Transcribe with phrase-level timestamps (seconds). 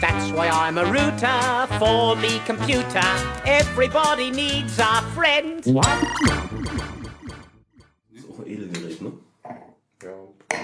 [0.00, 3.02] That's why I'm a router for me computer.
[3.44, 5.58] Everybody needs a friend.
[5.64, 5.74] Das
[8.14, 9.12] ist auch ein Edelgerät, ne?
[10.02, 10.10] Ja,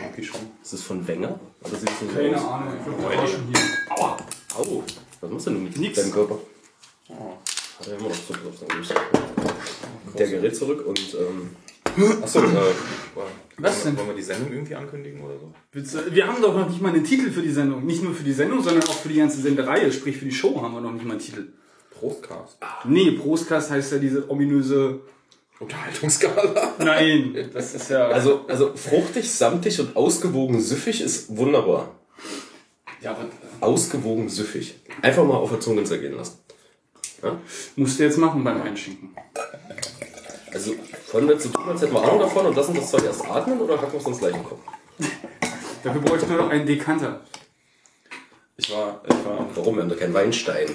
[0.03, 0.41] irgendwie schon.
[0.63, 1.39] Ist das von Wenger?
[1.63, 2.45] Oder sieht das so Keine aus?
[2.45, 3.61] Ahnung, ich bin heute schon hier.
[3.91, 4.17] Aua!
[4.57, 4.83] Au!
[5.21, 5.99] Was machst du denn mit Nix.
[5.99, 6.39] deinem Körper?
[7.09, 9.01] Hat er immer noch Zugriff Gesicht.
[10.17, 11.57] Der gerät zurück und ähm,
[12.23, 12.45] Achso, äh,
[13.59, 13.97] Was denn?
[13.97, 15.53] Wollen wir die Sendung irgendwie ankündigen oder so?
[16.11, 17.87] Wir haben doch noch nicht mal einen Titel für die Sendung.
[17.87, 19.93] Nicht nur für die Sendung, sondern auch für die ganze Sendereihe.
[19.93, 21.53] Sprich, für die Show haben wir noch nicht mal einen Titel.
[21.91, 22.59] Prostcast.
[22.85, 25.01] Nee, Prostcast heißt ja diese ominöse...
[25.61, 26.75] Unterhaltungsskala.
[26.79, 28.09] Nein, das ist ja...
[28.09, 31.95] also, also fruchtig, samtig und ausgewogen süffig ist wunderbar.
[33.01, 33.27] ja, aber,
[33.61, 34.75] Ausgewogen süffig.
[35.01, 36.39] Einfach mal auf der Zunge zergehen lassen.
[37.77, 39.11] musst du jetzt machen beim Einschinken.
[40.53, 40.75] Also,
[41.15, 43.25] wollen wir jetzt so tun, als hätten wir Ahnung davon und lassen das zwar erst
[43.27, 44.61] atmen oder hacken wir es uns gleich im Kopf?
[45.83, 47.21] Dafür bräuchte nur noch einen Dekanter.
[48.57, 49.77] Ich war, ich war, Warum?
[49.77, 50.69] Wir haben da keinen Weinstein.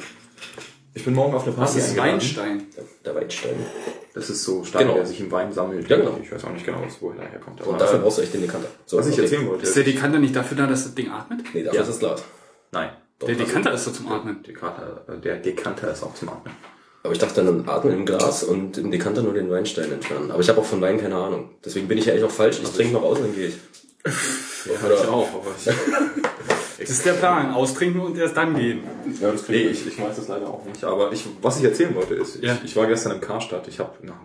[0.93, 2.11] ich bin morgen auf eine Das Party ist eingeladen.
[2.13, 2.67] Weinstein.
[3.05, 3.65] Der Weinstein.
[4.13, 4.95] Das ist so Stein, Genau.
[4.95, 5.89] der sich im Wein sammelt.
[5.89, 6.17] Ja, genau.
[6.21, 7.61] Ich weiß auch nicht genau, woher er herkommt.
[7.61, 8.67] Und dafür brauchst du echt den Dekanter.
[8.85, 9.21] So, was ich okay.
[9.23, 9.63] erzählen wollte.
[9.63, 11.43] Ist der Dekanter nicht dafür da, dass das Ding atmet?
[11.53, 11.83] Nee, dafür Ja.
[11.83, 12.23] ist es laut.
[12.71, 12.89] Nein.
[13.25, 14.41] Der Dekanter ist doch zum Atmen.
[14.43, 16.53] Dekanter, äh, der Dekanter ist auch zum Atmen.
[17.03, 20.31] Aber ich dachte dann atmen im Glas und im Dekanter nur den Weinstein entfernen.
[20.31, 21.49] Aber ich habe auch von Wein keine Ahnung.
[21.63, 22.59] Deswegen bin ich ja eigentlich auch falsch.
[22.61, 23.55] Ich trinke noch aus und dann gehe ich.
[24.65, 25.65] Ja, ich auch, aber ich,
[26.79, 27.53] Das ist der Plan.
[27.53, 28.83] Austrinken und erst dann gehen.
[29.21, 30.83] ja, das nee, ich, ich weiß das leider auch nicht.
[30.83, 32.57] Aber ich, was ich erzählen wollte ist, ich, Ja.
[32.63, 33.67] ich war gestern im Karstadt.
[33.67, 34.15] Ich habe nach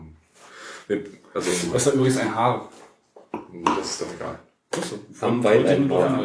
[1.35, 2.69] also Das ist übrigens ein Haar.
[3.77, 4.39] das ist doch egal.
[5.21, 6.25] Am Wein ein Haar.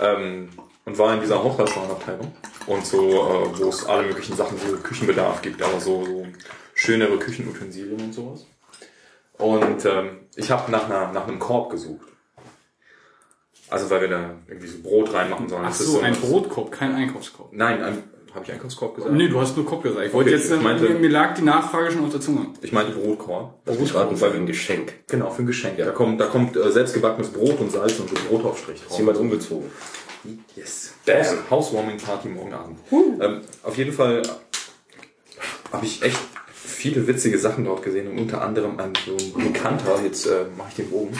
[0.00, 0.48] ähm,
[0.84, 2.32] und war in dieser Haushaltswarenabteilung
[2.66, 6.26] und so, äh, wo es alle möglichen Sachen, so Küchenbedarf gibt, aber so, so
[6.74, 8.46] schönere Küchenutensilien und sowas.
[9.38, 12.06] Und ähm, ich habe nach, einer, nach einem Korb gesucht.
[13.70, 15.64] Also weil wir da irgendwie so Brot reinmachen sollen.
[15.66, 17.48] Ach so, ein Brotkorb, kein Einkaufskorb.
[17.52, 18.02] Nein, ein,
[18.34, 19.14] habe ich Einkaufskorb gesagt?
[19.14, 20.06] Nee, du hast nur Korb gesagt.
[20.06, 22.48] Ich wollte Okay, jetzt, ich meinte- mir, mir lag die Nachfrage schon auf der Zunge.
[22.60, 23.64] Ich meinte Brotkorb.
[23.64, 24.92] Das ist gerade ein ein Geschenk.
[25.08, 25.78] Genau, für ein Geschenk.
[25.78, 28.90] Da kommt, da kommt äh, selbstgebackenes Brot und Salz und so Brotaufstrich drauf.
[28.92, 29.70] Ist jemand umgezogen?
[30.56, 30.94] Yes.
[31.04, 31.50] Bam.
[31.50, 32.78] Housewarming Party morgen Abend.
[32.90, 34.22] Ähm, auf jeden Fall
[35.72, 40.00] habe ich echt viele witzige Sachen dort gesehen und unter anderem ein so ein Dekanter,
[40.02, 41.16] jetzt äh, mache ich den Bogen,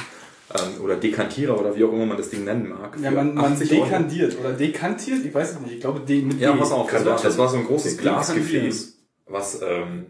[0.54, 2.96] ähm, oder Dekantierer oder wie auch immer man das Ding nennen mag.
[3.00, 3.84] Ja, man, man 80 Euro.
[3.84, 5.74] dekantiert oder dekantiert, ich weiß es nicht.
[5.74, 7.98] Ich glaube, D mit Ja, pass auf, das war, das war so ein großes.
[7.98, 10.06] Glasgefäß, was, ähm,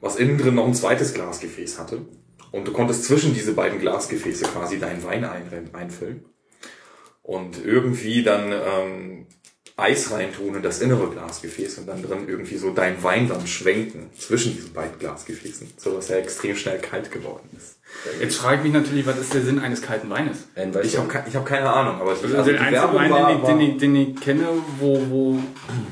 [0.00, 2.02] was innen drin noch ein zweites Glasgefäß hatte.
[2.50, 6.24] Und du konntest zwischen diese beiden Glasgefäße quasi deinen Wein ein, einfüllen.
[7.28, 9.26] Und irgendwie dann ähm,
[9.76, 14.08] Eis reintun in das innere Glasgefäß und dann drin irgendwie so deinen Wein dann schwenken
[14.18, 17.80] zwischen diesen beiden Glasgefäßen, so dass er extrem schnell kalt geworden ist.
[18.18, 20.48] Jetzt frage ich mich natürlich, was ist der Sinn eines kalten Weines?
[20.56, 22.96] Ein Ich habe ich hab keine Ahnung, aber die, Also, also der die einzige Werbung
[22.96, 24.48] Wein, war, den, ich, den, ich, den ich kenne,
[24.80, 25.38] wo, wo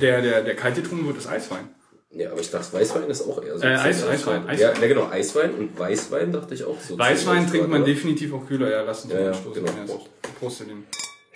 [0.00, 1.68] der, der, der kalt getrunken wird, ist Eiswein.
[2.12, 3.64] Ja, aber ich dachte, Weißwein ist auch eher so.
[3.66, 4.80] Äh, Eis- Eiswein, Ja, Eiswein.
[4.80, 6.98] ja, genau, Eiswein und Weißwein dachte ich auch so.
[6.98, 7.92] Weißwein trinkt man oder?
[7.92, 8.70] definitiv auch kühler.
[8.70, 9.64] Ja, lass uns Ja, mal ja, anstoßen.
[9.66, 9.76] genau.
[9.76, 10.08] Ja, Prost.
[10.40, 10.84] Prost den.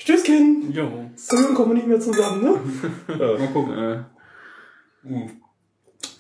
[0.01, 0.73] Stößchen!
[0.73, 1.11] Jo.
[1.15, 2.59] So kommen wir nicht mehr zusammen, ne?
[3.39, 3.79] Mal gucken.
[3.79, 3.99] Äh.
[5.05, 5.29] Uh.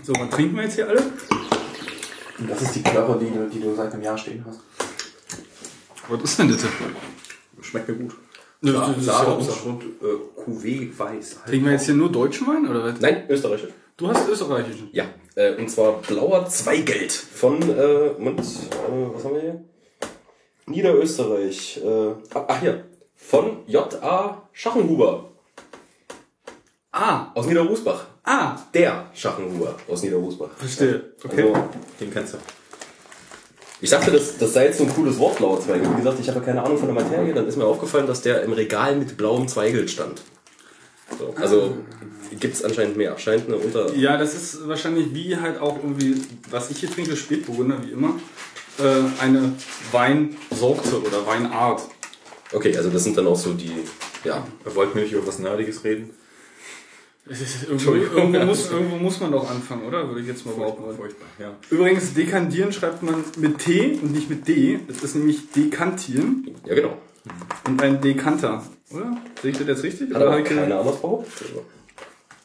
[0.02, 1.02] So, was trinken wir jetzt hier alle?
[2.46, 4.60] Das ist die Klörre, die du, die du seit einem Jahr stehen hast.
[6.08, 6.66] Was ist denn das?
[7.62, 8.16] Schmeckt mir gut.
[8.60, 11.38] Nö, das ist ja Untergrund, äh, Cuvée weiß.
[11.47, 13.00] Trinken wir jetzt hier nur deutschen Wein oder was?
[13.00, 13.70] Nein, österreichisch.
[13.97, 14.91] Du hast österreichischen.
[14.92, 15.04] Ja,
[15.36, 19.64] äh, und zwar blauer Zweigeld von, äh, Moment, äh, was haben wir hier?
[20.66, 21.80] Niederösterreich.
[21.82, 22.84] Äh, ach, ach hier,
[23.20, 24.42] von J.A.
[24.53, 25.26] Schachenhuber
[26.92, 28.06] Ah, aus Niederrusbach.
[28.25, 30.48] ah, Der Schachenhuber aus Niederrusbach.
[30.56, 31.12] verstehe.
[31.22, 31.42] Okay.
[31.53, 31.69] Also,
[32.00, 32.38] Den kennst du.
[33.80, 35.89] ich dachte, das, das sei jetzt so ein cooles Wort, blauer Zweigeld.
[35.92, 37.33] Wie gesagt, ich habe keine Ahnung von der Materie.
[37.33, 40.21] Dann ist mir aufgefallen, dass der im Regal mit blauem Zweigeld stand.
[41.16, 41.77] So, also
[42.41, 43.16] gibt's anscheinend mehr.
[43.18, 43.94] Scheint eine Unter...
[43.94, 48.15] Ja, das ist wahrscheinlich wie halt auch irgendwie, was ich hier trinke, Spätburgunder, wie immer,
[48.78, 49.53] äh, eine
[49.92, 51.83] Weinsorte oder Weinart.
[52.52, 53.72] Okay, also das sind dann auch so die...
[54.24, 56.10] Ja, Wollten wir nicht über was Nerdiges reden?
[57.28, 60.08] Es Irgendwo, irgendwo, muss, irgendwo muss man doch anfangen, oder?
[60.08, 60.97] Würde ich jetzt mal behaupten.
[60.97, 61.56] Furchtbar, ja.
[61.70, 64.80] Übrigens, dekantieren schreibt man mit T und nicht mit D.
[64.88, 66.98] Es ist nämlich dekantieren ja genau.
[67.66, 69.16] und ein Dekanter, oder?
[69.41, 70.08] Sehe ich das jetzt richtig?
[70.10, 71.32] Hat Oder aber habe ich keiner anders behauptet.
[71.48, 71.64] Also.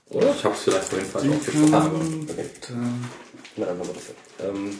[0.09, 0.35] Oder?
[0.35, 1.73] Ich hab's vielleicht vorhin falsch aufgesprochen.
[1.73, 2.45] Ah, okay.
[3.57, 4.47] Na, machen wir das.
[4.47, 4.77] Ähm,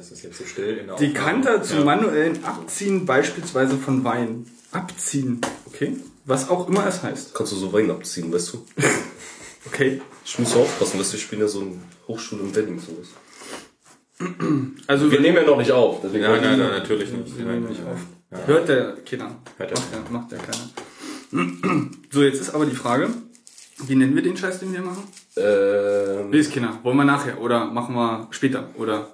[0.00, 1.12] Es ist jetzt so still in der Die Aufnahme.
[1.12, 1.84] Kanter zum Ja.
[1.84, 4.46] manuellen Abziehen beispielsweise von Wein.
[4.72, 5.96] Abziehen, okay?
[6.24, 7.34] Was auch immer es heißt.
[7.34, 8.66] kannst du so Wein abziehen, weißt du?
[9.66, 10.00] Okay.
[10.24, 11.72] Ich muss aufpassen, dass wir spielen ja so eine
[12.08, 13.08] Hochschule in Wedding sowas.
[14.86, 16.00] Also Wir nehmen ja noch nicht auf.
[16.02, 17.36] Deswegen Nein, nein, nein, natürlich nicht.
[17.36, 17.98] Wir Nein, nehmen nicht auf.
[18.30, 18.46] Ja.
[18.46, 19.36] Hört der keiner.
[19.58, 21.90] Hört der macht, der, macht der keiner.
[22.10, 23.10] So, jetzt ist aber die Frage,
[23.86, 25.04] wie nennen wir den Scheiß, den wir machen?
[25.36, 29.10] Ähm, Lies Kinder, wollen wir nachher oder machen wir später oder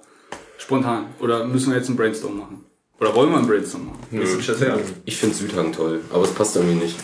[0.67, 2.65] spontan oder müssen wir jetzt einen Brainstorm machen?
[2.99, 3.99] Oder wollen wir einen Brainstorm machen?
[4.11, 4.77] Das her?
[5.05, 6.97] ich finde Südhang toll, aber es passt irgendwie nicht.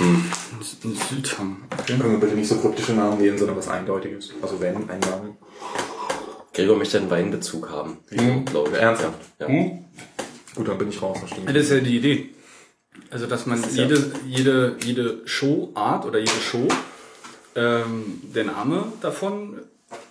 [0.00, 1.58] Ein Südhang.
[1.78, 1.96] Okay.
[1.96, 4.32] Können wir bitte nicht so kryptische Namen wählen, sondern was Eindeutiges?
[4.42, 5.36] Also wenn, ein Name.
[6.52, 7.98] Gregor möchte einen Weinbezug haben.
[8.10, 8.44] Mhm.
[8.44, 8.76] Glaube ich.
[8.76, 9.20] Ernsthaft?
[9.38, 9.46] Ja.
[9.46, 11.48] Gut, dann bin ich raus, das stimmt.
[11.48, 12.30] Das ist ja die Idee.
[13.10, 16.66] Also, dass man ja- jede, jede, jede Showart oder jede Show,
[17.54, 19.60] ähm, der Name davon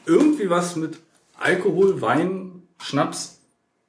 [0.06, 0.98] irgendwie was mit
[1.39, 3.39] Alkohol, Wein, Schnaps,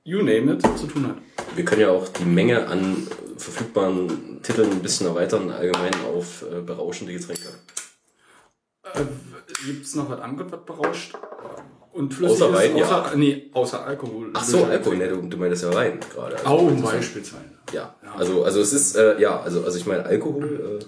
[0.05, 1.17] you name it, zu tun hat.
[1.55, 3.07] Wir können ja auch die Menge an
[3.37, 7.49] verfügbaren Titeln ein bisschen erweitern, allgemein auf äh, berauschende Getränke.
[9.65, 11.15] Gibt es noch was anderes, was berauscht?
[11.93, 12.55] Und flüssig Außer?
[12.55, 12.85] Wein, ja.
[12.85, 14.31] außer, Nee, außer Alkohol.
[14.35, 16.37] Ach so, Alkohol, ne, du, du meinst ja Wein gerade.
[16.37, 17.45] Also, Au, beispielsweise.
[17.73, 20.85] Ja, also, also es ist, äh, ja, also, also ich meine Alkohol, äh,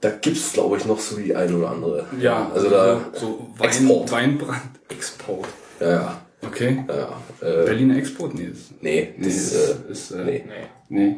[0.00, 2.06] da gibt's glaube ich noch so die ein oder andere.
[2.20, 4.10] Ja, also da, so Wein, Export.
[4.10, 4.80] Weinbrand.
[4.88, 5.48] Export.
[5.82, 6.84] Ja, ja, Okay.
[6.88, 8.34] ja, äh, Berliner Export?
[8.34, 10.44] Nee, das, nee, das das ist, ist, äh, ist äh, nee,
[10.88, 11.16] nee.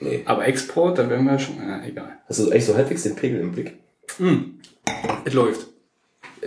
[0.00, 0.22] nee.
[0.24, 2.18] Aber Export, da wären wir schon, ja, egal.
[2.28, 3.74] Hast du eigentlich so halbwegs den Pegel im Blick?
[5.24, 5.66] Es läuft.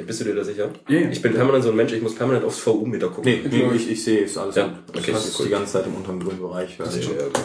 [0.06, 0.70] Bist du dir da sicher?
[0.90, 1.10] Ja, ja.
[1.10, 3.32] Ich bin permanent so ein Mensch, ich muss permanent aufs VU-Meter gucken.
[3.32, 4.96] Nee, nee ich, ich sehe es alles Ja, gut.
[4.98, 5.48] okay, das ist cool.
[5.48, 6.76] die ganze Zeit im unteren grünen Bereich.
[6.78, 7.40] Sehr, Also, sehr gut.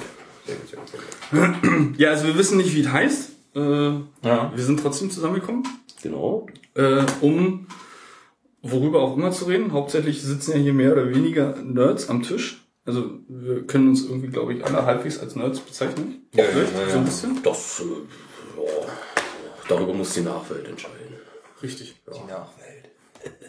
[0.45, 1.95] Sehr gut, sehr gut, sehr gut.
[1.99, 3.31] Ja, also wir wissen nicht, wie es heißt.
[3.55, 4.53] Äh, Ja.
[4.55, 5.63] Wir sind trotzdem zusammengekommen,
[6.03, 6.47] Genau.
[6.75, 7.67] äh, um
[8.63, 9.73] worüber auch immer zu reden.
[9.73, 12.65] Hauptsächlich sitzen ja hier mehr oder weniger Nerds am Tisch.
[12.85, 16.27] Also wir können uns irgendwie, glaube ich, alle halbwegs als Nerds bezeichnen.
[16.35, 16.91] Ja, Vielleicht, ja, ja.
[16.91, 17.43] so ein bisschen.
[17.43, 18.89] Das, äh, ja,
[19.69, 20.97] darüber muss die Nachwelt entscheiden.
[21.63, 22.01] Richtig.
[22.07, 22.91] Die Nachwelt.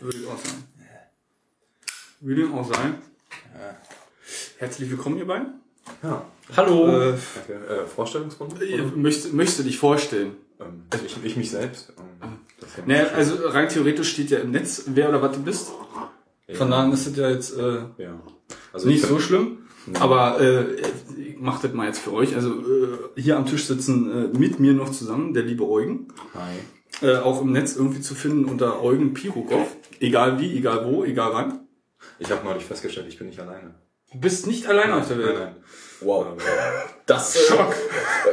[0.01, 0.63] Würde ich auch sagen.
[2.19, 2.95] Würde ich auch sagen.
[4.57, 5.61] Herzlich willkommen, ihr beiden.
[6.01, 6.25] Ja.
[6.55, 6.87] Hallo!
[6.87, 7.67] Äh, Danke.
[7.67, 8.63] Äh, Vorstellungsrunde?
[8.63, 10.35] ich möchte, möchtest du dich vorstellen?
[10.59, 11.91] Ähm, also ich, ich mich selbst.
[11.97, 12.37] Ähm, ja
[12.85, 15.71] Naja, also rein theoretisch steht ja im Netz, wer oder was du bist.
[16.53, 18.19] Von daher ist es ja jetzt äh, ja.
[18.71, 19.59] Also nicht ich so schlimm.
[19.99, 20.75] Aber äh,
[21.17, 22.35] ich mach das mal jetzt für euch.
[22.35, 26.07] Also äh, hier am Tisch sitzen äh, mit mir noch zusammen der liebe Eugen.
[26.33, 27.07] Hi.
[27.07, 29.75] Äh, auch im Netz irgendwie zu finden unter Eugen Pirukov.
[29.99, 31.67] Egal wie, egal wo, egal wann.
[32.19, 33.75] Ich habe neulich festgestellt, ich bin nicht alleine.
[34.11, 35.33] Du bist nicht allein auf der Welt.
[35.33, 35.55] Nein, nein.
[36.01, 36.27] Wow.
[37.05, 37.75] Das äh, Schock.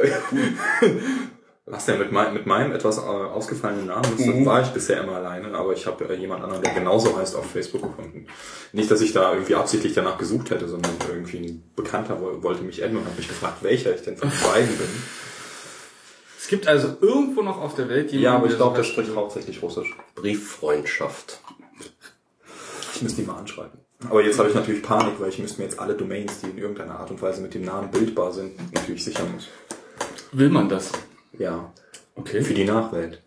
[1.67, 4.45] Was denn mit, mein, mit meinem etwas äh, ausgefallenen Namen Mhm.
[4.45, 7.49] war ich bisher immer alleine, aber ich habe äh, jemand anderen, der genauso heißt, auf
[7.51, 8.25] Facebook gefunden.
[8.73, 12.63] Nicht, dass ich da irgendwie absichtlich danach gesucht hätte, sondern irgendwie ein Bekannter wo- wollte
[12.63, 14.87] mich adden und hat mich gefragt, welcher ich denn von den beiden bin.
[16.39, 19.15] Es gibt also irgendwo noch auf der Welt jemanden, Ja, aber ich glaube, der spricht
[19.15, 19.95] hauptsächlich Russisch.
[20.15, 21.39] Brieffreundschaft.
[22.95, 23.79] Ich müsste die mal anschreiben.
[24.09, 26.57] Aber jetzt habe ich natürlich Panik, weil ich müsste mir jetzt alle Domains, die in
[26.57, 29.47] irgendeiner Art und Weise mit dem Namen bildbar sind, natürlich sichern muss.
[30.31, 30.91] Will man das?
[31.41, 31.73] Ja.
[32.15, 32.41] Okay.
[32.43, 33.21] Für die Nachwelt.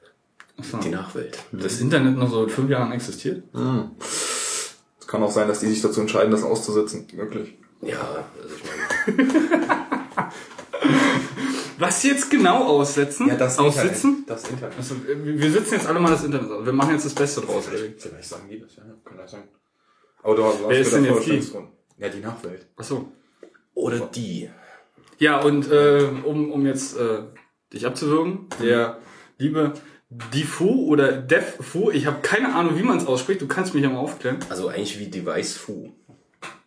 [0.56, 0.78] Achso.
[0.78, 1.36] Die Nachwelt.
[1.50, 3.43] Das Internet noch so in fünf Jahren existiert?
[3.53, 7.08] Es kann auch sein, dass die sich dazu entscheiden, das auszusetzen.
[7.12, 7.58] Möglich.
[7.82, 8.62] Ja, also ich
[9.17, 10.31] meine,
[11.79, 13.31] Was jetzt genau aussetzen?
[13.41, 14.24] Aussitzen?
[14.29, 14.79] Das Internet.
[14.79, 16.65] Also, wir sitzen jetzt alle mal das Internet aus.
[16.65, 17.67] Wir machen jetzt das Beste draus.
[17.67, 18.00] Erik.
[18.00, 18.84] Vielleicht sagen die das, ja.
[19.05, 19.43] Kann das sein.
[20.22, 21.69] Aber du, hast Wer ist denn jetzt Vorstellungsgrund.
[21.98, 22.67] Ja, die Nachwelt.
[22.77, 23.08] Achso.
[23.74, 24.48] oder die.
[25.19, 27.24] Ja, und äh, um, um jetzt äh,
[27.74, 28.98] dich abzuwürgen, der
[29.38, 29.72] liebe
[30.32, 33.90] Difu oder Defu, ich habe keine Ahnung, wie man es ausspricht, du kannst mich ja
[33.90, 34.38] mal aufklären.
[34.48, 35.90] Also eigentlich wie Device Fu.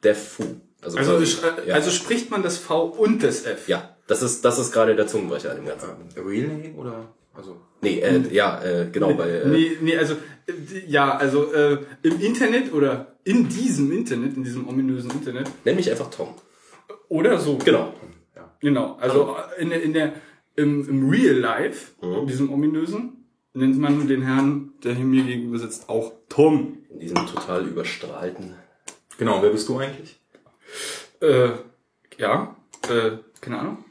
[0.03, 0.43] Dev Fu.
[0.81, 1.75] Also, Also, quasi- ja.
[1.75, 3.67] also spricht man das V und das F.
[3.67, 5.89] ja, das ist, das ist gerade der Zungenbrecher an dem Ganzen.
[6.15, 7.07] Ähm, Real Name oder?
[7.33, 7.57] Also.
[7.81, 10.15] Nee, äh, ja, äh, genau, weil, äh, Nee, nee, also
[10.47, 10.53] äh,
[10.87, 15.89] ja, also äh, im Internet oder in diesem Internet, in diesem ominösen Internet nenn mich
[15.89, 16.33] einfach Tom.
[17.09, 17.57] oder so.
[17.63, 17.93] Genau.
[18.59, 20.13] Genau, also in der, in der,
[20.57, 25.57] im, im Real Life, in diesem ominösen, nennt man den Herrn, der hier mir gegenüber
[25.59, 26.79] sitzt, auch Tom.
[26.89, 28.55] In diesem total überstrahlten.
[29.17, 30.19] Genau, wer bist du eigentlich?
[31.21, 31.49] Äh,
[32.17, 32.55] ja,
[32.89, 33.85] äh, keine Ahnung.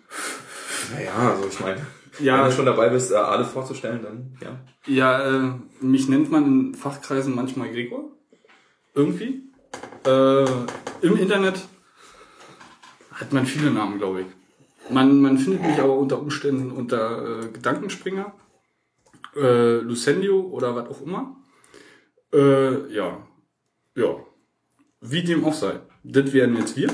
[0.92, 1.86] Naja, also ich meine,
[2.20, 2.38] Ja.
[2.42, 4.60] wenn du schon dabei bist, äh, alle vorzustellen, dann ja.
[4.86, 8.12] Ja, äh, mich nennt man in Fachkreisen manchmal Gregor.
[8.94, 9.42] Irgendwie.
[10.06, 10.44] Äh,
[11.02, 11.60] Im Internet
[13.12, 14.26] hat man viele Namen, glaube ich.
[14.90, 18.32] Man, man findet mich aber unter Umständen unter äh, Gedankenspringer,
[19.36, 21.36] äh, Lucendio oder was auch immer.
[22.32, 23.26] Äh, ja,
[23.94, 24.16] ja.
[25.00, 25.80] Wie dem auch sei.
[26.02, 26.88] Das wären jetzt wir.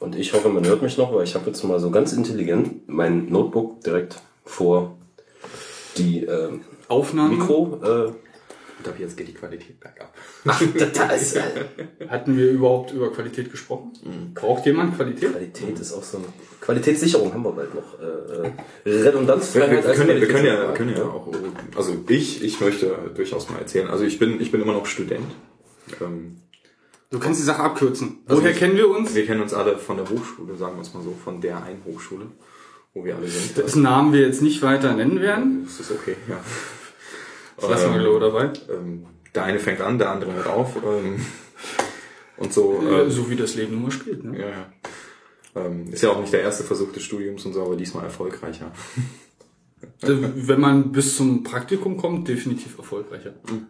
[0.00, 2.88] Und ich hoffe, man hört mich noch, weil ich habe jetzt mal so ganz intelligent
[2.88, 4.96] mein Notebook direkt vor
[5.96, 7.80] die ähm, Aufnahmen Mikro.
[7.82, 8.12] Äh,
[8.88, 10.12] Ab jetzt geht die Qualität bergab.
[10.46, 10.62] ach,
[10.94, 11.42] da ist äh,
[12.08, 13.92] Hatten wir überhaupt über Qualität gesprochen?
[14.34, 15.30] Braucht jemand Qualität?
[15.32, 16.26] Qualität ist auch so eine
[16.60, 17.98] Qualitätssicherung haben wir bald noch.
[18.00, 19.70] Äh, äh, Redundanzfreiheit.
[19.70, 21.32] Wir, wir, als können, ja- wir, können ja, können ja auch,
[21.76, 23.88] also ich, ich möchte durchaus mal erzählen.
[23.88, 25.26] Also ich bin, ich bin immer noch Student.
[26.00, 26.38] Ähm,
[27.10, 28.18] Du kannst die Sache abkürzen.
[28.26, 29.14] Also Woher ich- kennen wir uns?
[29.14, 31.82] wir kennen uns alle von der Hochschule, sagen wir es mal so, von der einen
[31.86, 32.26] Hochschule,
[32.92, 33.56] wo wir alle sind.
[33.56, 35.62] Dessen Namen wir jetzt nicht weiter nennen werden.
[35.64, 36.38] Das ist okay, ja.
[37.60, 38.74] Lassen wir, glaube ich, dabei.
[38.74, 40.76] Ähm, der eine fängt an, der andere hört auf.
[40.76, 41.24] Ähm,
[42.36, 42.80] und so.
[42.82, 44.24] Äh, Ähm, so wie das Leben nun mal spielt.
[44.24, 44.38] Ne?
[44.38, 44.72] ja, ja.
[45.56, 48.72] Ähm, ist ja auch nicht der erste Versuch des Studiums und so, aber diesmal erfolgreicher.
[50.02, 53.34] Äh, Wenn man bis zum Praktikum kommt, definitiv erfolgreicher.
[53.50, 53.66] Mhm.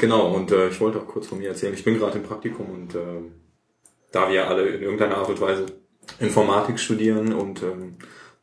[0.00, 1.74] Genau, und äh, ich wollte auch kurz von mir erzählen.
[1.74, 3.22] Ich bin gerade im Praktikum und äh,
[4.10, 5.66] da wir alle in irgendeiner Art und Weise
[6.18, 7.96] Informatik studieren und ähm,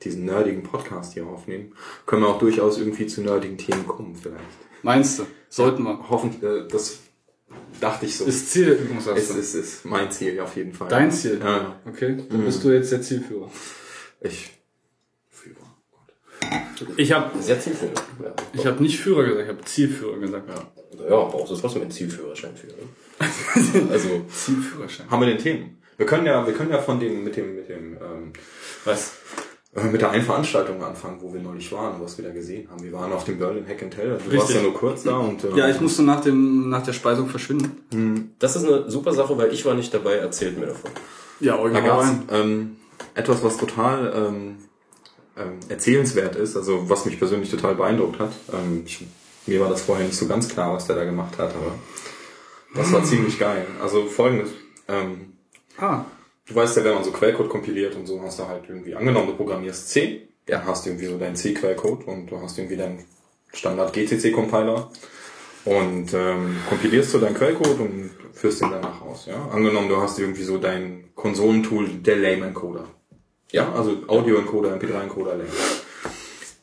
[0.04, 1.74] diesen nerdigen Podcast hier aufnehmen,
[2.06, 4.44] können wir auch durchaus irgendwie zu nerdigen Themen kommen vielleicht.
[4.82, 5.26] Meinst du?
[5.50, 6.10] Sollten wir.
[6.10, 7.00] Hoffentlich, äh, das
[7.80, 8.26] dachte ich so.
[8.26, 9.38] Ist Ziel der Übung, sagst du?
[9.38, 10.88] ist, ist mein Ziel auf jeden Fall.
[10.90, 11.40] Dein Ziel?
[11.42, 13.50] Ja, Okay, dann bist du jetzt der Zielführer.
[14.22, 14.52] ich.
[15.30, 15.56] Führer.
[16.98, 18.02] Ich habe Sehr zielführend.
[18.24, 18.34] Ja.
[18.54, 20.50] ich hab nicht Führer gesagt, ich habe Zielführer gesagt.
[20.50, 21.04] Ja.
[21.10, 22.68] ja, brauchst du trotzdem einen Zielführerschein für.
[22.68, 22.74] Ne?
[23.92, 25.10] Also, Zielführerschein.
[25.10, 25.78] haben wir den Themen?
[25.96, 28.34] Wir können ja, wir können ja von dem, mit dem, mit dem, ähm,
[28.84, 29.14] Was?
[29.92, 32.84] Mit der einen Veranstaltung anfangen, wo wir neulich waren, was wir da gesehen haben.
[32.84, 34.10] Wir waren auf dem Berlin Hack and Tell.
[34.10, 34.40] Du Richtig.
[34.40, 37.28] warst ja nur kurz da und äh, Ja, ich musste nach dem nach der Speisung
[37.28, 38.36] verschwinden.
[38.40, 40.14] Das ist eine super Sache, weil ich war nicht dabei.
[40.16, 40.92] Erzählt mir davon.
[41.40, 41.84] Ja, da original.
[41.84, 42.76] gab's ähm,
[43.16, 44.56] etwas, was total ähm,
[45.38, 48.32] ähm, erzählenswert ist, also was mich persönlich total beeindruckt hat.
[48.54, 49.04] Ähm, ich,
[49.48, 51.74] mir war das vorher nicht so ganz klar, was der da gemacht hat, aber
[52.76, 53.66] das war ziemlich geil.
[53.82, 54.50] Also folgendes,
[54.88, 55.34] ähm,
[55.80, 56.06] Ah,
[56.48, 59.28] du weißt ja, wenn man so Quellcode kompiliert und so, hast du halt irgendwie angenommen,
[59.28, 63.06] du programmierst C, ja, hast irgendwie so deinen C-Quellcode und du hast irgendwie deinen
[63.54, 64.90] Standard GCC-Compiler
[65.66, 69.26] und ähm, kompilierst so deinen Quellcode und führst den danach aus.
[69.28, 69.50] Ja?
[69.50, 72.86] Angenommen, du hast irgendwie so dein Konsolentool, der Lame-Encoder.
[73.52, 75.50] Ja, also Audio-Encoder, MP3-Encoder, Lame.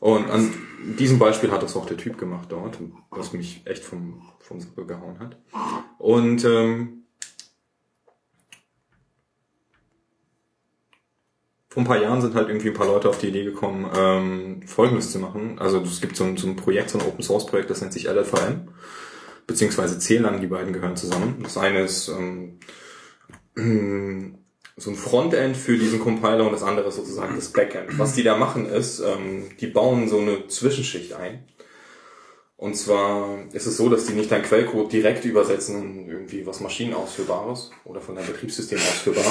[0.00, 0.52] Und an
[0.98, 2.78] diesem Beispiel hat das auch der Typ gemacht dort,
[3.10, 5.36] was mich echt vom, vom Suppe gehauen hat.
[5.98, 6.99] Und ähm,
[11.70, 14.62] vor ein paar Jahren sind halt irgendwie ein paar Leute auf die Idee gekommen, ähm,
[14.66, 15.56] Folgendes zu machen.
[15.60, 17.92] Also es gibt so ein, so ein Projekt, so ein Open Source Projekt, das nennt
[17.92, 18.68] sich LLVM,
[19.46, 21.38] beziehungsweise CLang, die beiden gehören zusammen.
[21.44, 22.58] Das eine ist ähm,
[23.54, 27.96] so ein Frontend für diesen Compiler und das andere ist sozusagen das Backend.
[27.98, 31.44] Was die da machen ist, ähm, die bauen so eine Zwischenschicht ein.
[32.60, 36.60] Und zwar ist es so, dass die nicht deinen Quellcode direkt übersetzen in irgendwie was
[36.60, 39.24] Maschinenausführbares oder von deinem Betriebssystem ausführbar,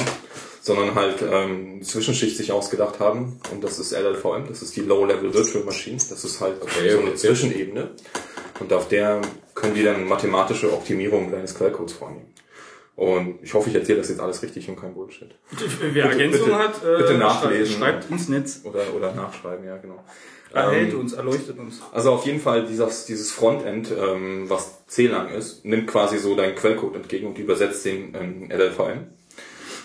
[0.61, 3.39] sondern halt ähm, eine Zwischenschicht sich ausgedacht haben.
[3.51, 5.97] Und das ist LLVM, das ist die Low-Level Virtual Machine.
[6.09, 7.17] Das ist halt Okay, so eine okay.
[7.17, 7.91] Zwischenebene.
[8.59, 9.21] Und auf der
[9.53, 12.33] können die dann mathematische Optimierung deines Quellcodes vornehmen.
[12.95, 15.29] Und ich hoffe, ich erzähle das jetzt alles richtig und kein Bullshit.
[15.93, 17.75] wer Ergänzung bitte- hat, äh, bitte nachlesen.
[17.77, 18.61] schreibt ins Netz.
[18.63, 20.03] Oder, oder nachschreiben, ja, genau.
[20.53, 21.81] Erhält Ähm, uns, erleuchtet uns.
[21.91, 26.55] Also auf jeden Fall dieses, dieses Frontend, ähm, was C-lang ist, nimmt quasi so deinen
[26.55, 29.07] Quellcode entgegen und übersetzt den in LLVM.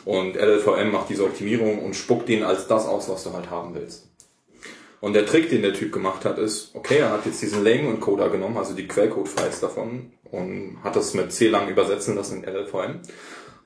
[0.04, 3.74] Und LLVM macht diese Optimierung und spuckt den als das aus, was du halt haben
[3.74, 4.08] willst.
[5.00, 8.30] Und der Trick, den der Typ gemacht hat, ist, okay, er hat jetzt diesen Lame-Encoder
[8.30, 13.00] genommen, also die Quellcode-Files davon, und hat das mit C-lang übersetzen lassen in LLVM.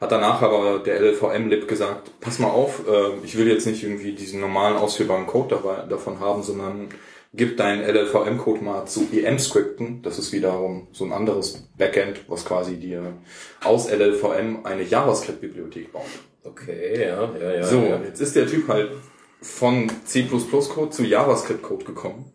[0.00, 4.12] Hat danach aber der LLVM-Lib gesagt, pass mal auf, äh, ich will jetzt nicht irgendwie
[4.12, 6.88] diesen normalen ausführbaren Code dabei, davon haben, sondern
[7.34, 10.02] gib deinen LLVM-Code mal zu EM-Skripten.
[10.02, 13.14] Das ist wiederum so ein anderes Backend, was quasi dir
[13.64, 16.04] aus LLVM eine JavaScript-Bibliothek baut.
[16.44, 17.64] Okay, ja, ja, ja.
[17.64, 18.00] So, ja.
[18.04, 18.90] jetzt ist der Typ halt
[19.42, 22.32] von C++-Code zu JavaScript-Code gekommen,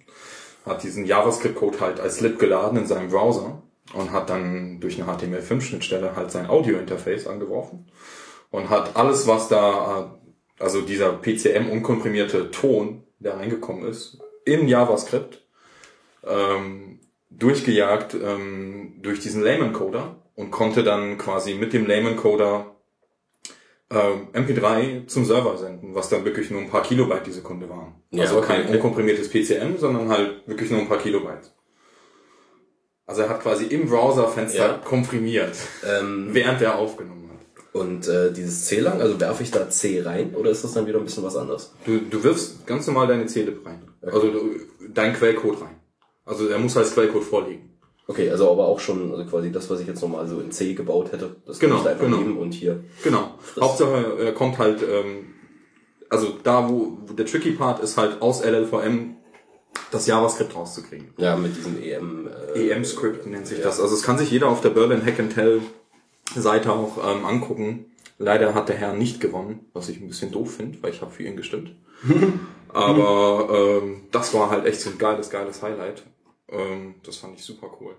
[0.65, 3.61] hat diesen JavaScript-Code halt als lib geladen in seinem Browser
[3.93, 7.85] und hat dann durch eine HTML5-Schnittstelle halt sein Audio-Interface angeworfen
[8.49, 10.19] und hat alles, was da,
[10.59, 15.45] also dieser PCM unkomprimierte Ton, der reingekommen ist, in JavaScript
[16.25, 16.99] ähm,
[17.29, 22.75] durchgejagt ähm, durch diesen Lame-Encoder und konnte dann quasi mit dem Lame-Encoder
[23.89, 27.95] ähm, MP3 zum Server senden, was dann wirklich nur ein paar Kilobyte die Sekunde waren.
[28.11, 28.75] Ja, also okay, kein okay.
[28.75, 31.51] unkomprimiertes PCM, sondern halt wirklich nur ein paar Kilobyte.
[33.13, 34.73] Also er hat quasi im Browserfenster Ja.
[34.83, 35.55] komprimiert,
[35.87, 37.75] Ähm, während er aufgenommen hat.
[37.79, 40.87] Und äh, dieses C lang, also werfe ich da C rein oder ist das dann
[40.87, 41.75] wieder ein bisschen was anderes?
[41.85, 43.83] Du, du wirfst ganz normal deine C-Lib rein.
[44.01, 44.39] Also du,
[44.91, 45.75] dein Quellcode rein.
[46.25, 47.77] Also der muss als Quellcode vorliegen.
[48.07, 50.73] Okay, also aber auch schon also quasi das, was ich jetzt nochmal so in C
[50.73, 52.17] gebaut hätte, das Genau, kann ich da einfach genau.
[52.17, 52.83] nehmen und hier.
[53.03, 53.35] Genau.
[53.61, 55.27] Hauptsache, er kommt halt, ähm,
[56.09, 59.17] also da, wo, wo der tricky Part ist halt aus LLVM
[59.91, 61.13] das JavaScript rauszukriegen.
[61.17, 62.29] Ja, mit diesem EM.
[62.55, 63.79] Äh, EM-Script nennt sich das.
[63.79, 65.61] Also es kann sich jeder auf der Berlin Hack and Tell
[66.35, 67.85] Seite auch ähm, angucken.
[68.17, 71.11] Leider hat der Herr nicht gewonnen, was ich ein bisschen doof finde, weil ich habe
[71.11, 71.75] für ihn gestimmt.
[72.69, 73.49] Aber
[73.83, 76.03] ähm, das war halt echt so ein geiles, geiles Highlight.
[76.49, 77.95] Ähm, das fand ich super cool.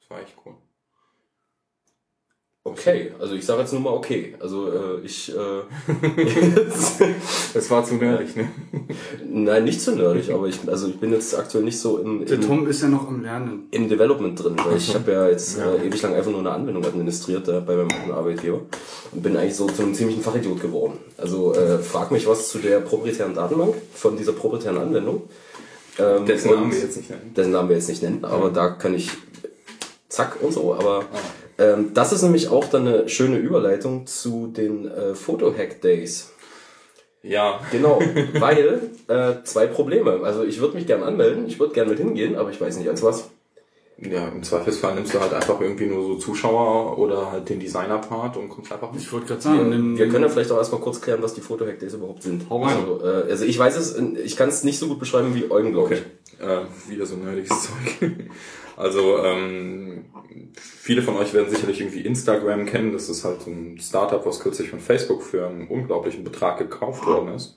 [0.00, 0.54] Das war echt cool.
[2.64, 4.36] Okay, also ich sage jetzt nur mal okay.
[4.38, 5.34] Also äh, ich äh,
[7.54, 8.48] Es war zu nerdig, ne?
[9.28, 12.36] nein, nicht zu nerdig, aber ich also ich bin jetzt aktuell nicht so im, Der
[12.36, 13.66] im, Tom ist ja noch am Lernen.
[13.72, 16.84] im Development drin, weil ich habe ja jetzt Äh, ewig lang einfach nur eine Anwendung
[16.84, 18.60] administriert äh, bei meinem alten Arbeitgeber
[19.10, 20.98] und bin eigentlich so zu einem ziemlichen Fachidiot geworden.
[21.18, 25.22] Also äh, frag mich was zu der proprietären Datenbank von dieser proprietären Anwendung.
[25.98, 27.32] Ähm, Dessen Namen wir jetzt nicht nennen.
[27.36, 29.10] dessen Namen wir jetzt nicht nennen, aber da kann ich
[30.08, 31.04] zack und so, aber
[31.62, 36.30] ähm, das ist nämlich auch dann eine schöne Überleitung zu den äh, Photo-Hack Days.
[37.22, 37.60] Ja.
[37.70, 38.00] Genau,
[38.40, 40.20] weil äh, zwei Probleme.
[40.24, 42.88] Also ich würde mich gern anmelden, ich würde gern mit hingehen, aber ich weiß nicht
[42.88, 43.30] als was.
[43.98, 48.36] Ja, im Zweifelsfall nimmst du halt einfach irgendwie nur so Zuschauer oder halt den Designer-Part
[48.36, 49.00] und kommst einfach mit.
[49.00, 51.40] Ich wollte gerade sagen, nimm- Wir können ja vielleicht auch erstmal kurz klären, was die
[51.40, 52.46] Photo-Hack Days überhaupt sind.
[52.50, 52.78] Hau rein.
[52.78, 55.70] Also, äh, also ich weiß es, ich kann es nicht so gut beschreiben wie Eugen,
[55.72, 56.02] glaube Okay.
[56.42, 58.10] Äh, wieder so nerdiges Zeug.
[58.76, 60.06] Also, ähm,
[60.56, 62.92] viele von euch werden sicherlich irgendwie Instagram kennen.
[62.92, 67.06] Das ist halt so ein Startup, was kürzlich von Facebook für einen unglaublichen Betrag gekauft
[67.06, 67.56] worden ist.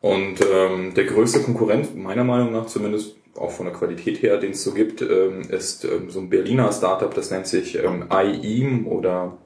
[0.00, 4.52] Und ähm, der größte Konkurrent, meiner Meinung nach zumindest, auch von der Qualität her, den
[4.52, 8.86] es so gibt, ähm, ist ähm, so ein Berliner Startup, das nennt sich ähm, IEAM
[8.86, 9.36] oder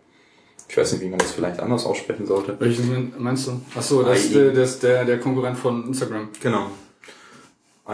[0.68, 2.56] ich weiß nicht, wie man das vielleicht anders aussprechen sollte.
[2.60, 2.84] Welches
[3.18, 3.60] meinst du?
[3.74, 6.28] Achso, das ist das ist der, der Konkurrent von Instagram.
[6.40, 6.70] Genau.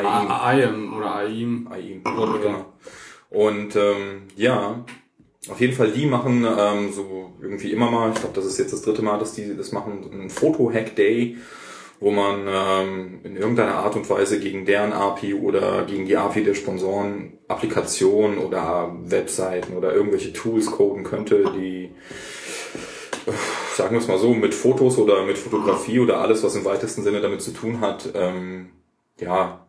[0.02, 0.30] IEAM.
[0.30, 1.68] AIM oder AIM.
[1.70, 2.04] AIM.
[2.04, 2.72] Genau.
[3.30, 4.84] Und ähm, ja,
[5.48, 8.72] auf jeden Fall, die machen ähm, so irgendwie immer mal, ich glaube, das ist jetzt
[8.72, 11.36] das dritte Mal, dass die das machen, ein Foto-Hack-Day,
[12.00, 16.44] wo man ähm, in irgendeiner Art und Weise gegen deren API oder gegen die API
[16.44, 21.90] der Sponsoren Applikationen oder Webseiten oder irgendwelche Tools coden könnte, die
[23.74, 27.02] sagen wir es mal so, mit Fotos oder mit Fotografie oder alles, was im weitesten
[27.02, 28.70] Sinne damit zu tun hat, ähm,
[29.20, 29.65] ja,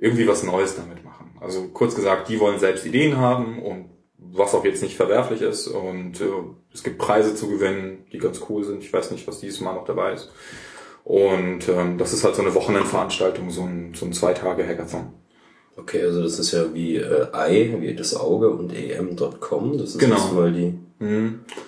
[0.00, 1.30] irgendwie was Neues damit machen.
[1.40, 3.86] Also kurz gesagt, die wollen selbst Ideen haben und
[4.18, 6.24] was auch jetzt nicht verwerflich ist und äh,
[6.72, 8.82] es gibt Preise zu gewinnen, die ganz cool sind.
[8.82, 10.30] Ich weiß nicht, was dieses Mal noch dabei ist.
[11.04, 15.06] Und ähm, das ist halt so eine Wochenendveranstaltung, so ein, so ein zwei Tage Hackathon.
[15.76, 19.78] Okay, also das ist ja wie äh, I, wie das Auge und em.com.
[19.78, 20.16] Das ist Genau.
[20.16, 20.74] erstmal die.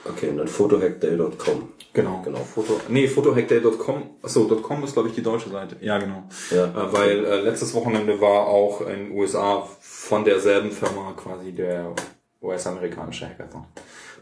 [0.05, 1.69] Okay, und dann photohackday.com.
[1.95, 2.23] Genau.
[2.25, 2.39] Genau.
[2.39, 4.03] Foto, nee, photohackday.com.
[4.23, 5.77] Achso, .com ist glaube ich die deutsche Seite.
[5.81, 6.25] Ja, genau.
[6.51, 6.67] Ja.
[6.67, 11.95] Äh, weil äh, letztes Wochenende war auch in den USA von derselben Firma quasi der
[12.41, 13.65] US-amerikanische Hackathon.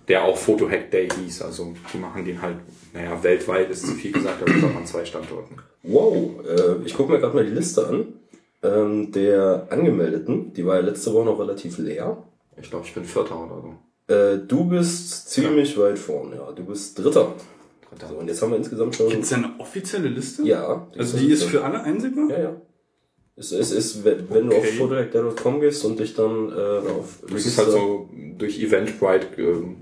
[0.09, 1.43] Der auch Photo Hack Day hieß.
[1.43, 2.57] Also die machen den halt,
[2.93, 5.57] naja, weltweit ist zu viel gesagt, aber ich glaube an zwei Standorten.
[5.85, 8.15] Wow, äh, ich gucke mir gerade mal die Liste an.
[8.63, 12.25] Ähm, der Angemeldeten, die war ja letzte Woche noch relativ leer.
[12.61, 14.13] Ich glaube, ich bin Vierter oder so.
[14.13, 16.51] Äh, du bist ziemlich weit vorn, ja.
[16.53, 17.33] Du bist Dritter.
[18.09, 19.09] So, und jetzt haben wir insgesamt schon.
[19.09, 20.43] Gibt es eine offizielle Liste?
[20.45, 20.87] Ja.
[20.97, 22.29] Also die ist für alle einsehbar?
[22.31, 22.57] Ja, ja.
[23.37, 24.77] Es, es ist, wenn, wenn du auf Okay.
[24.77, 29.77] photohackday.com gehst und dich dann äh, auf Das ist halt so durch Eventbrite ähm,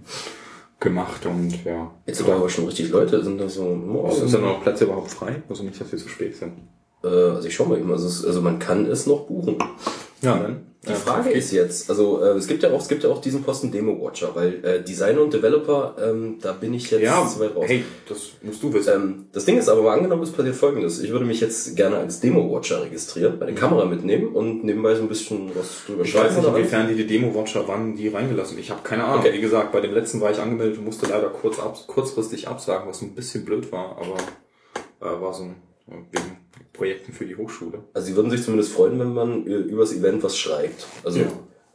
[0.80, 1.90] gemacht und ja.
[2.06, 3.62] Jetzt sind da aber schon richtig Leute, sind da so.
[3.64, 5.42] Oh, Sind da noch Plätze überhaupt frei?
[5.48, 6.52] Also nicht, dass wir zu spät sind.
[7.02, 9.56] äh, also ich schau mal eben, also, es, also man kann es noch buchen.
[10.22, 10.67] Ja, dann.
[10.86, 13.42] Die Frage ist jetzt, also äh, es gibt ja auch, es gibt ja auch diesen
[13.42, 17.40] Posten Demo Watcher, weil äh, Designer und Developer, ähm, da bin ich jetzt Ja, zu
[17.40, 17.64] weit raus.
[17.66, 18.92] hey, das musst du wissen.
[18.94, 21.00] Ähm, das Ding ist aber mal angenommen, es passiert folgendes.
[21.00, 25.08] Ich würde mich jetzt gerne als Demo-Watcher registrieren, meine Kamera mitnehmen und nebenbei so ein
[25.08, 26.58] bisschen was drüber Ich weiß nicht, oder was.
[26.60, 28.56] inwiefern die die Demo-Watcher, wann die reingelassen.
[28.58, 29.20] Ich habe keine Ahnung.
[29.24, 29.32] Okay.
[29.34, 32.88] Wie gesagt, bei dem letzten war ich angemeldet und musste leider kurz ab, kurzfristig absagen,
[32.88, 34.16] was ein bisschen blöd war, aber
[35.00, 35.56] äh, war so ein,
[36.12, 36.36] wegen
[36.78, 37.80] Projekten für die Hochschule.
[37.92, 40.86] Also sie würden sich zumindest freuen, wenn man äh, übers Event was schreibt.
[41.04, 41.26] Also Ja.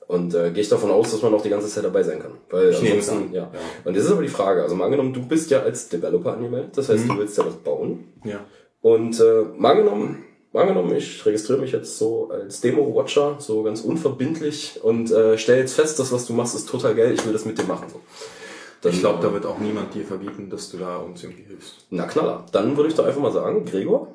[0.08, 2.32] und äh, gehe ich davon aus, dass man auch die ganze Zeit dabei sein kann.
[2.50, 3.42] Weil Ich ansonsten, an, ja.
[3.54, 3.60] ja.
[3.86, 4.64] Und das ist aber die Frage.
[4.64, 7.10] Also mal angenommen, du bist ja als Developer angemeldet, das heißt, Mhm.
[7.10, 8.06] du willst ja was bauen.
[8.24, 8.40] Ja.
[8.82, 13.82] Und äh, mal angenommen, mal angenommen, ich registriere mich jetzt so als Demo-Watcher, so ganz
[13.82, 17.34] unverbindlich und äh, stelle jetzt fest, das, was du machst, ist total geil, ich will
[17.34, 17.88] das mit dir machen.
[17.92, 18.00] So.
[18.82, 21.44] Dann, Ich glaube, äh, da wird auch niemand dir verbieten, dass du da uns irgendwie
[21.44, 21.86] hilfst.
[21.90, 22.46] Na knaller.
[22.52, 24.14] Dann würde ich doch einfach mal sagen, Gregor.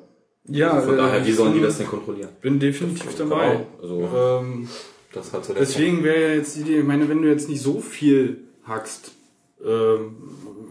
[0.49, 2.29] Ja, Von äh, daher, wie sollen die das denn kontrollieren?
[2.41, 3.65] bin definitiv dabei.
[3.81, 4.67] Also, Ähm,
[5.13, 7.49] Das halt so der deswegen wäre ja jetzt die Idee, ich meine, wenn du jetzt
[7.49, 9.11] nicht so viel hackst,
[9.65, 10.15] ähm,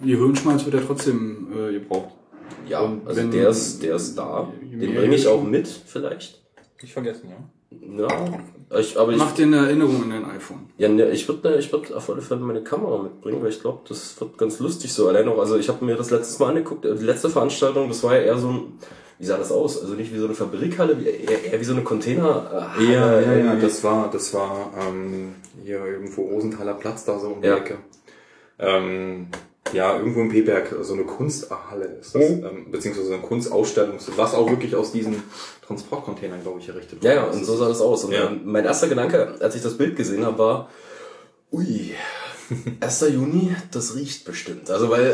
[0.02, 2.14] wie Hirnschmalz wird ja trotzdem äh, gebraucht.
[2.68, 4.52] Ja, Und also wenn- der ist, der ist da.
[4.62, 6.40] Den bringe ich ihr- auch mit, vielleicht.
[6.82, 7.36] Nicht vergessen, ja.
[7.98, 10.70] Ja, ich, aber ich, Mach dir eine Erinnerung in dein iPhone.
[10.78, 13.80] ja, ne, ich würde ich würd auf alle Fälle meine Kamera mitbringen, weil ich glaube,
[13.88, 15.08] das wird ganz lustig so.
[15.08, 18.02] Allein auch, also ich habe mir das letztes Mal angeguckt, äh, die letzte Veranstaltung, das
[18.04, 18.62] war ja eher so ein,
[19.18, 19.80] wie sah das aus?
[19.80, 22.84] Also nicht wie so eine Fabrikhalle, eher, eher wie so eine Containerhalle.
[22.92, 27.42] Ja, ja, ja, das war, das war ähm, hier irgendwo Rosenthaler Platz da so um
[27.42, 27.56] die Ja.
[27.56, 27.78] Ecke.
[28.58, 29.28] Ähm,
[29.72, 32.44] ja, irgendwo im Peberg, so eine Kunsthalle ist das, Mhm.
[32.44, 35.22] ähm, beziehungsweise eine Kunstausstellung, was auch wirklich aus diesen
[35.66, 38.04] Transportcontainern, glaube ich, errichtet Ja, ja, Das und so sah das aus.
[38.04, 38.32] Und Ja.
[38.44, 40.68] mein erster Gedanke, als ich das Bild gesehen habe, war,
[41.52, 41.92] ui,
[42.80, 43.00] 1.
[43.12, 44.70] Juni, das riecht bestimmt.
[44.70, 45.04] Also weil,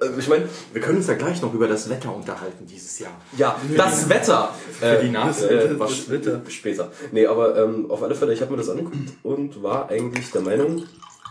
[0.00, 3.12] äh, ich meine, Wir können uns ja gleich noch über das Wetter unterhalten dieses Jahr.
[3.36, 4.54] ja, das Wetter.
[4.80, 5.48] Äh, die Nase.
[5.50, 6.40] Äh, Das Wetter.
[6.48, 6.90] später.
[7.12, 10.42] Nee, aber ähm, auf alle Fälle, ich habe mir das angeguckt und war eigentlich der
[10.42, 10.84] Meinung,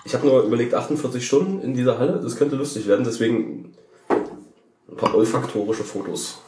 [0.06, 3.74] ich habe nur überlegt, 48 Stunden in dieser Halle, das könnte lustig werden, deswegen
[4.10, 6.42] ein paar olfaktorische Fotos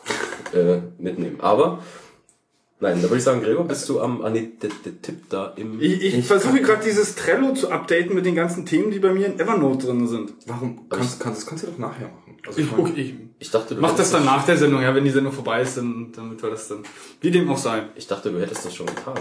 [0.53, 1.39] äh, mitnehmen.
[1.39, 1.79] Aber,
[2.83, 5.53] nein, da würde ich sagen, Gregor, bist du am, ah nee, der, der Tipp da
[5.55, 5.81] im...
[5.81, 9.25] Ich, ich versuche gerade dieses Trello zu updaten mit den ganzen Themen, die bei mir
[9.25, 10.33] in Evernote drin sind.
[10.45, 10.87] Warum?
[10.89, 12.37] Kannst, kannst, das kannst du doch nachher machen.
[12.45, 13.13] Also Ich, meine- okay, ich
[13.47, 15.77] Ich dachte, du mach das dann nach der Sendung, ja, wenn die Sendung vorbei ist,
[15.77, 16.83] dann, damit wir das dann,
[17.21, 17.83] wie dem auch sei.
[17.95, 19.15] Ich dachte, du hättest das schon getan.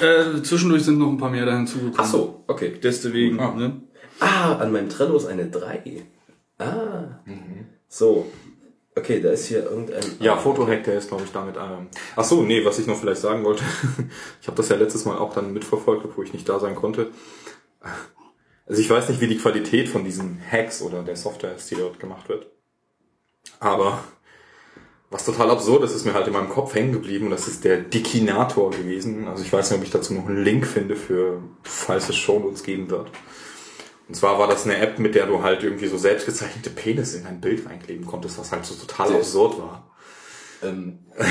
[0.00, 1.94] Äh, zwischendurch sind noch ein paar mehr da hinzugekommen.
[1.98, 2.74] Ach so, okay.
[2.82, 3.54] Deswegen, Ah.
[3.54, 3.80] ne?
[4.20, 6.02] Ah, an meinem Trello ist eine 3.
[6.58, 7.20] Ah.
[7.88, 8.26] So.
[9.00, 10.02] Okay, da ist hier irgendein...
[10.20, 11.56] Ja, Fotohack, der ist, glaube ich, damit.
[11.56, 13.64] Ähm, ach so, nee, was ich noch vielleicht sagen wollte.
[14.40, 17.10] ich habe das ja letztes Mal auch dann mitverfolgt, obwohl ich nicht da sein konnte.
[18.66, 21.76] Also ich weiß nicht, wie die Qualität von diesen Hacks oder der Software ist, die
[21.76, 22.46] dort gemacht wird.
[23.58, 24.04] Aber
[25.10, 27.64] was total absurd ist, ist mir halt in meinem Kopf hängen geblieben und das ist
[27.64, 29.26] der Dikinator gewesen.
[29.26, 32.62] Also ich weiß nicht, ob ich dazu noch einen Link finde für, falls es Shownotes
[32.62, 33.10] geben wird.
[34.10, 37.26] Und zwar war das eine App, mit der du halt irgendwie so selbstgezeichnete Penis in
[37.26, 39.88] ein Bild reinkleben konntest, was halt so total Sehr- absurd war.
[40.64, 40.98] Ähm,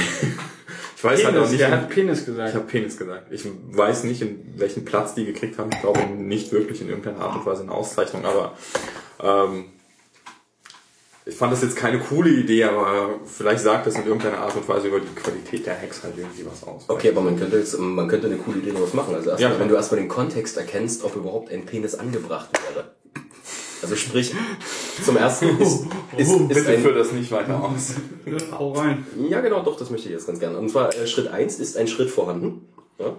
[0.96, 1.60] Ich weiß halt auch Penis, nicht.
[1.62, 2.50] der in- hat Penis gesagt.
[2.50, 3.32] ich habe Penis gesagt.
[3.32, 5.70] Ich weiß nicht, in welchen Platz die gekriegt haben.
[5.74, 8.54] Ich glaube nicht wirklich in irgendeiner Art und Weise eine Auszeichnung, aber
[9.22, 9.66] ähm,
[11.30, 14.68] ich fand das jetzt keine coole Idee, aber vielleicht sagt das in irgendeiner Art und
[14.68, 16.86] Weise über die Qualität der Hacks halt irgendwie was aus.
[16.88, 19.16] okay, aber man könnte jetzt, man könnte eine coole Idee daraus machen.
[19.16, 19.60] Also erstmal, Ja.
[19.60, 22.92] wenn du erstmal den Kontext erkennst, ob überhaupt ein Penis angebracht wäre.
[23.82, 24.34] Also sprich,
[25.06, 25.86] zum ersten ist,
[26.18, 27.94] ist, ist Bitte ein, führ das nicht weiter aus.
[28.52, 29.06] Hau rein.
[29.30, 30.58] ja genau, doch, das möchte ich jetzt ganz gerne.
[30.58, 32.68] Und zwar äh, Schritt 1 ist ein Schritt vorhanden.
[33.00, 33.16] Ja?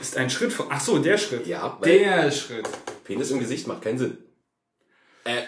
[0.00, 1.46] Ist ein Schritt von, ach so, der Schritt.
[1.46, 2.66] Ja, weil- Der Schritt.
[3.04, 4.16] Penis im Gesicht macht keinen Sinn.
[5.24, 5.42] Äh,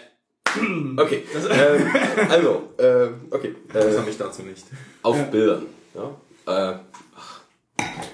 [0.97, 1.23] okay.
[1.51, 1.87] ähm,
[2.31, 3.55] also, äh, okay.
[3.73, 4.64] Das Äh, habe ich dazu nicht.
[5.03, 5.62] auf Bildern.
[5.95, 6.71] Ja?
[6.71, 6.77] Äh,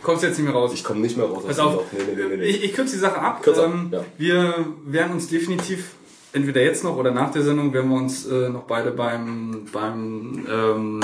[0.03, 0.73] Kommst jetzt nicht mehr raus.
[0.75, 1.39] ich komme nicht mehr raus.
[1.39, 1.85] aus Pass auf.
[1.93, 2.43] Nee, nee, nee.
[2.45, 3.43] Ich, ich kürze die Sache ab.
[3.43, 4.05] Kürzer, ähm, ja.
[4.19, 4.55] Wir
[4.87, 5.93] werden uns definitiv,
[6.33, 10.47] entweder jetzt noch oder nach der Sendung, werden wir uns äh, noch beide beim, beim
[10.51, 11.01] ähm,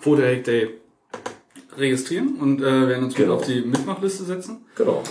[0.00, 0.70] Photo Hack Day
[1.76, 3.32] registrieren und äh, werden uns Genau.
[3.34, 4.64] mit auf die Mitmachliste setzen.
[4.76, 5.02] Genau.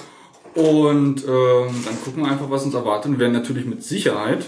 [0.56, 4.46] Und ähm, dann gucken wir einfach, was uns erwartet und werden natürlich mit Sicherheit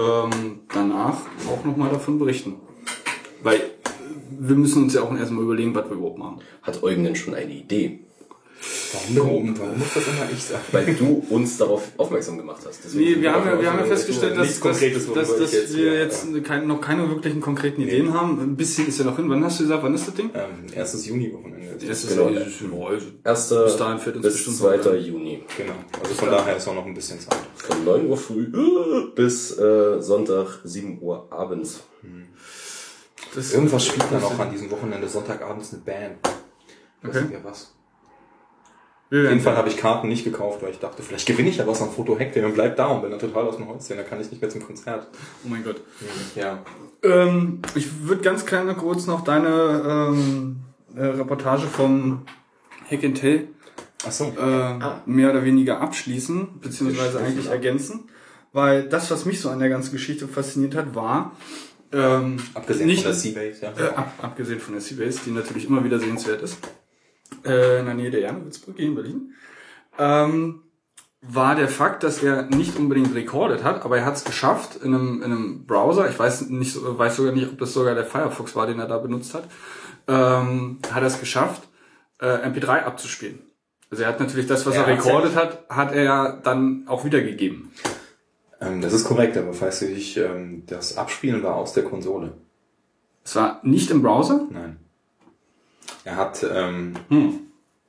[0.00, 2.56] ähm, danach auch nochmal davon berichten.
[3.42, 3.60] Weil
[4.38, 6.40] wir müssen uns ja auch erstmal überlegen, was wir überhaupt machen.
[6.62, 8.00] Hat Eugen denn schon eine Idee?
[9.14, 9.58] Warum?
[9.58, 10.62] Warum muss das immer ich sagen?
[10.72, 12.80] Weil du uns darauf aufmerksam gemacht hast.
[12.84, 15.98] Deswegen Nee, wir haben, ja, wir haben ja festgestellt, dass, dass, dass, dass jetzt wir
[15.98, 18.38] jetzt kein, noch keine wirklichen konkreten Ideen haben.
[18.40, 19.30] Ein bisschen ist ja noch hin.
[19.30, 20.30] Wann hast du gesagt, wann ist das Ding?
[20.34, 21.86] Ähm, erstes Juni-Wochenende.
[21.88, 22.28] Es genau.
[22.28, 24.76] ist, Erster Bis dahin fällt uns bis bestimmt 2.
[24.76, 25.00] noch ein.
[25.04, 25.42] Juni.
[25.56, 25.72] Genau.
[26.02, 27.38] Also von daher ist auch noch ein bisschen Zeit.
[27.54, 31.80] Von 9 Uhr früh äh, bis äh, Sonntag 7 Uhr abends.
[33.34, 36.16] Das, Irgendwas spielt dann auch an diesem Wochenende Sonntagabends eine Band.
[37.02, 37.20] Ich weiß Okay.
[37.22, 37.72] nicht mehr was.
[39.10, 41.56] Wir Auf jeden Fall habe ich Karten nicht gekauft, weil ich dachte, vielleicht gewinne ich
[41.56, 43.68] ja was am Foto Hack Day und bleib da und bin dann total aus dem
[43.68, 43.96] Häuschen.
[43.96, 45.08] Dann kann ich nicht mehr zum Konzert.
[45.44, 45.80] Oh mein Gott.
[46.36, 46.60] Ja.
[47.02, 50.60] Ähm, ich würde ganz klein kurz noch deine ähm,
[50.96, 52.22] äh, Reportage vom
[52.88, 53.48] Hack and Tell
[54.06, 54.26] Ach so.
[54.26, 58.08] äh, mehr oder weniger abschließen, beziehungsweise eigentlich ergänzen.
[58.52, 61.32] Weil das, was mich so an der ganzen Geschichte fasziniert hat, war
[61.92, 63.72] ähm, Abgesehen nicht, von der Seabase, ja.
[63.72, 66.58] Äh, ab, abgesehen von der Seabase, die natürlich immer wieder sehenswert ist,
[67.44, 69.34] äh, in der Nähe der Ernewitzbrücke in Berlin,
[69.98, 70.62] ähm,
[71.22, 74.94] war der Fakt, dass er nicht unbedingt recordet hat, aber er hat es geschafft in
[74.94, 78.56] einem, in einem Browser, ich weiß nicht, weiß sogar nicht, ob das sogar der Firefox
[78.56, 79.44] war, den er da benutzt hat,
[80.08, 81.68] ähm, hat er es geschafft,
[82.20, 83.40] äh, MP3 abzuspielen.
[83.90, 87.04] Also er hat natürlich das, was Er er hat's recordet hat, hat er dann auch
[87.04, 87.70] wiedergegeben.
[88.60, 92.32] Ähm, das ist korrekt, aber falls du dich, ähm, das Abspielen war aus der Konsole.
[93.24, 94.78] Es war nicht im Browser, Nein.
[96.10, 97.40] Er hat, ähm, Hm.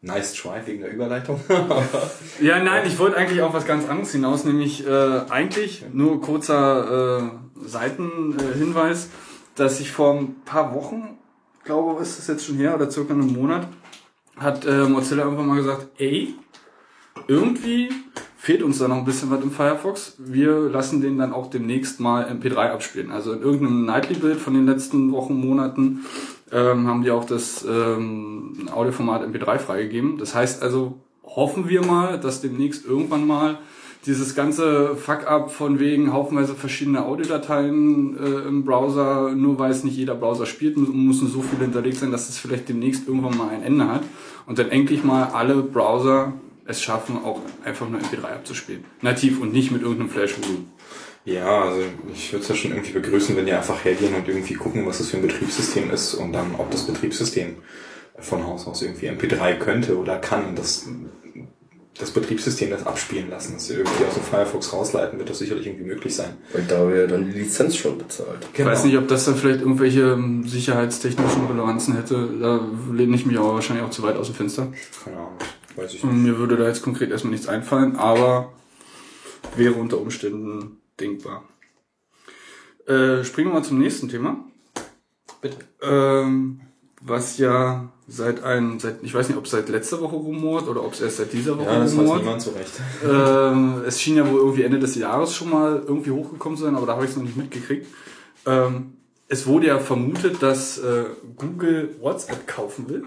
[0.01, 1.39] Nice try wegen der Überleitung.
[2.41, 7.19] Ja, nein, ich wollte eigentlich auf was ganz anderes hinaus, nämlich äh, eigentlich nur kurzer
[7.19, 9.09] äh, Seitenhinweis,
[9.55, 11.17] dass ich vor ein paar Wochen,
[11.63, 13.67] glaube, ist das jetzt schon her oder circa einen Monat,
[14.37, 16.35] hat äh, Mozilla irgendwann mal gesagt, ey,
[17.27, 17.89] irgendwie
[18.37, 20.15] fehlt uns da noch ein bisschen was im Firefox.
[20.17, 23.11] Wir lassen den dann auch demnächst mal MP3 abspielen.
[23.11, 26.05] Also in irgendeinem Nightly-Bild von den letzten Wochen, Monaten
[26.51, 30.17] ähm, haben die auch das ähm, Audioformat MP3 freigegeben.
[30.17, 33.59] Das heißt also, hoffen wir mal, dass demnächst irgendwann mal
[34.05, 39.95] dieses ganze Fuck-up von wegen haufenweise verschiedene Audiodateien äh, im Browser, nur weil es nicht
[39.95, 43.61] jeder Browser spielt, müssen so viele hinterlegt sein, dass es vielleicht demnächst irgendwann mal ein
[43.61, 44.01] Ende hat
[44.47, 46.33] und dann endlich mal alle Browser
[46.65, 48.83] es schaffen, auch einfach nur MP3 abzuspielen.
[49.01, 50.71] Nativ und nicht mit irgendeinem Flash-Volumen.
[51.25, 51.81] Ja, also
[52.13, 54.97] ich würde es ja schon irgendwie begrüßen, wenn die einfach hergehen und irgendwie gucken, was
[54.97, 57.57] das für ein Betriebssystem ist und dann, ob das Betriebssystem
[58.17, 60.87] von Haus aus irgendwie MP3 könnte oder kann und das,
[61.99, 65.85] das Betriebssystem das abspielen lassen, das irgendwie aus dem Firefox rausleiten, wird das sicherlich irgendwie
[65.85, 66.37] möglich sein.
[66.53, 68.47] Weil da wir dann die Lizenz schon bezahlt.
[68.53, 72.29] Ich weiß nicht, ob das dann vielleicht irgendwelche ähm, sicherheitstechnischen Relevanzen hätte.
[72.39, 74.71] Da lehne ich mich aber wahrscheinlich auch zu weit aus dem Fenster.
[75.03, 75.37] Keine Ahnung,
[75.75, 76.03] weiß ich nicht.
[76.03, 78.53] Und mir würde da jetzt konkret erstmal nichts einfallen, aber
[79.55, 81.43] wäre unter Umständen denkbar.
[82.87, 84.43] Äh, springen wir mal zum nächsten Thema.
[85.41, 85.57] Bitte.
[85.81, 86.61] Ähm,
[87.01, 90.83] was ja seit ein, seit, ich weiß nicht, ob es seit letzter Woche rumort oder
[90.83, 92.19] ob es erst seit dieser Woche Ja, das weiß rumort.
[92.19, 92.71] niemand so recht.
[93.03, 96.75] Ähm, es schien ja wohl irgendwie Ende des Jahres schon mal irgendwie hochgekommen zu sein,
[96.75, 97.87] aber da habe ich es noch nicht mitgekriegt.
[98.45, 98.93] Ähm,
[99.27, 101.05] es wurde ja vermutet, dass äh,
[101.37, 103.03] Google WhatsApp kaufen will.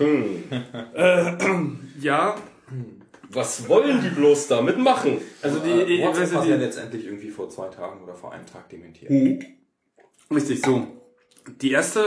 [0.00, 1.36] Äh,
[2.00, 2.34] ja,
[3.32, 5.18] Was wollen die bloß damit machen?
[5.42, 8.32] also die, Äh, die, WhatsApp du, hat ja letztendlich irgendwie vor zwei Tagen oder vor
[8.32, 9.10] einem Tag dementiert.
[10.30, 10.86] richtig so.
[11.60, 12.00] Die erste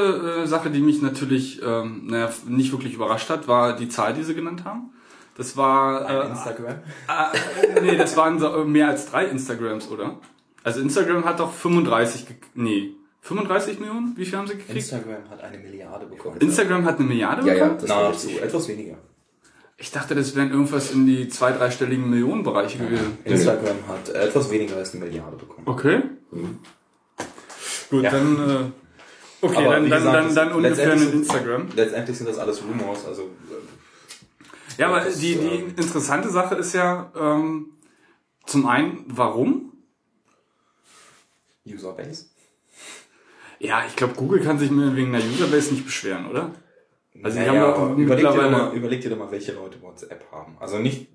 [0.43, 4.23] äh, Sache, die mich natürlich ähm, naja, nicht wirklich überrascht hat, war die Zahl, die
[4.23, 4.93] sie genannt haben.
[5.38, 6.75] Das war äh, Instagram?
[7.09, 10.19] äh, nee, das waren so, äh, mehr als drei Instagrams, oder?
[10.63, 14.13] Also Instagram hat doch 35, ge nee, 35 Millionen?
[14.15, 14.77] Wie viel haben sie gekriegt?
[14.77, 16.38] Instagram hat eine Milliarde bekommen.
[16.39, 17.79] Instagram hat eine Milliarde Ja, ja, bekommen?
[17.81, 18.97] das war Nahezu, etwas weniger.
[19.77, 23.17] Ich dachte, das wären irgendwas in die zwei-, dreistelligen Millionenbereiche gewesen.
[23.25, 25.67] Instagram hat etwas weniger als eine Milliarde bekommen.
[25.67, 26.01] Okay.
[27.89, 28.09] Gut, Ja.
[28.11, 31.67] dann, äh, okay, Aber dann, dann, gesagt, dann, dann ungefähr sind- Instagram.
[31.75, 36.55] Letztendlich sind das alles Rumors, also äh, Ja, aber das, die, die ähm, interessante Sache
[36.55, 37.71] ist ja, ähm,
[38.45, 39.73] zum einen, warum?
[41.67, 42.27] Userbase.
[43.59, 46.51] Ja, ich glaube, Google kann sich wegen der Userbase nicht beschweren, oder?
[47.23, 50.58] Also naja, haben überleg, dir mal, überleg dir doch mal, welche Leute WhatsApp haben.
[50.60, 51.08] Also nicht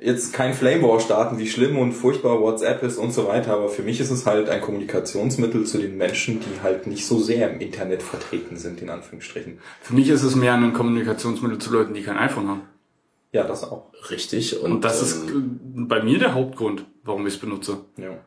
[0.00, 3.68] jetzt kein Flame War starten, wie schlimm und furchtbar WhatsApp ist und so weiter, aber
[3.68, 7.50] für mich ist es halt ein Kommunikationsmittel zu den Menschen, die halt nicht so sehr
[7.50, 9.58] im Internet vertreten sind, in Anführungsstrichen.
[9.80, 12.62] Für mich ist es mehr ein Kommunikationsmittel zu Leuten, die kein iPhone haben.
[13.32, 13.92] Ja, das auch.
[14.10, 14.60] Richtig.
[14.60, 17.84] Und, Und das ist ähm, äh, bei mir der Hauptgrund, warum ich es benutze.
[17.96, 18.18] Ja,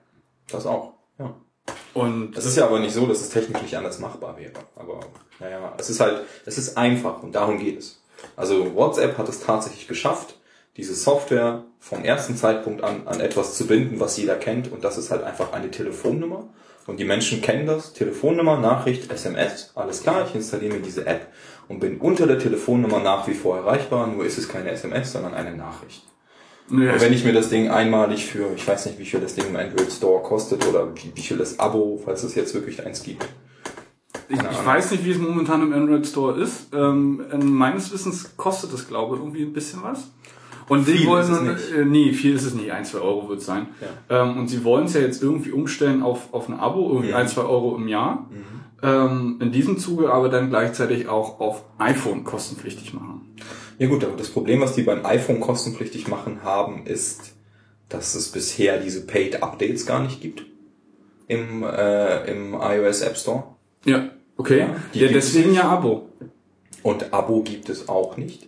[0.49, 0.93] das auch.
[1.19, 1.35] Ja.
[1.93, 4.53] Und Das ist ja aber nicht so, dass es technisch nicht anders machbar wäre.
[4.75, 4.99] Aber
[5.39, 8.01] naja, es ist halt, es ist einfach und darum geht es.
[8.35, 10.35] Also WhatsApp hat es tatsächlich geschafft,
[10.77, 14.71] diese Software vom ersten Zeitpunkt an an etwas zu binden, was jeder kennt.
[14.71, 16.49] Und das ist halt einfach eine Telefonnummer.
[16.87, 17.93] Und die Menschen kennen das.
[17.93, 21.27] Telefonnummer, Nachricht, SMS, alles klar, ich installiere mir diese App
[21.67, 24.07] und bin unter der Telefonnummer nach wie vor erreichbar.
[24.07, 26.03] Nur ist es keine SMS, sondern eine Nachricht.
[26.69, 29.35] Ja, Und wenn ich mir das Ding einmalig für, ich weiß nicht, wie viel das
[29.35, 32.85] Ding im Android Store kostet oder wie, wie viel das Abo, falls es jetzt wirklich
[32.85, 33.25] eins gibt.
[34.29, 36.67] ich, ich weiß nicht, wie es momentan im Android Store ist.
[36.73, 40.09] Ähm, in meines Wissens kostet es, glaube ich, irgendwie ein bisschen was.
[40.69, 41.71] Und Viel wollen ist es nicht.
[41.77, 42.71] Äh, nee, viel ist es nicht.
[42.71, 43.67] Ein, zwei Euro wird es sein.
[44.09, 47.15] Ähm, und sie wollen es ja jetzt irgendwie umstellen auf, auf ein Abo, irgendwie Mhm.
[47.15, 48.29] ein, zwei Euro im Jahr.
[48.81, 53.12] Ähm, in diesem Zuge aber dann gleichzeitig auch auf iPhone kostenpflichtig machen.
[53.83, 57.33] Ja gut, aber das Problem, was die beim iPhone kostenpflichtig machen haben, ist,
[57.89, 60.45] dass es bisher diese Paid Updates gar nicht gibt
[61.27, 63.43] im, äh, im iOS App Store.
[63.83, 64.59] Ja, okay.
[64.59, 66.07] Ja, Ja, deswegen ja Abo.
[66.81, 68.47] Und Abo gibt es auch nicht.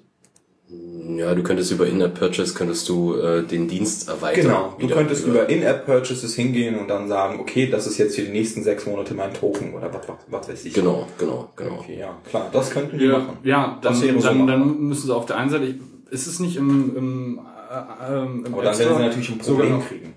[1.17, 4.41] Ja, du könntest über In-App-Purchase könntest du äh, den Dienst erweitern.
[4.43, 4.75] Genau.
[4.80, 8.63] Du könntest über In-App-Purchases hingehen und dann sagen, okay, das ist jetzt für die nächsten
[8.63, 10.73] sechs Monate mein Token oder was, was, was weiß ich.
[10.73, 11.75] Genau, genau, genau.
[11.80, 13.38] Okay, ja, klar, das könnten die Ja, machen.
[13.43, 14.58] ja dann, wäre so dann, machbar.
[14.58, 15.75] dann müssen sie auf der einen Seite, ich-
[16.12, 19.71] ist es nicht im, im, äh, ähm, im Aber dann werden sie natürlich ein Problem
[19.80, 20.13] noch kriegen.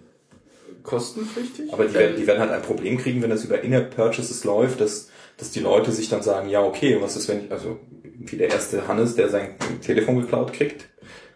[0.82, 1.72] kostenpflichtig?
[1.72, 5.08] Aber die werden, die werden halt ein Problem kriegen, wenn das über In-App-Purchases läuft, dass,
[5.36, 7.78] dass die Leute sich dann sagen, ja, okay, was ist, wenn ich, also
[8.18, 9.54] wie der erste Hannes, der sein
[9.84, 10.86] Telefon geklaut kriegt,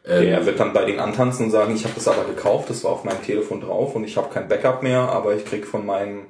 [0.05, 2.83] Ähm, der wird dann bei denen antanzen und sagen, ich habe das aber gekauft, das
[2.83, 5.87] war auf meinem Telefon drauf und ich habe kein Backup mehr, aber ich krieg von
[5.87, 6.27] meinem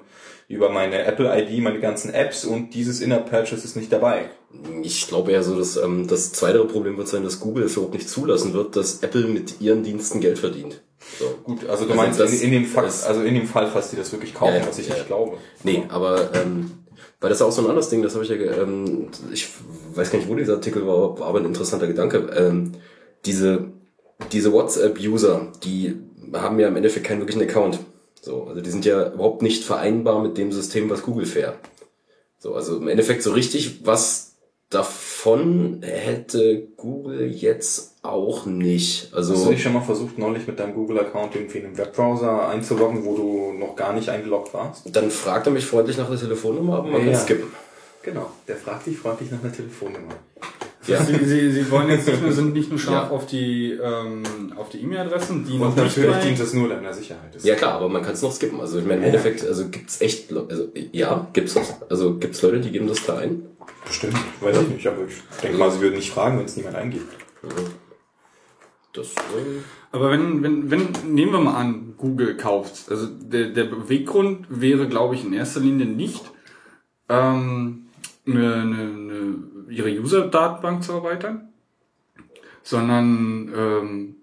[0.48, 4.26] über meine Apple ID, meine ganzen Apps und dieses In-App-Purchase ist nicht dabei.
[4.82, 7.94] Ich glaube eher so, dass ähm, das zweite Problem wird sein, dass Google es überhaupt
[7.94, 10.82] nicht zulassen wird, dass Apple mit ihren Diensten Geld verdient.
[11.18, 11.24] So.
[11.42, 13.96] Gut, also du Also meinst in, in dem Fakt, also in dem Fall, falls die
[13.96, 15.38] das wirklich kaufen, Ja, ja, was ich ja, nicht glaube.
[15.64, 16.81] Nee, aber ähm,
[17.22, 19.48] weil das ist auch so ein anderes Ding, das habe ich ja, ähm, ich
[19.94, 22.30] weiß gar nicht, wo dieser Artikel war aber ein interessanter Gedanke.
[22.36, 22.72] Ähm,
[23.24, 23.72] diese
[24.30, 25.96] diese WhatsApp-User, die
[26.32, 27.80] haben ja im Endeffekt keinen wirklichen Account.
[28.20, 31.58] So, also die sind ja überhaupt nicht vereinbar mit dem System, was Google fährt.
[32.38, 34.31] So, also im Endeffekt so richtig was
[34.74, 39.12] davon hätte Google jetzt auch nicht.
[39.14, 42.48] Also Hast du dich schon mal versucht, neulich mit deinem Google-Account irgendwie in einem Webbrowser
[42.48, 44.94] einzuloggen, wo du noch gar nicht eingeloggt warst?
[44.94, 47.12] dann fragt er mich freundlich nach der Telefonnummer, aber man Ja.
[47.12, 47.48] kann skippen.
[48.02, 50.14] Genau, der fragt dich freundlich nach einer Telefonnummer.
[50.88, 51.00] Ja.
[51.04, 53.14] Sie, Sie, Sie wollen jetzt nicht nur, sind nicht nur scharf Ja.
[53.16, 57.32] auf die ähm, auf die E-Mail-Adressen, die Und nicht natürlich dient es nur deiner Sicherheit.
[57.32, 58.60] Das Ja klar, aber man kann es noch skippen.
[58.60, 59.06] Also ich meine, im Ja.
[59.06, 61.76] Endeffekt, also gibt's echt, also ja, gibt's das.
[61.88, 63.44] Also gibt's Leute, die geben das da ein.
[63.84, 66.76] Bestimmt, weiß ich nicht, aber ich denke mal, sie würden nicht fragen, wenn es niemand
[66.76, 67.12] eingibt.
[68.92, 72.90] Das, ähm, Aber wenn, wenn, wenn, nehmen wir mal an, Google kauft.
[72.90, 76.22] Also der, der Beweggrund wäre, glaube ich, in erster Linie nicht,
[77.08, 77.86] ähm,
[78.26, 79.34] eine, eine, eine,
[79.70, 81.48] ihre User-Datenbank zu erweitern,
[82.62, 84.16] sondern ähm,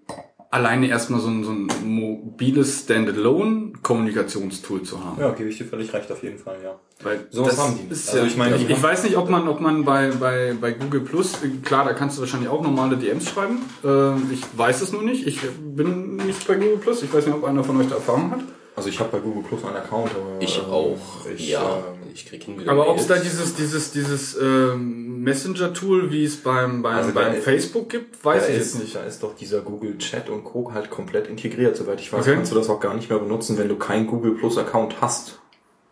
[0.50, 5.20] alleine erstmal so ein, so ein mobiles Standalone-Kommunikationstool zu haben.
[5.20, 6.78] Ja, gebe ich dir völlig recht, auf jeden Fall, ja.
[7.02, 7.92] Weil Sowas das haben die.
[7.92, 10.72] Ist Also ich meine, ich, haben- weiß nicht, ob man, ob man bei, bei, bei
[10.72, 13.58] Google Plus, klar, da kannst du wahrscheinlich auch normale DMs schreiben.
[13.84, 15.26] Äh, ich weiß es nur nicht.
[15.26, 17.02] Ich bin nicht bei Google Plus.
[17.02, 18.40] Ich weiß nicht, ob einer von euch da Erfahrung hat.
[18.76, 20.98] Also ich habe bei Google Plus einen Account, aber ich ähm, auch.
[21.34, 22.70] Ich, ja, ähm, ich krieg hin wieder.
[22.72, 27.34] Aber ob es da dieses, dieses, dieses ähm, Messenger-Tool, wie es beim, beim, Also beim
[27.34, 28.94] ist- Facebook gibt, weiß ich ist, jetzt nicht.
[28.96, 30.72] Da ist doch dieser Google Chat und Co.
[30.72, 31.76] halt komplett integriert.
[31.76, 32.34] Soweit ich weiß, Okay.
[32.34, 35.38] kannst du das auch gar nicht mehr benutzen, wenn du keinen Google Plus Account hast.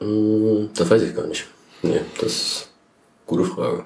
[0.00, 1.46] Hm, Das weiß ich gar nicht.
[1.82, 2.72] Nee, das ist
[3.26, 3.84] gute Frage.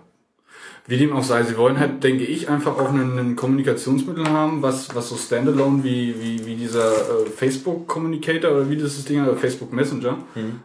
[0.86, 4.62] Wie dem auch sei, sie wollen halt, denke ich, einfach auch einen, einen Kommunikationsmittel haben,
[4.62, 9.22] was, was so standalone wie, wie, wie dieser äh, Facebook Communicator oder wie dieses Ding,
[9.22, 10.18] oder Facebook Messenger,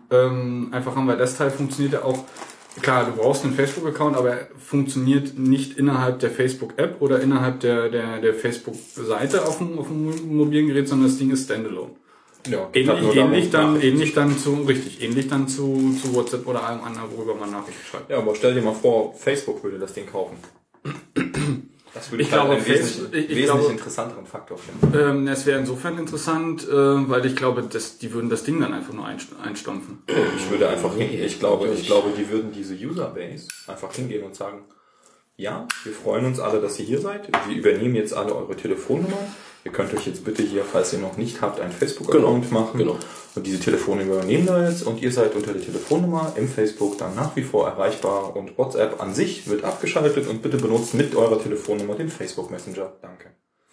[0.10, 2.26] ähm, einfach haben, weil das Teil funktioniert ja auch,
[2.82, 7.90] klar, du brauchst einen Facebook-Account, aber er funktioniert nicht innerhalb der Facebook-App oder innerhalb der,
[7.90, 11.92] der, der Facebook-Seite auf dem, auf dem mobilen Gerät, sondern das Ding ist standalone.
[12.50, 16.82] Ja, Ähnlich, ähnlich, dann, ähnlich dann zu, richtig, ähnlich dann zu, zu WhatsApp oder allem
[16.84, 18.10] anderen, worüber man Nachrichten schreibt.
[18.10, 20.38] Ja, aber stell dir mal vor, Facebook würde das Ding kaufen.
[21.94, 24.58] Das würde Ich ich halt glaube, einen wesentlich, Facebook- ich- ich wesentlich glaube- interessanteren Faktor
[24.60, 24.98] finden.
[25.00, 26.72] Ähm, es wäre insofern interessant, äh,
[27.10, 30.04] weil ich glaube, dass die würden das Ding dann einfach nur einst- einstampfen.
[30.38, 31.24] Ich würde einfach hingehen.
[31.26, 31.88] Ich glaube, glaub ich ich.
[31.88, 34.66] glaube, die würden diese Userbase einfach hingehen und sagen,
[35.38, 37.30] ja, wir freuen uns alle, dass ihr hier seid.
[37.48, 39.34] Wir übernehmen jetzt alle eure Telefonnummern.
[39.68, 42.78] Ihr könnt euch jetzt bitte hier, falls ihr noch nicht habt, einen Facebook-Account Genau, machen.
[42.78, 42.98] genau.
[43.36, 47.16] Und diese Telefonnummer übernehmen wir jetzt und ihr seid unter der Telefonnummer im Facebook dann
[47.16, 51.38] nach wie vor erreichbar und WhatsApp an sich wird abgeschaltet und bitte benutzt mit eurer
[51.44, 52.94] Telefonnummer den Facebook Messenger.
[53.02, 53.32] Danke.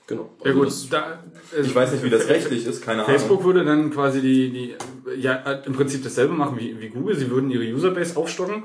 [0.08, 0.30] Genau.
[0.40, 1.18] Ja Also gut, das- da,
[1.56, 3.44] also Ich weiß nicht, wie das rechtlich ist, keine Facebook Ahnung.
[3.54, 4.74] würde dann quasi die, die
[5.20, 7.14] ja, im Prinzip dasselbe machen wie, wie Google.
[7.16, 8.64] Sie würden ihre Userbase aufstocken.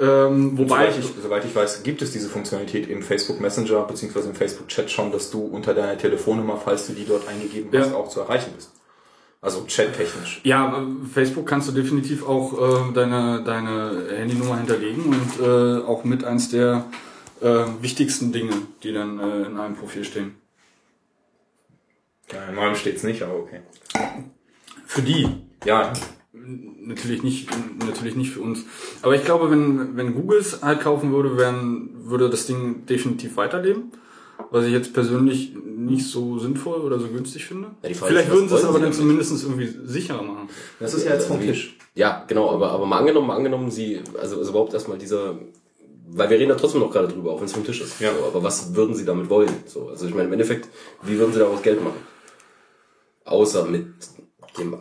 [0.00, 4.20] Ähm, wobei Soweit ich, soweit ich weiß, gibt es diese Funktionalität im Facebook Messenger bzw.
[4.28, 7.90] im Facebook Chat schon, dass du unter deiner Telefonnummer, falls du die dort eingegeben hast,
[7.90, 7.96] Ja.
[7.96, 8.70] auch zu erreichen bist.
[9.40, 10.40] Also chattechnisch.
[10.44, 16.04] Ja, aber Facebook kannst du definitiv auch äh, deine, deine Handynummer hinterlegen und äh, auch
[16.04, 16.84] mit eins der
[17.40, 20.34] äh, wichtigsten Dinge, die dann äh, in einem Profil stehen.
[22.32, 23.60] Ja, in meinem steht's nicht, aber okay.
[24.86, 25.28] Für die.
[25.64, 25.92] Ja,
[26.80, 27.48] Natürlich nicht,
[27.86, 28.64] natürlich nicht für uns.
[29.02, 33.36] Aber ich glaube, wenn, wenn Google es halt kaufen würde, wären, würde das Ding definitiv
[33.36, 33.92] weiterleben.
[34.50, 37.68] Was ich jetzt persönlich nicht so sinnvoll oder so günstig finde.
[37.82, 40.48] Ja, Vielleicht würden sie es aber sie dann zumindest irgendwie sicherer machen.
[40.78, 41.76] das ist ja jetzt vom Also Tisch.
[41.94, 45.38] Ja, genau, aber, aber mal angenommen, mal angenommen, sie, also, also überhaupt erstmal dieser,
[46.10, 48.00] weil wir reden da trotzdem noch gerade drüber, auch wenn es vom Tisch ist.
[48.00, 48.12] Ja.
[48.16, 49.50] So, aber was würden sie damit wollen?
[49.66, 50.68] So, also ich meine, im Endeffekt,
[51.02, 51.98] wie würden sie daraus Geld machen?
[53.24, 53.86] Außer mit
[54.58, 54.74] dem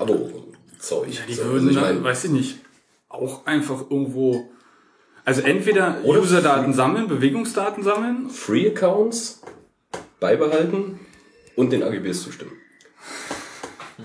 [0.77, 1.07] Abo-Zeug.
[1.27, 2.59] Die so, würden also ich dann, meine, weiß ich nicht,
[3.09, 4.49] auch einfach irgendwo,
[5.25, 8.29] also entweder Oder- User-Daten sammeln, Bewegungsdaten sammeln.
[8.29, 9.41] Free-Accounts
[10.19, 10.99] beibehalten
[11.55, 12.51] und den AGBs zustimmen.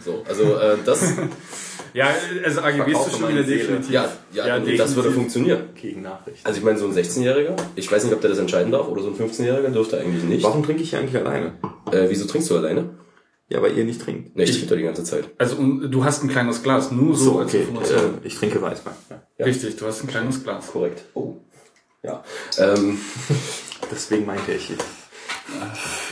[0.01, 1.15] So, also äh, das,
[1.95, 2.09] Ja,
[2.43, 3.59] also AGBs Verkaufe zu stimmen, ja meine Seele.
[3.61, 3.91] definitiv.
[3.91, 4.97] ja, ja, Ja, das definitiv.
[4.97, 5.61] würde funktionieren.
[5.75, 6.39] Gegen Nachricht.
[6.47, 9.03] Also ich meine, so ein 16-Jähriger, ich weiß nicht, ob der das entscheiden darf, oder
[9.03, 10.43] so ein 15-Jähriger dürfte eigentlich nicht.
[10.43, 11.53] Warum trinke ich hier eigentlich alleine?
[11.91, 12.89] Äh, wieso trinkst du alleine?
[13.53, 14.35] Ja, weil ihr nicht trinkt.
[14.35, 15.29] Ne, ich trinke doch die ganze Zeit.
[15.37, 17.65] Also um, du hast ein kleines Glas, nur so, So, als okay.
[17.65, 17.99] Information.
[18.23, 18.95] Äh, ich trinke Weißwein.
[19.39, 19.45] Ja.
[19.45, 20.69] Richtig, du hast ein kleines Glas.
[20.69, 21.03] Korrekt.
[21.13, 21.37] Oh.
[22.03, 22.23] Ja.
[22.59, 22.99] Ähm,
[23.91, 24.73] Deswegen meinte ich.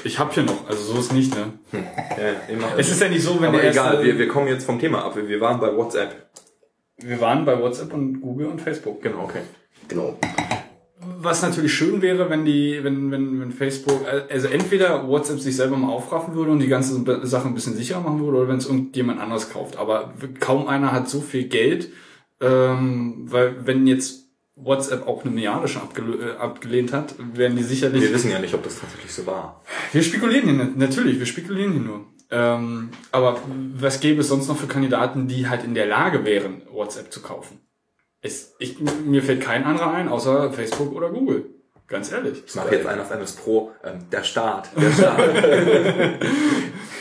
[0.04, 1.52] Ich hab hier noch, also so ist nicht, ne?
[1.72, 1.78] Ja,
[2.24, 2.76] ja, immer.
[2.76, 5.02] Es ist ja nicht so, wenn Aber der egal, wir, wir kommen jetzt vom Thema
[5.06, 5.16] ab.
[5.16, 6.28] Wir waren bei WhatsApp.
[6.98, 9.00] Wir waren bei WhatsApp und Google und Facebook.
[9.00, 9.40] Genau, okay.
[9.88, 10.18] Genau.
[11.18, 15.76] Was natürlich schön wäre, wenn die, wenn, wenn, wenn Facebook, also entweder WhatsApp sich selber
[15.76, 18.66] mal aufraffen würde und die ganze Sache ein bisschen sicherer machen würde, oder wenn es
[18.66, 19.78] irgendjemand anders kauft.
[19.78, 21.90] Aber kaum einer hat so viel Geld,
[22.40, 24.26] ähm, weil wenn jetzt
[24.56, 28.02] WhatsApp auch eine Milliarde schon äh, abgelehnt hat, werden die sicherlich.
[28.02, 29.62] Wir wissen ja nicht, ob das tatsächlich so war.
[29.92, 32.06] Wir spekulieren hier natürlich, wir spekulieren hier nur.
[32.30, 33.40] Ähm, aber
[33.74, 37.22] was gäbe es sonst noch für Kandidaten, die halt in der Lage wären, WhatsApp zu
[37.22, 37.58] kaufen?
[38.22, 41.46] Es, ich, mir fällt kein anderer ein, außer Facebook oder Google.
[41.86, 42.42] Ganz ehrlich.
[42.46, 43.72] Ich mache jetzt einen auf MS Pro.
[43.82, 44.70] Ähm, der Staat.
[44.76, 45.20] Der Staat.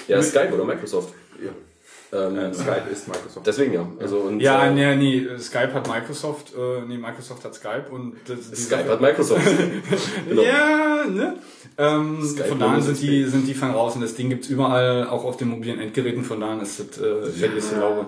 [0.07, 1.13] Ja, Skype oder Microsoft.
[1.43, 1.51] ja.
[2.11, 3.45] Ähm, äh, Skype ist Microsoft.
[3.45, 3.87] Deswegen ja.
[3.99, 8.15] Also, und, Ja, äh, nee, nee, Skype hat Microsoft, äh, nee, Microsoft hat Skype und
[8.27, 9.41] das, Skype hat Microsoft.
[10.27, 10.41] Genau.
[10.41, 11.37] Ja, ne?
[11.77, 14.47] Ähm, Skype von daher und sind die, sind die fein raus und das Ding gibt's
[14.47, 18.07] überall, auch auf den mobilen Endgeräten, von daher ist das äh, vergiss die Laube.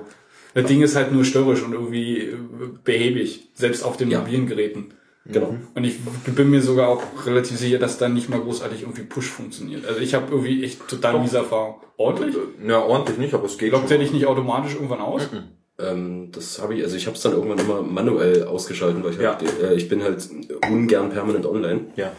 [0.53, 2.35] Das Ding ist halt nur störrisch und irgendwie äh,
[2.83, 4.19] behäbig, selbst auf den Ja.
[4.19, 4.93] mobilen Geräten.
[5.25, 5.55] Genau.
[5.75, 5.99] Und ich
[6.35, 9.85] bin mir sogar auch relativ sicher, dass da nicht mal großartig irgendwie Push funktioniert.
[9.87, 11.75] Also ich habe irgendwie echt total miese Erfahrung.
[11.97, 12.35] Ordentlich?
[12.67, 15.29] Ja, ordentlich nicht, aber es geht Lockt der dich nicht automatisch irgendwann aus?
[15.77, 19.19] Ähm, das habe ich, also ich habe es dann irgendwann immer manuell ausgeschalten, weil ich
[19.19, 19.37] Ja.
[19.37, 20.27] halt, äh, ich bin halt
[20.69, 21.81] ungern permanent online.
[21.95, 22.11] Ja.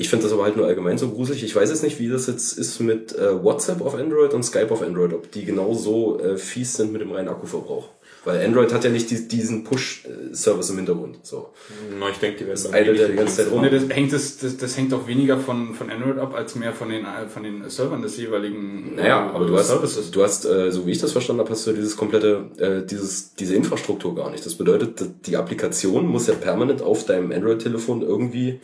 [0.00, 1.44] Ich finde das aber halt nur allgemein so gruselig.
[1.44, 4.70] Ich weiß jetzt nicht, wie das jetzt ist mit äh, WhatsApp auf Android und Skype
[4.70, 7.90] auf Android, ob die genauso äh, fies sind mit dem reinen Akkuverbrauch.
[8.24, 11.18] Weil Android hat ja nicht die, diesen Push-Service im Hintergrund.
[11.22, 11.50] So.
[11.98, 13.60] Na, ich denke, die werden Das eilt ja die ganze Zeit rum.
[13.60, 16.72] Ne, das hängt das, das, das hängt auch weniger von, von Android ab, als mehr
[16.72, 20.10] von den, äh, von den Servern des jeweiligen Naja, äh, aber du hast, Services.
[20.10, 23.34] du hast, äh, so wie ich das verstanden habe, hast du dieses komplette, äh, dieses,
[23.34, 24.46] diese Infrastruktur gar nicht.
[24.46, 28.60] Das bedeutet, die Applikation muss ja permanent auf deinem Android-Telefon irgendwie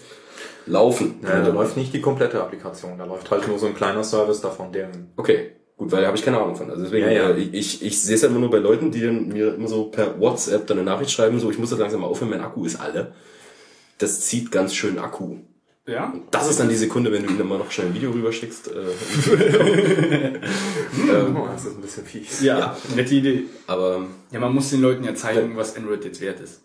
[0.67, 1.17] laufen.
[1.23, 4.41] Ja, da läuft nicht die komplette Applikation, da läuft halt nur so ein kleiner Service
[4.41, 6.71] davon, der Okay, gut, weil da habe ich keine Ahnung von.
[6.71, 7.31] Also deswegen, Ja, ja.
[7.31, 9.85] Äh, ich, ich sehe es ja immer nur bei Leuten, die dann mir immer so
[9.85, 12.65] per WhatsApp dann eine Nachricht schreiben, so ich muss jetzt langsam mal aufhören, mein Akku
[12.65, 13.13] ist alle.
[13.99, 15.37] Das zieht ganz schön Akku.
[15.87, 16.13] Ja?
[16.33, 18.69] Das ist dann die Sekunde, wenn du ihnen immer noch schnell ein Video rüberschickst.
[18.69, 18.73] Äh,
[21.35, 22.43] oh, das ist ein bisschen fies.
[22.43, 22.77] ja.
[22.97, 23.45] Nette Idee.
[23.69, 26.63] aber Ja, man muss den Leuten ja zeigen, was Android jetzt wert ist.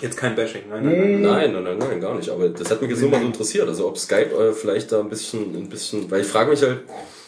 [0.00, 1.52] Jetzt kein Bashing, nein, nein, nein.
[1.52, 2.28] Nein, nein, nein, gar nicht.
[2.28, 3.68] Aber das hat mich jetzt nur mal so interessiert.
[3.68, 6.80] Also ob Skype äh, vielleicht da ein bisschen, ein bisschen, weil ich frage mich halt,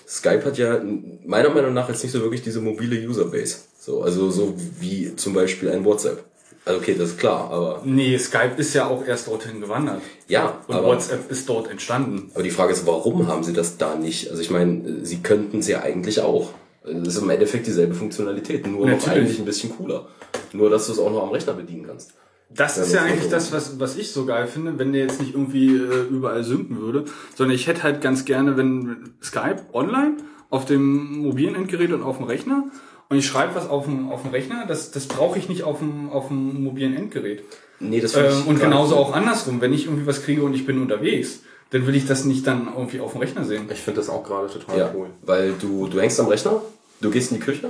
[0.08, 0.80] Skype hat ja
[1.24, 3.58] meiner Meinung nach jetzt nicht so wirklich diese mobile Userbase.
[3.78, 6.24] So, also so wie zum Beispiel ein WhatsApp.
[6.64, 10.02] Also okay, das ist klar, aber Nee, Skype ist ja auch erst dorthin gewandert.
[10.26, 12.30] ja, Und aber, WhatsApp ist dort entstanden.
[12.34, 14.28] aber die Frage ist, warum haben sie das da nicht?
[14.30, 16.50] Also ich meine, sie könnten es ja eigentlich auch.
[16.84, 19.18] Das ist im Endeffekt dieselbe Funktionalität, nur noch Natürlich.
[19.18, 20.08] eigentlich ein bisschen cooler.
[20.52, 22.12] Nur, dass du es auch noch am Rechner bedienen kannst.
[22.48, 25.34] Das ist ja eigentlich das, was, was ich so geil finde, wenn der jetzt nicht
[25.34, 30.18] irgendwie äh, überall synken würde, sondern ich hätte halt ganz gerne, wenn Skype online
[30.48, 32.64] auf dem mobilen Endgerät und auf dem Rechner
[33.08, 35.78] und ich schreibe was auf dem, auf dem Rechner, das, das brauche ich nicht auf
[35.80, 37.42] dem, auf dem mobilen Endgerät.
[37.80, 39.04] Nee, das finde ich und gar genauso nicht.
[39.04, 41.40] auch andersrum, wenn ich irgendwie was kriege und ich bin unterwegs,
[41.70, 43.66] dann will ich das nicht dann irgendwie auf dem Rechner sehen.
[43.72, 45.08] Ich finde das auch gerade total Ja, cool.
[45.22, 46.62] weil du, du hängst am Rechner,
[47.00, 47.68] du gehst in die Küche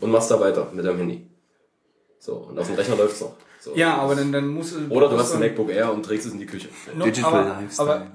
[0.00, 1.26] und machst da weiter mit deinem Handy.
[2.18, 3.34] So, und auf dem Rechner läuft's noch.
[3.64, 3.72] So.
[3.74, 6.38] Ja, aber dann, dann muss Oder du hast ein MacBook Air und trägst es in
[6.38, 6.68] die Küche.
[6.94, 7.88] No, Digital aber, Lifestyle.
[7.90, 8.06] Aber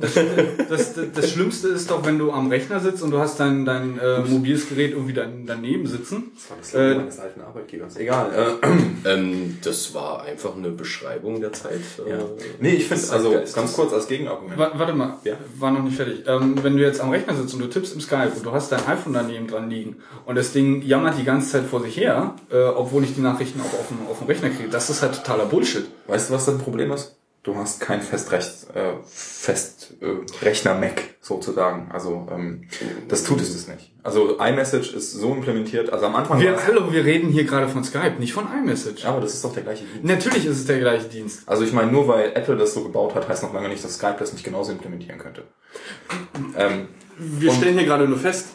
[0.70, 3.66] das, das, das, Schlimmste ist doch, wenn du am Rechner sitzt und du hast dein,
[3.66, 6.32] dein äh, mobiles Gerät irgendwie dann, daneben sitzen.
[6.36, 7.98] Das war das Logo Äh, meines alten Arbeitgebers.
[7.98, 8.58] Egal.
[8.62, 8.68] Äh,
[9.06, 11.80] Ähm, das war einfach eine Beschreibung der Zeit.
[12.06, 12.12] äh,
[12.60, 14.58] nee, ich finde, also ganz kurz als Gegenargument.
[14.60, 15.36] Wa- Warte mal, Ja.
[15.58, 16.24] war noch nicht fertig.
[16.28, 18.74] Ähm, wenn du jetzt am Rechner sitzt und du tippst im Skype und du hast
[18.74, 19.96] dein iPhone daneben dran liegen
[20.26, 23.62] und das Ding jammert die ganze Zeit vor sich her, äh, obwohl ich die Nachrichten
[23.62, 25.88] auch auf dem, auf dem Rechner kriege, das ist halt totaler Bullshit.
[26.08, 27.16] Weißt du, was das Problem ist?
[27.42, 31.90] Du hast kein Festrecht, äh, Fest äh, Rechner Mac sozusagen.
[31.90, 32.68] Also ähm,
[33.08, 33.94] das tut es nicht.
[34.04, 35.92] Also iMessage ist so implementiert.
[35.92, 36.42] Also am Anfang.
[36.42, 39.06] Wir, hallo, wir reden hier gerade von Skype, nicht von iMessage.
[39.06, 40.04] aber das ist doch der gleiche Dienst.
[40.04, 41.48] Natürlich ist es der gleiche Dienst.
[41.48, 43.96] Also ich meine, nur weil Apple das so gebaut hat, heißt noch lange nicht, dass
[43.96, 45.44] Skype das nicht genauso implementieren könnte.
[46.58, 48.50] Ähm, Wir stellen hier gerade nur fest,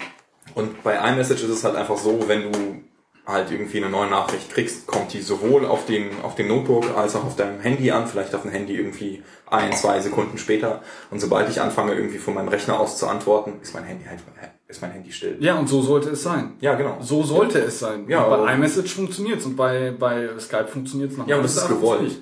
[0.55, 2.83] Und bei iMessage ist es halt einfach so, wenn du
[3.27, 7.17] halt irgendwie eine neue Nachricht kriegst, kommt die sowohl auf den, auf den Notebook als
[7.17, 10.83] auch auf deinem Handy an, vielleicht auf dem Handy irgendwie ein, zwei Sekunden später.
[11.11, 14.21] Und sobald ich anfange, irgendwie von meinem Rechner aus zu antworten, ist mein Handy halt,
[14.69, 15.37] ist mein Handy still.
[15.41, 16.57] Ja, und so sollte es sein.
[16.61, 16.99] Ja, genau.
[17.01, 18.07] So sollte es sein.
[18.09, 21.69] Ja, Und bei iMessage funktioniert's und bei, bei Skype funktioniert's noch Ja, und das ist
[21.69, 22.21] gewollt.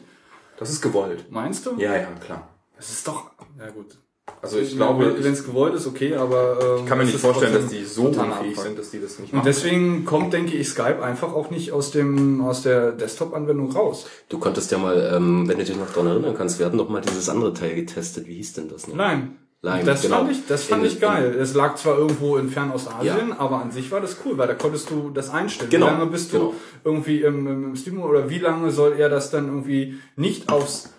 [0.57, 1.25] Das ist gewollt.
[1.31, 1.77] Meinst du?
[1.79, 2.49] Ja, ja, klar.
[2.77, 3.99] Das ist doch, ja gut.
[4.41, 7.21] Also ich glaube, wenn ich es gewollt ist, okay, aber ähm, kann mir es nicht
[7.21, 9.47] vorstellen, dass die so unfähig sind, dass die das nicht Und machen.
[9.47, 14.07] deswegen kommt, denke ich, Skype einfach auch nicht aus dem aus der Desktop-Anwendung raus.
[14.29, 16.89] Du konntest ja mal, ähm, wenn du dich noch dran erinnern kannst, wir hatten doch
[16.89, 18.27] mal dieses andere Teil getestet.
[18.29, 18.95] Wie hieß denn das noch?
[18.95, 19.39] Nein.
[19.65, 20.17] Lime, Das genau.
[20.19, 21.37] fand ich, das fand In- ich geil.
[21.41, 23.39] Es lag zwar irgendwo in Fernostasien, Ja.
[23.39, 25.71] aber an sich war das cool, weil da konntest du das einstellen.
[25.71, 26.55] Genau, Wie lange bist du genau.
[26.85, 30.93] irgendwie im, im, im Stream oder wie lange soll er das dann irgendwie nicht aufs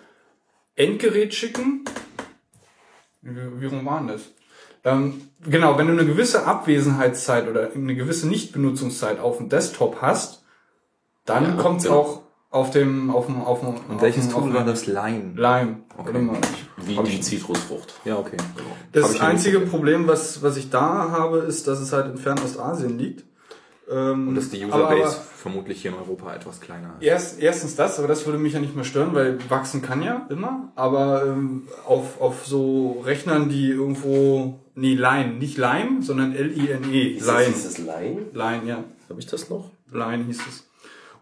[0.76, 1.84] Endgerät schicken?
[3.24, 4.22] Wie, wie rum war denn das?
[4.84, 10.44] Ähm, genau, wenn du eine gewisse Abwesenheitszeit oder eine gewisse Nichtbenutzungszeit auf dem Desktop hast,
[11.24, 11.96] dann Ja, kommt's genau.
[11.96, 14.86] auch auf dem, auf dem, auf dem, Und welches auf dem, Tool war das?
[14.86, 15.32] Line.
[15.36, 15.80] Lime.
[15.96, 16.36] Warte mal,
[16.76, 17.94] Wie die Zitrusfrucht.
[18.04, 18.36] Ja, okay.
[18.92, 22.18] das ich ja einzige Problem, was, was ich da habe, ist, dass es halt in
[22.18, 23.24] Fernostasien liegt.
[23.90, 27.06] Ähm, Und dass die aber- Userbase aber vermutlich hier in Europa etwas kleiner ist.
[27.06, 30.26] Erst, erstens das, aber das würde mich ja nicht mehr stören, weil wachsen kann ja
[30.30, 30.72] immer.
[30.74, 37.46] Aber ähm, auf, auf so Rechnern, die irgendwo, nee, Line, nicht Lime, sondern L-I-N-E, Line.
[37.54, 38.22] dieses Line?
[38.32, 38.84] Line, ja.
[39.10, 39.70] Habe ich das noch?
[39.92, 40.66] Line hieß es.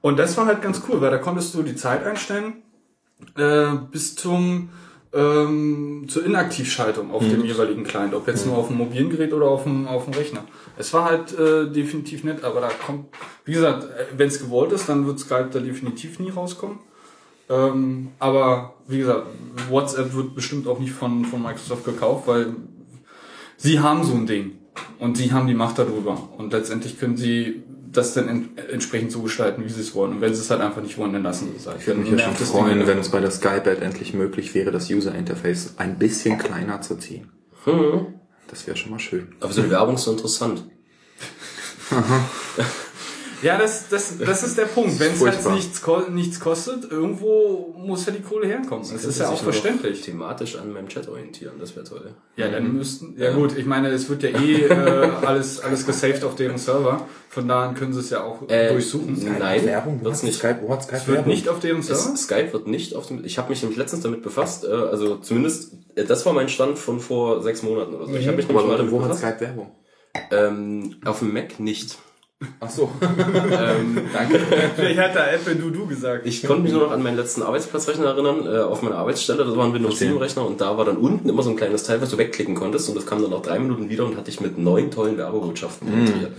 [0.00, 2.62] Und das war halt ganz cool, weil da konntest du die Zeit einstellen
[3.36, 4.68] äh, bis zum
[5.14, 9.46] ähm, zur Inaktivschaltung auf dem jeweiligen Client, ob jetzt nur auf dem mobilen Gerät oder
[9.46, 10.44] auf dem, auf dem Rechner.
[10.78, 13.06] Es war halt äh, definitiv nett, aber da kommt,
[13.44, 13.86] wie gesagt,
[14.16, 16.78] wenn es gewollt ist, dann wird Skype da definitiv nie rauskommen.
[17.50, 19.26] Ähm, aber wie gesagt,
[19.68, 22.54] WhatsApp wird bestimmt auch nicht von, von Microsoft gekauft, weil
[23.56, 24.52] sie haben so ein Ding
[24.98, 26.30] und sie haben die Macht darüber.
[26.38, 30.12] Und letztendlich können sie das dann en entsprechend so gestalten, wie sie es wollen.
[30.12, 31.78] Und wenn sie es halt einfach nicht wollen, dann lassen sie es halt.
[31.80, 34.90] Ich würde mich ja schon freuen, wenn es bei der Skype-Ad endlich möglich wäre, das
[34.90, 37.30] User-Interface ein bisschen kleiner zu ziehen.
[38.48, 39.34] Das wäre schon mal schön.
[39.40, 40.64] Aber so die Werbung ist so interessant.
[43.42, 44.98] Ja, das, das, das ist der Punkt.
[45.00, 48.86] Wenn es halt nichts, nichts kostet, irgendwo muss ja die Kohle herkommen.
[48.90, 50.00] Das ist ja auch verständlich.
[50.02, 52.14] Thematisch an meinem Chat orientieren, das wäre toll.
[52.36, 54.70] Ja, dann müssten, ja gut, ich meine, es wird ja eh äh,
[55.26, 57.06] alles, alles gesaved auf deren Server.
[57.28, 59.18] Von da an können sie es ja auch Äh, durchsuchen.
[59.38, 60.04] Nein, Werbung?
[60.04, 60.38] wird's nicht.
[60.38, 62.12] Skype, what, Skype Es wird nicht auf deren Server?
[62.14, 63.24] Es, Skype wird nicht auf dem.
[63.24, 64.64] Ich habe mich nämlich letztens damit befasst.
[64.64, 68.14] Äh, also zumindest, äh, das war mein Stand von vor sechs Monaten oder so.
[68.14, 69.20] Ich habe mich nämlich mal Aber damit wo hat befasst.
[69.24, 69.70] Skype Werbung?
[70.30, 71.96] Ähm, auf dem Mac nicht.
[72.60, 72.90] Ach so.
[73.00, 74.40] Danke.
[74.76, 76.26] Vielleicht hat da Apple du du gesagt.
[76.26, 79.56] Ich konnte mich nur noch an meinen letzten Arbeitsplatzrechner erinnern, äh, auf meiner Arbeitsstelle, das
[79.56, 82.00] war ein Windows 7 Rechner und da war dann unten immer so ein kleines Teil,
[82.00, 84.40] was du wegklicken konntest und das kam dann nach drei Minuten wieder und hatte ich
[84.40, 86.32] mit neun tollen Werbebotschaften montiert.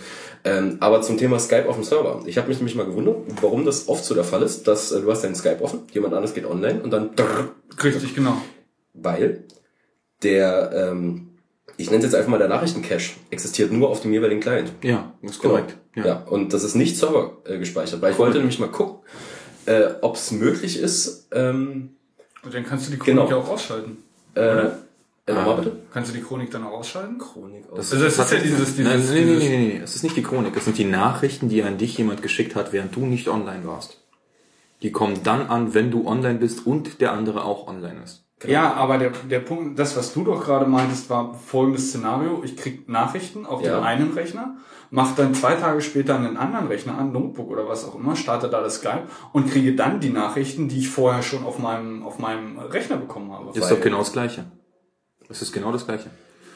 [0.46, 2.22] Ähm, aber zum Thema Skype auf dem Server.
[2.26, 5.02] Ich habe mich nämlich mal gewundert, warum das oft so der Fall ist, dass äh,
[5.02, 7.12] du hast deinen Skype offen, jemand anderes geht online und dann
[7.82, 8.38] Richtig, genau.
[8.94, 9.46] weil
[10.22, 11.33] der, ähm,
[11.78, 14.72] ich nenne es jetzt einfach mal der Nachrichtencache, existiert nur auf dem jeweiligen Client.
[14.84, 15.76] Ja, ist korrekt.
[15.96, 16.24] Ja.
[16.24, 19.00] und das ist nicht Server äh, gespeichert, weil ich wollte nämlich mal gucken,
[19.66, 21.92] äh, ob es möglich ist, ähm,
[22.44, 23.30] Und dann kannst du die Chronik Genau.
[23.30, 23.98] ja auch ausschalten.
[24.36, 24.42] äh,
[25.26, 25.78] äh, nochmal bitte?
[25.94, 27.18] Kannst du die Chronik dann auch ausschalten?
[27.18, 27.94] Chronik aus.
[27.94, 30.04] Also es ist ja dieses, dieses, Nein, nee, nee, dieses nee, nee, nee, es ist
[30.04, 30.58] nicht die Chronik.
[30.58, 34.00] Es sind die Nachrichten, die an dich jemand geschickt hat, während du nicht online warst.
[34.82, 38.23] Die kommen dann an, wenn du online bist und der andere auch online ist.
[38.46, 42.42] Ja, aber der, der Punkt, das, was du doch gerade meintest, war folgendes Szenario.
[42.44, 43.78] Ich krieg Nachrichten auf Ja.
[43.78, 44.58] dem einen Rechner,
[44.92, 48.50] mach dann zwei Tage später einen anderen Rechner an, Notebook oder was auch immer, starte
[48.50, 52.20] da das Skype und kriege dann die Nachrichten, die ich vorher schon auf meinem, auf
[52.20, 53.46] meinem Rechner bekommen habe.
[53.54, 54.46] Das ist doch genau das Gleiche.
[55.30, 56.10] Das ist genau das Gleiche.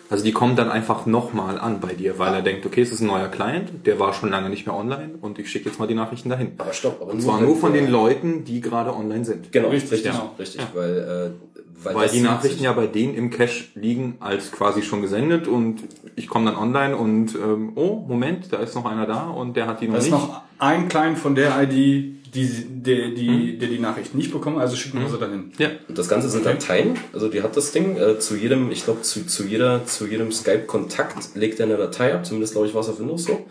[0.09, 3.01] Also die kommen dann einfach nochmal an bei dir, weil er denkt, okay, es ist
[3.01, 5.87] ein neuer Client, der war schon lange nicht mehr online und ich schicke jetzt mal
[5.87, 6.51] die Nachrichten dahin.
[6.57, 9.51] aber stopp, aber Und zwar nur von den Leuten, die gerade online sind.
[9.51, 10.33] Genau, Richtig, richtig, genau.
[10.39, 10.97] richtig, weil,
[11.35, 15.47] äh, weil, Weil die Nachrichten ja bei denen im Cache liegen als quasi schon gesendet
[15.47, 15.83] und
[16.15, 19.67] ich komme dann online und ähm, oh, Moment, da ist noch einer da und der
[19.67, 20.13] hat die noch Da ist nicht.
[20.13, 24.75] noch ein Client von der ID, die, der, die, der die Nachricht nicht bekommen, also
[24.75, 25.51] schicken wir sie dahin.
[25.57, 25.69] ja.
[25.89, 29.01] Und das Ganze sind Dateien, also die hat das Ding, äh, zu jedem, ich glaube,
[29.01, 32.81] zu, zu jeder, zu jedem Skype-Kontakt legt er eine Datei ab, zumindest glaube ich war
[32.81, 33.45] es auf Windows so.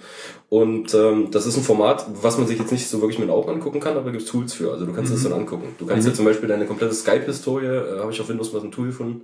[0.49, 3.34] Und ähm, das ist ein Format, was man sich jetzt nicht so wirklich mit den
[3.34, 4.70] Augen angucken kann, aber da gibt's Tools für.
[4.70, 5.74] Also du kannst das dann angucken.
[5.78, 8.66] Du kannst ja zum Beispiel deine komplette Skype-Historie, äh, habe ich auf Windows mal so
[8.66, 9.22] ein Tool gefunden,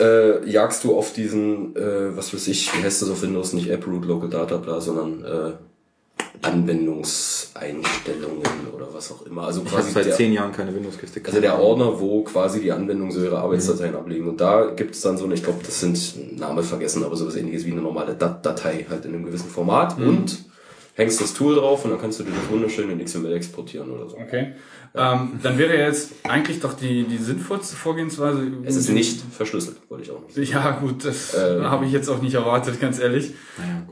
[0.00, 3.70] äh, jagst du auf diesen, äh, was weiß ich, wie heißt das auf Windows, nicht
[3.70, 5.52] AppRoot Local Data Bla, sondern äh,
[6.42, 8.42] Anwendungseinstellungen
[8.74, 9.44] oder was auch immer.
[9.46, 11.20] Also Ich quasi seit der- zehn Jahren keine Windows-Kiste.
[11.24, 14.28] also der Ordner, wo quasi die Anwendungen so ihre Arbeitsdateien ablegen.
[14.28, 17.36] Und da gibt es dann so eine, ich glaube, das sind Name vergessen, aber sowas
[17.36, 19.98] ähnliches wie eine normale Dat Datei, halt in einem gewissen Format.
[19.98, 20.44] Und
[20.94, 24.08] hängst das Tool drauf und dann kannst du dir das wunderschön in XML exportieren oder
[24.08, 24.16] so.
[24.16, 24.52] Okay.
[24.94, 28.50] Ähm, dann wäre jetzt eigentlich doch die, die sinnvollste Vorgehensweise.
[28.64, 30.46] Es ist nicht verschlüsselt, wollte ich auch noch sagen.
[30.50, 33.34] Ja, gut, das Äh, habe ich jetzt auch nicht erwartet, ganz ehrlich.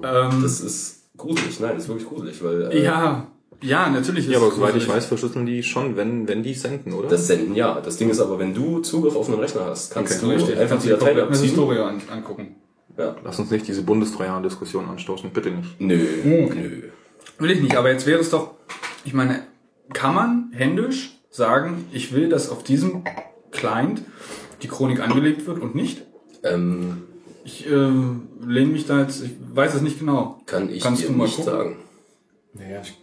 [0.03, 3.27] Ähm, Das ist gruselig, nein, das ist wirklich gruselig, weil äh, ja,
[3.63, 4.95] ja, natürlich ist Ja, aber es soweit ich gruselig.
[4.97, 7.09] weiß, verschlüsseln die schon, wenn, wenn die senden, oder?
[7.09, 7.81] das Senden ja.
[7.81, 10.57] Das Ding ist aber, wenn du Zugriff auf einen Rechner hast, kannst Okay, du Richtig,
[10.59, 11.45] einfach kannst die Datei abziehen.
[11.45, 12.57] Historie an, angucken.
[12.99, 13.17] Ja.
[13.25, 15.81] Lass uns nicht diese Bundestrojaner-Diskussion anstoßen, bitte nicht.
[15.81, 15.99] Nö,
[16.47, 16.61] Okay.
[16.63, 16.83] nö.
[17.39, 18.51] Will ich nicht, aber jetzt wäre es doch,
[19.05, 19.43] ich meine,
[19.93, 23.03] kann man händisch sagen, ich will, dass auf diesem
[23.51, 24.03] Client
[24.63, 26.03] die Chronik angelegt wird und nicht?
[26.45, 27.03] Ähm,
[27.45, 30.41] Ich äh, lehne mich da jetzt, ich weiß es nicht genau.
[30.47, 31.53] kann ich Kannst dir du mal nicht gucken?
[31.53, 31.77] sagen.
[32.55, 32.97] Naja, ich,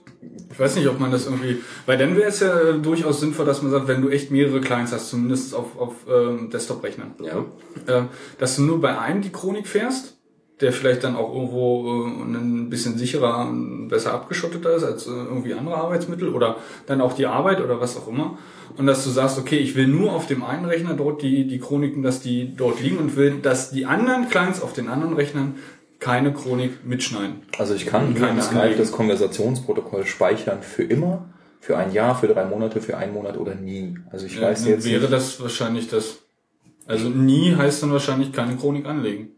[0.52, 3.46] Ich weiß nicht, ob man das irgendwie, weil dann wäre es ja äh, durchaus sinnvoll,
[3.46, 7.46] dass man sagt, wenn du echt mehrere Clients hast, zumindest auf, auf ähm, Desktop-Rechnern, Ja.
[7.88, 8.08] ähm,
[8.40, 10.18] dass du nur bei einem die Chronik fährst,
[10.62, 15.10] der vielleicht dann auch irgendwo äh, ein bisschen sicherer und besser abgeschotteter ist als äh,
[15.12, 18.38] irgendwie andere Arbeitsmittel oder dann auch die Arbeit oder was auch immer.
[18.78, 21.60] Und dass du sagst, okay, ich will nur auf dem einen Rechner dort die, die
[21.60, 25.56] Chroniken, dass die dort liegen und will, dass die anderen Clients auf den anderen Rechnern
[26.00, 27.44] keine Chronik mitschneiden.
[27.58, 28.80] also ich kann in Skype Anliegen.
[28.80, 33.54] das Konversationsprotokoll speichern für immer, für ein Jahr, für drei Monate, für einen Monat oder
[33.54, 33.96] nie.
[34.12, 36.18] Also ich weiß Dann jetzt wäre nicht, das wahrscheinlich das.
[36.88, 39.30] Also nie heißt dann wahrscheinlich keine Chronik anlegen.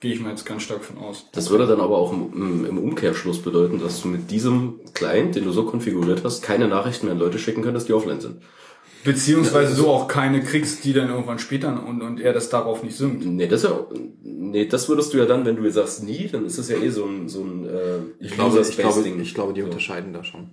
[0.00, 1.26] Gehe ich mal jetzt ganz stark von aus.
[1.32, 5.36] Das würde dann aber auch im, im, im Umkehrschluss bedeuten, dass du mit diesem Client,
[5.36, 8.42] den du so konfiguriert hast, keine Nachrichten mehr an Leute schicken könntest, die offline sind.
[9.06, 12.96] Beziehungsweise so auch keine kriegst, die dann irgendwann später und, und er das darauf nicht
[12.96, 13.24] synkt.
[13.24, 13.86] Nee, das, ist ja,
[14.22, 16.76] nee, das würdest du ja dann, wenn du jetzt sagst nie, dann ist das ja
[16.76, 19.66] eh so ein, so ein äh, ich glaube, ich glaube, ich glaube, die So.
[19.66, 20.50] unterscheiden da schon.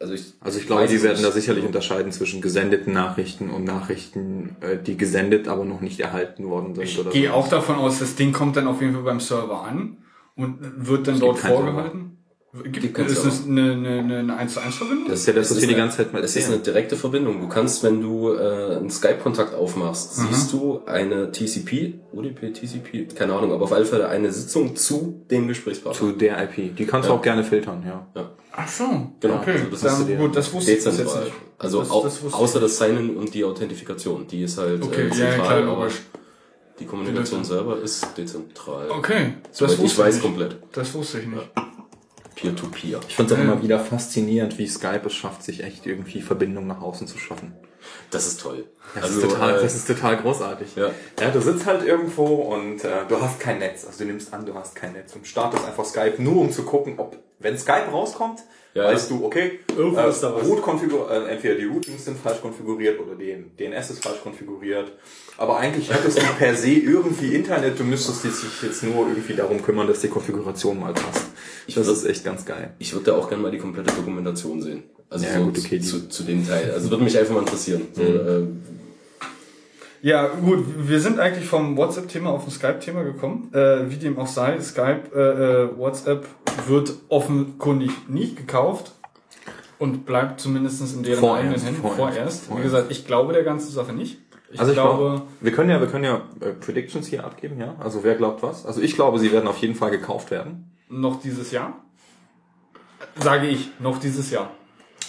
[0.00, 4.56] Also ich, Also ich glaube, die werden da sicherlich unterscheiden zwischen gesendeten Nachrichten und Nachrichten,
[4.60, 6.84] äh, die gesendet, aber noch nicht erhalten worden sind.
[6.84, 7.34] Ich oder gehe so.
[7.34, 9.98] auch davon aus, das Ding kommt dann auf jeden Fall beim Server an
[10.36, 12.18] und wird dann Es dort vorgehalten.
[12.62, 15.08] Gibt, ist das eine, eine, eine, eine 1 zu 1 Verbindung?
[15.08, 16.94] Das ist ja das, was wir die eine- ganze Zeit mal Es ist eine direkte
[16.94, 17.40] Verbindung.
[17.40, 20.26] Du kannst, wenn du äh, einen Skype-Kontakt aufmachst, Mhm.
[20.30, 25.24] siehst du eine TCP, UDP, TCP, keine Ahnung, aber auf alle Fälle eine Sitzung zu
[25.28, 25.98] dem Gesprächspartner.
[25.98, 26.76] Zu der IP.
[26.76, 27.18] Die kannst du Ja.
[27.18, 28.06] auch gerne filtern, ja.
[28.56, 28.84] Ach so,
[29.18, 29.50] Genau, okay.
[29.54, 31.24] also das dann, dir gut, das wusste ich jetzt Dezentral.
[31.24, 31.34] nicht.
[31.58, 34.28] Also Das- au das außer das Sign-in und die Authentifikation.
[34.28, 36.02] Die ist halt Okay, äh, ja, zentral, klar, aber logisch.
[36.78, 38.88] die Kommunikation selber ist dezentral.
[38.90, 40.22] Okay, Soweit das ich wusste weiß nicht.
[40.22, 40.56] komplett.
[40.70, 41.50] Das wusste ich nicht.
[42.34, 43.00] Peer-to-Peer.
[43.08, 43.52] Ich finde es auch Ja.
[43.52, 47.54] immer wieder faszinierend, wie Skype es schafft, sich echt irgendwie Verbindung nach außen zu schaffen.
[48.10, 48.64] Das ist toll.
[48.94, 50.74] Das, ist, total, äh, das ist total großartig.
[50.76, 50.90] Ja.
[51.20, 53.84] ja, du sitzt halt irgendwo und äh, du hast kein Netz.
[53.84, 56.62] Also du nimmst an, du hast kein Netz und startest einfach Skype nur, um zu
[56.64, 58.42] gucken, ob, wenn Skype rauskommt,
[58.74, 58.84] Ja.
[58.92, 60.44] weißt du, okay, Irgendwo äh, ist da was.
[60.46, 64.92] Root konfigur äh, entweder die Routings sind falsch konfiguriert oder den DNS ist falsch konfiguriert.
[65.38, 69.62] Aber eigentlich hättest du per se irgendwie Internet, du müsstest dich jetzt nur irgendwie darum
[69.62, 71.26] kümmern, dass die Konfiguration mal passt.
[71.74, 72.74] Das ist echt ganz geil.
[72.80, 74.82] Ich würde da auch gerne mal die komplette Dokumentation sehen.
[75.08, 76.72] Also Ja, so gut, okay, zu, zu dem Teil.
[76.72, 77.82] Also würde mich einfach mal interessieren.
[77.92, 78.60] So, Mhm.
[80.04, 83.50] Ja, gut, wir sind eigentlich vom WhatsApp-Thema auf ein Skype-Thema gekommen.
[83.54, 86.26] Äh, wie dem auch sei, Skype, äh, äh, WhatsApp
[86.66, 88.92] wird offenkundig nicht gekauft
[89.78, 92.58] und bleibt zumindest in deren Vorerst, eigenen Händen vorerst, vorerst.
[92.58, 94.18] Wie gesagt, ich glaube der ganzen Sache nicht.
[94.52, 97.58] Ich also ich glaube, glaube, wir können ja, wir können ja äh, Predictions hier abgeben,
[97.58, 97.74] ja.
[97.78, 98.66] Also wer glaubt was?
[98.66, 100.70] Also ich glaube, sie werden auf jeden Fall gekauft werden.
[100.90, 101.82] noch dieses Jahr.
[103.22, 104.50] Sage ich, noch dieses Jahr.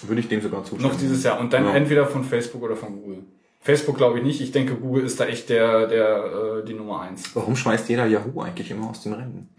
[0.03, 0.89] Würde ich dem sogar zustimmen.
[0.89, 1.37] Noch dieses Jahr.
[1.41, 1.73] Und dann Ja.
[1.73, 3.25] entweder von Facebook oder von Google.
[3.65, 4.41] Facebook glaube ich nicht.
[4.41, 7.31] Ich denke, Google ist da echt der, der, äh, die Nummer eins.
[7.33, 9.49] Warum schmeißt jeder Yahoo eigentlich immer aus dem Rennen?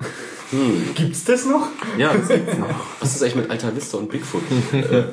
[0.95, 1.67] Gibt's das noch?
[1.99, 2.69] Ja, das gibt's noch.
[3.01, 4.43] Was ist eigentlich mit Alta Vista und Bigfoot?
[4.73, 5.05] Äh,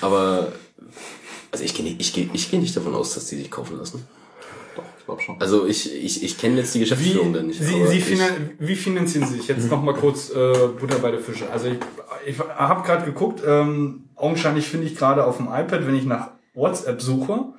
[0.00, 0.52] Aber
[1.52, 3.78] also ich gehe nicht, ich gehe, ich gehe nicht davon aus, dass die sich kaufen
[3.78, 4.04] lassen.
[4.74, 5.40] Doch, ich glaube schon.
[5.40, 7.62] Also ich, ich, ich kenne jetzt die Wie, Geschäftsführung da nicht.
[7.62, 9.46] Sie, Sie ich, finan wie finanzieren Sie sich?
[9.46, 10.34] Jetzt noch mal kurz äh,
[10.80, 11.48] Butter bei der Fische.
[11.48, 11.78] Also ich,
[12.26, 16.30] ich habe gerade geguckt, ähm, augenscheinlich finde ich gerade auf dem iPad, wenn ich nach
[16.54, 17.52] WhatsApp suche,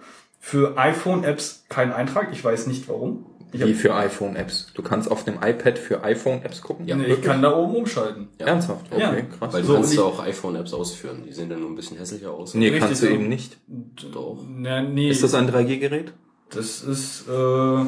[0.47, 2.29] für iPhone-Apps keinen Eintrag.
[2.31, 3.25] Ich weiß nicht warum.
[3.51, 4.73] Ich, Wie für iPhone-Apps.
[4.75, 6.85] Du kannst auf dem iPad für iPhone-Apps gucken?
[6.87, 8.27] Ja, nee, ich kann da oben umschalten.
[8.39, 8.45] Ja.
[8.47, 8.85] Ernsthaft?
[8.91, 9.11] Okay, Ja.
[9.21, 9.53] krass.
[9.53, 11.23] weil du so, kannst ja auch iPhone-Apps ausführen.
[11.25, 12.53] Die sehen dann nur ein bisschen hässlicher aus.
[12.53, 13.57] nee, Richtig kannst du eben nicht.
[14.13, 14.37] Doch.
[14.47, 16.13] Na, nee, Ist das ein 3G-Gerät?
[16.51, 17.85] das ist äh,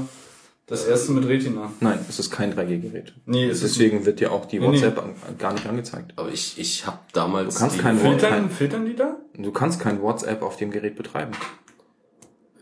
[0.66, 1.72] das erste mit Retina.
[1.80, 3.14] Nein, es ist kein 3G-Gerät.
[3.28, 4.74] Nee, es ist Deswegen wird dir auch die Nee, nee.
[4.78, 6.14] WhatsApp an, gar nicht angezeigt.
[6.16, 7.54] Aber ich, ich habe damals.
[7.54, 9.18] Du kannst die- kein filtern, kein- filtern die da?
[9.36, 11.34] Du kannst kein WhatsApp auf dem Gerät betreiben.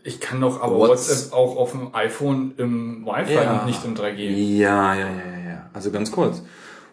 [0.06, 3.94] Ich kann doch aber What's- WhatsApp auch auf dem iPhone im Wi-Fi und nicht im
[3.96, 4.56] 3G.
[4.56, 5.70] Ja, ja, ja, ja, ja.
[5.72, 6.42] Also ganz kurz.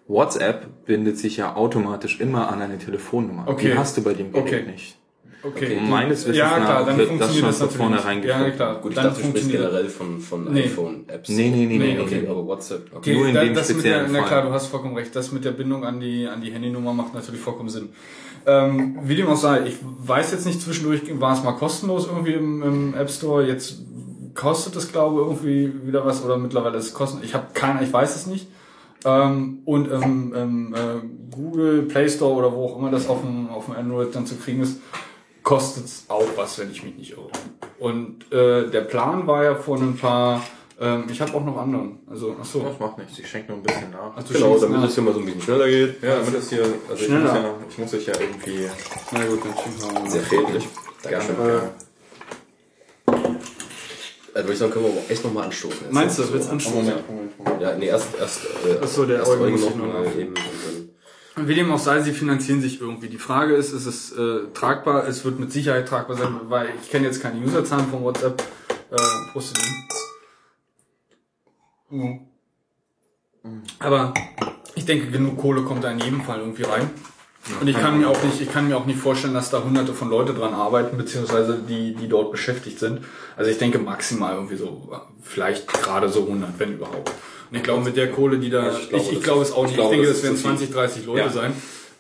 [0.08, 3.44] WhatsApp bindet sich ja automatisch immer an eine Telefonnummer.
[3.48, 3.72] Okay.
[3.72, 4.64] Die hast du bei dem Gerät Okay.
[4.72, 4.98] nicht.
[5.46, 5.78] Okay.
[5.78, 8.02] Und meines Wissens ja, klar, nach dann wird das funktioniert schon das, von natürlich.
[8.02, 8.56] vornherein Ja, gefunden.
[8.56, 8.76] klar.
[8.82, 10.62] Gut, ich dann dachte, du sprichst funktioniert generell von, von Nee.
[10.64, 11.30] iPhone-Apps.
[11.30, 12.28] Nee, nee, nee, Nee, nee, Okay, nee.
[12.30, 12.86] aber WhatsApp.
[12.88, 12.98] Okay.
[12.98, 14.28] Okay, Nur in da, dem das mit der, speziellen na Fall.
[14.30, 15.14] klar, du hast vollkommen recht.
[15.16, 17.90] Das mit der Bindung an die, an die Handynummer macht natürlich vollkommen Sinn.
[18.46, 22.34] Ähm, wie dem auch sei, ich weiß jetzt nicht, zwischendurch war es mal kostenlos irgendwie
[22.34, 23.46] im, im App Store.
[23.46, 23.84] Jetzt
[24.34, 27.26] kostet es, glaube irgendwie wieder was oder mittlerweile ist es kostenlos.
[27.26, 28.48] Ich habe keine, ich weiß es nicht.
[29.06, 33.50] Ähm, und im ähm, äh, Google Play Store oder wo auch immer das auf dem,
[33.50, 34.80] auf dem Android dann zu kriegen ist,
[35.44, 37.30] kostet es auch was, wenn ich mich nicht irre.
[37.80, 40.42] Und äh, der Plan war ja vor ein paar,
[40.84, 42.00] ähm, ich habe auch noch anderen.
[42.10, 42.60] Also, ach so.
[42.64, 43.18] Das macht nichts.
[43.20, 44.12] Ich schenke nur ein bisschen nach.
[44.16, 44.88] Ach, Genau, damit nach.
[44.90, 46.04] es hier mal so ein bisschen schneller geht.
[46.04, 47.24] Ja, damit das hier, also ich Schneller.
[47.24, 48.68] muss, ja, ich muss euch ja irgendwie
[49.12, 50.10] Na gut, dann schenken wir mal.
[50.12, 50.68] Sehr friedlich.
[51.04, 51.36] gerne, Dankeschön.
[51.38, 51.70] gerne.
[54.36, 55.78] Also würde ich sagen, können wir aber echt nochmal anstoßen.
[55.84, 55.92] Jetzt.
[55.94, 56.34] Meinst du, So.
[56.34, 56.78] willst du anstoßen?
[56.80, 57.62] Moment, Moment, Moment.
[57.62, 60.34] Ja, nee, erst, erst, äh, Ach so, der erst Eugen muss noch mal eben.
[61.36, 63.10] Und Wie dem auch sei, sie finanzieren sich irgendwie.
[63.10, 65.08] Die Frage ist, ist es äh, tragbar?
[65.08, 68.42] Es wird mit Sicherheit tragbar sein, weil ich kenne jetzt keine Userzahlen von WhatsApp.
[68.92, 68.96] Äh,
[69.32, 69.56] Prost.
[71.94, 72.20] Mhm.
[73.80, 74.14] Aber
[74.76, 76.90] ich denke, genug Kohle kommt da in jedem Fall irgendwie rein.
[77.60, 79.94] Und ich kann mir auch nicht, ich kann mir auch nicht vorstellen, dass da hunderte
[79.94, 83.02] von Leute dran arbeiten, beziehungsweise die, die dort beschäftigt sind.
[83.36, 84.90] Also ich denke maximal irgendwie so,
[85.22, 87.12] vielleicht gerade so 100, wenn überhaupt.
[87.52, 89.52] Und ich glaube, mit der Kohle, die da, Ich ich, glaube, ich, das- glaube es
[89.52, 89.76] auch ich nicht.
[89.76, 90.58] glaube, ich denke, das das werden zu viel.
[90.58, 91.30] 20, 30 Leute Ja.
[91.30, 91.54] sein.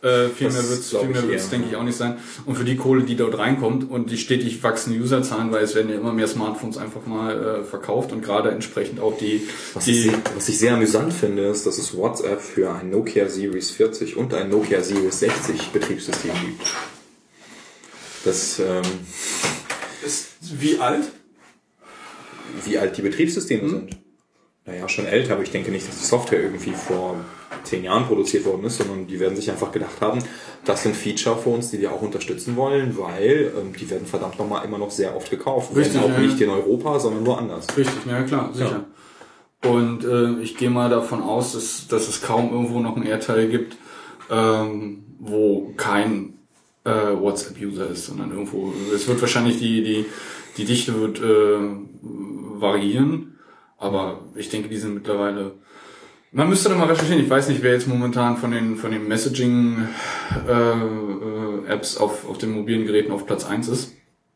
[0.04, 2.18] Äh, viel Das mehr wird's, viel mehr ich wird's, denke ich, auch nicht sein.
[2.46, 5.90] Und für die Kohle, die dort reinkommt und die stetig wachsende Userzahlen, weil es werden
[5.90, 10.04] ja immer mehr Smartphones einfach mal äh, verkauft und gerade entsprechend auch die, Was ich,
[10.04, 13.72] die sehr, was ich sehr amüsant finde, ist, dass es WhatsApp für ein Nokia Series
[13.72, 16.68] 40 und ein Nokia Series 60 Betriebssystem gibt.
[18.26, 18.84] Das, ähm,
[20.06, 20.28] ist
[20.60, 21.06] wie alt?
[22.66, 23.98] wie alt die Betriebssysteme sind.
[24.66, 27.24] Naja, schon älter, aber ich denke nicht, dass die Software irgendwie vor
[27.64, 30.20] zehn Jahren produziert worden ist, sondern die werden sich einfach gedacht haben,
[30.66, 34.40] das sind Feature für uns, die wir auch unterstützen wollen, weil ähm, die werden verdammt
[34.40, 35.76] nochmal immer noch sehr oft gekauft.
[35.76, 36.20] Richtig, auch ja.
[36.20, 37.68] nicht in Europa, sondern woanders.
[37.78, 38.86] Richtig, ja klar, sicher.
[39.66, 43.48] Und äh, ich gehe mal davon aus, dass, dass es kaum irgendwo noch einen Erdteil
[43.48, 43.78] gibt,
[44.30, 46.34] ähm, wo kein
[46.84, 50.06] äh, WhatsApp-User ist, sondern irgendwo, es wird wahrscheinlich die, die,
[50.58, 51.60] die Dichte wird äh,
[52.02, 53.40] variieren,
[53.78, 55.54] aber ich denke, die sind mittlerweile
[56.34, 57.24] man müsste doch mal recherchieren.
[57.24, 59.88] Ich weiß nicht, wer jetzt momentan von den von den Messaging
[60.48, 63.94] äh, äh, Apps auf auf den mobilen Geräten auf Platz 1 ist.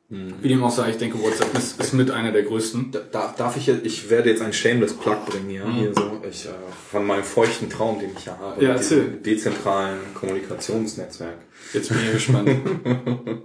[0.10, 2.94] Wie dem auch sei, ich denke, WhatsApp ist, ist mit einer der größten.
[3.12, 6.46] Da- Darf, ich jetzt, ich werde jetzt ein Shameless Plug bringen hier, hier so, ich,
[6.46, 6.50] äh,
[6.90, 9.20] von meinem feuchten Traum, den ich ja habe, Ja, erzähl.
[9.26, 11.36] dezentralen Kommunikationsnetzwerk.
[11.74, 12.50] Jetzt bin ich gespannt.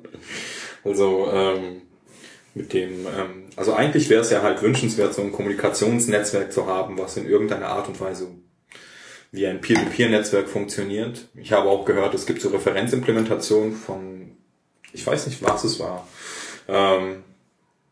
[0.85, 1.83] Also ähm,
[2.55, 6.99] mit dem, ähm, also eigentlich wäre es ja halt wünschenswert, so ein Kommunikationsnetzwerk zu haben,
[6.99, 8.29] was in irgendeiner Art und Weise
[9.31, 11.29] wie ein Peer-to-Peer-Netzwerk funktioniert.
[11.35, 14.37] Ich habe auch gehört, es gibt so Referenzimplementationen von,
[14.93, 16.07] ich weiß nicht, was es war.
[16.69, 17.25] Ähm,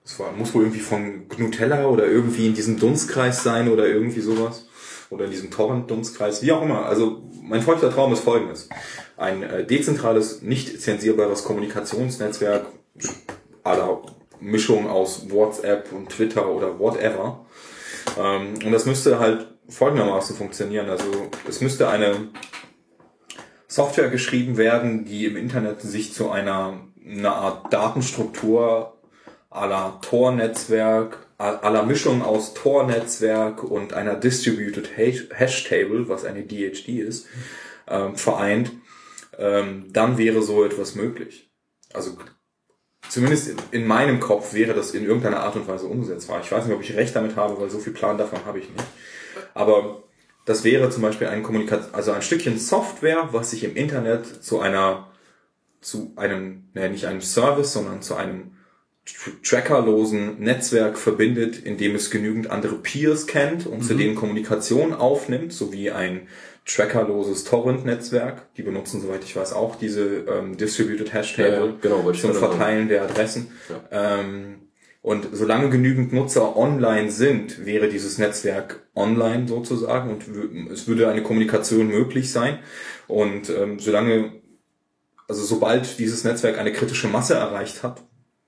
[0.05, 4.21] es war, muss wohl irgendwie von Gnutella oder irgendwie in diesem Dunstkreis sein oder irgendwie
[4.21, 4.67] sowas.
[5.09, 6.87] Oder in diesem Torrent-Dunstkreis, wie auch immer.
[6.87, 8.69] Also mein feuchter Traum ist folgendes.
[9.17, 12.67] Ein äh, dezentrales, nicht zensierbares Kommunikationsnetzwerk
[13.65, 14.03] aller
[14.41, 17.45] Mischung aus WhatsApp und Twitter oder whatever.
[18.19, 20.89] Ähm, und das müsste halt folgendermaßen funktionieren.
[20.89, 22.29] Also es müsste eine
[23.67, 28.97] Software geschrieben werden, die im Internet sich zu einer, einer Art Datenstruktur
[29.49, 37.27] aller Tor-Netzwerk, aller Mischung aus Tor-Netzwerk und einer Distributed Hash- Hash-Table, was eine DHT ist,
[37.89, 38.73] ähm, vereint,
[39.39, 41.51] ähm, dann wäre so etwas möglich.
[41.93, 42.17] Also
[43.11, 46.41] zumindest in, in meinem Kopf wäre das in irgendeiner Art und Weise umsetzbar.
[46.43, 48.71] Ich weiß nicht, ob ich recht damit habe, weil so viel Plan davon habe ich
[48.71, 48.85] nicht.
[49.53, 50.05] Aber
[50.47, 54.61] das wäre zum Beispiel ein Kommunikation, also ein Stückchen Software, was sich im Internet zu
[54.61, 55.09] einer,
[55.81, 58.53] zu einem, ne, nicht einem Service, sondern zu einem
[59.07, 64.95] tr- trackerlosen Netzwerk verbindet, in dem es genügend andere Peers kennt und zu denen Kommunikation
[64.95, 66.29] aufnimmt, sowie ein
[66.75, 68.55] trackerloses Torrent-Netzwerk.
[68.57, 72.33] Die benutzen, soweit ich weiß, auch diese ähm, Distributed Hash Table Ja, ja, genau, zum
[72.33, 72.35] sagen.
[72.35, 73.53] Verteilen der Adressen.
[73.91, 74.61] Ähm,
[75.03, 81.23] und solange genügend Nutzer online sind, wäre dieses Netzwerk online sozusagen und es würde eine
[81.23, 82.59] Kommunikation möglich sein.
[83.07, 84.33] Und ähm, solange,
[85.27, 88.03] also sobald dieses Netzwerk eine kritische Masse erreicht hat,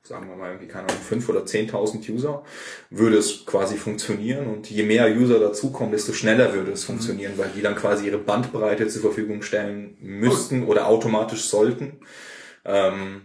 [0.04, 2.42] sagen wir mal irgendwie, keine Ahnung, 5.000 oder 10.000 User,
[2.90, 4.46] würde es quasi funktionieren.
[4.48, 8.18] Und je mehr User dazukommen, desto schneller würde es funktionieren, weil die dann quasi ihre
[8.18, 12.00] Bandbreite zur Verfügung stellen müssten oder automatisch sollten.
[12.64, 13.22] Ähm,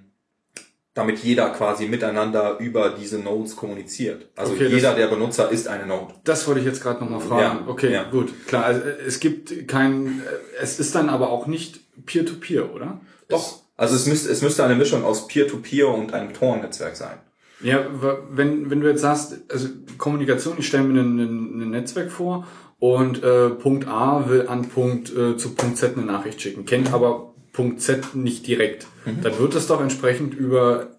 [0.94, 4.30] damit jeder quasi miteinander über diese Nodes kommuniziert.
[4.36, 6.16] Also Okay, das- jeder der Benutzer ist eine Node.
[6.24, 7.66] Das wollte ich jetzt gerade nochmal fragen.
[7.66, 8.04] Ja, okay, ja.
[8.10, 8.66] gut, klar.
[8.66, 10.24] Also, es gibt kein,
[10.60, 13.00] es ist dann aber auch nicht Peer-to-Peer, oder?
[13.30, 13.62] Doch.
[13.78, 17.20] Also es müsste, es müsste eine Mischung aus Peer-to-Peer und einem Tor-Netzwerk sein.
[17.62, 17.88] Ja,
[18.32, 22.48] wenn, wenn du jetzt sagst, also Kommunikation, ich stelle mir ein, ein, ein Netzwerk vor
[22.80, 26.94] und äh, Punkt A will an Punkt äh, zu Punkt Z eine Nachricht schicken, kennt
[26.94, 28.88] aber Punkt Z nicht direkt.
[29.06, 30.92] Dann wird das doch entsprechend über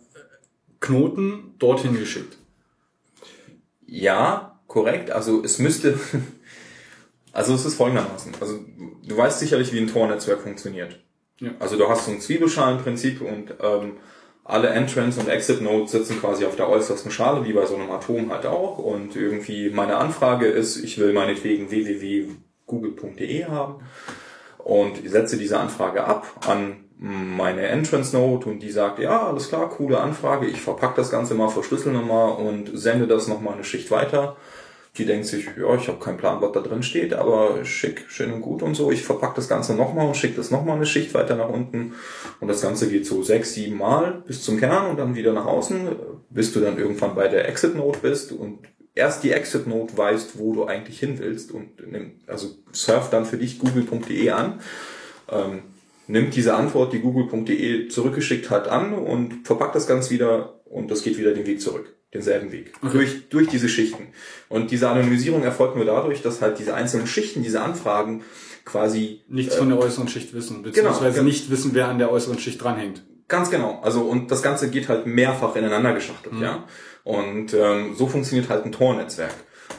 [0.80, 2.36] Knoten dorthin geschickt.
[3.86, 5.10] Ja, korrekt.
[5.10, 5.98] Also es müsste,
[7.32, 8.32] also es ist folgendermaßen.
[8.40, 8.58] Also
[9.06, 10.98] du weißt sicherlich, wie ein Tor-Netzwerk funktioniert.
[11.40, 11.50] Ja.
[11.58, 13.96] Also du hast so ein Zwiebelschalenprinzip und ähm,
[14.44, 17.90] alle Entrance und Exit Nodes sitzen quasi auf der äußersten Schale, wie bei so einem
[17.90, 18.78] Atom halt auch.
[18.78, 23.84] Und irgendwie meine Anfrage ist, ich will meinetwegen www.google.de haben.
[24.58, 29.68] und setze diese Anfrage ab an meine Entrance Note und die sagt, ja, alles klar,
[29.68, 33.90] coole Anfrage, ich verpacke das Ganze mal, verschlüssel nochmal und sende das nochmal eine Schicht
[33.90, 34.36] weiter.
[34.98, 38.32] Die denkt sich, ja, ich habe keinen Plan, was da drin steht, aber schick, schön
[38.32, 38.90] und gut und so.
[38.90, 41.94] Ich verpacke das Ganze nochmal und schicke das nochmal eine Schicht weiter nach unten.
[42.40, 45.46] Und das Ganze geht so sechs, sieben Mal bis zum Kern und dann wieder nach
[45.46, 45.88] außen,
[46.30, 48.58] bis du dann irgendwann bei der Exit Note bist und
[48.96, 53.24] erst die Exit Note weißt, wo du eigentlich hin willst und nimm, also surf dann
[53.24, 54.60] für dich google.de an.
[55.30, 55.62] Ähm,
[56.08, 61.02] nimmt diese Antwort, die google.de zurückgeschickt hat, an und verpackt das Ganze wieder und das
[61.02, 61.97] geht wieder den Weg zurück.
[62.14, 62.72] Denselben Weg.
[62.80, 64.08] Durch, durch diese Schichten.
[64.48, 68.24] Und diese Anonymisierung erfolgt nur dadurch, dass halt diese einzelnen Schichten, diese Anfragen
[68.64, 71.24] quasi Nichts von der äußeren Schicht wissen, beziehungsweise genau.
[71.24, 73.04] nicht wissen, wer an der äußeren Schicht dranhängt.
[73.28, 73.80] Ganz genau.
[73.82, 76.64] Also und das Ganze geht halt mehrfach ineinander geschachtelt, ja.
[77.04, 79.34] Und ähm, so funktioniert halt ein Tor-Netzwerk.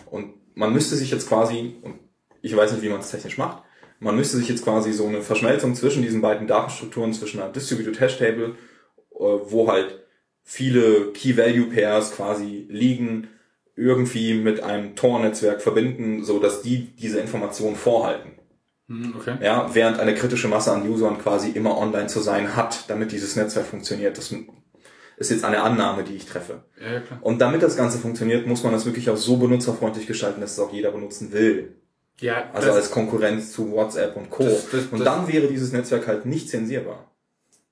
[0.09, 1.95] Und man müsste sich jetzt quasi, und
[2.41, 3.63] ich weiß nicht, wie man es technisch macht,
[3.99, 7.99] man müsste sich jetzt quasi so eine Verschmelzung zwischen diesen beiden Datenstrukturen, zwischen einer Distributed
[7.99, 8.55] Hash Table,
[9.11, 10.03] äh, wo halt
[10.43, 13.27] viele Key-Value-Pairs quasi liegen,
[13.75, 18.31] irgendwie mit einem Tor-Netzwerk verbinden, so dass die diese Informationen vorhalten.
[18.87, 19.35] Hm, Okay.
[19.41, 23.35] Ja, während eine kritische Masse an Usern quasi immer online zu sein hat, damit dieses
[23.35, 24.17] Netzwerk funktioniert.
[24.17, 24.33] Das
[25.17, 26.63] ist jetzt eine Annahme, die ich treffe.
[26.81, 27.19] Ja, klar.
[27.21, 30.59] Und damit das Ganze funktioniert, muss man das wirklich auch so benutzerfreundlich gestalten, dass es
[30.59, 31.75] auch jeder benutzen will.
[32.19, 34.43] Ja, Also als Konkurrenz zu WhatsApp und Co.
[34.43, 37.08] Das- das- und das- dann wäre dieses Netzwerk halt nicht zensierbar.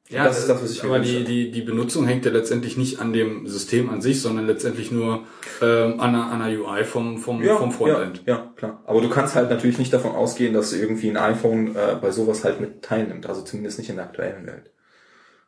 [0.09, 2.99] Ja, das ist das, was ich aber die, die, die Benutzung hängt ja letztendlich nicht
[2.99, 5.25] an dem System an sich, sondern letztendlich nur
[5.61, 8.23] ähm, an, einer, an einer UI vom, vom, vom Frontend.
[8.25, 8.81] Ja, ja, klar.
[8.85, 12.45] Aber du kannst halt natürlich nicht davon ausgehen, dass irgendwie ein iPhone äh, bei sowas
[12.45, 13.27] halt mit teilnimmt.
[13.27, 14.71] Also zumindest nicht in der aktuellen Welt.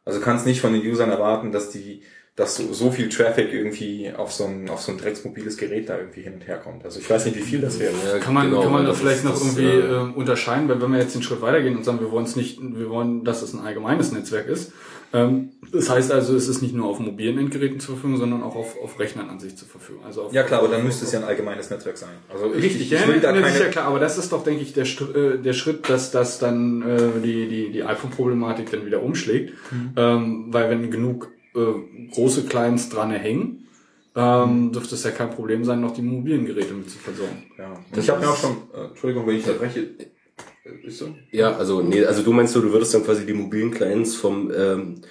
[0.04, 2.02] Also du kannst nicht von den Usern erwarten, dass die,
[2.40, 5.98] dass so, so viel Traffic irgendwie auf so ein, auf so ein drecksmobiles Gerät da
[5.98, 6.86] irgendwie hin und her kommt.
[6.86, 7.92] Also ich weiß nicht, wie viel das wäre.
[7.92, 10.70] Ja, Kann man, genau, kann man da das vielleicht noch das, irgendwie äh, ähm, unterscheiden,
[10.70, 13.26] weil wenn wir jetzt den Schritt weitergehen und sagen, wir wollen es nicht, wir wollen,
[13.26, 14.72] dass es ein allgemeines Netzwerk ist.
[15.12, 18.56] Ähm, das heißt also, es ist nicht nur auf mobilen Endgeräten zur Verfügung, sondern auch
[18.56, 20.06] auf, auf Rechnern an sich zur Verfügung.
[20.06, 22.10] Also auf, Ja klar, aber dann müsste es ja ein allgemeines Netzwerk sein.
[22.30, 24.32] Also ich, Richtig, ich, ja, ich will da ja, keine, sicher klar, aber das ist
[24.32, 28.72] doch, denke ich, der, äh, der Schritt, dass das dann äh, die, die, die iPhone-Problematik
[28.72, 29.56] dann wieder umschlägt.
[29.72, 29.92] Mhm.
[29.98, 31.30] Ähm, weil wenn genug
[31.60, 33.68] äh, große Clients dran hängen,
[34.16, 37.46] ähm, dürfte es ja kein Problem sein, noch die mobilen Geräte mit zu versorgen.
[37.58, 37.74] Ja.
[37.96, 41.16] Ich habe mir auch schon, äh, Entschuldigung, wenn ich unterbreche, äh, ist so?
[41.32, 44.52] Ja, also nee, also du meinst so, du würdest dann quasi die mobilen Clients vom
[44.56, 45.02] ähm,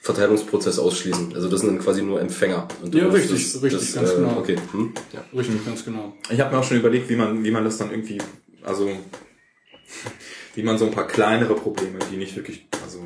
[0.00, 1.34] Verteilungsprozess ausschließen.
[1.34, 2.68] Also das sind dann quasi nur Empfänger.
[2.92, 4.38] Ja, richtig, richtig, ganz äh, genau.
[4.38, 4.56] Okay.
[4.72, 4.92] Hm?
[5.12, 5.24] Ja.
[5.36, 6.14] Richtig, ganz genau.
[6.30, 8.18] Ich habe mir auch schon überlegt, wie man, wie man das dann irgendwie,
[8.62, 8.88] also
[10.54, 13.00] wie man so ein paar kleinere Probleme, die nicht wirklich, also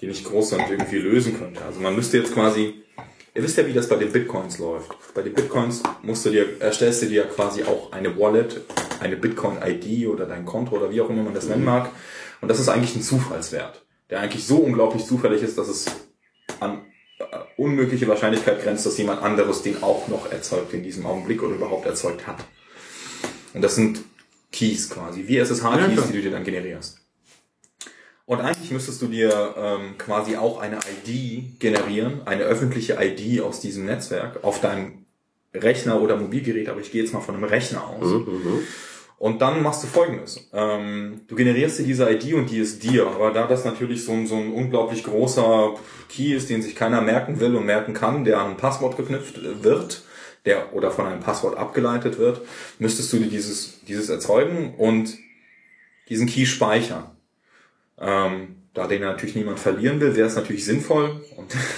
[0.00, 1.64] die nicht groß sind, irgendwie lösen könnte.
[1.64, 2.82] Also man müsste jetzt quasi,
[3.34, 4.92] ihr wisst ja, wie das bei den Bitcoins läuft.
[5.14, 8.60] Bei den Bitcoins musst du dir, erstellst du dir quasi auch eine Wallet,
[9.00, 11.90] eine Bitcoin-ID oder dein Konto oder wie auch immer man das nennen mag.
[12.40, 15.86] Und das ist eigentlich ein Zufallswert, der eigentlich so unglaublich zufällig ist, dass es
[16.60, 16.82] an
[17.18, 17.24] äh,
[17.56, 21.86] unmögliche Wahrscheinlichkeit grenzt, dass jemand anderes den auch noch erzeugt in diesem Augenblick oder überhaupt
[21.86, 22.38] erzeugt hat.
[23.54, 24.00] Und das sind
[24.52, 26.06] Keys quasi, wie Ja, SSH-Keys, klar.
[26.06, 26.97] die du dir dann generierst.
[28.28, 33.60] Und eigentlich müsstest du dir ähm, quasi auch eine ID generieren, eine öffentliche ID aus
[33.60, 35.06] diesem Netzwerk auf deinem
[35.54, 38.04] Rechner oder Mobilgerät, aber ich gehe jetzt mal von einem Rechner aus.
[39.16, 40.46] Und dann machst du folgendes.
[40.52, 43.06] Ähm, du generierst dir diese ID und die ist dir.
[43.06, 45.76] Aber da das natürlich so ein, so ein unglaublich großer
[46.10, 49.40] Key ist, den sich keiner merken will und merken kann, der an ein Passwort geknüpft
[49.64, 50.02] wird,
[50.44, 52.42] der oder von einem Passwort abgeleitet wird,
[52.78, 55.16] müsstest du dir dieses, dieses erzeugen und
[56.10, 57.17] diesen Key speichern.
[58.00, 61.20] Ähm, da den natürlich niemand verlieren will, wäre es natürlich sinnvoll,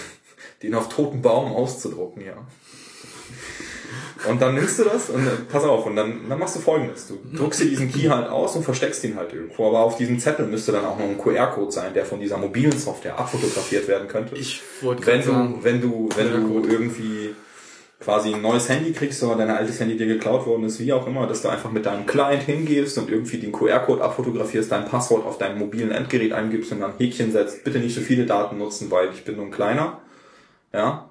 [0.62, 2.46] den auf toten Baum auszudrucken, ja.
[4.28, 7.08] Und dann nimmst du das und äh, pass auf, und dann, dann machst du folgendes.
[7.08, 9.68] Du druckst dir diesen Key halt aus und versteckst ihn halt irgendwo.
[9.68, 12.78] Aber auf diesem Zettel müsste dann auch noch ein QR-Code sein, der von dieser mobilen
[12.78, 14.36] Software abfotografiert werden könnte.
[14.36, 17.34] Ich wollte wenn du, sagen, wenn du, wenn du irgendwie
[18.00, 21.06] quasi ein neues Handy kriegst oder dein altes Handy dir geklaut worden ist, wie auch
[21.06, 25.26] immer, dass du einfach mit deinem Client hingehst und irgendwie den QR-Code abfotografierst, dein Passwort
[25.26, 28.90] auf deinem mobilen Endgerät eingibst und dann Häkchen setzt, bitte nicht so viele Daten nutzen,
[28.90, 30.00] weil ich bin nur ein kleiner.
[30.72, 31.09] Ja.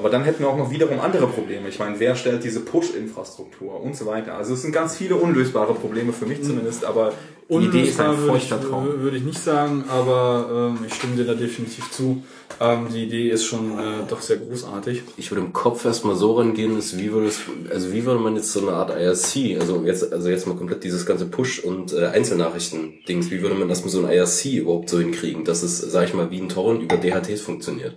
[0.00, 1.68] Aber dann hätten wir auch noch wiederum andere Probleme.
[1.68, 4.34] Ich meine, wer stellt diese Push-Infrastruktur und so weiter?
[4.34, 7.12] Also es sind ganz viele unlösbare Probleme für mich zumindest, aber
[7.50, 8.86] die Idee ist ein Unlösbar würde ich, feuchter Traum.
[9.00, 12.22] würde ich nicht sagen, aber ähm, ich stimme dir da definitiv zu.
[12.60, 15.02] Ähm, die Idee ist schon äh, doch sehr großartig.
[15.18, 17.40] Ich würde im Kopf erstmal so rangehen, ist, wie würde es,
[17.70, 20.82] also wie würde man jetzt so eine Art IRC, also jetzt, also jetzt mal komplett
[20.82, 24.98] dieses ganze Push- und äh, Einzelnachrichten-Dings, wie würde man erstmal so ein IRC überhaupt so
[24.98, 27.96] hinkriegen, dass es, sag ich mal, wie ein Torrent über DHTs funktioniert.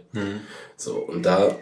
[0.76, 1.56] So, und da,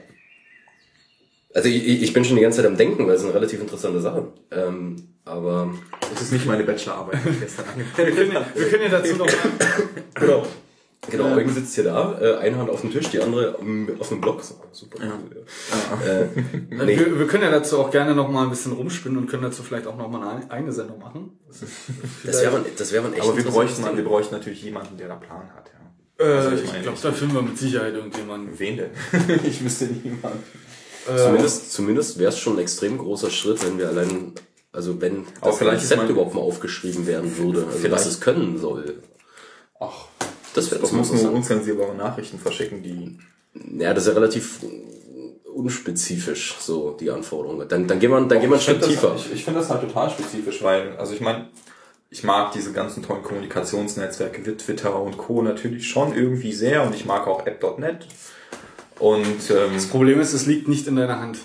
[1.54, 4.00] also ich, ich bin schon die ganze Zeit am Denken, weil es eine relativ interessante
[4.02, 4.28] Sache.
[4.52, 4.96] Ähm,
[5.26, 5.74] Aber
[6.14, 8.46] Das ist nicht meine Bachelorarbeit, die ich gestern angemeldet habe.
[8.56, 9.28] Wir können ja dazu noch
[10.16, 10.46] genau.
[11.10, 14.10] Genau, Eugen sitzt hier da, äh, eine Hand auf dem Tisch, die andere ähm, auf
[14.10, 14.44] dem Block.
[14.44, 15.46] So, Super cool.
[16.06, 16.22] Ja.
[16.22, 16.28] Äh,
[16.70, 19.42] nee, wir, wir können ja dazu auch gerne noch mal ein bisschen rumspinnen und können
[19.42, 21.40] dazu vielleicht auch noch mal eine eigene Sendung machen.
[21.48, 21.72] Das ist
[22.24, 23.98] das wäre man, das wär man echt Aber wir bräuchten, Ding.
[23.98, 25.72] wir bräuchten natürlich jemanden, der da Plan hat.
[26.20, 26.26] Ja.
[26.26, 28.60] Äh, Also ich ich glaube, da finden wir mit Sicherheit irgendjemanden.
[28.60, 28.90] Wen denn?
[29.44, 30.44] ich wüsste niemanden.
[31.06, 34.34] Zumindest, zumindest wäre es schon ein extrem großer Schritt, wenn wir allein,
[34.72, 39.02] also wenn das Konzept überhaupt mal aufgeschrieben werden würde, also Vielleicht- was es können soll.
[39.80, 40.06] Ach,
[40.54, 43.18] Das wäre das doch muss nur unzensierbare Nachrichten verschicken, die.
[43.82, 44.60] Ja, das ist ja relativ
[45.54, 47.68] unspezifisch, so die Anforderungen.
[47.68, 49.12] Dann, dann gehen wir, dann gehen wir einen Schritt tiefer.
[49.12, 51.50] Das, ich, ich finde das halt total spezifisch, weil, also ich meine,
[52.10, 55.42] ich mag diese ganzen tollen Kommunikationsnetzwerke wie Twitter und Co.
[55.42, 58.08] natürlich schon irgendwie sehr und ich mag auch app.net.
[59.02, 61.40] Und ähm, Das Problem ist, es liegt nicht in deiner Hand.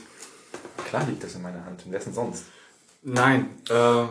[0.89, 1.85] klar liegt das in meiner Hand.
[1.85, 2.45] Und wer ist denn sonst?
[3.09, 4.09] Nein, ähm,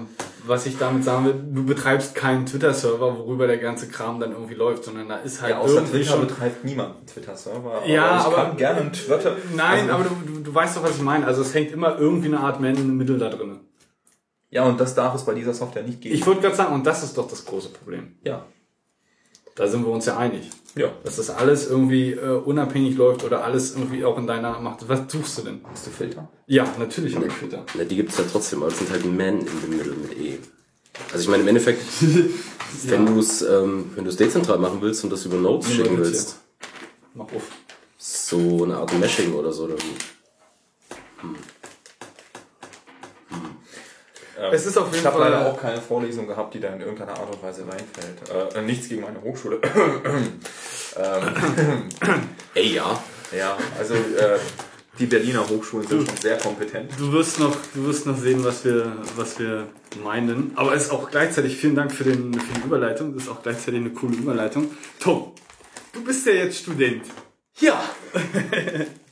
[0.48, 4.54] was ich damit sagen will, du betreibst keinen Twitter-Server, worüber der ganze Kram dann irgendwie
[4.54, 6.28] läuft, sondern da ist halt Ja, außer irgendwie Twitter schon...
[6.28, 7.86] betreibt niemand einen Twitter-Server.
[7.86, 9.36] Ja, ich aber- kann gerne einen Twitter.
[9.54, 11.26] Nein, also, aber du, du, du weißt doch, was ich meine.
[11.28, 13.60] Also es hängt immer irgendwie eine Art Middle da drin.
[14.50, 16.16] Ja, und das darf es bei dieser Software nicht geben.
[16.16, 18.16] Ich wollte gerade sagen, und das ist doch das große Problem.
[18.24, 18.46] ja.
[19.56, 20.50] Da sind wir uns ja einig.
[20.76, 20.92] Ja.
[21.06, 24.88] Dass das alles irgendwie äh, unabhängig läuft oder alles irgendwie auch in deiner Macht.
[24.90, 25.62] Was suchst du denn?
[25.72, 26.28] Hast du Filter?
[26.48, 27.66] Ja, natürlich habe ich Twitter.
[27.76, 30.38] Na, die gibt's ja trotzdem, aber das sind halt Man in the Middle mit E.
[31.12, 31.82] Also ich meine, im Endeffekt,
[32.84, 35.78] wenn du es ähm, wenn du es dezentral machen willst und das über Nodes Nimm
[35.78, 36.40] mal schicken willst,
[37.14, 37.44] Mach auf.
[37.98, 39.70] so eine Art Meshing oder so,
[44.36, 46.82] dann Es ist auf jeden Ich habe leider auch keine Vorlesung gehabt, die da in
[46.82, 48.56] irgendeiner Art und Weise reinfällt.
[48.56, 49.60] Äh, nichts gegen meine Hochschule.
[50.98, 51.90] ähm,
[52.54, 53.04] ey ja,
[53.38, 54.40] ja, also äh,
[55.00, 56.92] die Berliner Hochschulen sind schon sehr kompetent.
[56.98, 59.68] Du wirst noch, du wirst noch sehen, was wir, was wir
[60.04, 60.54] meinen.
[60.56, 63.14] Aber es ist auch gleichzeitig, vielen Dank für, den, für die Überleitung.
[63.14, 64.72] Das ist auch gleichzeitig eine coole Überleitung.
[65.00, 65.34] Tom,
[65.92, 67.04] du bist ja jetzt Student.
[67.60, 67.84] ja,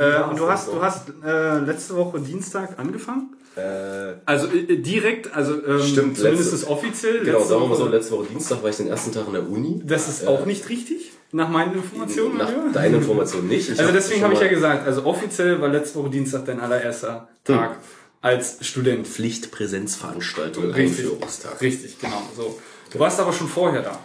[0.00, 3.36] Äh, und du hast, du hast äh, letzte Woche Dienstag angefangen.
[3.56, 7.24] Äh, Also äh, direkt, also ähm, Stimmt, zumindest letzte- offiziell.
[7.24, 9.48] genau, sagen wir mal so, letzte Woche Dienstag war ich den ersten Tag in der
[9.48, 9.82] Uni.
[9.84, 12.38] Das ist auch nicht richtig, nach meinen Informationen.
[12.38, 12.68] Nach ja.
[12.72, 13.68] deiner Information nicht.
[13.68, 16.60] Ich Also hab deswegen habe ich ja gesagt, also offiziell war letzte Woche Dienstag dein
[16.60, 17.78] allererster Tag
[18.22, 19.06] als Student.
[19.08, 21.04] Pflichtpräsenzveranstaltung, Richtig.
[21.06, 21.60] Einführungstag.
[21.60, 22.22] Richtig, genau.
[22.36, 22.58] So.
[22.92, 23.98] Du warst aber schon vorher da.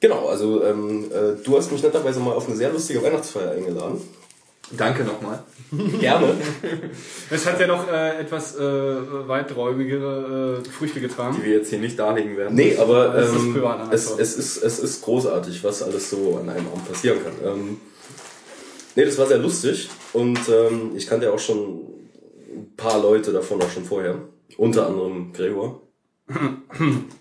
[0.00, 4.00] Genau, also ähm, äh, du hast mich netterweise mal auf eine sehr lustige Weihnachtsfeier eingeladen.
[4.70, 5.42] Danke nochmal.
[6.00, 6.34] Gerne.
[7.30, 8.60] Es hat ja noch äh, etwas äh,
[9.28, 11.36] weiträumigere äh, Früchte getragen.
[11.38, 12.54] Die wir jetzt hier nicht darlegen werden.
[12.54, 16.88] Nee, aber ähm, es, es, ist, es ist großartig, was alles so an einem Abend
[16.88, 17.32] passieren kann.
[17.44, 17.80] Ähm,
[18.94, 21.80] nee, das war sehr lustig und ähm, ich kannte ja auch schon
[22.54, 24.16] ein paar Leute davon auch schon vorher.
[24.56, 25.82] Unter anderem Gregor.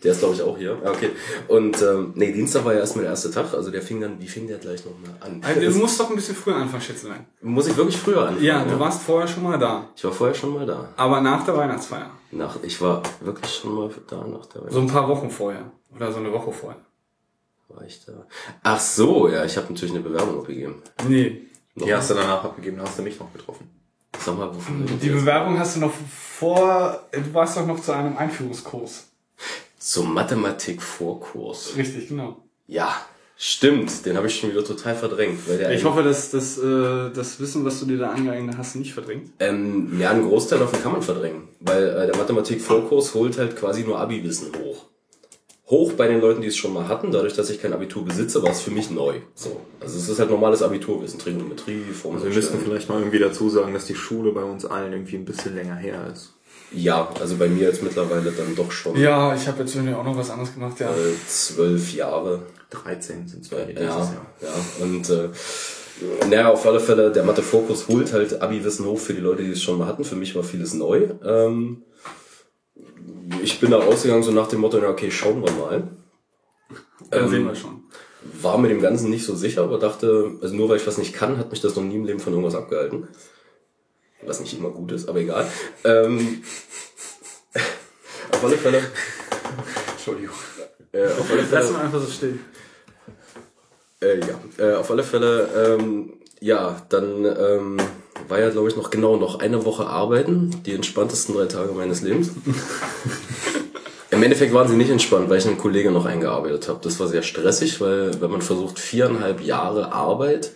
[0.03, 0.77] Der ist, glaube ich, auch hier.
[0.83, 1.11] Ja, okay.
[1.47, 4.27] Und ähm, nee, Dienstag war ja erstmal der erste Tag, also der fing dann, wie
[4.27, 5.41] fing der gleich nochmal an?
[5.43, 7.25] Also, du musst doch ein bisschen früher anfangen, Schätzelein.
[7.41, 8.43] muss ich wirklich früher anfangen?
[8.43, 9.89] Ja, du warst vorher schon mal da.
[9.95, 10.89] Ich war vorher schon mal da.
[10.97, 12.11] Aber nach der Weihnachtsfeier.
[12.31, 15.71] Nach, ich war wirklich schon mal da nach der So ein paar Wochen vorher.
[15.95, 16.81] Oder so eine Woche vorher.
[17.69, 18.11] war ich da.
[18.63, 20.81] Ach so, ja, ich habe natürlich eine Bewerbung abgegeben.
[21.07, 21.43] Nee.
[21.75, 23.69] Die hast du danach abgegeben, da hast du mich noch getroffen.
[24.23, 25.09] Sag mal, reden Die?
[25.09, 25.93] Bewerbung hast du noch
[26.39, 27.07] vor.
[27.11, 29.07] Du warst doch noch zu einem Einführungskurs.
[29.79, 31.73] Zum Mathematik-Vorkurs.
[31.77, 32.37] Richtig, genau.
[32.67, 32.93] Ja,
[33.37, 34.05] stimmt.
[34.05, 35.47] Den habe ich schon wieder total verdrängt.
[35.47, 38.75] Weil der Ich hoffe, dass das, äh, das Wissen, was du dir da angeeignet hast,
[38.75, 39.31] nicht verdrängt.
[39.39, 41.47] Ähm, ja, einen Großteil davon kann man verdrängen.
[41.59, 44.85] Weil äh, der Mathematik-Vorkurs holt halt quasi nur Abi-Wissen hoch.
[45.69, 47.11] Hoch bei den Leuten, die es schon mal hatten.
[47.11, 49.15] Dadurch, dass ich kein Abitur besitze, war es für mich neu.
[49.35, 49.59] So.
[49.81, 51.19] Also es ist halt normales Abiturwissen.
[51.19, 52.21] Trigonometrie, Formeln.
[52.23, 55.17] Also wir müssten vielleicht mal irgendwie dazu sagen, dass die Schule bei uns allen irgendwie
[55.17, 56.33] ein bisschen länger her ist.
[56.71, 60.03] Ja, also bei mir jetzt mittlerweile dann doch schon Ja, ich habe jetzt irgendwie auch
[60.03, 60.89] noch was anderes gemacht, ja.
[60.89, 62.43] äh, zwölf Jahre.
[62.69, 64.11] 13 sind es bei Ja, dieses ja,
[64.41, 64.81] Jahr.
[64.81, 65.29] und äh,
[66.29, 69.63] naja, auf alle Fälle, der Mathe-Fokus holt halt Abi-Wissen hoch für die Leute, die es
[69.63, 70.03] schon mal hatten.
[70.03, 71.07] Für mich war vieles neu.
[71.25, 71.83] Ähm,
[73.41, 75.87] ich bin da rausgegangen so nach dem Motto, na okay, schauen wir mal.
[77.09, 77.83] Dann ähm, sehen wir schon.
[78.41, 81.13] War mit dem Ganzen nicht so sicher, aber dachte, also nur weil ich was nicht
[81.13, 83.07] kann, hat mich das noch nie im Leben von irgendwas abgehalten.
[84.25, 85.49] Was nicht immer gut ist, aber egal.
[85.83, 86.43] Ähm,
[88.31, 88.81] auf alle Fälle,
[89.91, 90.35] Entschuldigung.
[90.91, 92.39] äh, auf alle Fälle Lass mal einfach so stehen.
[94.01, 97.77] Äh, ja, äh, auf alle Fälle, ähm, ja, dann ähm,
[98.29, 102.01] war ja, glaube ich, noch genau noch eine Woche arbeiten, die entspanntesten drei Tage meines
[102.01, 102.31] Lebens.
[104.11, 106.79] Im Endeffekt waren sie nicht entspannt, weil ich einen Kollegen noch eingearbeitet habe.
[106.81, 110.51] Das war sehr stressig, weil wenn man versucht, viereinhalb Jahre Arbeit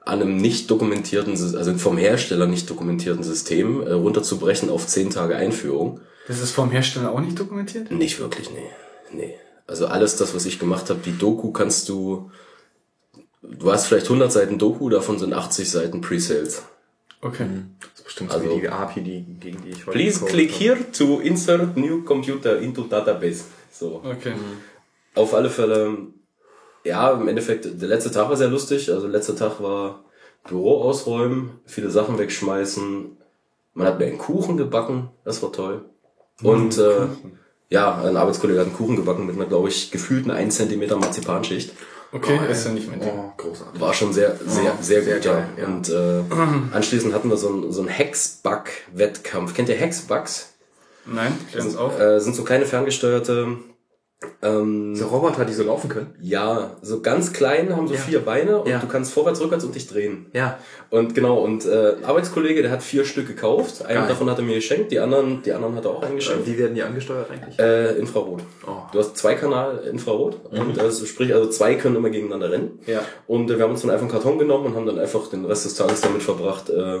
[0.00, 5.36] an einem nicht dokumentierten, also vom Hersteller nicht dokumentierten System äh, runterzubrechen auf 10 Tage
[5.36, 6.00] Einführung.
[6.28, 7.90] Das ist vom Hersteller auch nicht dokumentiert?
[7.90, 8.70] Nicht wirklich, nee.
[9.12, 9.34] Nee.
[9.66, 12.30] Also alles das, was ich gemacht habe, die Doku kannst du,
[13.42, 16.62] du hast vielleicht 100 Seiten Doku, davon sind 80 Seiten Pre-Sales.
[17.24, 17.46] Okay.
[17.80, 20.50] Das ist bestimmt Also- so wie die API, die, gegen die ich heute Please click
[20.52, 20.64] habe.
[20.64, 23.44] here to insert new computer into database.
[23.72, 24.02] So.
[24.04, 24.34] Okay.
[25.14, 25.96] Auf alle Fälle,
[26.84, 28.90] ja, im Endeffekt, der letzte Tag war sehr lustig.
[28.92, 30.04] Also letzter Tag war
[30.46, 33.16] Büro ausräumen, viele Sachen wegschmeißen.
[33.72, 35.86] Man hat mir einen Kuchen gebacken, das war toll.
[36.42, 37.06] Und äh,
[37.70, 41.72] ja, ein Arbeitskollege hat einen Kuchen gebacken mit einer, glaube ich, gefühlten 1 cm Marzipanschicht.
[42.14, 43.10] Okay, ist ja nicht mein Ding.
[43.12, 43.80] Oh, großartig.
[43.80, 45.24] War schon sehr, sehr, sehr, sehr gut.
[45.24, 45.66] geil, ja.
[45.66, 46.22] Und äh,
[46.72, 49.52] anschließend hatten wir so einen, so einen Hexbug-Wettkampf.
[49.52, 50.52] Kennt ihr Hexbugs?
[51.06, 51.98] Nein, klär uns auf.
[51.98, 53.56] Äh, sind so kleine ferngesteuerte
[54.42, 56.14] ähm, Diese Roboter, die so laufen können.
[56.20, 58.00] Ja, so ganz klein, haben so Ja.
[58.00, 58.78] vier Beine und Ja.
[58.78, 60.26] du kannst vorwärts, rückwärts und dich drehen.
[60.32, 60.58] Ja.
[60.90, 63.84] Und genau, und äh, Arbeitskollege, der hat vier Stück gekauft.
[63.84, 64.08] Einen Geil.
[64.08, 66.46] davon hat er mir geschenkt, die anderen, die anderen hat er auch eingeschenkt.
[66.46, 67.58] Wie werden die angesteuert eigentlich?
[67.58, 68.42] Äh, Infrarot.
[68.66, 68.70] Oh.
[68.92, 72.78] Du hast zwei Kanal Infrarot und also, sprich, also zwei können immer gegeneinander rennen.
[72.86, 73.00] Ja.
[73.26, 75.44] Und äh, wir haben uns dann einfach einen Karton genommen und haben dann einfach den
[75.44, 77.00] Rest des Tages damit verbracht, äh,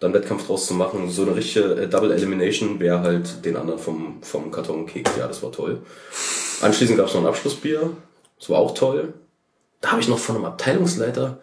[0.00, 1.10] dann Wettkampf draus zu machen.
[1.10, 5.10] So eine richtige äh, Double Elimination, wer halt den anderen vom, vom Karton kickt.
[5.18, 5.82] Ja, das war toll.
[6.62, 7.90] Anschließend gab es noch ein Abschlussbier.
[8.38, 9.14] Das war auch toll.
[9.80, 11.40] Da habe ich noch von einem Abteilungsleiter,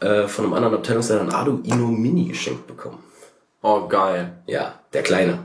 [0.00, 2.98] äh, von einem anderen Abteilungsleiter ein Arduino Mini geschenkt bekommen.
[3.62, 4.38] Oh, geil.
[4.46, 5.40] Ja, der Kleine.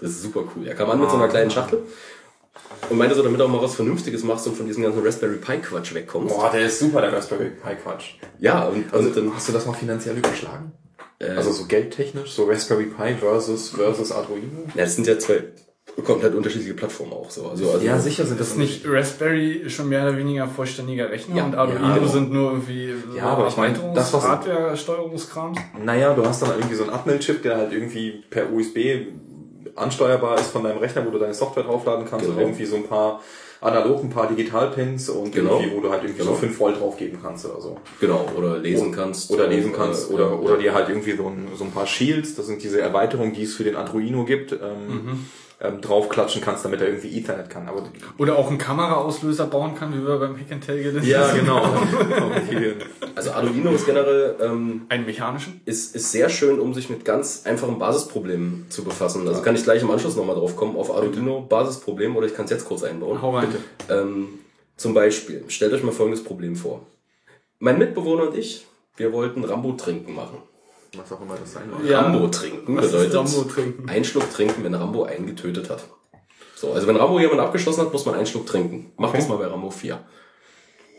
[0.00, 0.66] Das ist super cool.
[0.66, 1.82] Er kam an mit so einer kleinen Schachtel
[2.88, 5.36] und meinte so, damit du auch mal was Vernünftiges machst und von diesem ganzen Raspberry
[5.36, 6.34] Pi Quatsch wegkommst.
[6.34, 8.14] Boah, der ist super, der Raspberry Pi Quatsch.
[8.38, 10.72] Ja, und, Also, und dann, hast du das mal finanziell überschlagen?
[11.20, 11.30] Äh.
[11.30, 14.64] also so geldtechnisch, so Raspberry Pi versus, versus Arduino?
[14.74, 15.44] ja, das sind ja zwei
[16.04, 17.48] komplett unterschiedliche Plattformen auch so.
[17.48, 21.34] Also, also Ja, sicher sind Das ist nicht Raspberry schon mehr oder weniger vollständiger Rechner
[21.36, 22.06] Ja, und Arduino ja, genau.
[22.06, 25.58] sind nur irgendwie Ja, aber ich meine, das, was- Hardware-Steuerungskrams.
[25.82, 29.06] Naja, du hast dann irgendwie so einen Atmel-Chip, der halt irgendwie per USB
[29.78, 32.36] ansteuerbar ist von deinem Rechner, wo du deine Software draufladen kannst Genau.
[32.38, 33.20] und irgendwie so ein paar
[33.60, 35.58] analog, ein paar Digitalpins und Genau.
[35.58, 36.32] irgendwie, wo du halt irgendwie Genau.
[36.32, 37.76] so 5 Volt draufgeben kannst oder so.
[38.00, 39.30] Genau, oder lesen kannst.
[39.30, 40.60] Oder lesen kannst Äh, oder, oder ja.
[40.60, 43.54] dir halt irgendwie so ein, so ein paar Shields, das sind diese Erweiterungen, die es
[43.54, 44.58] für den Arduino gibt, ähm,
[44.88, 45.26] Mhm.
[45.60, 47.68] Ähm, draufklatschen kannst, damit er irgendwie Ethernet kann.
[47.68, 47.82] Aber
[48.16, 51.38] Oder auch einen Kameraauslöser bauen kann, wie wir beim Pick and Tail gelernt ja, haben.
[51.40, 51.62] genau.
[53.14, 55.60] Also Arduino ist generell ähm, Einen mechanischen?
[55.64, 59.26] ist, ist sehr schön, um sich mit ganz einfachen Basisproblemen zu befassen.
[59.26, 62.44] Also kann ich gleich im Anschluss nochmal drauf kommen, auf Arduino Basisproblem oder ich kann
[62.44, 63.20] es jetzt kurz einbauen.
[63.20, 63.48] Hau rein.
[63.90, 64.28] Ähm,
[64.76, 66.86] zum Beispiel, stellt euch mal folgendes Problem vor.
[67.58, 68.64] Mein Mitbewohner und ich,
[68.96, 70.38] wir wollten Rambo trinken machen.
[70.96, 71.84] Was auch immer das sein mag.
[71.84, 72.00] Ja.
[72.00, 73.88] Rambo trinken Was bedeutet Rambo trinken?
[73.88, 75.84] ein Schluck trinken, wenn Rambo einen getötet hat.
[76.56, 78.92] So, also wenn Rambo jemanden abgeschossen hat, muss man einen Schluck trinken.
[78.96, 80.00] Machen wir es mal bei Rambo 4.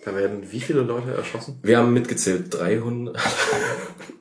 [0.06, 1.60] Da werden wie viele Leute erschossen?
[1.62, 3.18] Wir haben mitgezählt 300.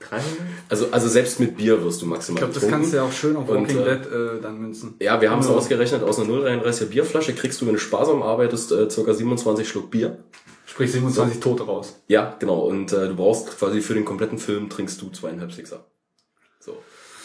[0.01, 0.27] 300?
[0.69, 3.12] Also, also selbst mit Bier wirst du maximal Ich glaube, das kannst du ja auch
[3.12, 4.95] schön auf Walking äh, Dead äh, dann münzen.
[5.01, 8.73] Ja, wir haben es ausgerechnet, aus einer 0,33er Bierflasche kriegst du, wenn du sparsam arbeitest,
[8.73, 9.12] äh, ca.
[9.14, 10.19] 27 Schluck Bier.
[10.79, 11.97] Sprich 27 Tote raus.
[12.07, 12.61] Ja, genau.
[12.61, 15.85] Und äh, du brauchst quasi für den kompletten Film trinkst du zweieinhalb Sixer.
[16.61, 16.76] So.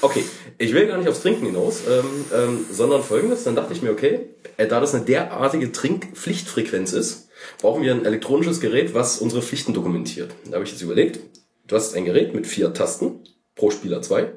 [0.01, 0.23] Okay,
[0.57, 3.43] ich will gar nicht aufs Trinken hinaus, ähm, ähm, sondern folgendes.
[3.43, 4.21] Dann dachte ich mir, okay,
[4.57, 7.29] äh, da das eine derartige Trinkpflichtfrequenz ist,
[7.61, 10.31] brauchen wir ein elektronisches Gerät, was unsere Pflichten dokumentiert.
[10.45, 11.19] Da habe ich jetzt überlegt,
[11.67, 13.19] du hast ein Gerät mit vier Tasten,
[13.53, 14.31] pro Spieler zwei.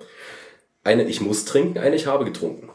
[0.84, 2.68] Eine ich muss trinken, eine ich habe getrunken.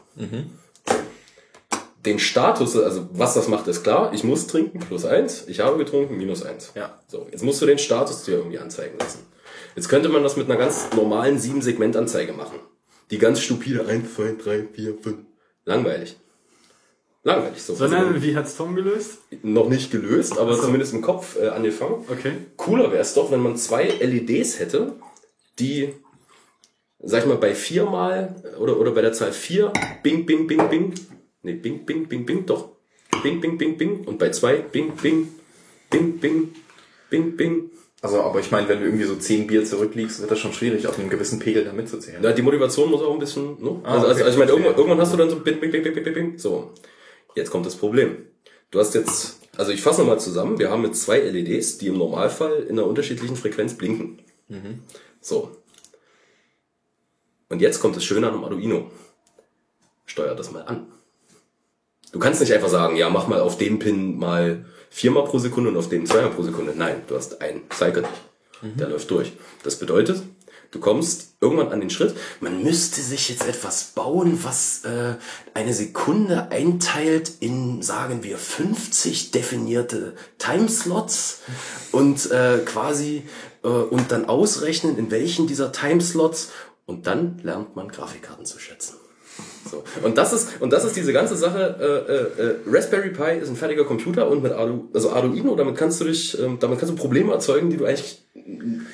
[2.04, 4.12] Den Status, also was das macht, ist klar.
[4.12, 5.44] Ich muss trinken, plus eins.
[5.46, 6.72] Ich habe getrunken, minus eins.
[6.74, 6.98] Ja.
[7.06, 9.20] So, jetzt musst du den Status dir irgendwie anzeigen lassen.
[9.76, 12.58] Jetzt könnte man das mit einer ganz normalen 7-Segment-Anzeige machen.
[13.10, 15.16] Die ganz stupide 1, 2, 3, 4, 5.
[15.64, 16.16] Langweilig.
[17.22, 17.62] Langweilig.
[17.62, 17.74] So.
[17.74, 19.18] Sondern, Also, wie hat's Tom gelöst?
[19.42, 22.04] noch nicht gelöst, aber zumindest im Kopf äh, angefangen.
[22.10, 22.32] Okay.
[22.56, 24.94] Cooler wäre es doch, wenn man zwei LEDs hätte,
[25.60, 25.94] die,
[27.00, 29.72] sag ich mal, bei viermal oder, oder bei der Zahl vier,
[30.02, 30.94] bing, bing, bing, bing,
[31.42, 32.70] nee, bing, bing, bing, bing, doch,
[33.22, 35.28] bing, bing, bing, bing, und bei zwei, bing, bing,
[35.90, 36.54] bing, bing,
[37.10, 37.70] bing, bing.
[38.00, 40.86] Also, aber ich meine, wenn du irgendwie so 10 Bier zurückliegst, wird das schon schwierig,
[40.88, 42.22] auf einem gewissen Pegel da mitzuzählen.
[42.22, 43.80] Ja, die Motivation muss auch ein bisschen, ne?
[43.84, 44.22] Ah, also, also, okay.
[44.24, 46.14] also ich meine, irgendwann, irgendwann hast du dann so bing, bing, bing, bing, bing, bing,
[46.14, 46.38] bing.
[46.38, 46.72] So,
[47.36, 48.26] jetzt kommt das Problem.
[48.72, 51.98] Du hast jetzt, also ich fasse nochmal zusammen, wir haben jetzt zwei LEDs, die im
[51.98, 54.18] Normalfall in einer unterschiedlichen Frequenz blinken.
[55.20, 55.56] So.
[57.48, 58.90] Und jetzt kommt das Schöne an einem Arduino.
[60.06, 60.86] Steuer das mal an.
[62.12, 65.70] Du kannst nicht einfach sagen, ja, mach mal auf dem Pin mal viermal pro Sekunde
[65.70, 66.74] und auf dem zweimal pro Sekunde.
[66.76, 68.04] Nein, du hast ein Cycle.
[68.62, 69.32] Der läuft durch.
[69.64, 70.22] Das bedeutet,
[70.70, 75.16] du kommst irgendwann an den Schritt, man müsste sich jetzt etwas bauen, was äh,
[75.54, 81.40] eine Sekunde einteilt in, sagen wir, 50 definierte Timeslots
[81.90, 83.24] und äh, quasi
[83.64, 86.50] äh, und dann ausrechnen, in welchen dieser Timeslots
[86.86, 89.01] und dann lernt man Grafikkarten zu schätzen.
[89.70, 89.84] So.
[90.02, 91.76] Und das ist und das ist diese ganze Sache.
[91.80, 95.76] Äh, äh, äh, Raspberry Pi ist ein fertiger Computer und mit Ardu, also Arduino, damit
[95.76, 98.22] kannst du dich, ähm, damit kannst du Probleme erzeugen, die du eigentlich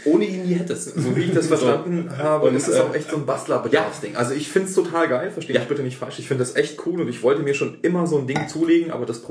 [0.05, 0.95] ohne ihn nie hättest.
[0.95, 4.17] So wie ich das verstanden habe, Und, ist es äh, auch echt so ein Bastlerbedarfsding.
[4.17, 5.61] Also ich find's total geil, verstehe Ja.
[5.61, 6.19] mich bitte nicht falsch.
[6.19, 8.91] Ich finde das echt cool und ich wollte mir schon immer so ein Ding zulegen,
[8.91, 9.23] aber das,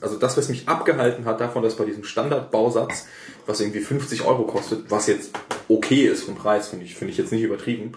[0.00, 3.06] also das, was mich abgehalten hat davon, dass bei diesem Standardbausatz,
[3.46, 5.32] was irgendwie 50 Euro kostet, was jetzt
[5.68, 7.92] okay ist vom Preis, finde ich, finde ich jetzt nicht übertrieben,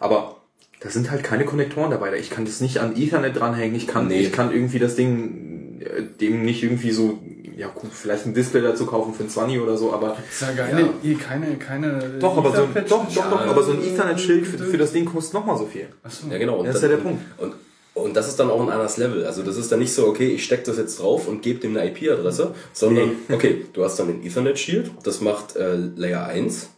[0.00, 0.39] aber
[0.80, 2.18] da sind halt keine Konnektoren dabei.
[2.18, 3.76] Ich kann das nicht an Ethernet dranhängen.
[3.76, 4.20] Ich kann, Nee.
[4.20, 7.18] ich kann irgendwie das Ding äh, dem nicht irgendwie so,
[7.56, 10.48] ja gut, vielleicht ein Display dazu kaufen für ein 20 oder so, aber Ist ja
[10.52, 11.98] keine, eh keine, keine.
[12.18, 13.88] doch, aber so, ein- doch, doch, doch, aber so ein Ja.
[13.92, 15.88] Ethernet-Schild für, für das Ding kostet nochmal so viel.
[16.02, 16.26] Achso.
[16.30, 16.58] Ja, genau.
[16.60, 17.22] Und Das ist ja der Punkt.
[17.38, 17.52] Und,
[17.92, 19.26] und das ist dann auch ein anderes Level.
[19.26, 21.76] Also das ist dann nicht so, okay, ich stecke das jetzt drauf und gebe dem
[21.76, 26.70] eine IP-Adresse, sondern, okay, du hast dann den Ethernet-Shield, das macht äh, Layer 1.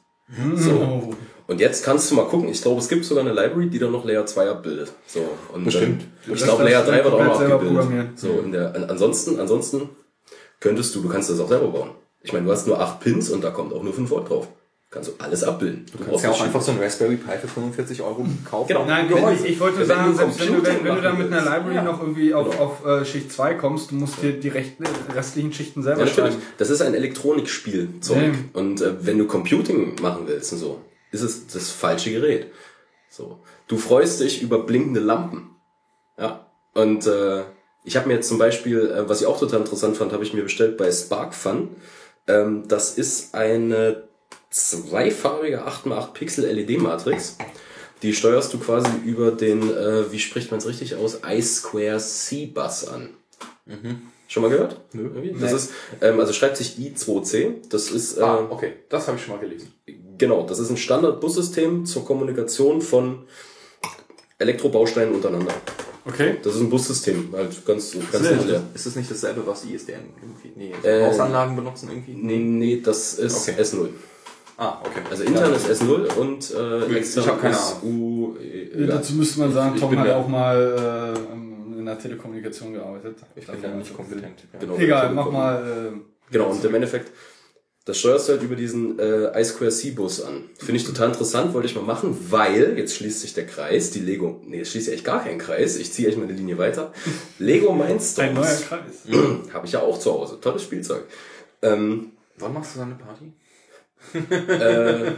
[0.56, 1.14] So.
[1.52, 3.92] Und jetzt kannst du mal gucken, ich glaube, es gibt sogar eine Library, die dann
[3.92, 4.90] noch Layer 2 abbildet.
[5.06, 5.20] So.
[5.52, 6.02] Und Bestimmt.
[6.24, 8.18] Dann, und ich glaube, Layer 3 wird auch selber abgebildet.
[8.18, 9.90] So, in der, an, ansonsten, ansonsten
[10.60, 11.90] könntest du, du kannst das auch selber bauen.
[12.22, 14.48] Ich meine, du hast nur 8 Pins und da kommt auch nur 5 Volt drauf.
[14.90, 15.86] Kannst du alles abbilden.
[15.90, 18.68] Du, kannst ja auch einfach so ein Raspberry Pi für 45 Euro kaufen.
[18.68, 18.84] Genau.
[18.84, 19.10] Nein,
[19.42, 21.40] ich, ich wollte Wenn sagen, du selbst wenn du, wenn, wenn du da mit einer.
[21.42, 21.82] Library Ja.
[21.82, 22.62] noch irgendwie auf, Genau.
[22.64, 24.74] auf äh, Schicht 2 kommst, du musst dir die recht,
[25.14, 26.34] restlichen Schichten selber Ja, natürlich.
[26.34, 26.46] schreiben.
[26.58, 28.16] Das ist ein Elektronikspielzeug.
[28.34, 28.60] Ja.
[28.60, 30.78] Und äh, wenn du Computing machen willst und so,
[31.12, 32.50] ist es das falsche Gerät.
[33.08, 33.38] So.
[33.68, 35.56] Du freust dich über blinkende Lampen.
[36.18, 36.46] Ja.
[36.74, 37.44] Und äh,
[37.84, 40.32] ich habe mir jetzt zum Beispiel, äh, was ich auch total interessant fand, habe ich
[40.32, 41.76] mir bestellt bei SparkFun.
[42.26, 44.08] Ähm, das ist eine
[44.50, 47.36] zweifarbige 8x8 Pixel LED-Matrix.
[48.02, 52.88] Die steuerst du quasi über den, äh, wie spricht man es richtig aus, I-Square C-Bus
[52.88, 53.10] an.
[54.28, 54.80] Schon mal gehört?
[54.92, 55.10] Nö.
[55.38, 57.68] Das ist, ähm, also schreibt sich I2C.
[57.68, 59.74] Das ist, äh, Ah, okay, das habe ich schon mal gelesen.
[60.18, 63.24] Genau, das ist ein Standard-Bussystem zur Kommunikation von
[64.38, 65.52] Elektrobausteinen untereinander.
[66.04, 66.36] Okay.
[66.42, 70.00] Das ist ein Bussystem, halt ganz, ganz Ist das, ist das nicht dasselbe, was ISDN
[70.20, 72.14] irgendwie, nee, Äh, Hausanlagen benutzen irgendwie?
[72.14, 73.60] Nee, nee, das ist Okay.
[73.60, 73.88] S0.
[74.58, 75.00] Ah, okay.
[75.10, 78.36] Also intern ist S0 und äh, extern ich hab keine ist U.
[78.36, 81.14] Äh, Ja, dazu müsste man sagen, Ich Tom hat der- auch mal
[81.76, 83.18] äh, in der Telekommunikation gearbeitet.
[83.36, 84.40] Ich bin da nicht kompetent.
[84.52, 84.58] Ja.
[84.58, 85.90] genau, Egal, mach mal.
[85.94, 85.98] Äh,
[86.32, 87.10] Genau, und im Endeffekt,
[87.84, 90.44] das steuerst du halt über diesen äh, I2C-Bus an.
[90.56, 94.00] Finde ich total interessant, wollte ich mal machen, weil, jetzt schließt sich der Kreis, die
[94.00, 96.58] Lego, nee, jetzt schließt sich echt gar keinen Kreis, ich ziehe echt mal eine Linie
[96.58, 96.92] weiter.
[97.38, 99.06] Lego ein neuer Mindstorms Kreis.
[99.52, 101.04] habe ich ja auch zu Hause, tolles Spielzeug.
[101.62, 103.32] Ähm, Wann machst du so eine Party?
[104.14, 105.12] Äh,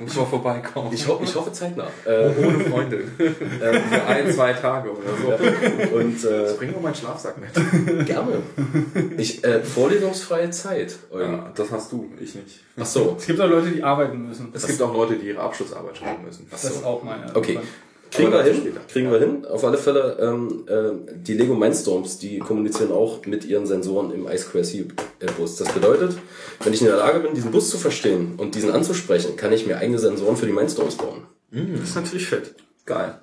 [0.00, 0.90] Muss mal vorbeikommen.
[0.92, 1.88] ich, ho ich hoffe zeitnah.
[2.04, 3.04] Äh, ohne Freunde.
[3.16, 5.96] Für ein, zwei Tage oder so.
[5.96, 8.06] und äh, Bring doch meinen Schlafsack mit.
[8.06, 8.38] gerne.
[9.16, 10.96] Ich, äh, vorlesungsfreie Zeit.
[11.12, 12.60] Ja, das hast du, ich nicht.
[12.78, 13.16] Ach so.
[13.18, 14.50] Es gibt auch Leute, die arbeiten müssen.
[14.54, 16.46] Es gibt auch Leute, die ihre Abschlussarbeit schreiben müssen.
[16.50, 17.34] Das ist auch meine.
[17.34, 17.58] Okay.
[18.14, 18.80] Kriegen wir hin, später.
[18.88, 19.44] kriegen wir hin.
[19.44, 24.28] Auf alle Fälle, ähm, äh, die Lego Mindstorms, die kommunizieren auch mit ihren Sensoren im
[24.28, 25.56] I2C-Bus.
[25.56, 26.16] Das bedeutet,
[26.62, 29.66] wenn ich in der Lage bin, diesen Bus zu verstehen und diesen anzusprechen, kann ich
[29.66, 31.26] mir eigene Sensoren für die Mindstorms bauen.
[31.50, 32.54] Das ist natürlich fett.
[32.86, 33.20] Geil.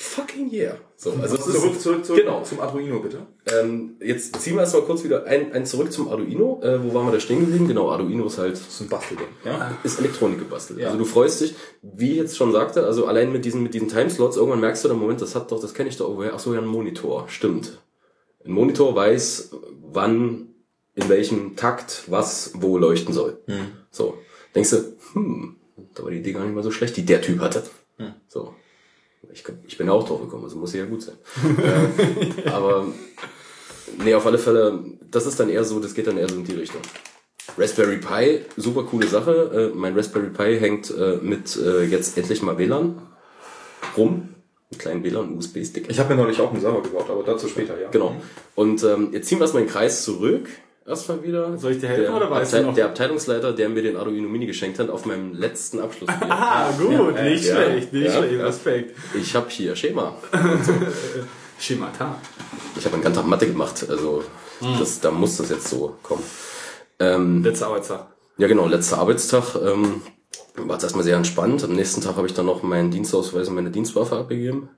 [0.00, 0.76] Fucking yeah.
[0.94, 2.42] So, also es ist, Zurück, zurück, zurück Genau.
[2.44, 3.26] zum Arduino, bitte.
[3.52, 6.60] ähm, jetzt ziehen wir erstmal kurz wieder ein, ein zurück zum Arduino.
[6.62, 7.66] Äh, wo waren wir da stehen geblieben?
[7.66, 9.26] Genau, Arduino ist halt Das ist ein Bastelding.
[9.44, 9.76] Ja?
[9.82, 10.80] ist Elektronik gebastelt.
[10.84, 13.88] Also du freust dich, wie ich jetzt schon sagte, also allein mit diesen, mit diesen
[13.88, 16.32] Timeslots, irgendwann merkst du dann, Moment, das hat doch, das kenne ich doch woher.
[16.32, 17.24] Ach so, ja, ein Monitor.
[17.28, 17.78] Stimmt.
[18.44, 19.50] Ein Monitor weiß,
[19.82, 20.54] wann,
[20.94, 23.38] in welchem Takt, was, wo leuchten soll.
[23.90, 24.16] So.
[24.54, 24.76] Denkst du,
[25.14, 25.56] hm,
[25.96, 27.64] da war die Idee gar nicht mal so schlecht, die der Typ hatte.
[28.28, 28.54] So.
[29.32, 31.16] Ich, ich bin auch drauf gekommen, also muss ja gut sein.
[32.44, 32.86] äh, aber,
[34.02, 36.44] nee, auf alle Fälle, das ist dann eher so, das geht dann eher so in
[36.44, 36.80] die Richtung.
[37.56, 39.70] Raspberry Pi, super coole Sache.
[39.72, 43.02] Äh, mein Raspberry Pi hängt äh, mit äh, jetzt endlich mal WLAN
[43.96, 44.34] rum.
[44.70, 45.88] Einen kleinen WLAN, USB-Stick.
[45.88, 47.88] Ich habe mir neulich auch einen Server gebaut, aber dazu später, ja.
[47.88, 48.16] Genau.
[48.54, 50.48] Und ähm, jetzt ziehen wir erstmal den Kreis zurück.
[50.88, 51.58] Erstmal wieder.
[51.58, 52.74] Soll ich dir helfen der, oder weißt Abtei- du noch?
[52.74, 56.08] der Abteilungsleiter, der mir den Arduino Mini geschenkt hat, auf meinem letzten Abschluss.
[56.28, 58.34] Ah, gut, nicht ja, schlecht, nicht ja, schlecht.
[58.38, 58.46] ja.
[58.46, 58.96] Respekt.
[59.14, 60.14] Ich habe hier Schema.
[61.58, 62.16] Schemata.
[62.76, 64.22] Ich habe einen ganzen Tag Mathe gemacht, also
[64.60, 64.76] Hm.
[64.78, 66.22] das, da muss das jetzt so kommen.
[66.98, 68.06] Ähm, Letzter Arbeitstag.
[68.38, 69.54] Ja, genau, letzter Arbeitstag.
[69.56, 70.00] Ähm,
[70.66, 71.62] war es erstmal sehr entspannt.
[71.64, 74.68] Am nächsten Tag habe ich dann noch meinen Dienstausweis und meine Dienstwaffe abgegeben.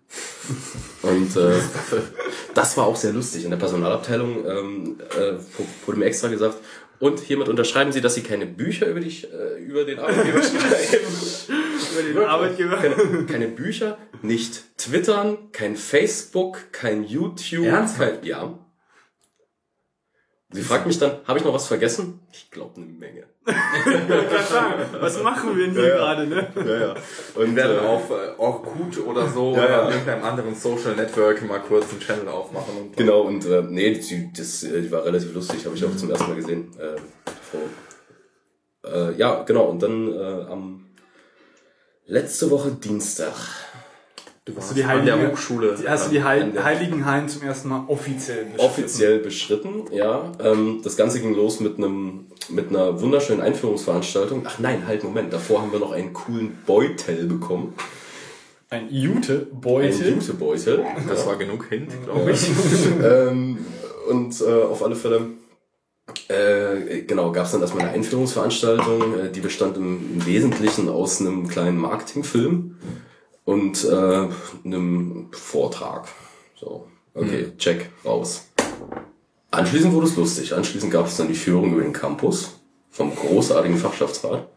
[1.02, 1.54] Und äh,
[2.54, 3.44] das war auch sehr lustig.
[3.44, 5.34] In der Personalabteilung ähm, äh,
[5.86, 6.56] wurde mir extra gesagt,
[7.00, 11.52] und hiermit unterschreiben Sie, dass Sie keine Bücher über, dich, äh, über den Arbeitgeber schreiben.
[11.92, 12.76] Über den Arbeitgeber.
[12.76, 17.64] keine, keine Bücher, nicht twittern, kein Facebook, kein YouTube.
[17.64, 18.20] Ernsthaft?
[18.20, 18.58] Kein, ja.
[20.52, 22.20] Sie fragt mich dann, habe ich noch was vergessen?
[22.32, 23.24] Ich glaube eine Menge.
[25.00, 26.48] Was machen wir denn hier gerade, ne?
[26.56, 26.94] Ja, ja.
[27.34, 29.90] Und werden äh, auf äh, Orkut oder so Ja, oder ja.
[29.90, 32.76] irgendeinem anderen Social Network mal kurz einen Channel aufmachen.
[32.78, 35.96] Und Genau, und äh, nee, die, das, äh, die war relativ lustig, habe ich auch
[35.96, 36.70] zum ersten Mal gesehen.
[36.78, 36.96] Äh.
[38.86, 40.86] Äh, ja, genau, und dann äh, am
[42.06, 43.34] letzte Woche Dienstag.
[44.46, 45.76] Du warst Hast du die an der Heilige- Hochschule.
[45.80, 48.60] Die- Hast du die Heil Heiligen Hallen zum ersten Mal offiziell beschritten?
[48.64, 50.32] Offiziell beschritten, ja.
[50.42, 54.42] Ähm, das Ganze ging los mit einem mit einer wunderschönen Einführungsveranstaltung.
[54.46, 57.74] Ach nein, halt, Moment, davor haben wir noch einen coolen Beutel bekommen.
[58.70, 60.14] Ein Ein Jutebeutel.
[60.14, 60.84] Jutebeutel.
[61.08, 62.48] Das war genug Hint, glaube ich.
[63.04, 63.58] ähm,
[64.08, 65.26] und äh, auf alle Fälle,
[66.28, 71.20] äh, genau, gab es dann erstmal eine Einführungsveranstaltung, äh, die bestand im, im Wesentlichen aus
[71.20, 72.76] einem kleinen Marketingfilm
[73.44, 74.28] und äh,
[74.64, 76.08] einem Vortrag.
[76.56, 78.46] So, okay, check, raus.
[79.50, 80.54] Anschließend wurde es lustig.
[80.54, 82.60] Anschließend gab es dann die Führung über den Campus
[82.90, 84.48] vom großartigen Fachschaftsrat.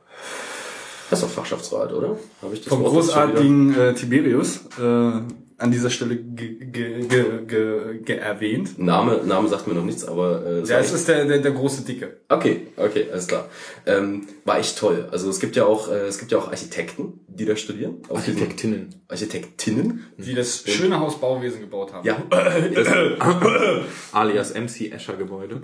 [1.10, 2.18] Das ist doch Fachschaftsrat, oder?
[2.42, 4.62] Habe ich das Vom Wort großartigen äh, Tiberius.
[4.80, 5.22] Äh,
[5.58, 8.78] an dieser Stelle ge ge ge ge ge erwähnt.
[8.80, 11.84] Name, Name sagt mir noch nichts, aber äh, Ja, es ist der, der, der große
[11.84, 12.18] Dicke.
[12.30, 13.48] Okay, okay, alles klar.
[13.86, 15.08] Ähm, war echt toll.
[15.12, 17.98] Also es gibt ja auch, äh, es gibt ja auch Architekten, die da studieren.
[18.10, 18.96] Aus diesem- Architektinnen.
[19.08, 20.06] Architektinnen.
[20.18, 22.08] Die das schöne Haus Bauwesen gebaut haben.
[22.08, 22.18] Ja.
[24.12, 25.62] Alias MC Escher Gebäude.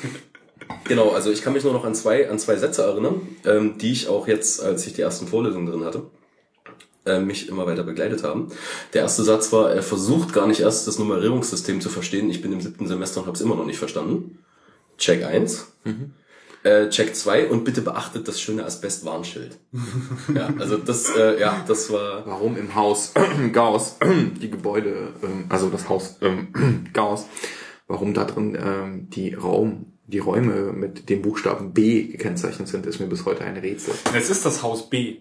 [0.84, 3.92] genau, also ich kann mich nur noch an zwei, an zwei Sätze erinnern, ähm, die
[3.92, 6.02] ich auch jetzt, als ich die ersten Vorlesungen drin hatte,
[7.08, 8.48] äh, mich immer weiter begleitet haben.
[8.92, 12.30] Der erste Satz war, er versucht gar nicht erst das Nummerierungssystem zu verstehen.
[12.30, 14.38] Ich bin im siebten Semester und habe es immer noch nicht verstanden.
[14.98, 15.72] Check eins.
[16.64, 19.58] Äh, Check 2 und bitte beachtet das schöne Asbestwarnschild.
[20.34, 22.26] ja, also das, äh, ja, das war.
[22.26, 23.14] Warum im Haus
[23.52, 23.96] Gauss
[24.42, 26.48] die Gebäude, ähm, also das Haus ähm,
[26.92, 27.26] Gauss,
[27.86, 32.98] warum da drin ähm, die Raum, die Räume mit dem Buchstaben B gekennzeichnet sind, ist
[32.98, 33.94] mir bis heute ein Rätsel.
[34.14, 35.18] Es ist das Haus B.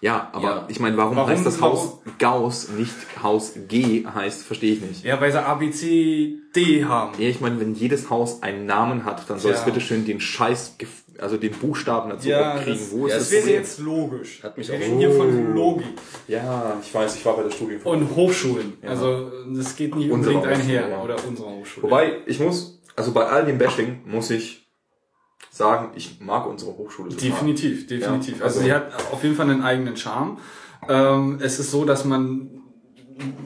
[0.00, 0.64] Ja, aber Ja.
[0.68, 4.80] ich meine, warum, Warum- heißt das warum- Haus Gauss nicht Haus G heißt, verstehe ich
[4.80, 5.04] nicht.
[5.04, 7.12] Ja, weil sie A, B, C, D haben.
[7.20, 9.64] Ja, ich meine, wenn jedes Haus einen Namen hat, dann soll es Ja.
[9.64, 12.78] bitte schön den Scheiß, gef- also den Buchstaben dazu Ja, kriegen.
[12.78, 13.60] das, Wo ist ja, das das wäre Problem?
[13.60, 14.42] jetzt logisch.
[14.42, 15.86] Hat mich Wir auch- reden hier von Logik.
[16.28, 17.78] Ja, ich weiß, ich war bei der Studie.
[17.82, 18.74] Und Hochschulen.
[18.86, 21.00] Also das geht nicht Unsere unbedingt einher.
[21.02, 21.82] Oder unsere Hochschule.
[21.84, 24.67] Wobei, ich muss, also bei all dem Bashing muss ich
[25.58, 27.28] sagen, ich mag unsere Hochschule total.
[27.28, 28.38] Definitiv, definitiv.
[28.38, 30.38] Ja, also, also- sie hat auf jeden Fall einen eigenen Charme.
[30.88, 32.48] Ähm, es ist so, dass man,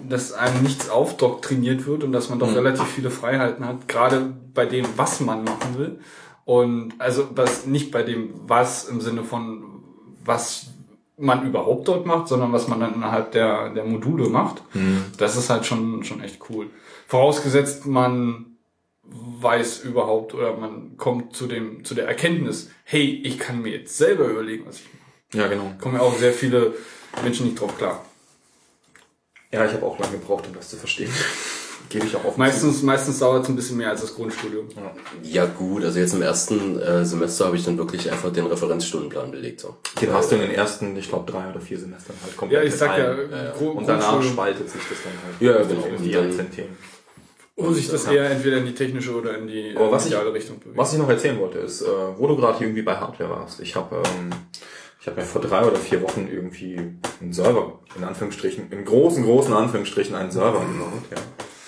[0.09, 2.55] dass einem nichts aufdoktriniert wird und dass man doch Mhm.
[2.56, 5.98] relativ viele Freiheiten hat, gerade bei dem, was man machen will.
[6.44, 9.64] Und also was nicht bei dem, was im Sinne von
[10.24, 10.66] was
[11.18, 14.62] man überhaupt dort macht, sondern was man dann innerhalb der, der Module macht.
[14.74, 15.05] Mhm.
[15.18, 16.66] Das ist halt schon, schon echt cool.
[17.06, 18.52] Vorausgesetzt, man
[19.14, 23.97] weiß überhaupt oder man kommt zu dem, zu der Erkenntnis, hey, ich kann mir jetzt
[23.97, 25.43] selber überlegen, was ich mache.
[25.43, 25.72] Ja, genau.
[25.80, 26.74] Kommen ja auch sehr viele
[27.22, 28.05] Menschen nicht drauf klar.
[29.51, 31.10] Ja, ich habe auch lange gebraucht, um das zu verstehen.
[31.89, 32.36] Gebe ich auch auf.
[32.39, 34.66] Meistens, meistens dauert es ein bisschen mehr als das Grundstudium.
[35.22, 39.30] Ja gut, also jetzt im ersten äh, Semester habe ich dann wirklich einfach den Referenzstundenplan
[39.30, 39.60] belegt.
[39.60, 39.76] So.
[40.01, 42.62] Den hast du in den ersten, ich glaube, drei oder vier Semestern halt komplett.
[42.62, 43.52] Ja, ich sag ja, allen.
[43.59, 45.40] Gro- Und danach spaltet sich das dann halt.
[45.40, 45.84] Ja, genau.
[45.86, 46.78] In Und die dann- einzelnen Themen.
[47.57, 50.59] Wo sich das eher entweder in die technische oder in die äh, was ich- Richtung
[50.59, 50.77] bewegt.
[50.77, 53.61] Was ich noch erzählen wollte, ist, äh, wo du gerade irgendwie bei Hardware warst.
[53.61, 54.31] Ich habe ähm,
[55.01, 56.77] ich habe mir vor drei oder vier Wochen irgendwie
[57.20, 61.03] einen Server, in Anführungsstrichen, in großen, großen Anführungsstrichen einen Server gebaut.
[61.11, 61.16] Ja.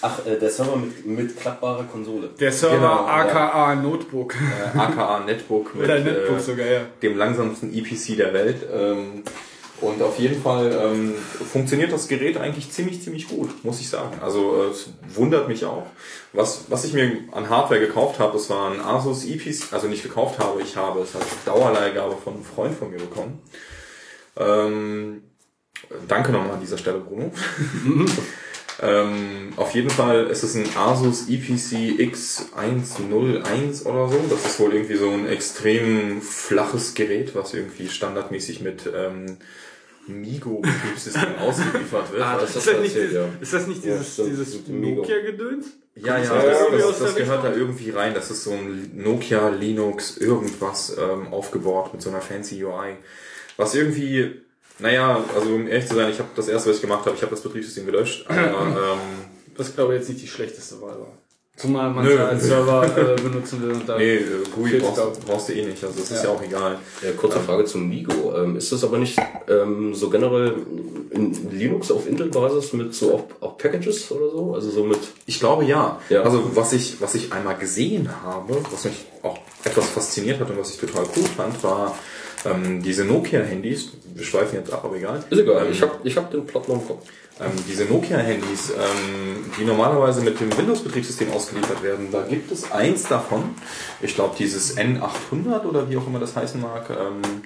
[0.03, 2.29] Ach, äh, der Server mit, mit klappbarer Konsole.
[2.39, 4.35] der Server Genau, aka Notebook.
[4.35, 6.81] Äh, aka Netbook mit Oder Netbook äh, sogar, ja.
[7.03, 8.67] dem langsamsten EPC der Welt.
[8.73, 9.23] Ähm,
[9.81, 11.15] und auf jeden Fall ähm,
[11.53, 14.19] funktioniert das Gerät eigentlich ziemlich, ziemlich gut, muss ich sagen.
[14.23, 15.87] Also äh, es wundert mich auch.
[16.33, 20.03] Was, was ich mir an Hardware gekauft habe, das war ein Asus EPC, also nicht
[20.03, 23.43] gekauft habe, ich habe es als Dauerleihgabe von einem Freund von mir bekommen.
[24.37, 25.23] Ähm,
[26.09, 27.33] danke nochmal an dieser Stelle, Bruno.
[28.83, 34.21] Ähm, auf jeden Fall ist es ein Asus EPC X101 oder so.
[34.29, 39.37] Das ist wohl irgendwie so ein extrem flaches Gerät, was irgendwie standardmäßig mit ähm,
[40.07, 42.23] Migo-Betriebssystem ausgeliefert wird.
[42.23, 43.29] Ah, das Ist hast das nicht, erzählt, ja.
[43.41, 44.69] ist das nicht Ja, dieses, stimmt, dieses.
[44.69, 45.67] Nokia-Gedöns?
[45.97, 48.15] ja, ja, das das, das, das, gehört da irgendwie rein.
[48.15, 52.97] Das ist so ein Nokia Linux irgendwas ähm, aufgebaut mit so einer fancy UI.
[53.57, 54.41] Was irgendwie,
[54.79, 57.23] naja, also um ehrlich zu sein, ich habe das erste, was ich gemacht habe, ich
[57.23, 58.27] habe das Betriebssystem gelöscht.
[58.29, 58.99] Aber, ähm,
[59.57, 61.13] Was glaube ich jetzt nicht die schlechteste Wahl war.
[61.57, 63.97] Zumal man als Server äh, benutzen will und da.
[63.97, 64.23] nee, äh,
[64.57, 66.31] GUI brauchst, brauchst du eh nicht, also das ist Ja.
[66.31, 66.79] ja auch egal.
[67.01, 68.35] Ja, kurze Frage zum Migo.
[68.37, 69.17] Ähm, ist das aber nicht
[69.49, 70.57] ähm, so generell
[71.11, 74.53] in Linux auf Intel-Basis mit so auch, auch Packages oder so?
[74.55, 74.99] Also so mit.
[75.27, 76.01] Ich glaube ja.
[76.09, 76.23] Ja.
[76.23, 80.59] Also was ich, was ich einmal gesehen habe, was mich auch etwas fasziniert hat und
[80.59, 81.97] was ich total cool fand, war
[82.45, 83.93] ähm, diese Nokia-Handys.
[84.13, 85.23] Wir schweifen jetzt ab, aber egal.
[85.31, 87.07] Ist egal, Ähm, ich habe ich hab den Plot noch im Kopf.
[87.41, 93.05] Ähm, diese Nokia-Handys, ähm, die normalerweise mit dem Windows-Betriebssystem ausgeliefert werden, da gibt es eins
[93.05, 93.57] davon.
[94.01, 96.91] Ich glaube, dieses N800 oder wie auch immer das heißen mag.
[96.91, 97.43] Ähm,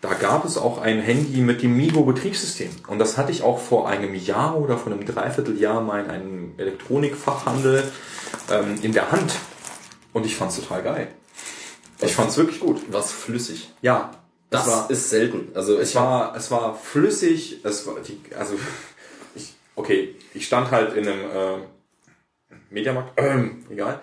[0.00, 2.70] da gab es auch ein Handy mit dem Migo-Betriebssystem.
[2.86, 6.54] Und das hatte ich auch vor einem Jahr oder vor einem Dreivierteljahr mal in einem
[6.58, 7.82] Elektronikfachhandel
[8.50, 9.32] ähm, in der Hand.
[10.12, 11.08] Und ich fand's total geil.
[12.00, 12.80] Ich fand's wirklich gut.
[12.90, 13.72] Was flüssig.
[13.80, 14.12] Ja,
[14.50, 15.48] Das war, ist selten.
[15.54, 16.36] Also es war.
[16.36, 18.54] es war flüssig, es war die, also
[19.76, 24.00] okay, ich stand halt in einem äh, Mediamarkt, ähm, egal.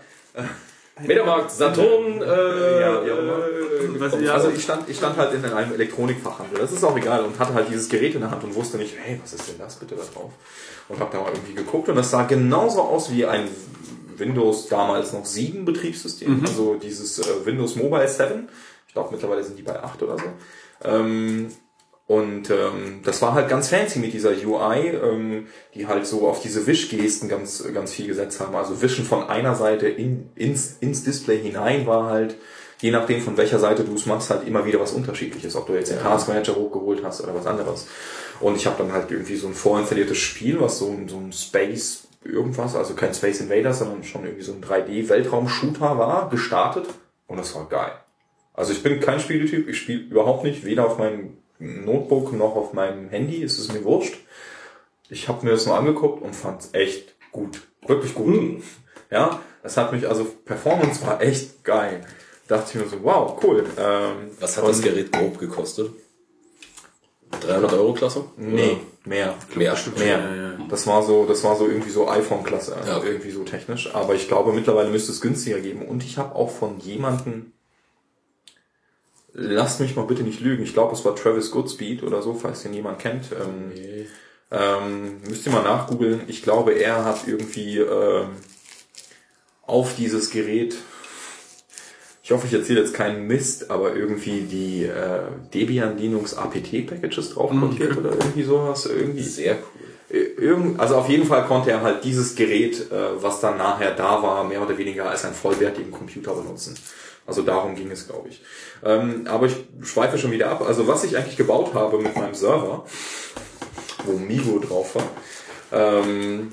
[1.00, 3.48] Mediamarkt, Saturn, äh, Ja, auch immer.
[3.48, 6.95] äh, Was, ja, Also ich stand, ich stand halt in einem Elektronikfachhandel, das ist auch
[6.95, 9.50] egal, und hatte halt dieses Gerät in der Hand und wusste nicht, hey, was ist
[9.50, 10.32] denn das bitte da drauf?
[10.90, 13.48] Und habe da mal irgendwie geguckt und das sah genauso aus wie ein
[14.18, 18.48] Windows damals noch 7 Betriebssystem, also dieses äh, Windows Mobile 7.
[18.88, 20.26] Ich glaube mittlerweile sind die bei 8 oder so.
[20.84, 21.48] Ähm,
[22.05, 26.41] und ähm, das war halt ganz fancy mit dieser UI, ähm, die halt so auf
[26.41, 28.55] diese Wischgesten ganz, ganz viel gesetzt haben.
[28.55, 32.35] Also Wischen von einer Seite in, ins, ins Display hinein war halt,
[32.81, 35.55] je nachdem von welcher Seite du es machst, halt immer wieder was unterschiedliches.
[35.55, 37.88] Ob du jetzt den Task Manager hochgeholt hast oder was anderes.
[38.41, 41.31] Und ich habe dann halt irgendwie so ein vorinstalliertes Spiel, was so ein, so ein
[41.31, 46.88] Space irgendwas, also kein Space Invaders, sondern schon irgendwie so ein 3D-Weltraum-Shooter war, gestartet.
[47.27, 47.93] Und das war geil.
[48.53, 52.73] Also ich bin kein Spieletyp, ich spiele überhaupt nicht, weder auf meinem Notebook noch auf
[52.73, 54.15] meinem Handy, es ist mir wurscht.
[55.09, 57.61] Ich habe mir das mal angeguckt und fand es echt gut.
[57.88, 58.63] Wirklich gut.
[59.11, 62.01] Ja, es hat mich, also Performance war echt geil.
[62.47, 63.65] Dachte ich mir so, wow, cool.
[63.77, 65.91] Ähm, Was hat das Gerät grob gekostet?
[67.41, 68.25] 300 Euro Klasse?
[68.38, 69.35] Nee, mehr.
[69.55, 69.75] Mehr.
[69.97, 70.57] Mehr.
[70.69, 73.93] Das war so, das war so irgendwie so iPhone-Klasse, also Ja, irgendwie so technisch.
[73.93, 75.84] Aber ich glaube, mittlerweile müsste es günstiger geben.
[75.88, 77.53] Und ich habe auch von jemandem,
[79.34, 82.64] lasst mich mal bitte nicht lügen, ich glaube, es war Travis Goodspeed oder so, falls
[82.64, 83.26] den jemand kennt.
[83.31, 83.72] Ähm,
[84.51, 86.22] ähm, müsst ihr mal nachgoogeln.
[86.27, 88.27] Ich glaube, er hat irgendwie ähm,
[89.64, 90.76] auf dieses Gerät,
[92.22, 95.23] ich hoffe, ich erzähle jetzt keinen Mist, aber irgendwie die äh,
[95.53, 98.85] Debian Linux APT Packages drauf montiert oder irgendwie sowas.
[98.85, 100.19] Irgendwie Sehr cool.
[100.38, 104.22] Irgend, also auf jeden Fall konnte er halt dieses Gerät, äh, was dann nachher da
[104.22, 106.77] war, mehr oder weniger als einen vollwertigen Computer benutzen.
[107.26, 108.41] Also darum ging es, glaube ich.
[108.84, 110.64] Ähm, aber ich schweife schon wieder ab.
[110.68, 112.86] Also was ich eigentlich gebaut habe mit meinem Server,
[114.06, 115.04] wo Migo drauf war,
[115.72, 116.50] ähm,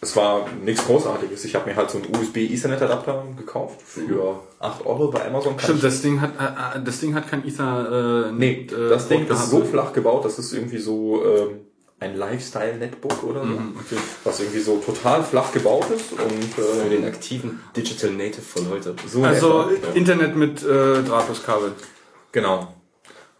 [0.00, 1.44] es war nichts Großartiges.
[1.44, 5.58] Ich habe mir halt so einen USB-Ethernet-Adapter gekauft für 8 Euro bei Amazon.
[5.58, 8.26] Stimmt, das Ding hat, äh, äh, das Ding hat kein Ether.
[8.28, 11.60] Äh, Nee, äh, das Ding ist so flach gebaut, das ist irgendwie so ähm,
[11.98, 13.52] ein Lifestyle-Netbook oder so.
[13.52, 13.96] okay.
[14.24, 18.68] Was irgendwie so total flach gebaut ist und Für äh, den aktiven Digital Native von
[18.68, 18.94] heute.
[19.06, 19.92] so Also etwa.
[19.92, 21.72] Internet mit äh, Drahtloskabel.
[22.32, 22.74] Genau.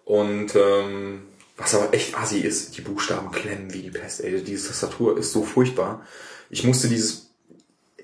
[0.06, 1.22] Und ähm,
[1.58, 4.22] was aber echt assi ist, die Buchstaben klemmen wie die Pest.
[4.22, 6.06] Ey, diese Tastatur ist so furchtbar.
[6.48, 7.26] Ich musste dieses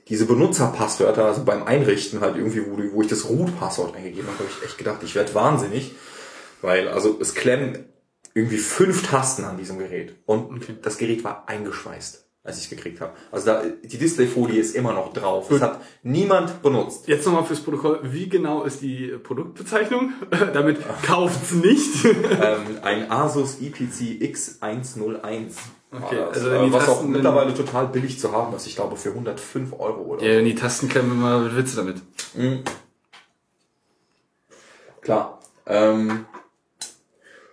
[0.09, 4.49] diese Benutzerpasswörter, also beim Einrichten halt irgendwie, wo, wo ich das Root-Passwort eingegeben habe, habe
[4.51, 5.93] ich echt gedacht, ich werde wahnsinnig,
[6.61, 7.85] weil also es klemmen
[8.35, 13.01] irgendwie fünf Tasten an diesem Gerät und das Gerät war eingeschweißt, als ich es gekriegt
[13.01, 13.13] habe.
[13.31, 15.49] Also da, die Displayfolie ist immer noch drauf.
[15.51, 17.07] Das hat niemand benutzt.
[17.09, 18.01] Jetzt nochmal fürs Protokoll.
[18.05, 20.13] Wie genau ist die Produktbezeichnung?
[20.53, 22.05] Damit kauft's nicht.
[22.05, 25.53] ähm, ein Asus EPC X101.
[25.95, 26.39] Okay, das.
[26.39, 28.67] also wenn die äh, was auch Tasten- mittlerweile total billig zu haben ist.
[28.67, 31.97] Ich glaube für 105 Euro oder ja, die Tasten klemmen immer Witze damit.
[35.03, 35.41] Klar.
[35.67, 36.25] Ähm,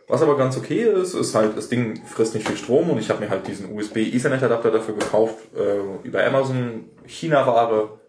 [0.09, 3.11] was aber ganz okay ist, ist halt, das Ding frisst nicht viel Strom und ich
[3.11, 7.99] habe mir halt diesen USB-Ethernet-Adapter dafür gekauft, äh, über Amazon, China-Ware,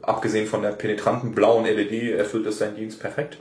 [0.00, 3.36] abgesehen von der penetranten blauen LED, erfüllt es seinen Dienst perfekt.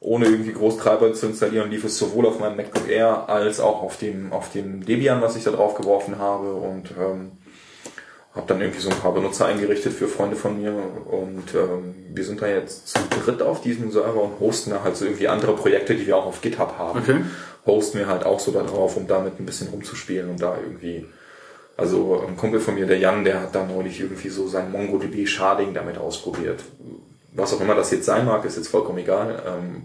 [0.00, 3.96] Ohne irgendwie Großtreiber zu installieren, lief es sowohl auf meinem MacBook Air als auch auf
[3.98, 7.32] dem, auf dem Debian, was ich da drauf geworfen habe und ähm,
[8.34, 12.24] habe dann irgendwie so ein paar Benutzer eingerichtet für Freunde von mir und ähm, wir
[12.24, 15.54] sind da jetzt zu dritt auf diesem Server und hosten da halt so irgendwie andere
[15.56, 17.00] Projekte, die wir auch auf GitHub haben.
[17.00, 17.20] Okay.
[17.66, 21.06] Hosten wir halt auch so da drauf, um damit ein bisschen rumzuspielen und da irgendwie
[21.76, 25.26] also ein Kumpel von mir, der Jan, der hat da neulich irgendwie so sein MongoDB
[25.26, 26.62] Sharding damit ausprobiert.
[27.32, 29.42] Was auch immer das jetzt sein mag, ist jetzt vollkommen egal.
[29.46, 29.82] Ähm,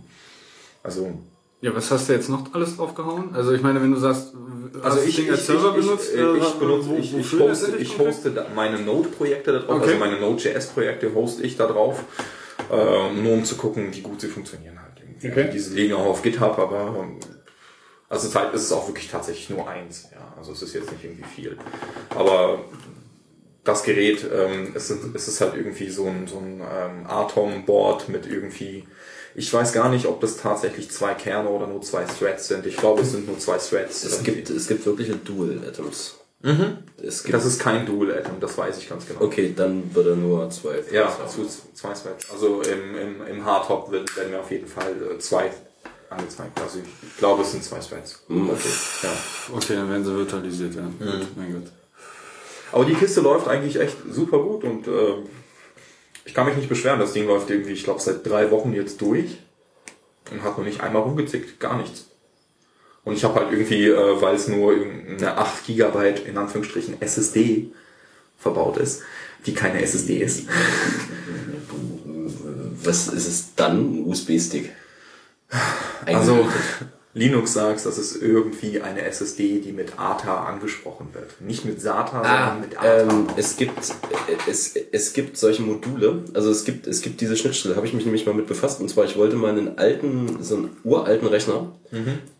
[0.83, 1.17] also
[1.61, 3.33] Ja, was hast du jetzt noch alles draufgehauen?
[3.33, 4.33] Also ich meine, wenn du sagst,
[4.81, 7.97] Also ich, ich, als Server ich, benutzt, ich, äh, ich, benutze, ich, ich hoste, ich
[7.97, 9.85] hoste meine Node-Projekte da drauf, Okay.
[9.85, 12.03] also meine Node.js-Projekte hoste ich da drauf,
[12.71, 14.93] äh, nur um zu gucken, wie gut sie funktionieren halt.
[14.99, 15.27] Irgendwie.
[15.29, 15.49] Okay.
[15.53, 17.19] Diese liegen auch auf GitHub, aber ähm,
[18.09, 20.09] also Zeit ist es auch wirklich tatsächlich nur eins.
[20.11, 21.57] Ja, also es ist jetzt nicht irgendwie viel,
[22.09, 22.59] aber
[23.63, 28.09] das Gerät, ähm, es, sind, es ist halt irgendwie so ein, so ein ähm, Atom-Board
[28.09, 28.85] mit irgendwie,
[29.35, 32.65] ich weiß gar nicht, ob das tatsächlich zwei Kerne oder nur zwei Threads sind.
[32.65, 34.03] Ich glaube, es sind nur zwei Threads.
[34.03, 36.15] Es gibt, es gibt wirkliche Dual Atoms.
[37.01, 39.21] Es gibt, Das ist kein Dual Atom, das weiß ich ganz genau.
[39.21, 40.75] okay, dann wird er nur zwei.
[40.91, 42.29] Ja, zu zwei Threads.
[42.31, 45.51] Also im, im, im Hardtop werden mir auf jeden Fall äh, zwei
[46.09, 46.59] angezeigt.
[46.61, 48.23] Also ich, glaube, es sind zwei Threads.
[48.27, 48.69] Hm, okay.
[49.03, 49.09] Ja.
[49.55, 50.83] Okay, dann werden sie virtualisiert, ja.
[50.83, 51.19] Mhm.
[51.19, 51.71] Gut, mein Gott.
[52.71, 55.15] Aber die Kiste läuft eigentlich echt super gut und äh,
[56.25, 56.99] ich kann mich nicht beschweren.
[56.99, 59.37] Das Ding läuft irgendwie, ich glaube, seit drei Wochen jetzt durch
[60.31, 62.07] und hat noch nicht einmal rumgezickt, gar nichts.
[63.03, 67.69] Und ich habe halt irgendwie, äh, weil es nur eine 8 GB in Anführungsstrichen SSD
[68.37, 69.03] verbaut ist,
[69.45, 70.47] die keine SSD ist.
[72.83, 73.79] Was ist es dann?
[73.79, 74.71] Ein USB-Stick.
[76.05, 76.49] Also
[77.15, 81.39] Linux sagt, das ist irgendwie eine SSD, die mit ATA angesprochen wird.
[81.41, 83.01] Nicht mit SATA, Ah, sondern mit ATA.
[83.01, 83.79] ähm, es gibt
[84.47, 88.03] es, es gibt solche Module, also es gibt es gibt diese Schnittstelle, habe ich mich
[88.05, 91.71] nämlich mal mit befasst und zwar ich wollte mal einen alten so einen uralten Rechner.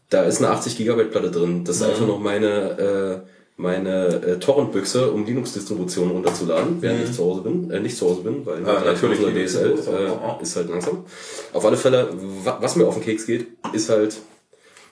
[0.10, 1.64] Da ist eine 80 Gigabyte Platte drin.
[1.64, 7.24] Das ist einfach noch meine äh, meine äh, Torrent-Büchse, um Linux-Distributionen runterzuladen, während ich zu
[7.24, 10.70] Hause bin, äh, nicht zu Hause bin, weil Ah, natürlich DSL ist äh, ist halt
[10.70, 11.06] langsam.
[11.54, 12.10] Auf alle Fälle,
[12.44, 14.18] wa was mir auf den Keks geht, ist halt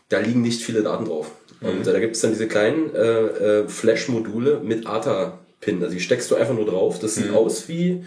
[0.10, 1.32] da liegen nicht viele Daten drauf.
[1.62, 5.82] Und äh, da gibt es dann diese kleinen äh, äh, Flash-Module mit ATA-Pin.
[5.82, 7.00] Also die steckst du einfach nur drauf.
[7.00, 8.04] Das sieht aus wie,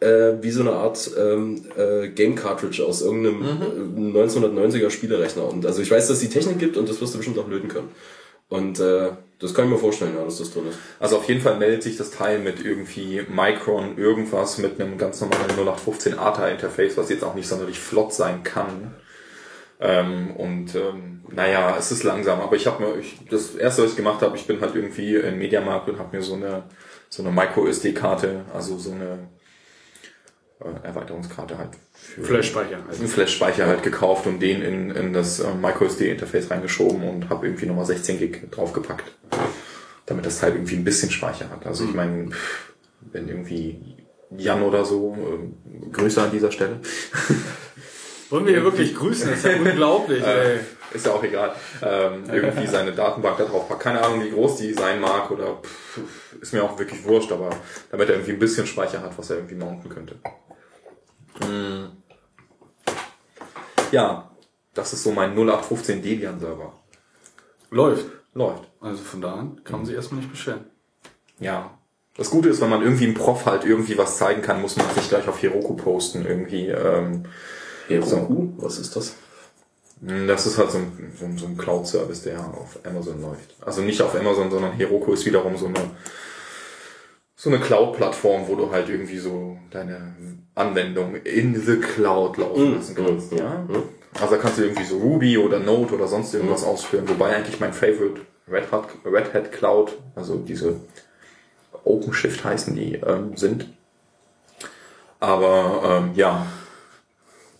[0.00, 3.42] äh, wie so eine Art ähm, äh, Game-Cartridge aus irgendeinem
[4.14, 5.46] äh, 1990er Spielerechner.
[5.46, 7.48] Und also ich weiß, dass es die Technik gibt und das wirst du bestimmt auch
[7.48, 7.88] löten können.
[8.48, 10.78] Und äh, das kann ich mir vorstellen, ja, dass das drin ist.
[11.00, 15.20] Also auf jeden Fall meldet sich das Teil mit irgendwie Micron irgendwas mit einem ganz
[15.20, 18.94] normalen 0815 ATA-Interface, was jetzt auch nicht sonderlich flott sein kann.
[19.80, 23.90] Ähm, und ähm, naja, es ist langsam, aber ich habe mir, ich, das erste, was
[23.90, 26.64] ich gemacht habe, ich bin halt irgendwie im Mediamarkt und habe mir so eine
[27.08, 29.28] so eine Micro-SD-Karte, also so eine
[30.60, 32.78] äh, Erweiterungskarte halt für Flash-Speicher.
[32.88, 33.00] Also.
[33.00, 37.66] einen Flash-Speicher halt gekauft und den in, in das äh, MicroSD-Interface reingeschoben und habe irgendwie
[37.66, 39.12] nochmal 16 Gig draufgepackt,
[40.06, 41.66] damit das Teil irgendwie ein bisschen Speicher hat.
[41.66, 42.74] Also ich meine, pff,
[43.12, 43.96] wenn irgendwie
[44.36, 46.80] Jan oder so, äh, Grüße an dieser Stelle,
[48.30, 49.30] Wollen wir hier wirklich grüßen?
[49.30, 50.60] Das ist ja unglaublich, ey.
[50.92, 53.82] ist ja auch egal, ähm, irgendwie seine Datenbank da drauf packt.
[53.82, 56.00] Keine Ahnung, wie groß die sein mag oder pff,
[56.40, 57.50] ist mir auch wirklich wurscht, aber
[57.90, 60.16] damit er irgendwie ein bisschen Speicher hat, was er irgendwie mounten könnte.
[61.40, 61.92] Mm.
[63.92, 64.30] Ja,
[64.74, 66.72] das ist so mein 0815 Debian-Server.
[67.70, 68.06] Läuft.
[68.34, 68.64] Läuft.
[68.80, 70.66] Also von da an kann man sich erstmal nicht beschweren.
[71.38, 71.78] Ja.
[72.16, 74.86] Das Gute ist, wenn man irgendwie im Prof halt irgendwie was zeigen kann, muss man
[74.88, 76.68] es nicht gleich auf Heroku posten irgendwie.
[76.68, 77.24] Ähm,
[77.88, 79.14] Heroku, was ist das?
[80.00, 83.54] das ist halt so ein, so ein, so ein Cloud-Service, der auf Amazon läuft.
[83.62, 85.90] Also nicht auf Amazon, sondern Heroku ist wiederum so eine
[87.38, 90.14] so eine Cloud-Plattform, wo du halt irgendwie so deine
[90.54, 93.32] Anwendung in the Cloud laufen lassen kannst.
[93.32, 93.38] Mhm.
[93.38, 93.66] Ja?
[94.14, 97.06] Also da kannst du irgendwie so Ruby oder Node oder sonst irgendwas ausführen.
[97.06, 100.80] Wobei eigentlich mein Favorite Red Hat, Red Hat Cloud, also diese
[101.84, 103.68] OpenShift heißen die, ähm, sind.
[105.20, 106.46] Aber ähm, ja,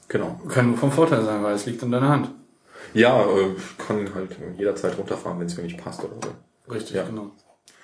[0.08, 0.40] genau.
[0.48, 2.30] Kann nur vom Vorteil sein, weil es liegt in deiner Hand.
[2.94, 6.72] Ja, äh, ich kann halt jederzeit runterfahren, wenn es mir nicht passt oder so.
[6.72, 7.04] Richtig, Ja.
[7.04, 7.30] genau.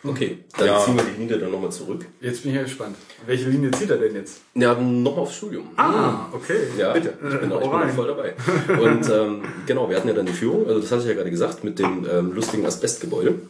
[0.05, 0.85] Okay, dann Ja.
[0.85, 2.05] ziehen wir die Linie dann nochmal zurück.
[2.21, 2.97] Jetzt bin ich ja gespannt.
[3.25, 4.41] Welche Linie zieht er denn jetzt?
[4.55, 5.69] Ja, nochmal aufs Studium.
[5.77, 6.57] Ah, okay.
[6.77, 7.11] Ja, bitte.
[7.23, 8.35] Ich bin, auch, ich bin auch voll dabei.
[8.81, 11.31] Und ähm, genau, wir hatten ja dann die Führung, also das hatte ich ja gerade
[11.31, 13.43] gesagt, mit dem ähm, lustigen Asbestgebäude.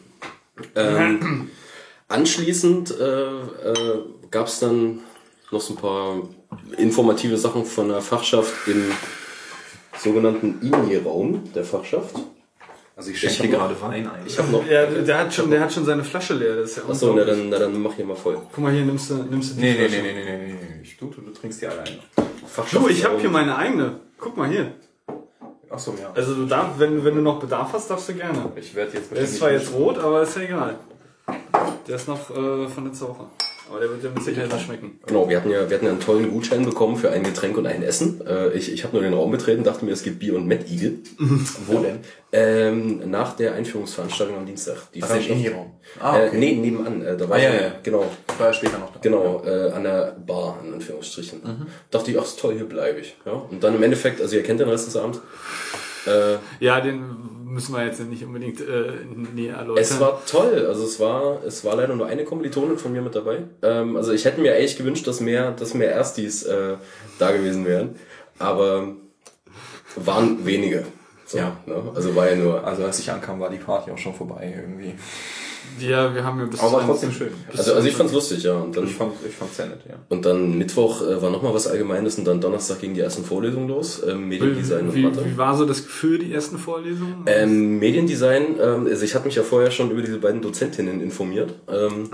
[0.75, 1.49] Ähm,
[2.09, 5.01] anschließend äh, äh, gab es dann
[5.51, 6.17] noch so ein paar
[6.77, 8.91] informative Sachen von der Fachschaft im
[9.99, 12.15] sogenannten INI-Raum der Fachschaft.
[12.95, 14.27] Also ich schenke dir gerade Wein ein.
[14.27, 14.67] Ich habe noch.
[14.67, 16.57] Ja, der hat schon, der hat schon seine Flasche leer.
[16.57, 18.39] Das ist ja Achso, na dann, na dann mach hier mal voll.
[18.53, 20.03] Guck mal hier, nimmst du, nimmst du die Nee, nee, Flasche.
[20.03, 20.81] nee, nee, nee, nee, nee.
[20.83, 21.99] Ich, du, du, du trinkst die alleine.
[22.71, 24.01] Du, ich habe hier meine eigene.
[24.19, 24.73] Guck mal hier.
[25.71, 26.13] Achso, ja.
[26.15, 28.53] Also du darfst, wenn, wenn du noch Bedarf hast, darfst du gerne.
[28.57, 30.79] Ich werde jetzt Der ist zwar jetzt rot, aber ist ja egal.
[31.89, 33.25] Der ist noch äh, von letzter Woche.
[33.71, 34.99] Aber der wird dir mit Sicherheit noch schmecken.
[35.07, 37.67] Genau, wir hatten ja, wir hatten ja einen tollen Gutschein bekommen für ein Getränk und
[37.67, 38.21] ein Essen.
[38.27, 40.99] Äh, ich ich habe nur den Raum betreten, dachte mir, es gibt Bier und Eagle.
[41.67, 42.01] Wo denn?
[42.33, 44.77] Ähm, nach der Einführungsveranstaltung am Dienstag.
[44.95, 45.73] Die Ach, im Innenraum.
[46.01, 46.39] Ah, Äh, okay.
[46.39, 47.03] nee, nebenan.
[47.03, 47.73] Äh, da war Ah, ich ja, ja.
[47.83, 48.99] Genau, Ich war ja später noch da.
[49.01, 51.41] genau, äh, an der Bar, in Anführungsstrichen.
[51.43, 51.67] Mhm.
[51.91, 53.17] Dachte ich, ach, ist toll, hier bleibe ich.
[53.27, 53.33] Ja?
[53.33, 55.21] Und dann im Endeffekt, also ihr kennt den Rest des Abends,
[56.07, 57.05] Äh, Ja, den
[57.45, 58.93] müssen wir jetzt nicht unbedingt äh,
[59.35, 59.83] näher erläutern.
[59.83, 60.67] Es war toll.
[60.67, 63.45] Also es war, es war leider nur eine Kommilitonin von mir mit dabei.
[63.63, 66.77] Ähm, also ich hätte mir echt gewünscht, dass mehr, dass mehr Erstis äh,
[67.19, 67.97] da gewesen wären.
[68.39, 68.89] Aber
[69.97, 70.85] waren wenige.
[71.27, 71.57] So, Ja.
[71.67, 71.93] Ne?
[71.95, 72.65] Also war ja nur.
[72.67, 74.95] Also als ich ankam, war die Party auch schon vorbei irgendwie.
[75.81, 77.31] Ja, wir haben ja bis Aber war trotzdem schön.
[77.57, 78.55] Also, also ich fand's lustig, ja.
[78.55, 79.95] Und dann, Ich fand ich fand's sehr nett, ja.
[80.09, 83.69] und dann Mittwoch äh, war nochmal was Allgemeines und dann Donnerstag ging die ersten Vorlesungen
[83.69, 84.03] los.
[84.07, 85.25] Ähm, Mediendesign und wie, Mathe.
[85.25, 87.25] wie war so das Gefühl, die ersten Vorlesungen?
[87.27, 91.55] Ähm, Mediendesign, ähm, also ich hatte mich ja vorher schon über diese beiden Dozentinnen informiert.
[91.69, 92.11] Ähm,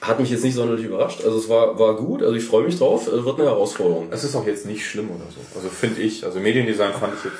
[0.00, 1.22] hat mich jetzt nicht sonderlich überrascht.
[1.24, 3.06] Also es war, war gut, also ich freue mich drauf.
[3.06, 4.08] Es wird eine Herausforderung.
[4.10, 5.40] Es ist auch jetzt nicht schlimm oder so.
[5.56, 6.24] Also finde ich.
[6.24, 7.36] Also Mediendesign fand ich jetzt.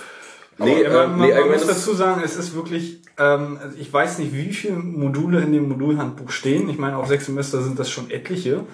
[0.58, 3.92] Nee, man, ähm, man, nee, man muss dazu sagen, es ist wirklich, ähm, also ich
[3.92, 6.68] weiß nicht, wie viele Module in dem Modulhandbuch stehen.
[6.68, 8.64] Ich meine, auf sechs Semester sind das schon etliche.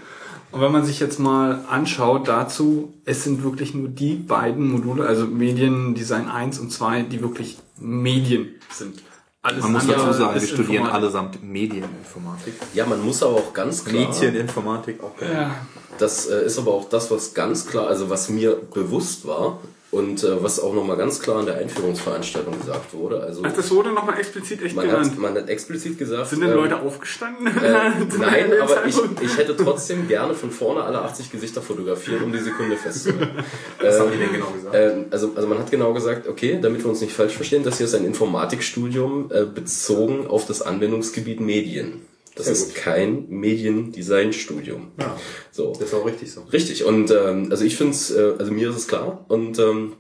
[0.53, 5.07] Und wenn man sich jetzt mal anschaut dazu, es sind wirklich nur die beiden Module,
[5.07, 9.03] also Mediendesign 1 und 2, die wirklich Medien sind.
[9.43, 12.55] Alles Man muss dazu sagen, wir studieren allesamt Medieninformatik.
[12.75, 14.09] Ja, man muss aber auch ganz klar.
[14.09, 15.15] Medieninformatik auch.
[15.23, 15.55] Ja.
[15.99, 19.61] Das äh, ist aber auch das, was ganz klar, also was mir bewusst war
[19.91, 23.21] und äh, was auch nochmal ganz klar in der Einführungsveranstaltung gesagt wurde.
[23.21, 25.07] Also Ach, das wurde nochmal explizit echt man genannt.
[25.07, 26.29] hat, man hat explizit gesagt.
[26.29, 27.49] Sind denn ähm, Leute aufgestanden?
[27.49, 27.51] Äh,
[28.19, 32.39] nein, aber ich, ich hätte trotzdem gerne von vorne alle 80 Gesichter fotografiert, um die
[32.39, 33.43] Sekunde festzuhalten.
[33.83, 34.75] Was haben die denn genau gesagt?
[34.77, 37.79] Ähm, also, also man hat genau gesagt, okay, damit wir uns nicht falsch verstehen, das
[37.79, 42.03] hier ist ein Informatikstudium äh, bezogen auf das Anwendungsgebiet Medien.
[42.47, 42.83] Das ist gut.
[42.83, 44.93] kein Mediendesign-Studium.
[44.99, 45.19] Ja.
[45.51, 45.73] So.
[45.73, 46.43] Das ist auch richtig so.
[46.53, 46.85] Richtig.
[46.85, 49.25] Und ähm, also ich finde es, äh, also mir ist es klar.
[49.29, 49.95] Und ähm,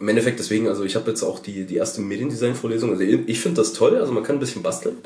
[0.00, 2.90] im Endeffekt deswegen, also ich habe jetzt auch die, die erste Mediendesign-Vorlesung.
[2.90, 4.98] Also ich finde das toll, also man kann ein bisschen basteln.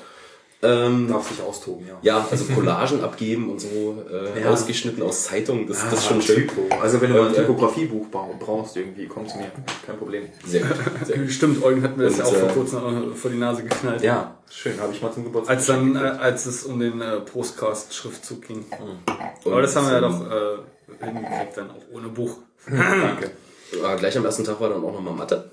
[0.60, 1.98] Ähm, Darf sich austoben, ja.
[2.02, 4.51] ja, also Collagen abgeben und so, äh, Ja.
[4.51, 6.48] ausgeschnitten aus Zeitungen, das, das ist Ah, schon schön.
[6.48, 6.62] Typo.
[6.80, 9.52] Also wenn du mal ein äh, Typografiebuch bau- brauchst irgendwie, komm zu mir.
[9.86, 10.24] Kein Problem.
[10.44, 10.76] Sehr gut.
[11.05, 11.30] Sehr gut.
[11.30, 14.02] Stimmt, Eugen hat mir das Und, ja auch vor äh, kurzem vor die Nase geknallt.
[14.02, 14.80] Ja, schön.
[14.80, 15.56] Habe ich mal zum Geburtstag.
[15.56, 18.64] Als dann, äh, als es um den äh, Postcast-Schriftzug ging.
[18.80, 22.36] Und, Aber das haben wir ja doch äh, hingekriegt, dann auch ohne Buch.
[22.68, 23.30] Danke.
[23.72, 25.48] äh, gleich am ersten Tag war dann auch nochmal Mathe.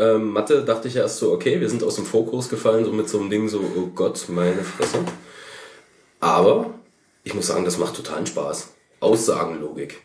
[0.00, 3.10] Ähm, Mathe dachte ich erst so, okay, wir sind aus dem Vorkurs gefallen, so mit
[3.10, 5.04] so einem Ding, so, oh Gott, meine Fresse.
[6.20, 6.72] Aber
[7.22, 8.72] ich muss sagen, das macht totalen Spaß.
[9.00, 10.00] Aussagenlogik.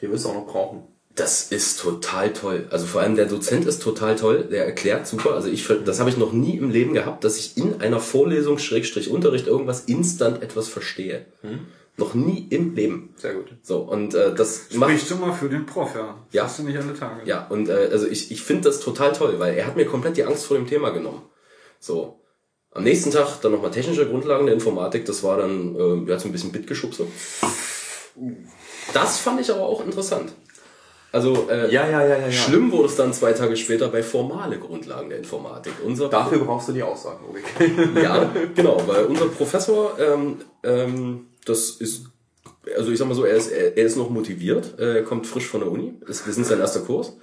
[0.00, 0.82] Die wirst du auch noch brauchen.
[1.14, 2.66] Das ist total toll.
[2.70, 5.34] Also vor allem der Dozent ist total toll, der erklärt super.
[5.34, 8.58] Also ich, das habe ich noch nie im Leben gehabt, dass ich in einer Vorlesung,
[8.58, 11.24] Schrägstrich Unterricht, irgendwas instant etwas verstehe.
[11.98, 13.14] Noch nie im Leben.
[13.16, 13.46] Sehr gut.
[13.62, 14.90] So, und äh, das macht.
[14.90, 16.16] Sprichst du mal für den Prof, ja.
[16.26, 16.44] Das Ja.
[16.44, 17.22] hast du nicht alle Tage.
[17.24, 20.16] Ja, und äh, also ich, ich finde das total toll, weil er hat mir komplett
[20.18, 21.22] die Angst vor dem Thema genommen.
[21.80, 22.20] So.
[22.72, 26.28] Am nächsten Tag dann nochmal technische Grundlagen der Informatik, das war dann äh, ja, so
[26.28, 27.06] ein bisschen Bitgeschubse.
[28.92, 30.32] Das fand ich aber auch interessant.
[31.12, 32.30] Also äh, Ja, ja, ja, ja, ja.
[32.32, 35.72] schlimm wurde es dann zwei Tage später bei formale Grundlagen der Informatik.
[35.84, 37.44] Unser Dafür brauchst du die Aussagenlogik.
[38.02, 42.06] ja, genau, weil unser Professor, ähm, ähm, das ist,
[42.76, 45.26] also ich sag mal so, er ist, er, er ist noch motiviert, äh, er kommt
[45.26, 47.16] frisch von der Uni, ist, wir sind sein erster Kurs.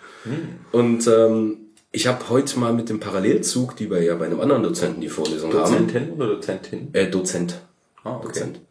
[0.72, 1.58] Und ähm,
[1.92, 5.10] ich habe heute mal mit dem Parallelzug, die wir ja bei einem anderen Dozenten die
[5.10, 6.90] Vorlesung haben, Dozentin oder Dozentin?
[6.94, 7.62] äh, Dozent.
[8.04, 8.28] Ah, okay.
[8.28, 8.62] Dozent.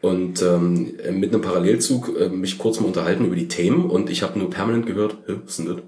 [0.00, 4.22] Und ähm, mit einem Parallelzug äh, mich kurz mal unterhalten über die Themen und ich
[4.22, 5.84] habe nur permanent gehört, Hä, was ist denn das?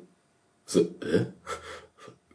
[0.67, 1.27] So, hä?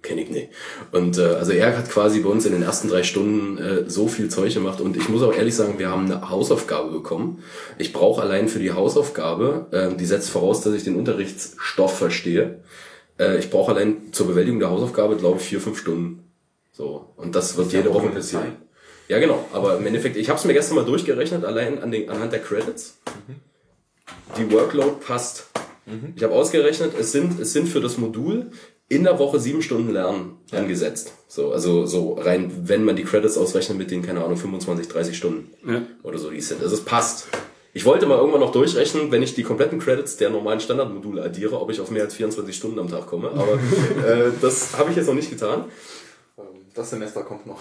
[0.08, 0.50] Kenn ich nicht.
[0.94, 4.08] Und äh, also er hat quasi bei uns in den ersten drei Stunden äh, so
[4.08, 7.44] viel Zeug gemacht und ich muss auch ehrlich sagen, wir haben eine Hausaufgabe bekommen.
[7.78, 12.62] Ich brauche allein für die Hausaufgabe, äh, die setzt voraus, dass ich den Unterrichtsstoff verstehe.
[13.20, 16.24] Äh, ich brauche allein zur Bewältigung der Hausaufgabe, glaube ich, vier, fünf Stunden.
[16.72, 17.10] So.
[17.18, 18.56] Und das wird jede Woche passieren.
[19.10, 19.46] Ja, genau.
[19.52, 22.42] Aber im Endeffekt, ich habe es mir gestern mal durchgerechnet, allein an den, anhand der
[22.42, 22.98] Credits.
[24.38, 25.48] Die Workload passt.
[26.16, 28.52] Ich habe ausgerechnet, es sind, es sind für das Modul
[28.90, 31.14] in der Woche sieben Stunden Lernen angesetzt.
[31.28, 35.18] So, also so rein, wenn man die Credits ausrechnet mit den, keine Ahnung, 25, 30
[35.18, 35.82] Stunden Ja.
[36.04, 36.62] oder so, die es sind.
[36.62, 37.28] Also es passt.
[37.74, 41.60] Ich wollte mal irgendwann noch durchrechnen, wenn ich die kompletten Credits der normalen Standardmodule addiere,
[41.62, 43.30] ob ich auf mehr als 24 Stunden am Tag komme.
[43.32, 43.54] Aber
[44.08, 45.66] äh, das habe ich jetzt noch nicht getan.
[46.74, 47.60] Das Semester kommt noch.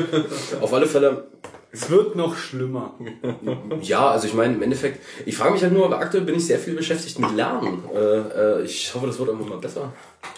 [0.60, 1.28] Auf alle Fälle
[1.70, 2.94] Es wird noch schlimmer.
[3.82, 6.46] Ja, also ich meine, im Endeffekt, ich frage mich halt nur, aber aktuell bin ich
[6.46, 7.84] sehr viel beschäftigt mit Lernen.
[7.94, 9.92] Äh, äh, ich hoffe, das wird irgendwann mal besser.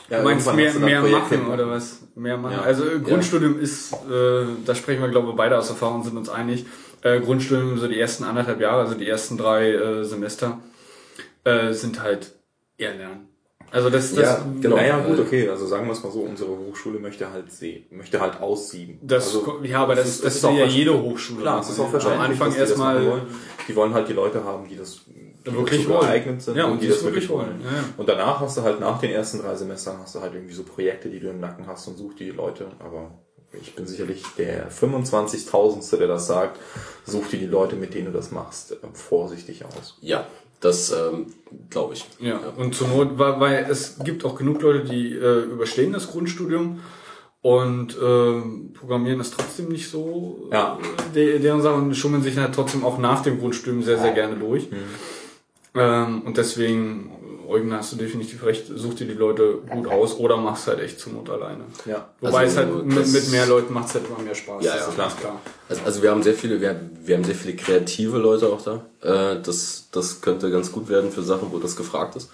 [0.08, 2.00] Ja, Du meinst mehr, du mehr Projekte machen oder was?
[2.14, 2.56] Mehr machen.
[2.56, 2.62] Ja.
[2.62, 6.28] Also äh, Grundstudium ist, äh, da sprechen wir glaube ich beide aus Erfahrung, sind uns
[6.28, 6.66] einig.
[7.02, 10.58] Äh, Grundstudium, so die ersten anderthalb Jahre, also die ersten drei äh, Semester,
[11.44, 12.32] äh, sind halt
[12.76, 13.29] eher Lernen.
[13.70, 14.76] Also das, das, Ja, genau.
[14.76, 15.48] Naja, gut, Äh, okay.
[15.48, 18.98] Also sagen wir es mal so, unsere Hochschule möchte halt sehen, möchte halt aussieben.
[19.02, 21.42] das also, ja, aber das, das, ist will auch ja jede Hochschule.
[21.42, 23.26] Klar, es ist auch Am verständlich, Anfang dass die das machen erstmal wollen.
[23.68, 25.00] Die wollen halt die Leute haben, die das
[25.46, 27.60] die Wirklich geeignet sind Ja, und und die die das wirklich wollen.
[27.64, 27.84] Ja, ja.
[27.96, 30.64] Und danach hast du halt nach den ersten drei Semestern hast du halt irgendwie so
[30.64, 32.66] Projekte, die du im Nacken hast und such die Leute.
[32.78, 33.10] Aber
[33.52, 35.96] ich bin sicherlich der 25.000.
[35.96, 36.58] der das sagt.
[37.06, 39.96] Such dir die Leute, mit denen du das machst, äh, vorsichtig aus.
[40.00, 40.26] Ja,
[40.60, 41.26] das ähm,
[41.70, 42.04] glaube ich.
[42.20, 46.10] Ja, und zur Not, weil, weil es gibt auch genug Leute, die äh, überstehen das
[46.10, 46.80] Grundstudium
[47.42, 50.78] und ähm, Programmieren ist trotzdem nicht so Ja.
[51.14, 54.36] de, deren Sache und schummeln sich halt trotzdem auch nach dem Grundstudium sehr, sehr gerne
[54.36, 54.68] durch.
[55.74, 57.10] Ähm, und deswegen,
[57.50, 61.00] Eugen, hast du definitiv recht, such dir die Leute gut aus oder mach's halt echt
[61.00, 61.64] zur Not alleine.
[61.84, 62.08] Ja.
[62.20, 64.64] Wobei Also, es halt mit, mit mehr Leuten macht's halt immer mehr Spaß.
[64.64, 65.12] Ja, ja, klar.
[65.18, 65.40] klar.
[65.68, 68.86] Also, also wir haben sehr viele, wir, wir haben sehr viele kreative Leute auch da.
[69.02, 72.30] Äh, das, das könnte ganz gut werden für Sachen, wo das gefragt ist.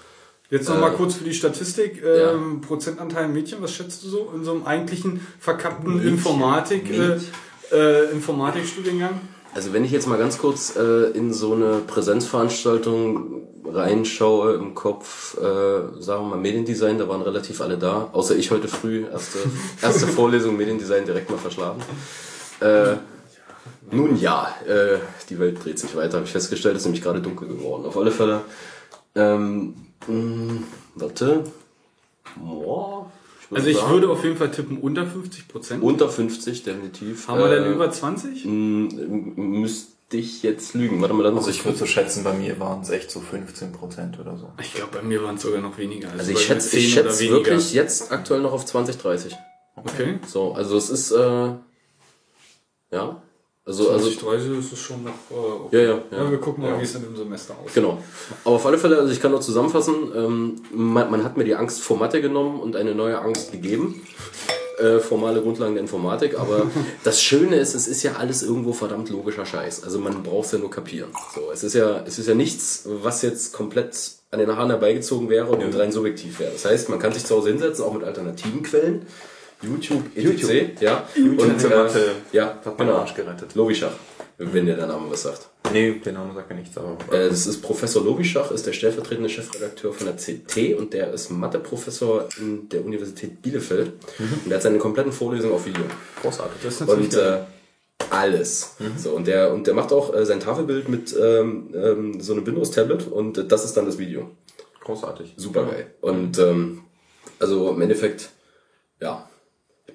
[0.48, 2.02] Jetzt noch mal kurz für die Statistik.
[2.02, 2.32] ja.
[2.32, 7.18] Ähm, Prozentanteil Mädchen, was schätzt du so in so einem eigentlichen verkappten Informatik, äh,
[7.72, 9.20] äh, Informatikstudiengang?
[9.56, 15.34] Also wenn ich jetzt mal ganz kurz äh, in so eine Präsenzveranstaltung reinschaue im Kopf,
[15.38, 15.40] äh,
[15.98, 19.38] sagen wir mal Mediendesign, da waren relativ alle da, außer ich heute früh, erste,
[19.82, 21.82] erste Vorlesung Mediendesign direkt mal verschlafen.
[22.60, 22.96] Äh,
[23.90, 24.98] nun ja, äh,
[25.30, 27.86] die Welt dreht sich weiter, habe ich festgestellt, ist nämlich gerade dunkel geworden.
[27.86, 28.42] Auf alle Fälle,
[29.14, 29.74] ähm,
[30.06, 30.64] mh,
[30.96, 31.44] warte,
[32.36, 33.10] Boah,
[33.50, 35.82] würde Also ich sagen, würde auf jeden Fall tippen unter 50 Prozent.
[35.82, 37.28] unter 50 definitiv.
[37.28, 38.44] Haben wir denn Äh, über 20?
[38.44, 41.00] m- müsste ich jetzt lügen.
[41.00, 43.72] Warte mal, dann Also ich würde so schätzen, bei mir waren es echt so 15
[43.72, 44.52] Prozent oder so.
[44.60, 46.10] Ich glaube, bei mir waren es sogar noch weniger.
[46.12, 49.34] Also bei ich schätze, 10 ich schätze wirklich jetzt aktuell noch auf 20, 30.
[49.76, 50.18] Okay.
[50.26, 51.50] So, also es ist, äh,
[52.92, 53.22] ja,
[53.66, 55.84] also, also, 20, 30 ist es schon noch äh, okay.
[55.84, 56.30] ja, ja, ja.
[56.30, 56.78] wir gucken mal, Ja.
[56.80, 57.74] wie es in dem Semester aussieht.
[57.74, 57.98] Genau.
[58.44, 61.56] Aber auf alle Fälle, also ich kann nur zusammenfassen, ähm, man, man hat mir die
[61.56, 64.06] Angst vor Mathe genommen und eine neue Angst gegeben.
[64.78, 66.70] Äh, formale Grundlagen der Informatik, aber
[67.04, 69.82] das Schöne ist, es ist ja alles irgendwo verdammt logischer Scheiß.
[69.82, 71.10] Also man braucht es ja nur kapieren.
[71.34, 73.96] So, es ist ja, es ist ja nichts, was jetzt komplett
[74.30, 76.52] an den Haaren herbeigezogen wäre und rein subjektiv wäre.
[76.52, 79.06] Das heißt, man kann sich zu Hause hinsetzen, auch mit alternativen Quellen.
[79.62, 80.80] YouTube, etc.
[80.80, 81.06] Ja.
[81.16, 83.00] Und, Für Mathe ja, hat meinen genau.
[83.00, 83.54] Arsch gerettet.
[83.54, 83.92] Logischach,
[84.38, 85.48] wenn der der Name was sagt.
[85.72, 86.96] Nee, der Name sagt mir nichts, aber.
[87.12, 91.30] Äh, Das ist Professor Lobischach, ist der stellvertretende Chefredakteur von der CT und der ist
[91.30, 93.92] Matheprofessor in der Universität Bielefeld.
[94.18, 95.82] Und der hat seine kompletten Vorlesungen auf Video.
[96.22, 96.60] großartig.
[96.62, 97.38] Das ist natürlich Und äh,
[98.10, 98.76] alles.
[98.96, 102.46] So, und, der, und der macht auch äh, sein Tafelbild mit ähm, ähm, so einem
[102.46, 104.30] Windows-Tablet und äh, das ist dann das Video.
[104.84, 105.34] großartig.
[105.36, 105.94] Super geil.
[106.00, 106.82] Und ähm,
[107.40, 108.30] also im Endeffekt,
[109.00, 109.28] ja.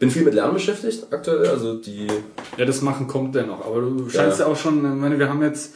[0.01, 1.47] Ich bin viel mit Lernen beschäftigt aktuell.
[1.47, 2.07] Also die
[2.57, 3.63] Ja, das Machen kommt dennoch.
[3.63, 5.75] Aber du scheinst ja, auch schon, ich meine, wir haben jetzt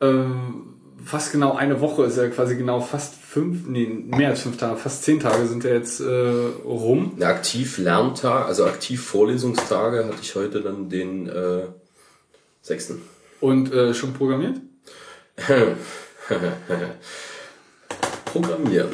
[0.00, 0.74] ähm,
[1.04, 4.76] fast genau eine Woche, ist ja quasi genau fast fünf, nee, mehr als fünf Tage,
[4.76, 6.32] fast zehn Tage sind ja jetzt äh,
[6.64, 7.12] rum.
[7.14, 11.66] eine aktiv Lerntag, also aktiv Vorlesungstage hatte ich heute dann den äh,
[12.60, 13.02] sechsten.
[13.40, 14.56] Und äh, schon programmiert?
[18.24, 18.88] Programmieren.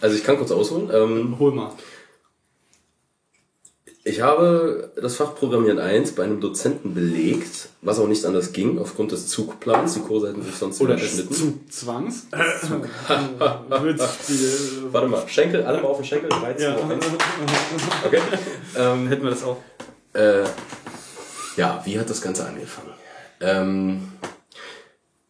[0.00, 0.88] Also ich kann kurz ausholen.
[0.90, 1.72] Ähm, Hol mal.
[4.04, 8.78] Ich habe das Fach Programmieren 1 bei einem Dozenten belegt, was auch nicht anders ging,
[8.78, 9.94] aufgrund des Zugplans.
[9.94, 11.66] Die Kurse hätten sich sonst Oder des überschnitten.
[11.70, 12.26] Zugzwangs.
[14.92, 16.76] Warte mal, Schenkel, alle mal auf den Schenkel, 13 Ja.
[18.04, 18.20] Okay.
[18.76, 19.58] Ähm, Hätten wir das auch.
[20.14, 20.44] Äh,
[21.56, 22.90] ja, wie hat das Ganze angefangen?
[23.40, 24.08] Ähm,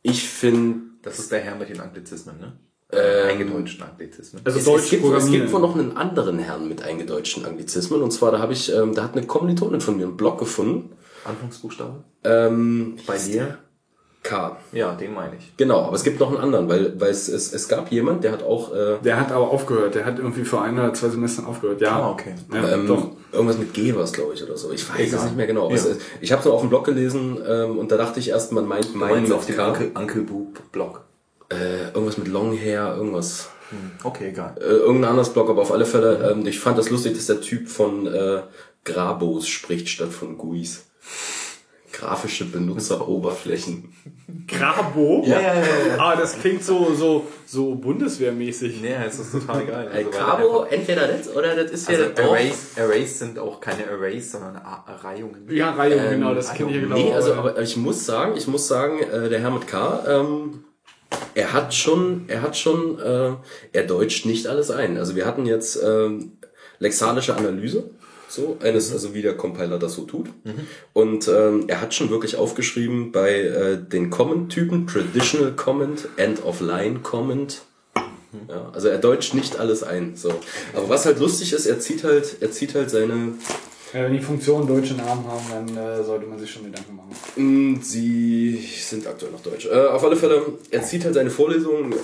[0.03, 2.53] ich finde, Das ist der Herr mit den Anglizismen, ne?
[2.93, 4.43] Ähm, Eingedeutschten Anglizismen.
[4.45, 8.03] Also es, Deutsch es, gibt, es gibt wohl noch einen anderen Herrn mit eingedeutschten Anglizismen.
[8.03, 10.93] Und zwar, da habe ich, ähm, da hat eine Kommilitonin von mir einen Blog gefunden.
[11.25, 12.05] Anfangsbuchstaben?
[12.25, 13.59] Ähm, Bei dir?
[14.23, 14.57] K.
[14.73, 15.57] Ja, den meine ich.
[15.57, 18.31] Genau, aber es gibt noch einen anderen, weil, weil es, es, es gab jemand, der
[18.33, 19.97] hat auch äh, Der hat aber aufgehört.
[19.97, 21.81] Der hat irgendwie vor ein oder zwei Semestern aufgehört.
[21.81, 21.99] Ja.
[21.99, 22.35] Ah, okay.
[22.53, 23.11] Ja, ähm, doch.
[23.33, 24.71] irgendwas mit G war es, glaube ich, oder so.
[24.71, 25.25] Ich weiß es Egal.
[25.25, 25.71] nicht mehr genau.
[25.71, 25.75] Ja.
[25.75, 28.67] es, ich habe es auf dem Blog gelesen ähm, und da dachte ich erst, man
[28.69, 29.67] meint meinen auf den K.
[29.67, 31.03] Anke, Ankelbub-Blog.
[31.53, 33.49] Äh, irgendwas mit Long Hair, irgendwas.
[34.05, 34.55] Okay, egal.
[34.61, 37.41] Äh, irgendein anderes Blog, aber auf alle Fälle, ähm, ich fand das lustig, dass der
[37.41, 38.43] Typ von äh,
[38.85, 40.87] Grabos spricht statt von GUIs.
[41.93, 43.93] Grafische Benutzeroberflächen.
[44.49, 45.23] Grabo?
[45.27, 45.97] Ja, ja, ja, ja.
[45.99, 48.81] Ah, das klingt so, so, so bundeswehrmäßig.
[48.81, 49.89] Nee, es ist total geil.
[49.93, 53.89] Also, Grabo, entweder das oder das ist Also ja das Arrays, Arrays sind auch keine
[53.91, 55.47] Arrays, sondern A- Reihungen.
[55.51, 56.97] Ja, Reihung, Ähm, genau, das kenne ich ja genau.
[56.97, 60.65] Nee, also aber ich muss sagen, ich muss sagen, äh, der Herr mit K, ähm,
[61.35, 63.33] er hat schon, er hat schon, äh,
[63.73, 64.99] er deutscht nicht alles ein.
[64.99, 66.33] Also wir hatten jetzt ähm,
[66.79, 67.91] lexalische Analyse,
[68.29, 70.29] so eines, also wie der Compiler das so tut.
[70.93, 76.61] Und ähm, er hat schon wirklich aufgeschrieben bei äh, den Comment-Typen, Traditional Comment, End of
[76.61, 77.63] Line Comment,
[78.49, 80.17] Ja, also er deutscht nicht alles ein.
[80.17, 80.31] So.
[80.75, 83.35] Aber was halt lustig ist, er zieht halt, er zieht halt seine.
[83.93, 87.11] Ja, wenn die Funktionen deutsche Namen haben, dann äh, sollte man sich schon Gedanken machen.
[87.37, 89.67] Mh, Sie sind aktuell noch deutsch.
[89.67, 91.97] Äh, auf alle Fälle, er zieht halt seine Vorlesung äh,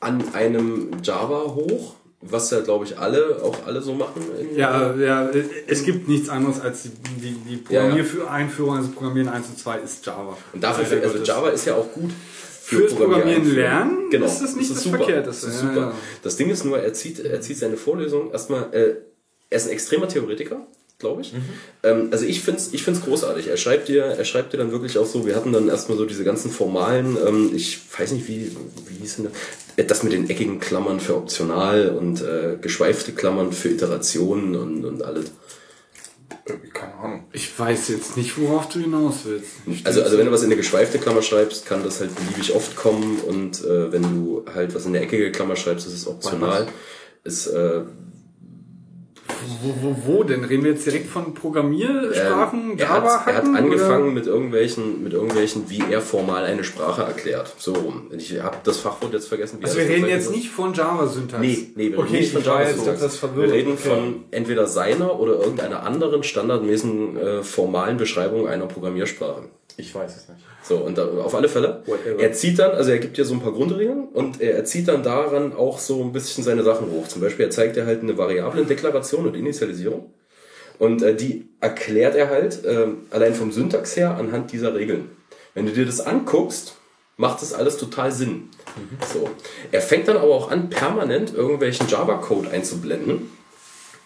[0.00, 4.22] an einem Java hoch, was ja, glaube ich, alle, auch alle so machen.
[4.40, 5.30] In, Ja, ja,
[5.66, 6.90] es gibt nichts anderes als die,
[7.20, 10.36] die, die Programmiereinführung, also Programmieren 1 und 2 ist Java.
[10.52, 11.28] Und dafür, Leider also Gottes.
[11.28, 12.10] Java ist ja auch gut.
[12.62, 14.26] für Fürs Programmieren lernen genau.
[14.26, 14.98] ist das nicht das super.
[14.98, 15.46] Verkehrteste.
[15.46, 15.80] Das ist Ja, super.
[15.80, 15.92] ja.
[16.22, 18.94] Das Ding ist nur, er zieht, er zieht seine Vorlesung erstmal, äh,
[19.50, 20.64] er ist ein extremer Theoretiker,
[21.02, 21.34] glaube ich.
[21.82, 23.48] Ähm, also ich finde es ich find's großartig.
[23.48, 26.06] Er schreibt dir, er schreibt dir dann wirklich auch so, wir hatten dann erstmal so
[26.06, 28.56] diese ganzen formalen, ähm, ich weiß nicht, wie,
[28.88, 29.28] wie hieß denn
[29.76, 29.86] das?
[29.88, 35.02] Das mit den eckigen Klammern für optional und äh, geschweifte Klammern für Iterationen und, und
[35.02, 35.32] alles.
[36.72, 37.24] Keine Ahnung.
[37.32, 39.50] Ich weiß jetzt nicht, worauf du hinaus willst.
[39.84, 42.76] Also, also wenn du was in eine geschweifte Klammer schreibst, kann das halt beliebig oft
[42.76, 46.68] kommen und äh, wenn du halt was in eine eckige Klammer schreibst, das ist optional.
[47.24, 47.82] Ist, äh,
[49.62, 50.44] Wo, wo, wo denn?
[50.44, 54.12] Reden wir jetzt direkt von Programmiersprachen, ähm, er, Java hat, er hat angefangen oder?
[54.12, 57.54] mit irgendwelchen, mit irgendwelchen, wie er formal eine Sprache erklärt.
[57.58, 58.10] So rum.
[58.16, 59.58] Ich habe das Fachwort jetzt vergessen.
[59.62, 61.40] Also wir reden jetzt nicht von Java-Syntax.
[61.40, 62.98] Nee, nee, wir okay, reden nicht von ich war Java jetzt Syntax.
[63.00, 63.46] etwas verwirrt.
[63.48, 63.88] Wir reden Okay.
[63.88, 69.44] von entweder seiner oder irgendeiner anderen standardmäßigen äh, formalen Beschreibung einer Programmiersprache.
[69.76, 70.40] Ich weiß es nicht.
[70.62, 71.82] So, und da, auf alle Fälle.
[71.86, 72.20] Whatever.
[72.20, 74.88] Er zieht dann, also er gibt dir so ein paar Grundregeln und er, er zieht
[74.88, 77.08] dann daran auch so ein bisschen seine Sachen hoch.
[77.08, 80.12] Zum Beispiel, er zeigt dir halt eine Variablendeklaration und Initialisierung.
[80.78, 85.10] Und äh, die erklärt er halt ähm, allein vom Syntax her anhand dieser Regeln.
[85.54, 86.76] Wenn du dir das anguckst,
[87.16, 88.48] macht das alles total Sinn.
[89.12, 89.30] So.
[89.70, 93.30] Er fängt dann aber auch an, permanent irgendwelchen Java-Code einzublenden.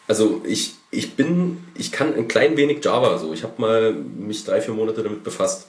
[0.09, 3.33] Also ich, ich bin, ich kann ein klein wenig Java so.
[3.33, 5.69] Ich habe mal mich drei, vier Monate damit befasst.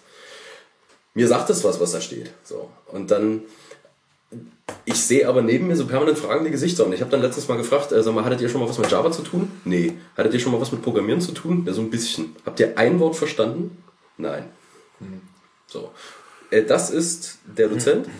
[1.13, 2.31] Mir sagt es was, was da steht.
[2.43, 2.69] So.
[2.87, 3.41] Und dann,
[4.85, 6.85] ich sehe aber neben mir so permanent fragende Gesichter.
[6.85, 8.77] Und ich habe dann letztes Mal gefragt, äh, sag mal, hattet ihr schon mal was
[8.77, 9.51] mit Java zu tun?
[9.65, 9.93] Nee.
[10.15, 11.63] Hattet ihr schon mal was mit Programmieren zu tun?
[11.65, 12.35] Ja, so ein bisschen.
[12.45, 13.81] Habt ihr ein Wort verstanden?
[14.17, 14.45] Nein.
[15.65, 15.91] So.
[16.51, 18.07] Äh, Das ist der Dozent.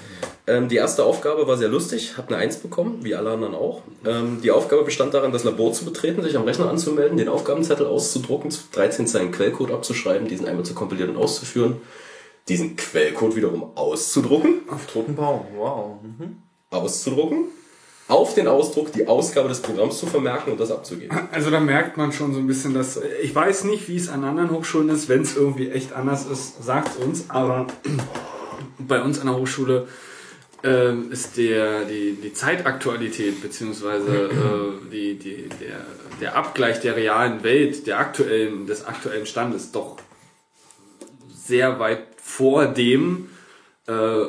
[0.47, 3.81] Ähm, die erste Aufgabe war sehr lustig, hat eine Eins bekommen, wie alle anderen auch.
[4.05, 7.85] Ähm, die Aufgabe bestand darin, das Labor zu betreten, sich am Rechner anzumelden, den Aufgabenzettel
[7.85, 11.81] auszudrucken, 13 Zeilen Quellcode abzuschreiben, diesen einmal zu kompilieren und auszuführen,
[12.47, 15.95] diesen Quellcode wiederum auszudrucken, Auf toten Baum, wow.
[16.01, 16.37] Mhm.
[16.69, 17.47] auszudrucken,
[18.07, 21.27] auf den Ausdruck die Ausgabe des Programms zu vermerken und das abzugeben.
[21.33, 24.23] Also da merkt man schon so ein bisschen, dass ich weiß nicht, wie es an
[24.23, 25.09] anderen Hochschulen ist.
[25.09, 27.25] Wenn es irgendwie echt anders ist, sagt uns.
[27.27, 27.67] Aber
[28.79, 29.89] bei uns an der Hochschule
[30.67, 35.85] ähm, ist der die, die Zeitaktualität beziehungsweise äh, die, die, der,
[36.19, 39.97] der Abgleich der realen Welt, der aktuellen des aktuellen Standes doch
[41.33, 43.29] sehr weit vor dem
[43.87, 44.23] äh,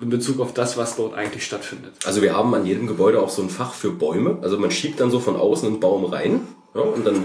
[0.00, 1.94] in Bezug auf das, was dort eigentlich stattfindet.
[2.04, 4.38] Also wir haben an jedem Gebäude auch so ein Fach für Bäume.
[4.42, 7.24] Also man schiebt dann so von außen einen Baum rein ja, und dann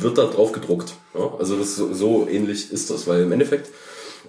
[0.00, 0.94] wird da drauf gedruckt.
[1.14, 3.70] Ja, also das so, so ähnlich ist das, weil im Endeffekt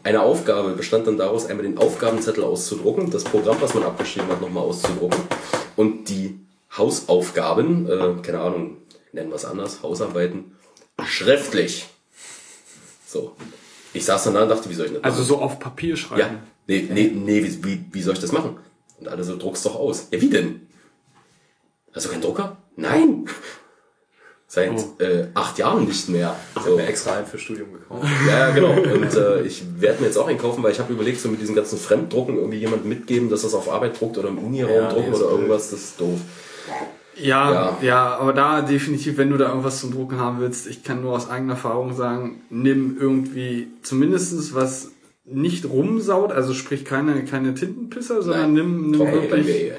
[0.04, 4.42] eine Aufgabe bestand dann daraus, einmal den Aufgabenzettel auszudrucken, das Programm, was man abgeschrieben hat,
[4.42, 5.20] nochmal auszudrucken
[5.76, 6.40] und die
[6.78, 8.78] Hausaufgaben, äh, keine Ahnung,
[9.12, 10.56] nennen wir es anders, Hausarbeiten,
[11.04, 11.88] schriftlich.
[13.06, 13.36] So.
[13.94, 15.28] Ich saß dann da und dachte, wie soll ich das Also machen?
[15.28, 16.20] so auf Papier schreiben.
[16.22, 16.30] Ja.
[16.68, 18.58] Nee, nee, nee, wie, wie, wie soll ich das machen?
[19.00, 20.08] Und alle so, druck's doch aus.
[20.12, 20.68] Ja, wie denn?
[21.94, 22.58] Hast du keinen Drucker?
[22.78, 23.26] Nein!
[24.54, 25.02] Seit Oh.
[25.02, 26.36] äh, acht Jahren nicht mehr.
[26.58, 26.72] Ich So.
[26.72, 28.04] habe mir extra einen für Studium gekauft.
[28.28, 28.72] Ja, ja, genau.
[28.74, 31.40] Und äh, ich werde mir jetzt auch einen kaufen, weil ich habe überlegt, so mit
[31.40, 34.88] diesen ganzen Fremddrucken irgendwie jemand mitgeben, dass das auf Arbeit druckt oder im Uniraum Ja,
[34.90, 35.70] nee, drucken ist oder irgendwas.
[35.72, 36.20] Das ist doof.
[37.16, 37.78] Ja, Ja.
[37.82, 41.14] ja, aber da definitiv, wenn du da irgendwas zum Drucken haben willst, ich kann nur
[41.14, 44.92] aus eigener Erfahrung sagen, nimm irgendwie zumindestens was
[45.24, 49.72] nicht rumsaut, also sprich keine, keine Tintenpisser, sondern nimm, nimm Trocken wir wirklich.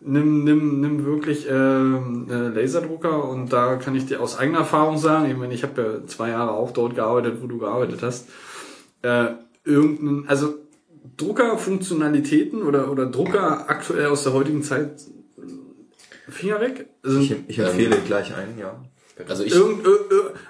[0.00, 4.98] Nimm, nimm, nimm wirklich ähm, äh, Laserdrucker und da kann ich dir aus eigener Erfahrung
[4.98, 8.28] sagen, ich meine, ich habe ja zwei Jahre auch dort gearbeitet, wo du gearbeitet hast,
[9.02, 9.28] äh,
[9.64, 10.54] irgendeinen, also
[11.16, 15.00] Druckerfunktionalitäten oder, oder Drucker aktuell aus der heutigen Zeit
[16.28, 16.88] Finger weg.
[17.02, 18.80] Also, Ich, ich empfehle gleich einen, ja.
[19.28, 19.84] Also ich, Irgend,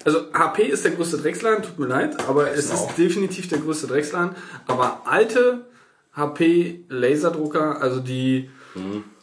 [0.05, 2.95] also HP ist der größte Drecksladen, tut mir leid, aber es ist auch.
[2.97, 4.37] definitiv der größte Drecksladen.
[4.67, 5.67] Aber alte
[6.13, 8.51] HP Laserdrucker, also die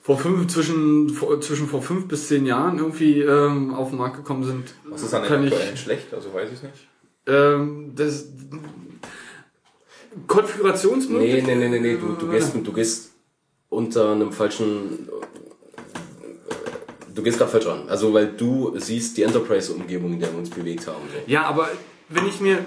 [0.05, 4.17] vor fünf, zwischen, vor, zwischen vor fünf bis zehn Jahren irgendwie ähm, auf den Markt
[4.17, 6.13] gekommen sind, Was ist an den kann ich, aktuellen schlecht?
[6.13, 6.87] Also weiß ich nicht.
[7.25, 8.59] Ähm, das nee,
[10.27, 11.59] Konfigurationsmöglichkeiten.
[11.59, 11.97] nee, nee, nee, nee.
[11.97, 13.13] Du, du, gehst, du gehst
[13.69, 15.09] unter einem falschen.
[17.15, 17.89] Du gehst gerade falsch ran.
[17.89, 21.01] Also, weil du siehst die Enterprise-Umgebung, in der wir uns bewegt haben.
[21.11, 21.31] So.
[21.31, 21.69] Ja, aber
[22.09, 22.63] wenn ich mir,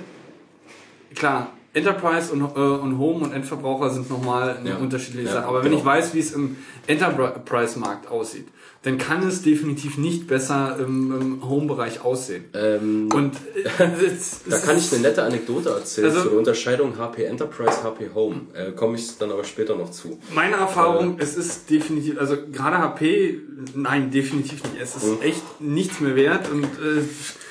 [1.15, 4.77] klar, Enterprise und, äh, und Home und Endverbraucher sind nochmal eine Ja.
[4.77, 5.47] unterschiedliche Ja, Sache.
[5.47, 5.81] Aber wenn genau.
[5.81, 6.57] ich weiß, wie es im
[6.87, 8.47] Enterprise-Markt aussieht,
[8.83, 12.45] dann kann es definitiv nicht besser im, im Home-Bereich aussehen.
[12.55, 16.97] Ähm, Und äh, es, da es kann ich eine nette Anekdote erzählen Also- zur Unterscheidung
[16.97, 18.43] HP Enterprise, HP Home.
[18.55, 20.19] Äh, Komme ich dann aber später noch zu.
[20.35, 23.41] Meine Erfahrung, es ist definitiv, also gerade HP,
[23.75, 24.81] nein, definitiv nicht.
[24.81, 25.23] Es ist Mhm.
[25.23, 27.03] echt nichts mehr wert und äh,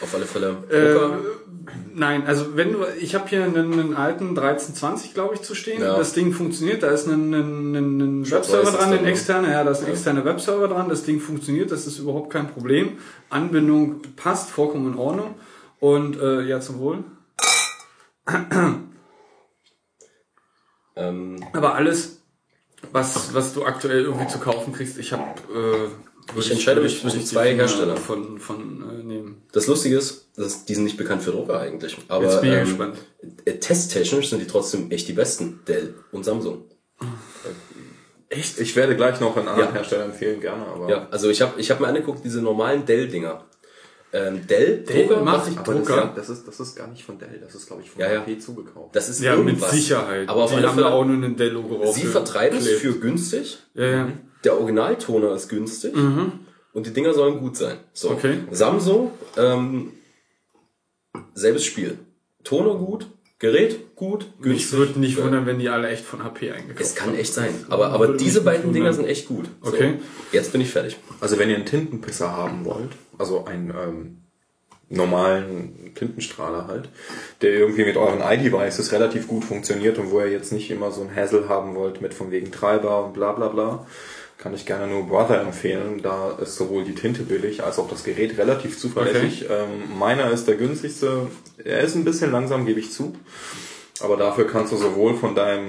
[0.01, 0.55] Auf alle Fälle.
[0.69, 1.19] Äh, Drucker.
[1.93, 5.81] Nein, also wenn du, ich habe hier einen, einen alten 1320, glaube ich, zu stehen.
[5.81, 5.97] Ja.
[5.97, 9.09] Das Ding funktioniert, da ist ein, ein, ein, ein Webserver dran, ein ne?
[9.09, 10.89] externer, ja, da ist ein externer Webserver dran.
[10.89, 12.97] Das Ding funktioniert, das ist überhaupt kein Problem.
[13.29, 15.35] Anbindung passt, vollkommen in Ordnung.
[15.79, 17.03] Und äh, ja, zum Wohl.
[20.97, 22.23] Ähm, Aber alles,
[22.91, 25.23] was, was du aktuell irgendwie zu kaufen kriegst, ich habe.
[25.53, 25.89] Äh,
[26.35, 27.97] Ich entscheide mich zwischen zwei Herstellern.
[27.97, 29.43] Von, von äh, nehmen.
[29.53, 31.97] das Lustige ist, dass die sind nicht bekannt für Drucker eigentlich.
[32.07, 32.97] Aber Jetzt bin ich ähm, gespannt.
[33.45, 35.61] äh, testtechnisch sind die trotzdem echt die besten.
[35.67, 36.65] Dell und Samsung.
[38.29, 38.59] Echt?
[38.59, 39.75] Ich werde gleich noch einen anderen Ja.
[39.75, 40.89] Hersteller empfehlen, gerne, aber.
[40.89, 43.45] Ja, also ich habe ich hab mir angeguckt, diese normalen Dell-Dinger.
[44.13, 46.13] Ähm, Dell, Dell Drucker macht Aber das, Drucker.
[46.15, 48.19] das, ist, das ist gar nicht von Dell, das ist, glaube ich, von Ja, ja.
[48.21, 48.95] HP zugekauft.
[48.95, 49.71] Das ist Ja, mit irgendwas.
[49.71, 50.27] Sicherheit.
[50.29, 51.95] Aber auf die alle haben da Fälle, auch nur ein Dell-Logo drauf.
[51.95, 53.59] sie vertreiben es für günstig.
[53.73, 54.07] Ja, ja.
[54.43, 55.93] Der Originaltoner ist günstig.
[56.73, 57.77] Und die Dinger sollen gut sein.
[57.93, 58.11] So.
[58.11, 58.39] Okay.
[58.51, 59.93] Samsung, ähm,
[61.33, 61.97] selbes Spiel.
[62.43, 63.07] Toner gut,
[63.39, 64.71] Gerät gut, günstig.
[64.73, 67.17] würde nicht wundern, wenn die alle echt von HP eingekauft Es kann haben.
[67.19, 67.53] echt sein.
[67.69, 69.45] Aber, aber diese beiden Dinger sind echt gut.
[69.61, 69.93] So, Okay.
[70.31, 70.97] Jetzt bin ich fertig.
[71.19, 72.89] Also wenn ihr einen Tintenpisser haben wollt,
[73.19, 74.17] also einen ähm,
[74.89, 76.89] normalen Tintenstrahler halt,
[77.41, 81.01] der irgendwie mit euren iDevices relativ gut funktioniert und wo ihr jetzt nicht immer so
[81.01, 83.85] ein Hassel haben wollt mit von wegen Treiber und bla bla bla,
[84.37, 86.01] kann ich gerne nur Brother empfehlen.
[86.01, 89.45] Da ist sowohl die Tinte billig als auch das Gerät relativ zuverlässig.
[89.49, 91.27] Ähm, meiner ist der günstigste.
[91.63, 93.13] Er ist ein bisschen langsam, gebe ich zu.
[93.99, 95.65] Aber dafür kannst du sowohl von deinem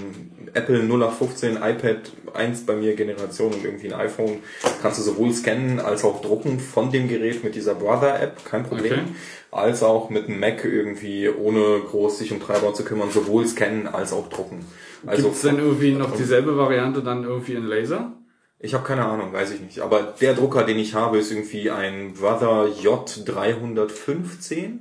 [0.53, 4.39] Apple 0815 iPad 1 bei mir Generation und irgendwie ein iPhone,
[4.83, 8.65] kannst du sowohl scannen als auch drucken von dem Gerät mit dieser Brother App, kein
[8.65, 8.93] Problem.
[8.93, 9.03] Okay.
[9.51, 13.87] Als auch mit einem Mac irgendwie, ohne groß sich um Treiber zu kümmern, sowohl scannen
[13.87, 14.65] als auch drucken.
[15.07, 18.13] Also Gibt es denn irgendwie noch dieselbe Variante dann irgendwie in Laser?
[18.61, 19.81] Ich habe keine Ahnung, weiß ich nicht.
[19.81, 24.79] Aber der Drucker, den ich habe, ist irgendwie ein Brother J315.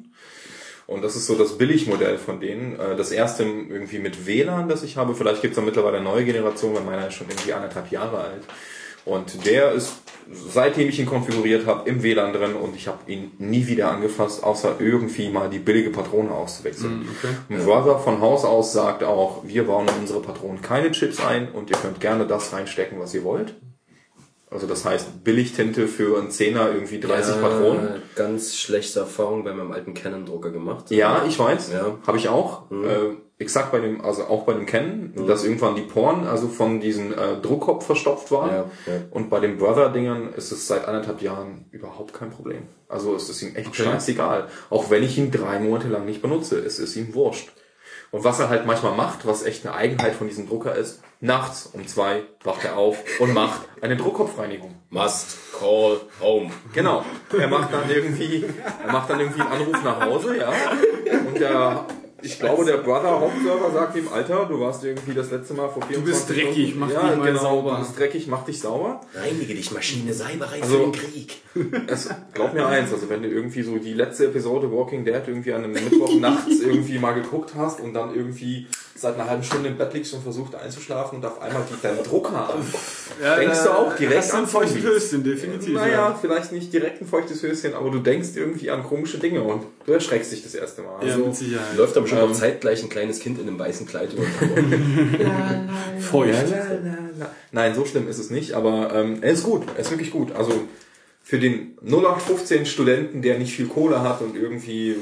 [0.88, 2.80] Und das ist so das Billigmodell von denen.
[2.80, 5.14] Äh, Das erste irgendwie mit WLAN, das ich habe.
[5.16, 8.18] Vielleicht gibt es da mittlerweile eine neue Generation, weil meiner ist schon irgendwie anderthalb Jahre
[8.20, 8.44] alt.
[9.06, 9.94] Und der ist,
[10.32, 14.44] seitdem ich ihn konfiguriert habe, im WLAN drin und ich habe ihn nie wieder angefasst,
[14.44, 17.08] außer irgendwie mal die billige Patrone auszuwechseln.
[17.49, 21.49] Und Brother von Haus aus sagt auch, wir bauen in unsere Patronen keine Chips ein
[21.52, 23.56] und ihr könnt gerne das reinstecken, was ihr wollt.
[24.49, 27.88] Also das heißt Billigtinte für einen Zehner irgendwie 30 Patronen.
[27.88, 30.90] Äh, ganz schlechte Erfahrung bei meinem alten Canon-Drucker gemacht.
[30.90, 31.74] Ja, ich weiß.
[31.74, 31.98] Ja.
[32.06, 32.72] Habe ich auch.
[32.72, 36.80] Äh, exakt bei dem, also auch bei dem Canon, dass irgendwann die Poren also von
[36.80, 38.49] diesem äh, Druckkopf verstopft waren.
[38.49, 39.02] Ja, ja.
[39.11, 42.64] Und bei den Brother-Dingern ist es seit anderthalb Jahren überhaupt kein Problem.
[42.88, 44.48] Also es ist ihm echt scheißegal.
[44.69, 47.52] Auch wenn ich ihn drei Monate lang nicht benutze, es ist ihm wurscht.
[48.11, 51.69] Und was er halt manchmal macht, was echt eine Eigenheit von diesem Drucker ist, nachts
[51.73, 54.76] um zwei wacht er auf und macht eine Druckkopfreinigung.
[54.89, 56.52] Must call home.
[56.73, 57.03] Genau.
[57.38, 58.45] Er macht dann irgendwie,
[58.85, 60.52] er macht dann irgendwie einen Anruf nach Hause, ja.
[61.27, 61.85] Und der,
[62.22, 65.84] ich glaube, der Brother Hauptserver sagt ihm, Alter, du warst irgendwie das letzte Mal vor
[65.84, 66.80] 24 bist dreckig, Stunden.
[66.80, 67.72] mach ja, dich mal genau, sauber.
[67.73, 69.02] Du bist dreckig, mach dich sauber.
[69.14, 71.41] Reinige dich, Maschine, sei bereit Also- für den Krieg.
[71.88, 75.53] Es, glaub mir eins, also wenn du irgendwie so die letzte Episode Walking Dead irgendwie
[75.53, 78.68] an einem Mittwoch nachts irgendwie mal geguckt hast und dann irgendwie
[78.99, 82.03] seit einer halben Stunde im Bett liegst und versucht einzuschlafen und auf einmal geht dein
[82.03, 82.61] Drucker an.
[83.40, 84.84] denkst du auch direkt das ist an ein feuchtes.
[84.84, 85.74] Höschen, definitiv.
[85.76, 89.64] Naja, vielleicht nicht direkt ein feuchtes Höschen, aber du denkst irgendwie an komische Dinge und
[89.86, 91.06] du erschreckst dich das erste Mal.
[91.06, 91.78] Ja, Also, mit Sicherheit.
[91.78, 94.24] Läuft da bestimmt Ähm, auch zeitgleich ein kleines Kind in einem weißen Kleid über.
[95.99, 96.45] Feucht.
[97.52, 100.32] Nein, so schlimm ist es nicht, aber ähm, er ist gut, er ist wirklich gut.
[100.34, 100.52] Also
[101.24, 104.95] für den 0815 Studenten, der nicht viel Kohle hat und irgendwie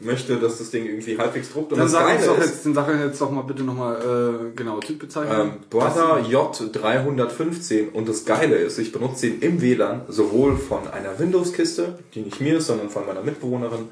[0.00, 1.72] möchte, dass das Ding irgendwie halbwegs druckt.
[1.72, 4.56] Und Dann sag uns doch jetzt, dann sag uns jetzt doch mal bitte nochmal äh,
[4.56, 5.48] genau Typbezeichnung.
[5.48, 11.18] ähm, Brother J315 und das Geile ist, ich benutze ihn im WLAN sowohl von einer
[11.18, 13.88] Windows-Kiste, die nicht mir ist, sondern von meiner Mitbewohnerin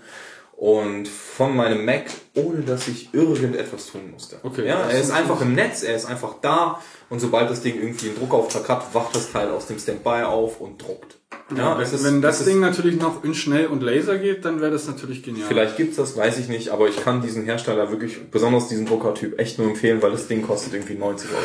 [0.57, 4.37] und von meinem Mac, ohne dass ich irgendetwas tun musste.
[4.43, 6.81] Okay, ja, er ist ist einfach im Netz, er ist einfach da
[7.11, 10.61] und sobald das Ding irgendwie einen Druckauftrag hat, wacht das Teil aus dem Standby auf
[10.61, 11.16] und druckt.
[11.57, 14.19] Ja, es wenn, ist- wenn das es ist- Ding natürlich noch in schnell und Laser
[14.19, 15.47] geht, dann wäre das natürlich genial.
[15.48, 19.39] Vielleicht gibt's das, weiß ich nicht, aber ich kann diesen Hersteller wirklich, besonders diesen Druckertyp,
[19.39, 21.40] echt nur empfehlen, weil das Ding kostet irgendwie 90 Euro.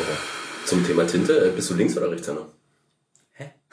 [0.66, 2.46] Zum Thema Tinte, äh, bist du Links- oder Rechtshänder?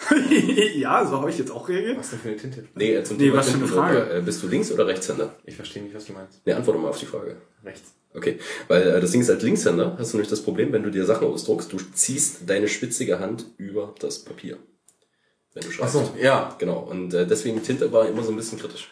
[0.75, 1.97] ja, so habe ich jetzt auch reagiert.
[1.99, 2.63] Was denn für eine Tinte?
[2.73, 3.93] Nee, äh, zum Nee, Thema was für eine Tintendrucker.
[4.05, 4.13] Frage?
[4.17, 5.35] Äh, bist du Links- oder Rechtshänder?
[5.43, 6.41] Ich verstehe nicht, was du meinst.
[6.45, 7.35] Nee, antworte mal auf die Frage.
[7.65, 7.91] Rechts.
[8.15, 10.89] Okay, weil äh, das Ding ist, als Linkshänder hast du nämlich das Problem, wenn du
[10.89, 14.57] dir Sachen ausdruckst, du ziehst deine spitzige Hand über das Papier.
[15.59, 15.97] Wenn du schreibst.
[16.21, 16.55] ja.
[16.57, 18.89] Genau, und äh, deswegen Tinte war immer so ein bisschen kritisch.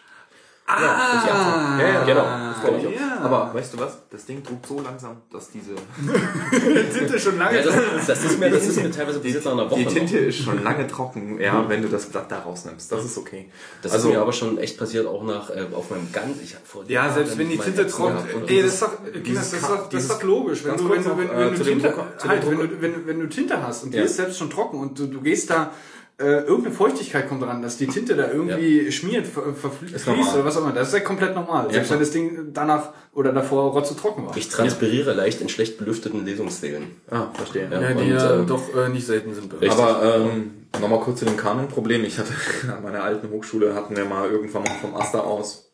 [0.70, 2.92] Ah, Ja, ja, Genau, Das glaub ich auch.
[2.92, 3.20] Ja.
[3.22, 4.02] Aber weißt du was?
[4.10, 5.72] Das Ding druckt so langsam, dass diese...
[6.98, 7.56] Tinte schon lange.
[7.56, 9.78] Ja, das, das, ist mir, das ist mir teilweise passiert nach einer Woche.
[9.78, 9.92] Die noch.
[9.94, 12.92] Tinte ist schon lange trocken, ja, wenn du das Blatt da rausnimmst.
[12.92, 13.50] Das ist okay.
[13.80, 16.36] Das also, ist mir aber schon echt passiert, auch nach äh, auf meinem ganz.
[16.42, 18.92] Ich hab vor ja, selbst wenn die Tinte und ey, das ist doch,
[19.34, 20.64] das ist doch, das ist doch logisch.
[20.64, 21.94] Wenn du, wenn du, noch, wenn, äh, wenn du Tinte,
[22.28, 24.04] halt, wenn du, wenn, wenn du Tinte hast und die Ja.
[24.04, 25.72] ist selbst schon trocken und du, du gehst da,
[26.20, 30.56] äh, irgendeine Feuchtigkeit kommt dran, dass die Tinte da irgendwie schmiert, ver, verfließt oder was
[30.56, 30.72] auch immer.
[30.72, 31.70] Das ist ja komplett normal.
[31.70, 34.36] Selbst wenn das Ding danach oder davor rotze trocken war.
[34.36, 36.90] Ich transpiriere leicht in schlecht belüfteten Lesungssälen.
[37.10, 37.68] ah, verstehe.
[37.70, 37.80] Ja.
[37.80, 39.52] ja, die und, ja äh, doch äh, nicht selten sind.
[39.52, 39.70] Richtig.
[39.70, 42.04] Aber ähm, nochmal kurz zu dem Kanonproblem.
[42.04, 42.32] Ich hatte
[42.76, 45.70] an meiner alten Hochschule hatten wir mal irgendwann mal vom Aster aus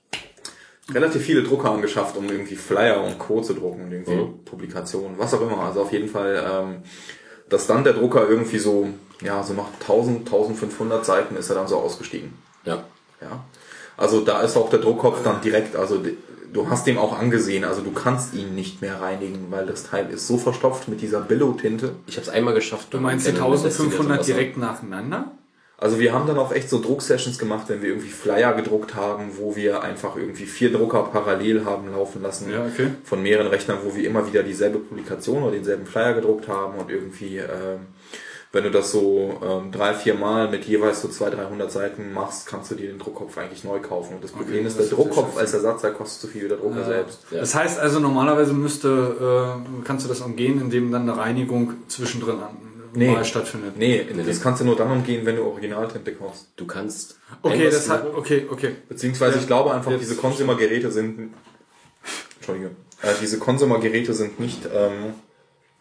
[0.92, 3.40] relativ viele Drucker angeschafft, um irgendwie Flyer und Co.
[3.40, 4.44] zu drucken und irgendwie Mhm.
[4.44, 5.58] Publikationen, was auch immer.
[5.64, 6.82] Also auf jeden Fall, ähm,
[7.48, 8.88] dass dann der Drucker irgendwie so,
[9.24, 12.34] ja, so nach 1000, 1500 Seiten ist er dann so ausgestiegen.
[12.64, 12.84] Ja.
[13.20, 13.44] Ja.
[13.96, 16.02] Also da ist auch der Druckkopf dann direkt, also
[16.52, 20.10] du hast den auch angesehen, also du kannst ihn nicht mehr reinigen, weil das Teil
[20.10, 21.94] ist so verstopft mit dieser Billow-Tinte.
[22.06, 22.88] Ich habe es einmal geschafft.
[22.90, 25.32] Du meinst die 1500 direkt nacheinander?
[25.76, 29.32] Also wir haben dann auch echt so Drucksessions gemacht, wenn wir irgendwie Flyer gedruckt haben,
[29.36, 32.50] wo wir einfach irgendwie vier Drucker parallel haben laufen lassen.
[32.50, 32.90] Ja, okay.
[33.04, 36.90] Von mehreren Rechnern, wo wir immer wieder dieselbe Publikation oder denselben Flyer gedruckt haben und
[36.90, 37.86] irgendwie, ähm,
[38.54, 42.46] wenn du das so ähm, drei, vier Mal mit jeweils so 200, 300 Seiten machst,
[42.46, 44.14] kannst du dir den Druckkopf eigentlich neu kaufen.
[44.14, 46.48] Und das Problem ist, das der ist Druckkopf als Ersatz, der kostet so viel wie
[46.48, 47.20] der Drucker selbst.
[47.30, 47.40] Ja.
[47.40, 52.36] Das heißt also normalerweise müsste, äh, kannst du das umgehen, indem dann eine Reinigung zwischendrin
[52.38, 52.56] an,
[52.94, 53.10] Nee.
[53.10, 53.76] mal stattfindet.
[53.76, 56.46] Nee, Nee, das kannst du nur dann umgehen, wenn du Originaltinte kaufst.
[56.54, 57.18] Du kannst.
[57.42, 58.76] Okay, das hat, okay, okay.
[58.88, 61.34] Beziehungsweise ich glaube einfach, diese Consumer-Geräte sind,
[62.36, 62.70] Entschuldige,
[63.02, 65.14] äh, diese Consumer-Geräte sind nicht ähm,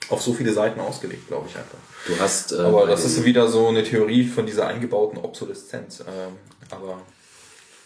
[0.09, 1.77] auf so viele Seiten ausgelegt, glaube ich einfach.
[2.07, 2.51] Du hast.
[2.51, 6.01] Äh, Aber das ist wieder so eine Theorie von dieser eingebauten Obsoleszenz.
[6.01, 6.35] Ähm,
[6.69, 7.01] aber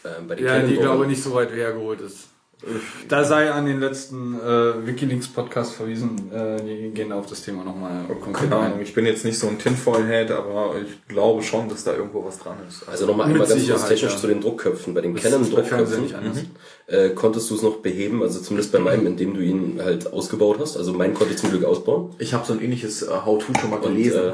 [0.03, 2.30] äh, bei den Ja, die glaube ich nicht so weit hergeholt ist.
[3.07, 6.31] Da sei an den letzten äh, Wikileaks-Podcast verwiesen.
[6.34, 8.71] Äh, die gehen auf das Thema nochmal konkret keine ein.
[8.71, 12.25] Ahnung, ich bin jetzt nicht so ein Tinfoil-Head, aber ich glaube schon, dass da irgendwo
[12.25, 12.88] was dran ist.
[12.89, 14.17] Also nochmal einmal ganz kurz technisch ja.
[14.17, 14.95] zu den Druckköpfen.
[14.95, 16.38] Bei den Canon-Druckköpfen anders.
[16.88, 20.57] äh, konntest du es noch beheben, also zumindest bei meinem, indem du ihn halt ausgebaut
[20.59, 20.77] hast.
[20.77, 22.15] Also meinen konnte ich zum Glück ausbauen.
[22.17, 24.34] Ich habe so ein ähnliches äh, How-To schon mal Und, äh,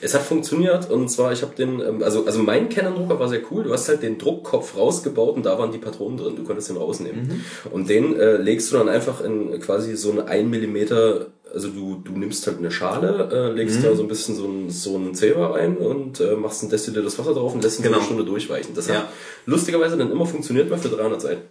[0.00, 3.40] es hat funktioniert und zwar, ich habe den, ähm, also, also mein Canon-Drucker war sehr
[3.50, 3.64] cool.
[3.64, 6.36] Du hast halt den Druckkopf rausgebaut und da waren die Patronen drin.
[6.36, 7.42] Du konntest den rausnehmen.
[7.70, 12.00] Und den äh, legst du dann einfach in quasi so eine 1 Millimeter, also du,
[12.02, 15.14] du nimmst halt eine Schale, äh, legst da so ein bisschen so ein, so ein
[15.14, 17.96] Zebra rein und äh, machst ein destilliertes Wasser drauf und lässt ihn Genau.
[17.98, 18.74] eine Stunde durchweichen.
[18.74, 18.94] Das Ja.
[18.94, 19.08] hat
[19.46, 21.42] lustigerweise dann immer funktioniert, mal für 300 Seiten.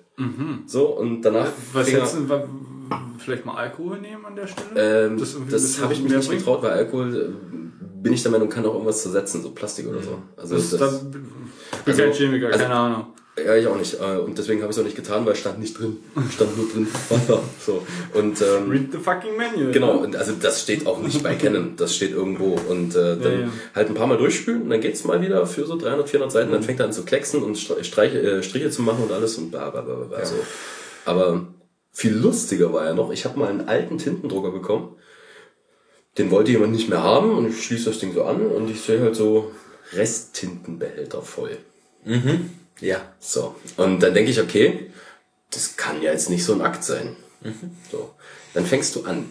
[0.66, 2.18] So, und danach Was fing er- jetzt,
[3.20, 5.06] vielleicht mal Alkohol nehmen an der Stelle?
[5.08, 6.42] ähm, Das das habe ich mich mehr nicht bringt?
[6.42, 10.02] getraut, weil Alkohol, äh, bin ich der Meinung, kann auch irgendwas zersetzen, so Plastik oder
[10.02, 10.18] so.
[10.38, 11.26] Also Das, das, das, ich bin
[11.94, 13.06] Also- kein Chemiker, also- keine Ahnung.
[13.38, 13.94] ja, ich auch nicht.
[14.00, 15.98] Äh, Und deswegen habe ich es auch nicht getan, weil es stand nicht drin.
[16.34, 17.42] Stand nur drin Wasser.
[17.66, 17.86] So.
[18.14, 19.72] Und ähm, Read the fucking menu.
[19.72, 22.58] Genau, und also das steht auch nicht bei Canon, das steht irgendwo.
[22.70, 23.48] Und äh, dann Ja, ja.
[23.76, 26.50] halt ein paar Mal durchspülen und dann geht's mal wieder für so 300, 400 Seiten,
[26.50, 26.54] Mhm.
[26.54, 29.38] dann fängt er an zu klecksen und Stre- Streiche, äh, Striche zu machen und alles
[29.38, 30.06] und bla bla bla bla.
[30.06, 30.36] bla so.
[31.06, 31.48] Aber
[31.94, 34.96] viel lustiger war ja noch, ich habe mal einen alten Tintendrucker bekommen,
[36.18, 38.82] den wollte jemand nicht mehr haben und ich schließe das Ding so an und ich
[38.82, 39.52] sehe halt so
[39.94, 41.58] Resttintenbehälter voll.
[42.80, 43.02] Ja.
[43.20, 43.56] So.
[43.78, 44.92] Und dann denke ich, okay,
[45.52, 47.16] das kann ja jetzt nicht so ein Akt sein.
[47.92, 48.12] So.
[48.54, 49.30] Dann fängst du an.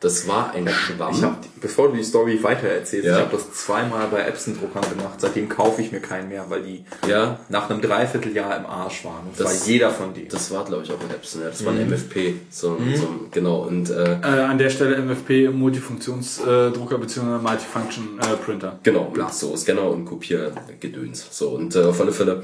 [0.00, 1.12] Das war ein Schwamm.
[1.14, 3.16] Ich hab, bevor du die Story weiter erzählst, Ja.
[3.18, 5.18] ich habe das zweimal bei Epson-Druckern gemacht.
[5.20, 9.26] Seitdem kaufe ich mir keinen mehr, weil die ja, nach einem Dreivierteljahr im Arsch waren.
[9.26, 10.28] Und zwar Das- jeder von denen.
[10.28, 11.42] das war glaube ich auch ein Epson.
[11.42, 11.48] Ja.
[11.48, 12.34] Das war ein MFP.
[12.50, 13.62] So, so, genau.
[13.66, 17.38] Und äh, Äh, an der Stelle MFP, Multifunktionsdrucker bzw.
[17.38, 18.78] Multifunction äh, Printer.
[18.82, 21.26] genau, mit so Scanner und Kopiergedöns.
[21.30, 22.42] So, und äh, auf alle Fälle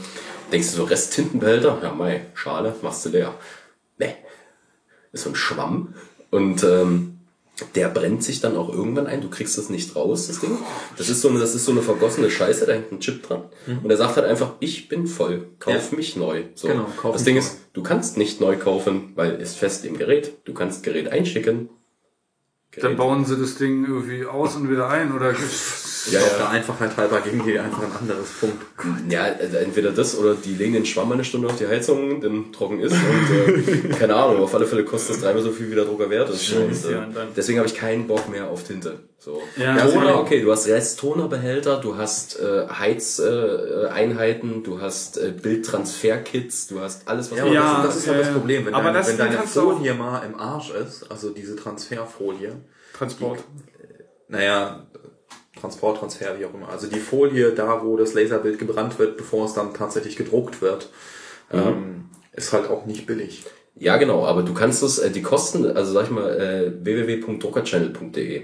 [0.52, 1.78] denkst du so, Resttintenbehälter?
[1.82, 3.34] Ja, mei, Schale, machst du leer.
[3.98, 4.14] Nee.
[5.12, 5.94] Ist so ein Schwamm.
[6.30, 7.11] Und ähm,
[7.74, 9.20] der brennt sich dann auch irgendwann ein.
[9.20, 10.56] Du kriegst das nicht raus, das Ding.
[10.96, 13.44] Das ist so eine, das ist so eine vergossene Scheiße, da hängt ein Chip dran.
[13.82, 15.96] Und er sagt halt einfach, ich bin voll, kauf Ja.
[15.96, 16.44] mich neu.
[16.54, 16.68] So.
[16.68, 17.40] Genau, kauf das Ding neu.
[17.40, 20.32] ist, du kannst nicht neu kaufen, weil ist fest im Gerät.
[20.44, 21.68] Du kannst Gerät einschicken.
[22.80, 25.34] Dann bauen sie das Ding irgendwie aus und wieder ein oder
[26.10, 26.48] Ja, Auf der ja.
[26.50, 28.60] Einfachheit halber geben die einfach ein anderes Punkt.
[29.08, 32.20] ja, also entweder das oder die legen den Schwamm mal eine Stunde auf die Heizung,
[32.20, 35.70] dann trocken ist und äh, keine Ahnung, auf alle Fälle kostet es dreimal so viel,
[35.70, 36.52] wie der Drucker wert ist.
[36.52, 38.98] Und, äh, ja, deswegen habe ich keinen Bock mehr auf Tinte.
[39.24, 39.40] So.
[39.56, 45.16] Ja, Toner, also- okay, du hast Resttonerbehälter, du hast äh, Heizeinheiten, äh, Einheiten, du hast
[45.16, 48.32] äh, Bildtransferkits, du hast alles, was Ja, man- aber Ja, das, das ist ja das
[48.32, 48.66] Problem.
[48.66, 52.56] Wenn, aber dein, das wenn deine Folie mal im Arsch ist, also diese Transferfolie,
[52.94, 53.44] Transport.
[54.26, 54.86] naja,
[55.60, 56.68] Transport, Transfer, wie auch immer.
[56.70, 60.88] Also die Folie da, wo das Laserbild gebrannt wird, bevor es dann tatsächlich gedruckt wird,
[61.52, 63.44] ähm, ist halt auch nicht billig.
[63.82, 68.42] Ja, genau, aber du kannst es, äh, die Kosten, also sag ich mal, äh, www.druckerchannel.de,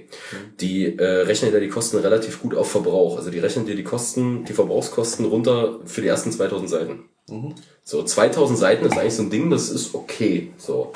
[0.61, 3.17] die äh, rechnen dir die Kosten relativ gut auf Verbrauch.
[3.17, 7.05] Also die rechnen dir die Kosten, die Verbrauchskosten runter für die ersten 2000 Seiten.
[7.85, 10.51] So, 2000 Seiten ist eigentlich so ein Ding, das ist okay.
[10.57, 10.93] So,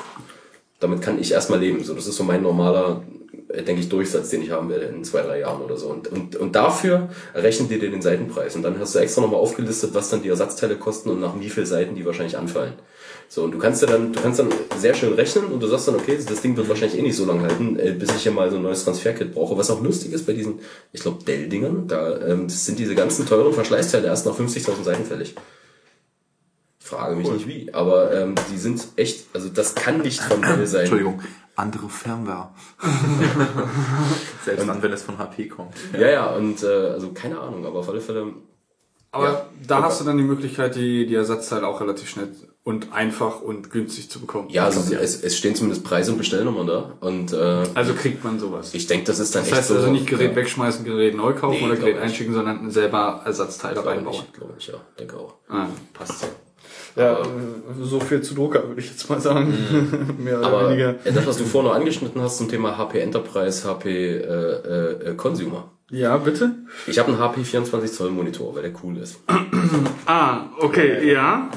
[0.81, 1.81] damit kann ich erstmal leben.
[1.81, 3.01] So, das ist so mein normaler,
[3.47, 5.87] äh, denke ich, Durchsatz, den ich haben werde in zwei, drei Jahren oder so.
[5.87, 8.57] Und, und, und dafür rechnen die dir den Seitenpreis.
[8.57, 11.49] Und dann hast du extra nochmal aufgelistet, was dann die Ersatzteile kosten und nach wie
[11.49, 12.73] viel Seiten die wahrscheinlich anfallen.
[13.33, 15.87] So, und du kannst ja dann, du kannst dann sehr schön rechnen und du sagst
[15.87, 18.31] dann, okay, das Ding wird wahrscheinlich eh nicht so lange halten, äh, bis ich hier
[18.31, 19.57] mal so ein neues Transferkit brauche.
[19.57, 20.59] Was auch lustig ist bei diesen,
[20.91, 25.33] ich glaube, Dell-Dingern, da ähm, sind diese ganzen teuren Verschleißteile erst nach 50.000 Seiten fällig.
[26.79, 30.39] Ich frage mich nicht wie, aber ähm, die sind echt, also das kann nicht von
[30.43, 30.81] Dell sein.
[30.81, 31.19] Entschuldigung,
[31.55, 32.51] andere Firmware.
[34.45, 35.73] Selbst dann, wenn es von HP kommt.
[35.99, 38.31] Ja, ja, und äh, also keine Ahnung, aber auf alle Fälle,
[39.09, 39.49] Aber Ja.
[39.65, 42.29] da hast du dann die Möglichkeit, die, die Ersatzteile auch relativ schnell
[42.65, 44.49] und einfach und günstig zu bekommen.
[44.49, 46.93] ja, also es, es stehen zumindest Preise und Bestellnummern da.
[47.01, 48.73] Und äh, Also kriegt man sowas.
[48.73, 49.75] ich denke, das ist dann Das echt heißt so.
[49.75, 50.35] also nicht Gerät ja.
[50.37, 54.15] wegschmeißen, Gerät neu kaufen Nee, oder Gerät einschicken, sondern selber Ersatzteile Glaube reinbauen.
[54.15, 55.35] ich, glaube ich, ja, denke auch.
[55.49, 55.67] Ah.
[55.93, 56.27] Passt so.
[56.95, 57.17] Ja,
[57.81, 60.15] so viel zu Drucker, würde ich jetzt mal sagen.
[60.23, 60.93] Mehr oder Aber weniger.
[61.03, 65.15] das, was du vorhin noch angeschnitten hast zum Thema HP Enterprise, HP äh, äh, äh,
[65.15, 65.71] Consumer.
[65.93, 66.55] Ja, bitte?
[66.87, 69.17] Ich habe einen HP 24 Zoll Monitor, weil der cool ist.
[70.05, 71.49] Ah, okay, ja.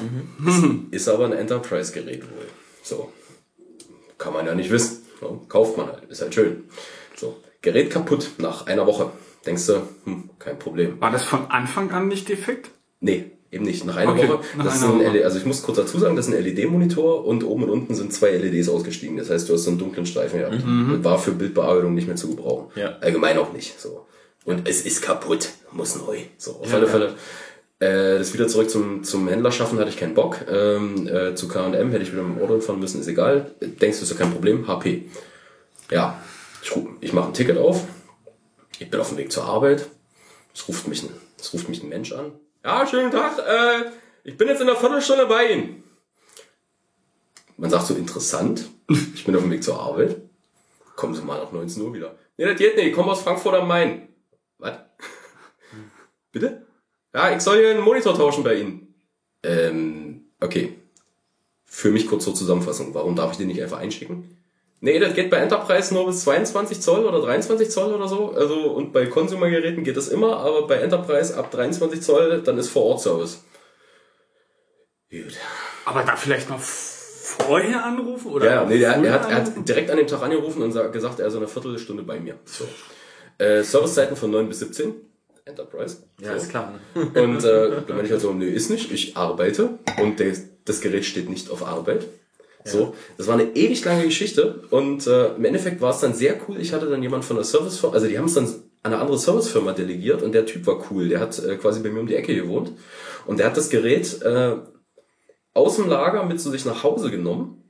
[0.91, 2.45] Ist aber ein Enterprise-Gerät wohl.
[2.81, 3.11] So.
[4.17, 4.99] Kann man ja nicht wissen.
[5.21, 6.03] Ja, kauft man halt.
[6.09, 6.63] Ist halt schön.
[7.15, 7.35] So.
[7.61, 9.11] Gerät kaputt nach einer Woche.
[9.45, 11.01] Denkst du, hm, kein Problem.
[11.01, 12.69] War das von Anfang an nicht defekt?
[13.01, 13.85] Nee, eben nicht.
[13.85, 14.39] Nach einer Okay, Woche.
[14.57, 15.09] nach das ist einer ein Woche.
[15.17, 17.95] LED, also ich muss kurz dazu sagen, das ist ein LED-Monitor und oben und unten
[17.95, 19.17] sind zwei LEDs ausgestiegen.
[19.17, 20.63] Das heißt, du hast so einen dunklen Streifen gehabt.
[20.65, 21.03] Mhm.
[21.03, 22.67] War für Bildbearbeitung nicht mehr zu gebrauchen.
[22.75, 22.97] Ja.
[23.01, 23.79] Allgemein auch nicht.
[23.79, 24.05] So.
[24.47, 25.49] Und es ist kaputt.
[25.73, 26.19] Muss neu.
[26.37, 27.15] So, auf alle Fälle.
[27.79, 30.37] Äh, das wieder zurück zum, zum Händler schaffen hatte ich keinen Bock.
[30.49, 33.51] Ähm, äh, zu K&M hätte ich wieder mit dem Auto fahren müssen, ist egal.
[33.59, 34.65] Denkst du, ist ja kein Problem.
[34.65, 35.09] HP.
[35.91, 36.23] Ja,
[36.63, 36.71] ich,
[37.01, 37.83] ich mache ein Ticket auf.
[38.79, 39.89] Ich bin auf dem Weg zur Arbeit.
[40.55, 42.31] Es ruft mich ein, es ruft mich ein Mensch an.
[42.63, 43.37] Ja, schönen Tag.
[43.39, 43.91] Äh,
[44.23, 45.83] ich bin jetzt in einer Viertelstunde bei Ihnen.
[47.57, 48.69] Man sagt so interessant.
[49.13, 50.15] Ich bin auf dem Weg zur Arbeit.
[50.95, 52.15] Kommen Sie mal nach 19 Uhr wieder.
[52.37, 52.87] Nee, das geht nicht.
[52.87, 54.06] Ich komme aus Frankfurt am Main.
[54.59, 54.73] Was?
[56.31, 56.65] Bitte?
[57.13, 58.93] Ja, ich soll hier einen Monitor tauschen bei Ihnen.
[59.43, 60.77] Ähm, okay.
[61.65, 62.93] Für mich kurz zur Zusammenfassung.
[62.93, 64.37] Warum darf ich den nicht einfach einschicken?
[64.79, 68.31] Nee, das geht bei Enterprise nur bis 22 Zoll oder 23 Zoll oder so.
[68.31, 72.69] Also, und bei Consumer-Geräten geht das immer, aber bei Enterprise ab 23 Zoll, dann ist
[72.69, 73.43] Vor-Ort-Service.
[75.09, 75.33] Gut.
[75.85, 78.31] Aber da vielleicht noch vorher anrufen?
[78.31, 80.87] Oder Ja, nee, der, er, hat, er hat direkt an dem Tag angerufen und sa-
[80.87, 82.37] gesagt, er ist in einer Viertelstunde bei mir.
[82.45, 82.65] So.
[83.37, 84.93] Äh, Servicezeiten von 9 bis 17.
[85.45, 85.97] Enterprise.
[86.19, 86.37] Ja, so.
[86.37, 86.73] ist klar.
[86.95, 90.33] Und äh, dann meine ich halt so, nö, ist nicht, ich arbeite und der,
[90.65, 92.05] das Gerät steht nicht auf Arbeit.
[92.65, 96.35] So, das war eine ewig lange Geschichte und äh, im Endeffekt war es dann sehr
[96.47, 96.59] cool.
[96.59, 99.17] Ich hatte dann jemand von der Servicefirma, also die haben es dann an eine andere
[99.17, 101.07] Servicefirma delegiert und der Typ war cool.
[101.07, 102.73] Der hat äh, quasi bei mir um die Ecke gewohnt
[103.25, 104.55] und der hat das Gerät äh,
[105.53, 107.63] aus dem Lager mit zu sich nach Hause genommen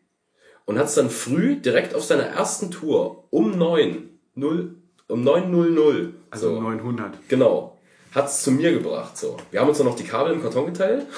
[0.65, 4.76] und hat es dann früh direkt auf seiner ersten Tour um 9, 0,
[5.08, 6.62] um 9.00 Also so.
[6.62, 7.28] 900.
[7.28, 7.78] Genau.
[8.16, 9.18] Hat's zu mir gebracht.
[9.18, 9.38] So.
[9.52, 11.06] Wir haben uns dann noch die Kabel im Karton geteilt.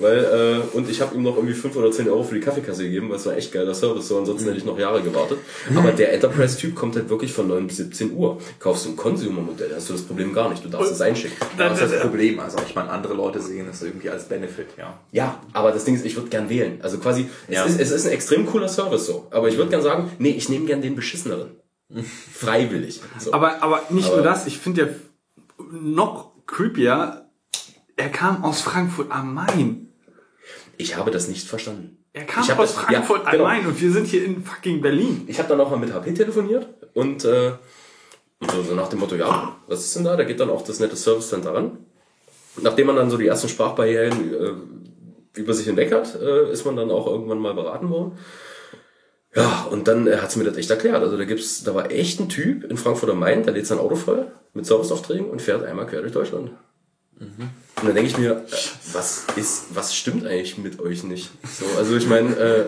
[0.00, 2.84] Weil, äh, und ich habe ihm noch irgendwie 5 oder 10 Euro für die Kaffeekasse
[2.84, 5.38] gegeben, weil es war echt geiler Service, so ansonsten hätte ich noch Jahre gewartet.
[5.74, 8.38] Aber der Enterprise-Typ kommt halt wirklich von 9 bis 17 Uhr.
[8.60, 10.64] Kaufst du ein Consumer-Modell, hast du das Problem gar nicht.
[10.64, 11.36] Du darfst es einschicken.
[11.56, 12.38] Das ist das Problem.
[12.38, 14.96] Also ich meine, andere Leute sehen es irgendwie als Benefit, ja.
[15.10, 16.78] Ja, aber das Ding ist, ich würde gern wählen.
[16.80, 17.64] Also quasi, es, Ja.
[17.64, 19.26] ist, es ist ein extrem cooler Service so.
[19.32, 21.56] Aber ich würde gern sagen, nee, ich nehme gern den beschisseneren.
[22.32, 23.00] Freiwillig.
[23.18, 23.32] So.
[23.32, 24.88] Aber, aber nicht Aber- nur das, ich finde ja
[25.70, 27.26] noch creepier,
[27.96, 29.92] er kam aus Frankfurt am Main.
[30.76, 31.96] ich habe das nicht verstanden.
[32.12, 33.44] Er kam Ich aus Frankfurt ja, genau.
[33.44, 35.24] am Main und wir sind hier in fucking Berlin.
[35.26, 37.52] Ich habe dann auch mal mit HP telefoniert und äh,
[38.40, 40.16] so, so nach dem Motto, ja, was ist denn da?
[40.16, 41.78] Da geht dann auch das nette Service Center ran.
[42.60, 46.76] Nachdem man dann so die ersten Sprachbarrieren äh, über sich hinweg hat, äh, ist man
[46.76, 48.12] dann auch irgendwann mal beraten worden.
[49.34, 51.02] Ja, und dann äh, hat sie mir das echt erklärt.
[51.02, 53.78] Also da gibt's, da war echt ein Typ in Frankfurt am Main, der lädt sein
[53.78, 56.50] Auto voll mit Serviceaufträgen und fährt einmal quer durch Deutschland.
[57.20, 57.50] Und
[57.86, 58.56] dann denke ich mir, äh,
[58.92, 61.30] was ist, was stimmt eigentlich mit euch nicht?
[61.44, 62.64] So, also ich meine, äh,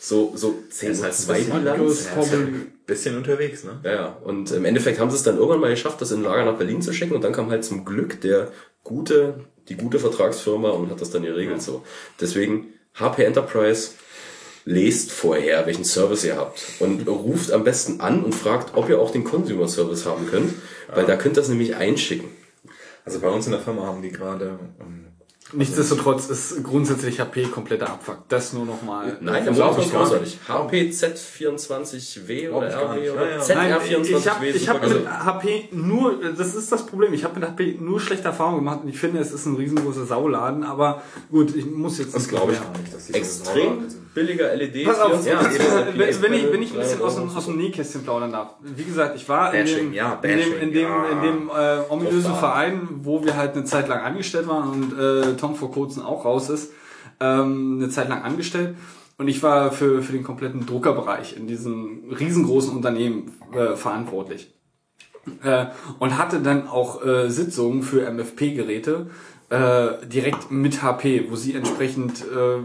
[0.00, 2.08] so, so zehn ist halt zwei ein bisschen- Bilanz.
[2.14, 2.38] Ja, ja
[2.86, 3.80] bisschen unterwegs, ne?
[3.82, 4.16] Ja, ja.
[4.24, 6.58] Und im Endeffekt haben sie es dann irgendwann mal geschafft, das in ein Lager nach
[6.58, 7.14] Berlin zu schicken.
[7.14, 8.48] Und dann kam halt zum Glück der
[8.82, 11.82] gute, die gute Vertragsfirma und hat das dann geregelt so.
[12.20, 13.92] Deswegen HP Enterprise
[14.64, 19.00] lest vorher, welchen Service ihr habt und ruft am besten an und fragt, ob ihr
[19.00, 20.54] auch den Consumer Service haben könnt,
[20.94, 22.28] weil da könnt ihr das nämlich einschicken.
[23.04, 25.04] Also bei uns in der Firma haben die gerade, ähm,
[25.52, 28.28] Nichtsdestotrotz ist grundsätzlich HP kompletter Abfuck.
[28.28, 29.18] Das nur nochmal.
[29.20, 30.38] Nein, der glaub Motor ich ist gar großartig.
[30.48, 33.10] HP Z24W oder RW nicht.
[33.12, 33.54] oder Ja, ja.
[33.54, 34.14] Nein, ZR24W.
[34.16, 37.76] ich habe ich hab mit HP nur, das ist das Problem, ich habe mit HP
[37.78, 41.66] nur schlechte Erfahrungen gemacht und ich finde, es ist ein riesengroßer Sauladen, aber gut, ich
[41.66, 43.84] muss jetzt das nicht glaube ich gar nicht, dass extrem.
[44.14, 44.84] Billiger LED.
[44.84, 48.02] Pass auf, 24 wenn, wenn, ich, wenn ich ein bisschen aus dem, aus dem Nähkästchen
[48.02, 48.54] plaudern darf.
[48.60, 51.08] Wie gesagt, ich war in dem, ja, in dem, in dem, ja.
[51.10, 55.36] in dem äh, ominösen Verein, wo wir halt eine Zeit lang angestellt waren und äh,
[55.36, 56.72] Tom vor kurzem auch raus ist,
[57.20, 58.76] ähm, eine Zeit lang angestellt.
[59.16, 64.52] Und ich war für, für den kompletten Druckerbereich in diesem riesengroßen Unternehmen äh, verantwortlich.
[65.42, 65.66] Äh,
[65.98, 69.06] und hatte dann auch äh, Sitzungen für MFP-Geräte
[69.50, 72.58] äh, direkt mit HP, wo sie entsprechend äh,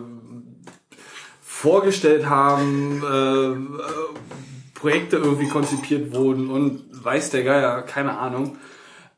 [1.59, 3.85] vorgestellt haben, äh, äh,
[4.73, 8.57] Projekte irgendwie konzipiert wurden und weiß der Geier, keine Ahnung.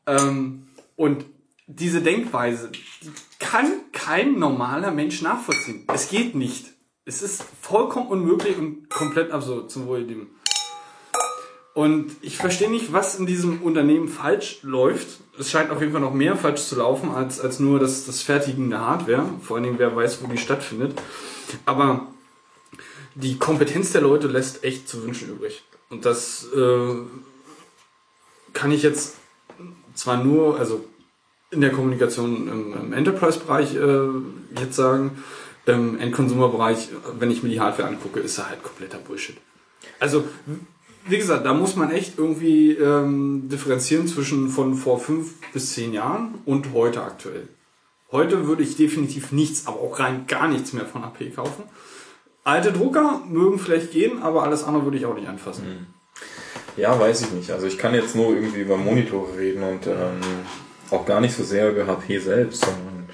[0.08, 0.66] Ähm,
[0.96, 1.24] und
[1.68, 5.84] diese Denkweise, die kann kein normaler Mensch nachvollziehen.
[5.94, 6.66] Es geht nicht.
[7.04, 10.26] Es ist vollkommen unmöglich und komplett absurd zum Wohl dem.
[11.74, 15.20] Und ich verstehe nicht, was in diesem Unternehmen falsch läuft.
[15.38, 18.20] Es scheint auf jeden Fall noch mehr falsch zu laufen, als, als nur das, das
[18.20, 19.26] Fertigen der Hardware.
[19.42, 21.00] Vor allen Dingen, wer weiß, wo die stattfindet.
[21.66, 22.11] Aber
[23.14, 25.62] die Kompetenz der Leute lässt echt zu wünschen übrig.
[25.90, 26.94] Und das äh,
[28.52, 29.16] kann ich jetzt
[29.94, 30.84] zwar nur, also
[31.50, 34.08] in der Kommunikation im, im Enterprise-Bereich äh,
[34.58, 35.22] jetzt sagen,
[35.66, 39.36] im End-Consumer-Bereich, wenn ich mir die Hardware angucke, ist da halt kompletter Bullshit.
[40.00, 40.24] Also,
[41.06, 45.92] wie gesagt, da muss man echt irgendwie ähm, differenzieren zwischen von vor fünf bis zehn
[45.92, 47.48] Jahren und heute aktuell.
[48.10, 51.64] Heute würde ich definitiv nichts, aber auch rein gar nichts mehr von AP kaufen.
[52.44, 55.86] Alte Drucker mögen vielleicht gehen, aber alles andere würde ich auch nicht anfassen.
[56.76, 57.50] Ja, weiß ich nicht.
[57.50, 60.20] Also ich kann jetzt nur irgendwie über Monitore reden und ähm,
[60.90, 63.08] auch gar nicht so sehr über HP selbst, sondern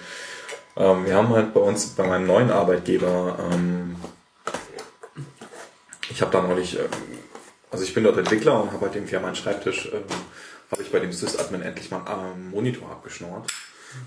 [0.77, 3.97] ähm, wir haben halt bei uns, bei meinem neuen Arbeitgeber, ähm,
[6.09, 6.87] ich habe da neulich, ähm,
[7.71, 10.05] also ich bin dort Entwickler und habe halt irgendwie an meinen Schreibtisch, ähm,
[10.71, 13.51] habe ich bei dem Sys-Admin endlich mal einen ähm, Monitor abgeschnort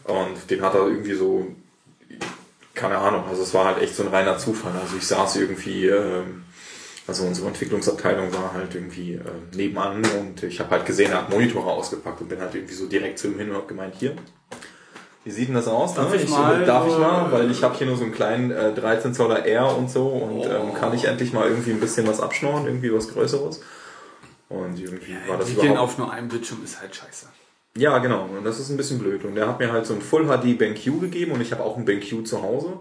[0.05, 1.47] und den hat er irgendwie so,
[2.81, 4.73] keine Ahnung, also es war halt echt so ein reiner Zufall.
[4.81, 6.43] Also ich saß irgendwie, ähm,
[7.07, 9.21] also unsere Entwicklungsabteilung war halt irgendwie äh,
[9.55, 12.87] nebenan und ich habe halt gesehen, er hat Monitore ausgepackt und bin halt irgendwie so
[12.87, 14.15] direkt zu ihm hin und habe gemeint, hier,
[15.23, 15.93] wie sieht denn das aus?
[15.93, 16.15] Darf ne?
[16.15, 18.49] ich so, mal, darf ich äh, mal, weil ich habe hier nur so einen kleinen
[18.49, 22.07] äh, 13 Zoller R und so und ähm, kann ich endlich mal irgendwie ein bisschen
[22.07, 23.61] was abschnorren, irgendwie was Größeres.
[24.49, 25.77] Und irgendwie war das überhaupt...
[25.77, 27.27] auf nur einem Bildschirm ist halt scheiße.
[27.77, 28.25] Ja, genau.
[28.25, 29.23] Und das ist ein bisschen blöd.
[29.23, 31.77] Und der hat mir halt so ein Full HD BenQ gegeben und ich habe auch
[31.77, 32.79] ein BenQ zu Hause.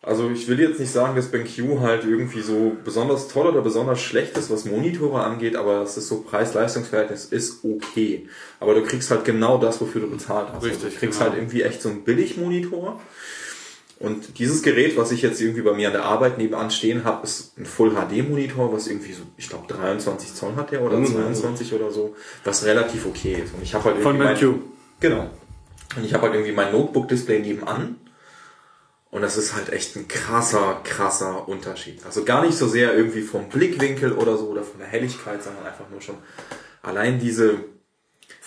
[0.00, 4.00] Also ich will jetzt nicht sagen, dass BenQ halt irgendwie so besonders toll oder besonders
[4.00, 8.28] schlecht ist, was Monitore angeht, aber es ist so Preis-Leistungs-Verhältnis ist okay.
[8.60, 10.54] Aber du kriegst halt genau das, wofür du bezahlt hast.
[10.54, 11.30] also Richtig, du kriegst genau.
[11.30, 13.00] halt irgendwie echt so einen Billig-Monitor.
[14.00, 17.24] Und dieses Gerät, was ich jetzt irgendwie bei mir an der Arbeit nebenan stehen habe,
[17.24, 21.90] ist ein Full-HD-Monitor, was irgendwie so, ich glaube 23 Zoll hat der oder 22 oder
[21.90, 22.14] so,
[22.44, 23.54] was relativ okay ist.
[23.54, 24.62] Und ich habe halt Von irgendwie mein- BenQ.
[25.00, 25.30] Genau.
[25.96, 27.96] Und ich habe halt irgendwie mein Notebook-Display nebenan.
[29.10, 32.04] Und das ist halt echt ein krasser, krasser Unterschied.
[32.04, 35.66] Also gar nicht so sehr irgendwie vom Blickwinkel oder so oder von der Helligkeit, sondern
[35.66, 36.16] einfach nur schon
[36.82, 37.56] allein diese,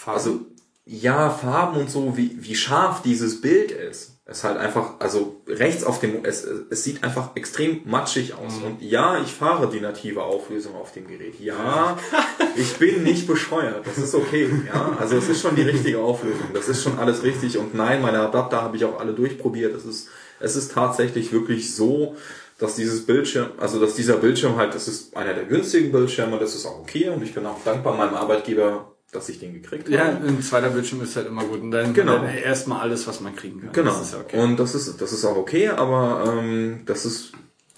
[0.05, 0.45] also
[0.85, 4.20] ja, Farben und so, wie, wie scharf dieses Bild ist.
[4.31, 8.61] Es halt einfach, also rechts auf dem, es, es sieht einfach extrem matschig aus.
[8.65, 11.37] Und ja, ich fahre die native Auflösung auf dem Gerät.
[11.41, 11.97] Ja,
[12.55, 13.85] ich bin nicht bescheuert.
[13.85, 14.49] Das ist okay.
[14.65, 16.47] Ja, also es ist schon die richtige Auflösung.
[16.53, 17.57] Das ist schon alles richtig.
[17.57, 19.75] Und nein, meine Adapter habe ich auch alle durchprobiert.
[19.75, 20.07] Es ist,
[20.39, 22.15] es ist tatsächlich wirklich so,
[22.57, 26.55] dass dieses Bildschirm, also dass dieser Bildschirm halt, das ist einer der günstigen Bildschirme, das
[26.55, 27.09] ist auch okay.
[27.09, 29.95] Und ich bin auch dankbar meinem Arbeitgeber, dass ich den gekriegt habe.
[29.95, 31.61] Ja, ein zweiter Bildschirm ist halt immer gut.
[31.61, 32.15] Und dann, Genau.
[32.19, 33.71] dann erstmal alles, was man kriegen kann.
[33.73, 33.91] Genau.
[33.91, 34.39] Das ist ja okay.
[34.39, 37.31] Und das ist, das ist auch okay, aber ähm, das ist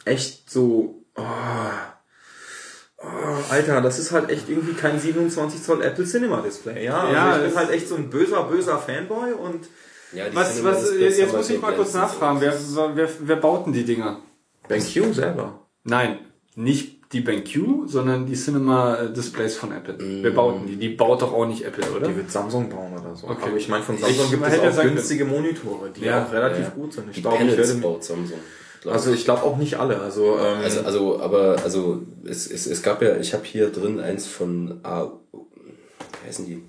[0.05, 1.03] echt so.
[1.15, 1.21] Oh,
[2.97, 3.05] oh,
[3.49, 6.85] Alter, das ist halt echt irgendwie kein 27 Zoll Apple Cinema Display.
[6.85, 9.67] Ja, also Ja, ich bin halt echt so ein böser, böser Fanboy und
[10.13, 12.41] Ja, Was, Cinema was, Displays jetzt muss ich mal kurz nachfragen.
[12.41, 12.53] Wer,
[12.95, 14.21] wer, wer baut denn die Dinger?
[14.67, 15.67] BenQ selber.
[15.83, 16.19] Nein.
[16.55, 19.95] nicht die BenQ, sondern die Cinema äh, Displays von Apple.
[19.99, 20.35] Wer Mm.
[20.35, 20.75] baut denn die?
[20.77, 22.07] Die baut doch auch nicht Apple, oder?
[22.07, 23.27] Die wird Samsung bauen oder so.
[23.27, 23.43] Okay.
[23.47, 26.01] Aber ich meine, von Samsung Ich gibt es hätte ja auch sagen günstige Monitore, die
[26.05, 26.69] Ja, auch relativ ja.
[26.71, 27.05] gut sind.
[27.09, 28.39] Ich Die glaube, ich Panels werde, baut Samsung.
[28.81, 29.99] glaub also ich glaube auch nicht alle.
[30.01, 33.99] Also, ähm, Also, also, aber, also, es, es, es gab ja, ich habe hier drin
[33.99, 36.63] eins von A, wie heißen die?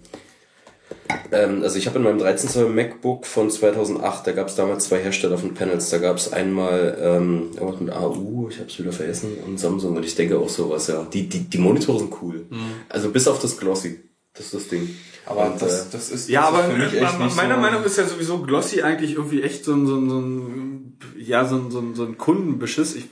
[1.32, 4.84] Ähm, also ich habe in meinem 13 Zoll MacBook von 2008, da gab es damals
[4.84, 5.90] zwei Hersteller von Panels.
[5.90, 9.96] Da gab es einmal ähm, irgendwas mit AU, ich habe es wieder vergessen, und Samsung.
[9.96, 11.06] Und ich denke auch sowas, ja.
[11.12, 12.46] Die, die, die Monitore sind cool.
[12.88, 14.00] Also bis auf das Glossy.
[14.32, 14.88] Das ist das Ding.
[15.26, 17.54] aber Und, das, äh, das ist, Ja, das aber ist für mich echt nicht meiner
[17.54, 20.98] so, Meinung ist ja sowieso Glossy eigentlich irgendwie echt so ein, so ein, so ein
[21.16, 22.96] ja, so ein, so ein, so ein Kundenbeschiss.
[22.96, 23.06] Ich,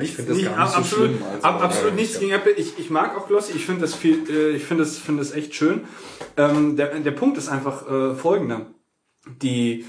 [0.00, 2.20] Ich finde das gar nicht so absolut, schlimm, also, ab, absolut nichts ja.
[2.20, 2.52] gegen Apple.
[2.52, 3.52] Ich, ich mag auch Glossy.
[3.52, 5.82] Ich finde das viel, äh, ich finde das, finde das echt schön.
[6.36, 8.66] Ähm, der, der Punkt ist einfach äh, folgender.
[9.42, 9.84] Die,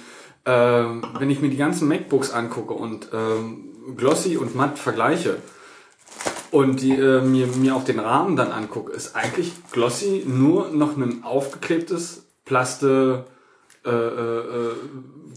[0.46, 5.38] äh, wenn ich mir die ganzen MacBooks angucke und ähm, Glossy und Matt vergleiche
[6.52, 10.98] und die, äh, mir, mir auch den Rahmen dann angucke, ist eigentlich Glossy nur noch
[10.98, 13.26] ein aufgeklebtes Plaste
[13.86, 14.76] äh, äh, äh,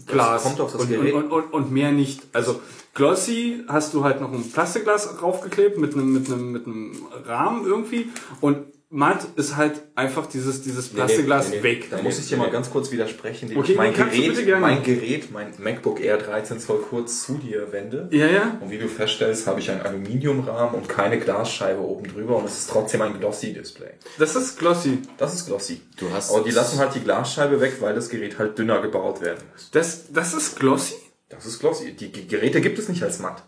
[0.05, 1.13] Glas kommt auf das und, Gerät.
[1.13, 2.21] Und, und, und mehr nicht.
[2.33, 2.59] Also
[2.93, 6.91] Glossy hast du halt noch ein Plastikglas raufgeklebt mit einem mit einem mit einem
[7.25, 8.09] Rahmen irgendwie
[8.39, 8.57] und
[8.93, 11.63] matt ist halt einfach dieses dieses Plastikglas nee, nee.
[11.63, 11.89] weg.
[11.89, 13.45] Da muss ich dir mal ganz kurz widersprechen.
[13.45, 17.71] indem Okay, ich mein Gerät, mein Gerät, mein MacBook Air 13 Zoll kurz zu dir
[17.71, 18.07] wende.
[18.11, 18.57] Ja, ja.
[18.61, 22.59] Und wie du feststellst, habe ich einen Aluminiumrahmen und keine Glasscheibe oben drüber und es
[22.59, 23.93] ist trotzdem ein Glossy-Display.
[24.19, 24.99] Das ist Glossy.
[25.17, 25.81] Das ist Glossy.
[25.97, 29.21] Du hast- Aber die lassen halt die Glasscheibe weg, weil das Gerät halt dünner gebaut
[29.21, 29.71] werden muss.
[29.71, 30.93] Das das ist Glossy.
[31.29, 31.93] Das ist Glossy.
[31.93, 33.43] Die Geräte gibt es nicht als matt.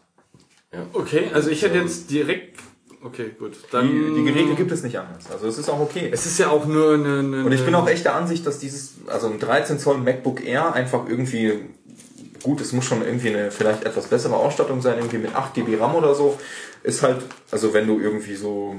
[0.92, 2.60] Okay, also ich hätte jetzt direkt
[3.06, 3.54] Okay, gut.
[3.70, 5.30] Dann Die, die Geräte gibt es nicht anders.
[5.32, 6.10] Also es ist auch okay.
[6.12, 8.58] Es ist ja auch nur eine, eine Und ich bin auch echt der Ansicht, dass
[8.58, 11.54] dieses, also ein 13 Zoll MacBook Air einfach irgendwie,
[12.42, 15.78] gut, es muss schon irgendwie eine vielleicht etwas bessere Ausstattung sein, irgendwie mit 8 GB
[15.78, 16.40] RAM oder so,
[16.82, 17.22] ist halt,
[17.52, 18.76] also wenn du irgendwie so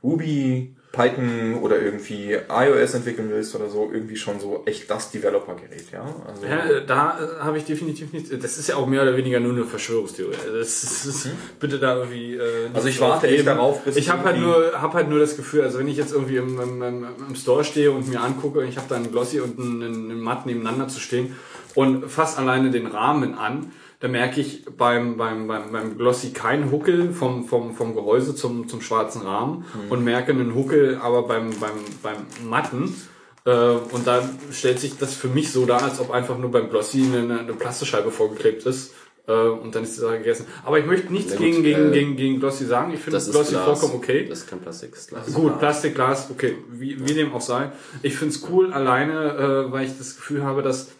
[0.00, 5.86] Ruby, Python oder irgendwie iOS entwickeln willst oder so, irgendwie schon so echt das Developer-Gerät,
[5.92, 6.04] ja.
[6.26, 8.30] Also, Ja, äh, da äh, habe ich definitiv nichts.
[8.40, 10.36] Das ist ja auch mehr oder weniger nur eine Verschwörungstheorie.
[10.44, 12.36] Also Das ist, das ist bitte da irgendwie.
[12.36, 15.36] Äh, Also ich warte echt darauf, bis ich habe halt nur, habe halt nur das
[15.36, 18.64] Gefühl, also wenn ich jetzt irgendwie im, im, im, im Store stehe und mir angucke,
[18.64, 21.34] ich habe da einen Glossy und einen, einen Matt nebeneinander zu stehen
[21.74, 23.72] und fass alleine den Rahmen an,
[24.04, 28.68] da merke ich beim, beim, beim, beim Glossy keinen Huckel vom, vom, vom Gehäuse zum,
[28.68, 31.72] zum schwarzen Rahmen und merke einen Huckel aber beim, beim,
[32.02, 32.16] beim
[32.46, 32.94] Matten.
[33.46, 36.68] Äh, und da stellt sich das für mich so dar, als ob einfach nur beim
[36.68, 38.92] Glossy eine, eine Plastischeibe vorgeklebt ist.
[39.26, 40.44] Äh, und dann ist die Sache gegessen.
[40.66, 42.92] Aber ich möchte nichts gut, gegen, gegen, äh, gegen, gegen Glossy sagen.
[42.92, 43.64] Ich finde Glossy Glas.
[43.64, 44.26] vollkommen okay.
[44.28, 45.32] Das ist kein Plastik, das ist Glas.
[45.32, 47.72] Gut, Plastik, Glas, okay, wie, wie dem auch sei.
[48.02, 50.90] Ich find's cool alleine, äh, weil ich das Gefühl habe, dass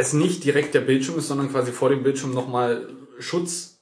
[0.00, 3.78] es nicht direkt der Bildschirm ist, sondern quasi vor dem Bildschirm nochmal Schutz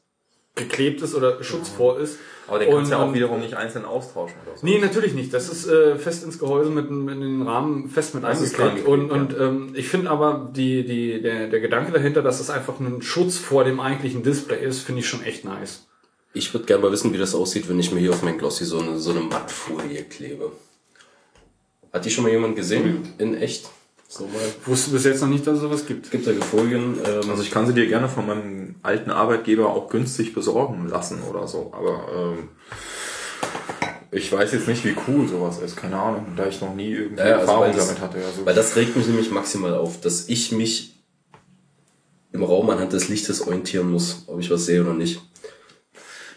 [0.57, 2.19] geklebt ist oder Schutz vor ist.
[2.49, 4.67] aber den kannst du ja auch wiederum nicht einzeln austauschen oder so.
[4.67, 5.33] Nee, natürlich nicht.
[5.33, 8.59] Das ist äh, fest ins Gehäuse mit, mit in den Rahmen fest mit Das ist
[8.59, 8.89] eingeklebt.
[8.89, 12.51] Und, geklebt, und ähm, ich finde aber die, die, der, der Gedanke dahinter, dass es
[12.51, 15.87] einfach ein Schutz vor dem eigentlichen Display ist, finde ich schon echt nice.
[16.35, 18.65] Ich würde gerne mal wissen, wie das aussieht, wenn ich mir hier auf mein Glossy
[18.65, 20.51] so eine, so eine Mattfolie klebe.
[21.93, 23.15] Hat die schon mal jemand gesehen?
[23.19, 23.71] In echt?
[24.11, 24.33] So mal.
[24.65, 26.11] Wusste bis jetzt noch nicht, dass es sowas gibt.
[26.11, 26.97] Gibt solche Folien.
[27.07, 31.23] Ähm, Also ich kann sie dir gerne von meinem alten Arbeitgeber auch günstig besorgen lassen
[31.29, 32.49] oder so, aber ähm,
[34.11, 37.19] ich weiß jetzt nicht, wie cool sowas ist, keine Ahnung, da ich noch nie irgendwie
[37.23, 38.17] Ja, also Erfahrung das- damit hatte.
[38.25, 40.95] Also Weil das regt mich nämlich maximal auf, dass ich mich
[42.33, 45.21] im Raum anhand des Lichtes orientieren muss, ob ich was sehe oder nicht.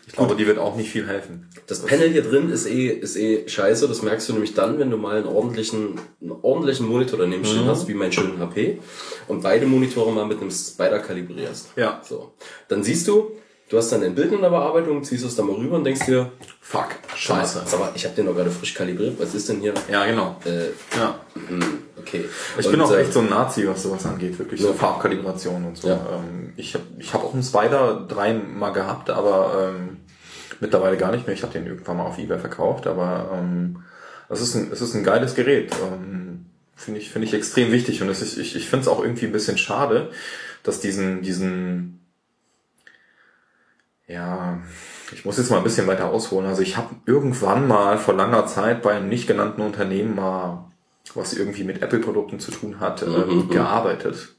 [0.07, 1.47] Ich glaube, die wird auch nicht viel helfen.
[1.67, 3.87] Das Panel hier drin ist eh, ist eh scheiße.
[3.87, 7.45] Das merkst du nämlich dann, wenn du mal einen ordentlichen, einen ordentlichen Monitor daneben Mhm.
[7.45, 8.79] stehen hast, wie meinen schönen HP,
[9.27, 11.69] und beide Monitore mal mit einem Spider kalibrierst.
[11.75, 12.01] Ja.
[12.07, 12.33] So.
[12.67, 13.31] Dann siehst du,
[13.71, 16.05] du hast dann ein Bild in der Bearbeitung, ziehst es da mal rüber und denkst
[16.05, 17.63] dir, Fuck, scheiße.
[17.65, 19.19] Sag mal, ich habe den doch gerade frisch kalibriert.
[19.19, 19.73] Was ist denn hier?
[19.89, 20.37] Ja, genau.
[20.45, 20.67] Äh,
[20.97, 21.19] Ja.
[21.97, 22.25] okay.
[22.59, 24.73] Ich Und, bin auch äh, echt so ein Nazi, was sowas angeht, wirklich so Ja.
[24.73, 25.87] Farbkalibration und so.
[25.87, 25.95] Ja.
[26.13, 29.97] Ähm, ich habe ich hab auch einen Spider dreimal gehabt, aber ähm,
[30.59, 31.35] mittlerweile gar nicht mehr.
[31.35, 33.83] Ich habe den irgendwann mal auf Ebay verkauft, aber ähm,
[34.29, 35.73] es ist ein, es ist ein geiles Gerät.
[35.81, 36.45] Ähm,
[36.75, 39.25] finde ich, finde ich extrem wichtig und es ist, ich, ich finde es auch irgendwie
[39.25, 40.09] ein bisschen schade,
[40.63, 42.00] dass diesen, diesen,
[44.11, 44.59] ja,
[45.13, 46.47] ich muss jetzt mal ein bisschen weiter ausholen.
[46.47, 50.65] Also ich habe irgendwann mal vor langer Zeit bei einem nicht genannten Unternehmen mal,
[51.15, 54.35] was irgendwie mit Apple-Produkten zu tun hat, ähm, gearbeitet.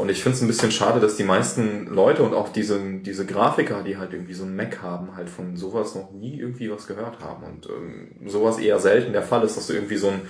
[0.00, 3.26] Und ich finde es ein bisschen schade, dass die meisten Leute und auch diese, diese
[3.26, 6.86] Grafiker, die halt irgendwie so ein Mac haben, halt von sowas noch nie irgendwie was
[6.86, 7.44] gehört haben.
[7.44, 10.22] Und ähm, sowas eher selten der Fall ist, dass du irgendwie so ein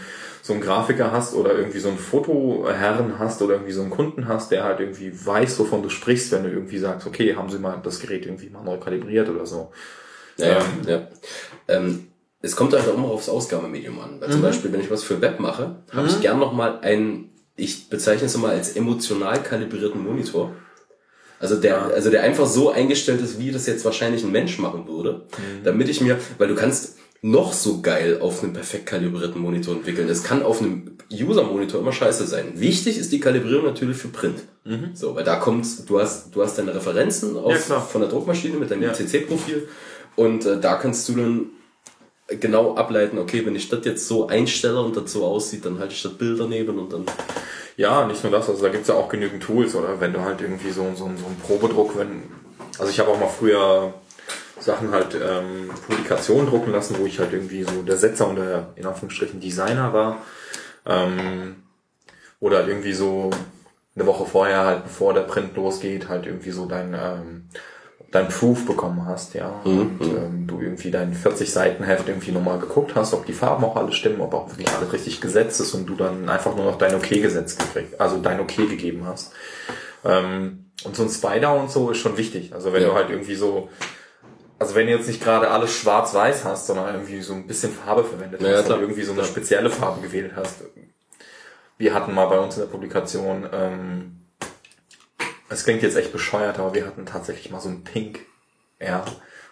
[0.43, 4.27] so einen Grafiker hast oder irgendwie so einen Fotoherren hast oder irgendwie so einen Kunden
[4.27, 7.59] hast, der halt irgendwie weiß, wovon du sprichst, wenn du irgendwie sagst, okay, haben sie
[7.59, 9.71] mal das Gerät irgendwie mal neu kalibriert oder so.
[10.39, 10.63] Ja, ja.
[10.87, 11.09] ja.
[11.69, 12.07] Ähm,
[12.43, 14.21] es kommt halt auch immer aufs Ausgabemedium an.
[14.21, 17.30] Weil zum Beispiel, wenn ich was für Web mache, habe ich gern nochmal einen,
[17.61, 20.53] ich bezeichne es immer als emotional kalibrierten Monitor.
[21.39, 24.87] Also der, also der einfach so eingestellt ist, wie das jetzt wahrscheinlich ein Mensch machen
[24.87, 25.23] würde,
[25.65, 30.09] damit ich mir, weil du kannst noch so geil auf einem perfekt kalibrierten Monitor entwickeln.
[30.09, 32.53] Es kann auf einem User-Monitor immer scheiße sein.
[32.55, 34.41] Wichtig ist die Kalibrierung natürlich für Print.
[34.95, 38.57] So, weil da kommt, du hast, du hast deine Referenzen aus, Ja, von der Druckmaschine
[38.57, 38.93] mit deinem Ja.
[38.93, 39.67] ICC-Profil
[40.17, 41.47] und äh, da kannst du dann
[42.39, 45.95] genau ableiten, okay, wenn ich das jetzt so einstelle und das so aussieht, dann halte
[45.95, 47.05] ich das Bild daneben und dann.
[47.77, 50.41] Ja, nicht nur das, also da gibt's ja auch genügend Tools, oder wenn du halt
[50.41, 52.25] irgendwie so, so, so einen Probedruck, wenn,
[52.79, 53.95] also ich habe auch mal früher
[54.61, 58.69] Sachen halt ähm, Publikationen drucken lassen, wo ich halt irgendwie so der Setzer und der
[58.77, 60.19] in Anführungsstrichen Designer war.
[60.87, 61.57] Ähm,
[62.41, 63.31] oder halt irgendwie so
[63.95, 67.49] eine Woche vorher, halt bevor der Print losgeht, halt irgendwie so dein, ähm,
[68.13, 69.61] dein Proof bekommen hast, ja.
[69.65, 73.65] Und ähm, du irgendwie dein 40 Seiten Heft irgendwie nochmal geguckt hast, ob die Farben
[73.65, 76.65] auch alle stimmen, ob auch wirklich alles richtig gesetzt ist und du dann einfach nur
[76.65, 79.33] noch dein Okay gesetzt gekriegt, also dein Okay gegeben hast.
[80.05, 82.53] Ähm, und so ein Spider und so ist schon wichtig.
[82.53, 82.89] Also wenn Ja.
[82.89, 83.69] du halt irgendwie so,
[84.59, 88.03] also wenn du jetzt nicht gerade alles schwarz-weiß hast, sondern irgendwie so ein bisschen Farbe
[88.03, 90.65] verwendet Ja, hast und irgendwie so eine spezielle Farbe gewählt hast.
[91.79, 94.20] Wir hatten mal bei uns in der Publikation, ähm,
[95.51, 98.21] es klingt jetzt echt bescheuert, aber wir hatten tatsächlich mal so ein Pink,
[98.81, 99.05] ja.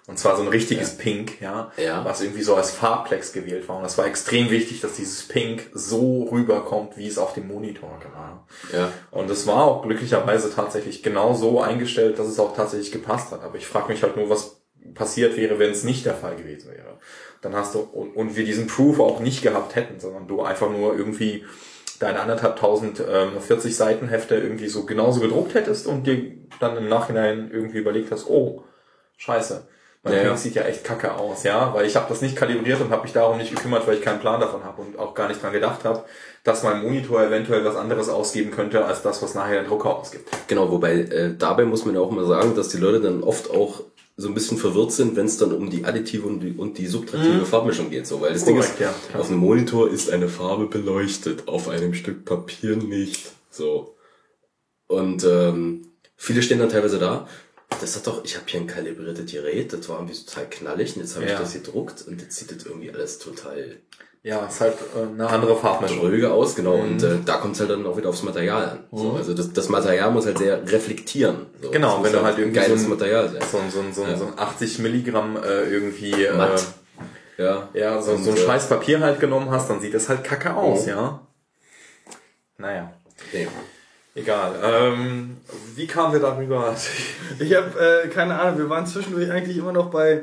[0.07, 2.03] Und zwar so ein richtiges Pink, ja, Ja.
[2.03, 3.77] was irgendwie so als Farbplex gewählt war.
[3.77, 7.91] Und das war extrem wichtig, dass dieses Pink so rüberkommt, wie es auf dem Monitor
[8.15, 8.47] war.
[8.73, 8.91] Ja.
[9.11, 13.43] Und es war auch glücklicherweise tatsächlich genau so eingestellt, dass es auch tatsächlich gepasst hat.
[13.43, 14.63] Aber ich frage mich halt nur, was
[14.95, 16.97] passiert wäre, wenn es nicht der Fall gewesen wäre.
[17.43, 20.71] Dann hast du, und, und wir diesen Proof auch nicht gehabt hätten, sondern du einfach
[20.71, 21.45] nur irgendwie
[21.99, 26.89] deine anderthalbtausend ähm, 40 Seiten Hefte irgendwie so genauso gedruckt hättest und dir dann im
[26.89, 28.65] Nachhinein irgendwie überlegt hast, oh,
[29.17, 29.67] scheiße.
[30.05, 30.37] Mein Ja, Pink ja.
[30.37, 33.13] sieht ja echt kacke aus, ja, weil ich habe das nicht kalibriert und habe mich
[33.13, 35.85] darum nicht gekümmert, weil ich keinen Plan davon habe und auch gar nicht dran gedacht
[35.85, 36.05] habe,
[36.45, 40.29] dass mein Monitor eventuell was anderes ausgeben könnte, als das, was nachher der Drucker ausgibt.
[40.47, 43.51] Genau, wobei äh, dabei muss man ja auch mal sagen, dass die Leute dann oft
[43.51, 43.83] auch
[44.21, 46.89] so ein bisschen verwirrt sind, wenn es dann um die additive und die, und die
[46.89, 48.05] subtraktive Farbmischung geht.
[48.05, 51.69] So, weil das Ding Korrekt, ist, ja, auf einem Monitor ist eine Farbe beleuchtet, auf
[51.69, 53.31] einem Stück Papier nicht.
[53.49, 53.95] So.
[54.89, 57.29] Und ähm, viele stehen dann teilweise da.
[57.81, 61.03] Das hat doch, ich habe hier ein kalibriertes Gerät, das war irgendwie total knallig und
[61.03, 61.39] jetzt habe ich Ja.
[61.39, 63.77] das gedruckt und jetzt sieht das irgendwie alles total
[64.25, 66.01] Ja, ist halt äh, eine andere Farbmischung.
[66.01, 66.75] dröge aus, genau.
[66.75, 68.79] Und äh, da kommt es halt dann auch wieder aufs Material an.
[68.93, 71.47] So, also das, das Material muss halt sehr reflektieren.
[71.63, 73.43] So, Genau, wenn du halt irgendwie geiles so ein- Material sein.
[73.51, 74.17] So ein, so ein, so ein, Ja.
[74.17, 76.65] so ein 80 Milligramm äh, irgendwie äh, Matt.
[77.39, 77.69] Ja.
[77.73, 80.25] ja, so, Und, so ein äh, scheiß Papier halt genommen hast, dann sieht das halt
[80.25, 80.89] kacke aus, Oh.
[80.91, 81.21] ja.
[82.59, 82.93] Naja,
[83.33, 83.47] Nee.
[84.17, 84.53] egal.
[84.65, 85.37] Ähm,
[85.77, 86.75] wie kamen wir darüber?
[87.39, 90.23] Ich habe äh, keine Ahnung, wir waren zwischendurch eigentlich immer noch bei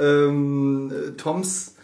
[0.00, 1.75] ähm, äh, Toms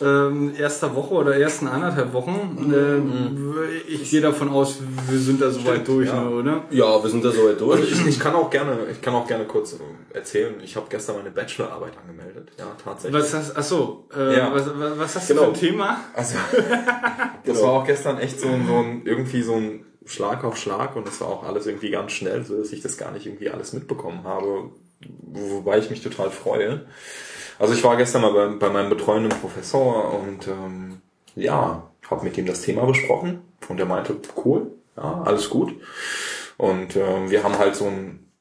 [0.00, 2.72] ähm, erster Woche oder ersten anderthalb Wochen.
[2.74, 3.54] Ähm,
[3.86, 4.78] ich gehe davon aus,
[5.08, 6.24] wir sind da soweit durch, ja.
[6.24, 6.64] ne, oder?
[6.70, 7.80] Ja, wir sind da soweit durch.
[7.80, 10.54] Also ich, ich kann auch gerne, ich kann auch gerne kurz äh, erzählen.
[10.62, 12.50] Ich habe gestern meine Bachelorarbeit angemeldet.
[12.58, 13.22] Ja, tatsächlich.
[13.22, 14.52] Was hast, ach so, äh, Ja.
[14.54, 15.46] was, was, was hast du Genau.
[15.46, 16.00] für ein Thema?
[16.14, 16.36] Also,
[17.44, 20.96] das war auch gestern echt so ein, so ein, irgendwie so ein Schlag auf Schlag
[20.96, 23.50] und das war auch alles irgendwie ganz schnell, so dass ich das gar nicht irgendwie
[23.50, 24.70] alles mitbekommen habe,
[25.32, 26.86] wobei ich mich total freue.
[27.62, 31.00] Also ich war gestern mal bei, bei meinem betreuenden Professor und ähm,
[31.36, 35.72] ja, habe mit ihm das Thema besprochen und er meinte, cool, ja, alles gut.
[36.56, 38.32] Und ähm, wir haben halt so einen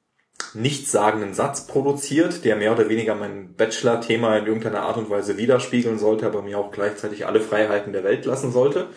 [0.55, 5.99] nichtssagenden Satz produziert, der mehr oder weniger mein Bachelor-Thema in irgendeiner Art und Weise widerspiegeln
[5.99, 8.87] sollte, aber mir auch gleichzeitig alle Freiheiten der Welt lassen sollte.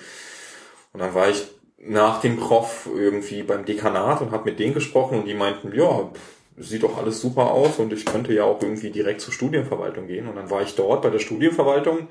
[0.94, 5.18] Und dann war ich nach dem Prof irgendwie beim Dekanat und habe mit denen gesprochen
[5.18, 6.10] und die meinten, ja,
[6.56, 10.28] sieht doch alles super aus und ich könnte ja auch irgendwie direkt zur Studienverwaltung gehen.
[10.28, 12.08] Und dann war ich dort bei der Studienverwaltung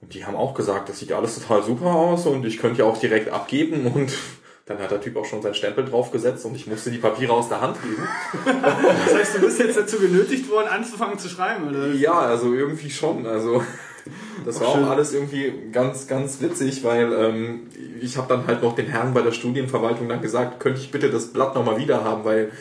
[0.00, 2.84] und die haben auch gesagt, das sieht alles total super aus und ich könnte ja
[2.86, 4.12] auch direkt abgeben und
[4.66, 7.48] dann hat der Typ auch schon seinen Stempel draufgesetzt und ich musste die Papiere aus
[7.48, 8.06] der Hand geben.
[9.04, 11.88] Das heißt, du bist jetzt dazu genötigt worden, anzufangen zu schreiben, oder?
[11.88, 13.26] Ja, also irgendwie schon.
[13.26, 13.62] Also
[14.46, 14.84] das war schön.
[14.84, 17.66] auch alles irgendwie ganz, ganz witzig, weil ähm,
[18.00, 21.10] ich habe dann halt noch den Herrn bei der Studienverwaltung dann gesagt, könnte ich bitte
[21.10, 22.52] das Blatt nochmal wieder haben, weil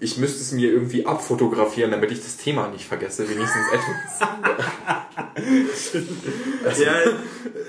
[0.00, 4.28] ich müsste es mir irgendwie abfotografieren, damit ich das Thema nicht vergesse, wenigstens etwas.
[6.78, 6.92] Ja,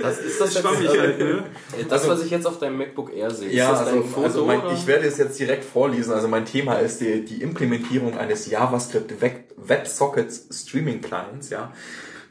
[0.02, 1.44] Das ist das Schwammig halt, ne?
[1.90, 3.52] Das, was ich jetzt auf deinem MacBook Air sehe.
[3.52, 6.14] Ja, ist das also, also mein, ich werde es jetzt direkt vorlesen.
[6.14, 11.74] Also mein Thema ist die, die Implementierung eines JavaScript Web- WebSockets Streaming Clients, ja.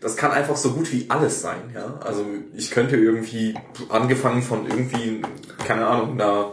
[0.00, 1.98] Das kann einfach so gut wie alles sein, ja.
[2.04, 2.24] Also
[2.56, 3.54] ich könnte irgendwie,
[3.88, 5.22] angefangen von irgendwie,
[5.66, 6.52] keine Ahnung, einer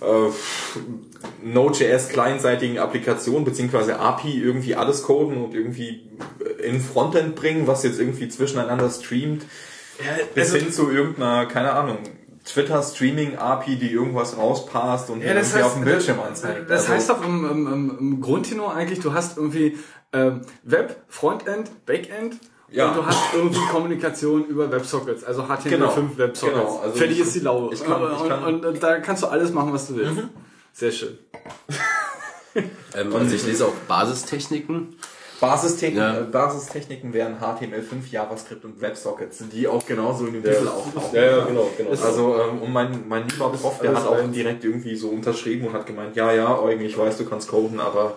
[0.00, 0.30] äh,
[1.42, 6.10] Node.js clientseitigen Applikation beziehungsweise API irgendwie alles coden und irgendwie
[6.62, 9.44] in Frontend bringen, was jetzt irgendwie zwischeneinander streamt,
[10.34, 11.98] bis also- hin zu irgendeiner, keine Ahnung,
[12.44, 16.70] Twitter Streaming API, die irgendwas rauspasst und Ja, irgendwie heißt, auf dem Bildschirm anzeigt.
[16.70, 19.76] Das Also- heißt doch im, im, im, Grundtenor eigentlich, du hast irgendwie
[20.12, 22.36] ähm, Web, Frontend, Backend
[22.70, 22.88] Ja.
[22.88, 25.96] und du hast irgendwie Kommunikation über Websockets, also HTML5 Genau.
[26.16, 26.40] Websockets.
[26.56, 27.74] Genau, also Fertig ist die Laube.
[27.74, 30.22] ich kann- ich und, und, und da kannst du alles machen, was du willst.
[30.76, 31.18] Sehr schön.
[32.94, 34.96] Ähm, also ich lese auch Basistechniken.
[35.42, 36.20] Basistechniken, Ja.
[36.20, 41.14] äh, Basistechniken wären HTML5, JavaScript und WebSockets, die auch genauso in dem Titel auftauchen.
[41.14, 41.90] Ja, ja, genau, genau.
[41.90, 44.32] Also ähm, und mein, mein lieber Prof, der hat auch eins.
[44.34, 47.78] direkt irgendwie so unterschrieben und hat gemeint, ja, ja, Eugen, ich weiß, du kannst coden,
[47.78, 48.16] aber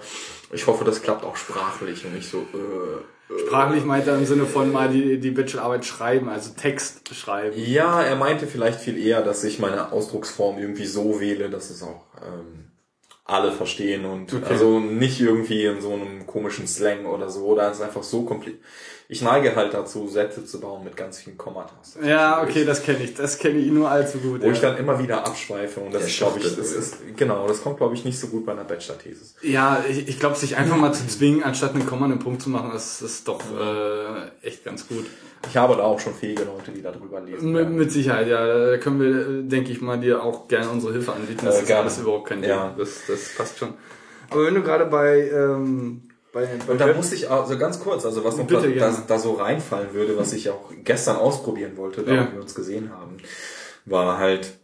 [0.54, 3.02] ich hoffe, das klappt auch sprachlich und ich so, äh,
[3.38, 7.54] Sprachlich meint er im Sinne von mal die, die Bachelorarbeit schreiben, also Text schreiben.
[7.58, 11.84] Ja, er meinte vielleicht viel eher, dass ich meine Ausdrucksform irgendwie so wähle, dass es
[11.84, 12.72] auch ähm,
[13.26, 17.78] alle verstehen und also nicht irgendwie in so einem komischen Slang oder so, oder es
[17.78, 18.64] ist einfach so kompliziert.
[19.12, 21.98] Ich neige halt dazu, Sätze zu bauen mit ganz vielen Kommatas.
[22.04, 23.16] Ja, okay, das kenne ich.
[23.16, 24.42] Das kenne ich nur allzu gut.
[24.42, 24.52] Wo ja.
[24.52, 27.78] ich dann immer wieder abschweife und das ist, glaube ich, das ist, genau, das kommt,
[27.78, 29.34] glaube ich, nicht so gut bei einer Bachelor-Thesis.
[29.42, 32.52] Ja, ich, ich glaube, sich einfach mal zu zwingen, anstatt einen Komma einen Punkt zu
[32.52, 35.08] machen, das ist doch äh, echt ganz gut.
[35.50, 37.52] Ich habe da auch schon fähige Leute, die darüber lesen.
[37.52, 38.46] Mit, mit Sicherheit, ja.
[38.72, 41.48] Da können wir, denke ich mal, dir auch gerne unsere Hilfe anbieten.
[41.48, 41.82] Das Äh, ist gerne.
[41.82, 42.52] alles überhaupt kein Ding.
[42.52, 42.76] Ja.
[42.78, 43.74] Das, das passt schon.
[44.30, 48.06] Aber wenn du gerade bei, ähm, bei, bei Und da musste ich also ganz kurz,
[48.06, 51.78] also was noch Bitte, da, da, da so reinfallen würde, was ich auch gestern ausprobieren
[51.78, 52.32] wollte, da Ja.
[52.32, 53.18] wir uns gesehen haben,
[53.86, 54.58] war halt,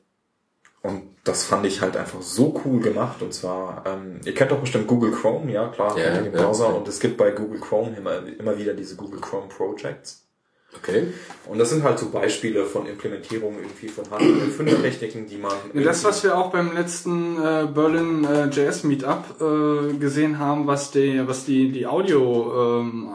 [0.82, 4.60] und das fand ich halt einfach so cool gemacht, und zwar, ähm, ihr kennt doch
[4.60, 6.42] bestimmt Google Chrome, ja klar, Ja, den ja.
[6.42, 10.25] Browser, und es gibt bei Google Chrome immer, immer wieder diese Google Chrome Projects.
[10.78, 11.08] Okay.
[11.48, 15.54] Und das sind halt so Beispiele von Implementierungen irgendwie von HTML5-Techniken, die man...
[15.74, 20.92] Das, was wir auch beim letzten äh, Berlin äh, JS Meetup äh, gesehen haben, was
[20.92, 23.10] die, was die, die Audio ähm,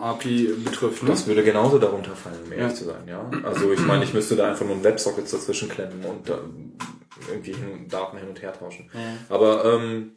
[0.64, 1.02] betrifft.
[1.02, 1.10] Ne?
[1.10, 2.74] Das würde genauso darunter fallen, um ehrlich Ja.
[2.74, 3.28] zu sein, ja.
[3.42, 6.72] Also ich meine, ich müsste da einfach nur einen Websocket dazwischen klemmen und ähm,
[7.28, 8.90] irgendwie hin, Daten hin und her tauschen.
[9.28, 10.12] Aber ähm,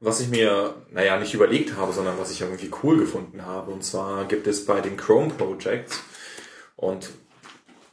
[0.00, 3.82] was ich mir, naja, nicht überlegt habe, sondern was ich irgendwie cool gefunden habe, und
[3.84, 6.00] zwar gibt es bei den Chrome Projects
[6.76, 7.10] und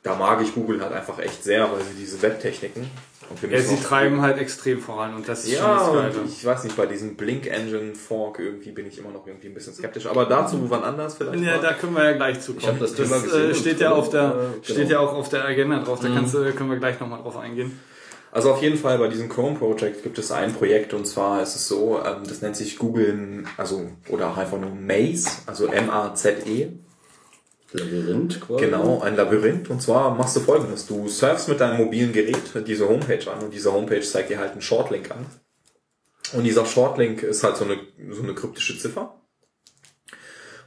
[0.04, 2.90] da mag ich Google halt einfach echt sehr, weil sie diese Webtechniken
[3.30, 6.28] und wir Ja, sie treiben halt extrem voran und das ist ja, schon das Geile.
[6.28, 9.54] ich weiß nicht, bei diesem Blink Engine Fork irgendwie bin ich immer noch irgendwie ein
[9.54, 10.06] bisschen skeptisch.
[10.08, 11.42] Aber dazu wann anders vielleicht.
[11.42, 11.62] Ja, mal.
[11.62, 12.68] da können wir ja gleich zu kommen.
[12.74, 14.90] hab das Thema gesehen äh, und steht ja auf der, äh, steht genau.
[14.90, 16.00] ja auch auf der Agenda drauf.
[16.02, 17.80] Da kannst, du- können wir gleich nochmal drauf eingehen.
[18.34, 21.56] Also auf jeden Fall bei diesem Chrome Project gibt es ein Projekt und zwar ist
[21.56, 26.70] es so, ähm, das nennt sich Google, also oder einfach nur Maze, also M-A-Z-E.
[27.74, 28.66] Labyrinth quasi.
[28.66, 29.70] Genau, ein Labyrinth.
[29.70, 30.86] Und zwar machst du folgendes.
[30.88, 32.38] Du surfst mit deinem mobilen Gerät
[32.68, 35.26] diese Homepage an und diese Homepage zeigt dir halt einen Shortlink an.
[36.34, 37.78] Und dieser Shortlink ist halt so eine,
[38.12, 39.20] so eine kryptische Ziffer.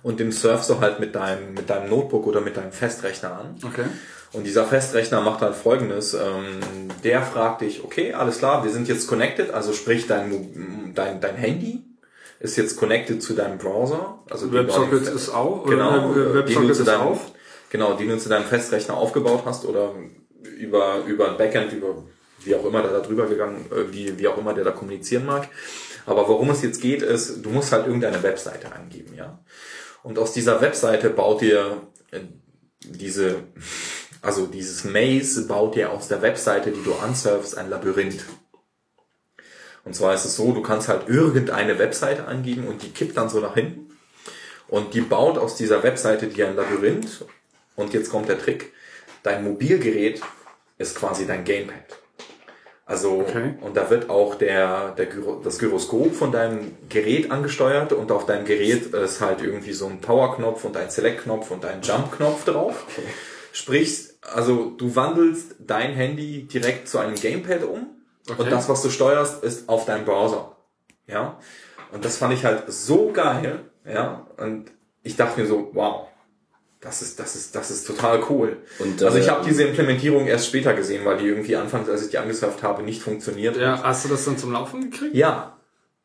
[0.03, 3.57] Und den surfst du halt mit deinem, mit deinem Notebook oder mit deinem Festrechner an.
[3.65, 3.87] Okay.
[4.33, 6.15] Und dieser Festrechner macht halt folgendes.
[6.15, 6.61] Ähm,
[7.03, 11.37] der fragt dich, okay, alles klar, wir sind jetzt connected, also sprich dein, dein, dein
[11.37, 11.83] Handy
[12.41, 14.23] ist jetzt connected zu deinem Browser.
[14.31, 14.69] Also neuen-
[15.03, 15.67] ist auch.
[15.67, 17.33] Genau, äh, äh, zu ist deinem, auf.
[17.71, 19.95] genau, die du zu deinem Festrechner aufgebaut hast oder
[20.59, 22.05] über, über ein Backend, über
[22.45, 25.27] wie auch immer der da drüber gegangen, äh, wie, wie auch immer der da kommunizieren
[25.27, 25.49] mag.
[26.05, 29.41] Aber worum es jetzt geht, ist, du musst halt irgendeine Webseite eingeben, ja.
[30.03, 31.83] Und aus dieser Webseite baut dir
[32.13, 32.21] äh,
[32.85, 33.37] diese,
[34.23, 38.25] also dieses Maze baut dir aus der Webseite, die du ansurfst, ein Labyrinth.
[39.87, 43.29] Und zwar ist es so, du kannst halt irgendeine Webseite eingeben und die kippt dann
[43.29, 43.97] so nach hinten.
[44.67, 47.25] Und die baut aus dieser Webseite dir ein Labyrinth.
[47.77, 48.73] Und jetzt kommt der Trick.
[49.23, 50.21] Dein Mobilgerät
[50.77, 52.01] ist quasi dein Gamepad.
[52.85, 53.55] Also, Okay.
[53.61, 58.27] und da wird auch der, der Gyro, das Gyroskop von deinem Gerät angesteuert und auf
[58.27, 62.86] deinem Gerät ist halt irgendwie so ein Power-Knopf und ein Select-Knopf und ein Jump-Knopf drauf.
[63.52, 67.95] Sprich, also du wandelst dein Handy direkt zu einem Gamepad um
[68.29, 68.43] Okay.
[68.43, 70.57] und das, was du steuerst, ist auf deinem Browser.
[71.07, 71.39] Ja.
[71.93, 73.61] Und das fand ich halt so geil.
[73.85, 74.27] Ja.
[74.37, 74.73] Und
[75.03, 76.09] ich dachte mir so, wow.
[76.81, 78.59] Das ist, das ist, das ist total cool.
[78.79, 82.05] Und, also ich äh, habe diese Implementierung erst später gesehen, weil die irgendwie anfangs, als
[82.05, 83.85] ich die angesurft habe, nicht funktioniert Ja, hat.
[83.85, 85.15] hast du das dann zum Laufen gekriegt?
[85.15, 85.57] Ja.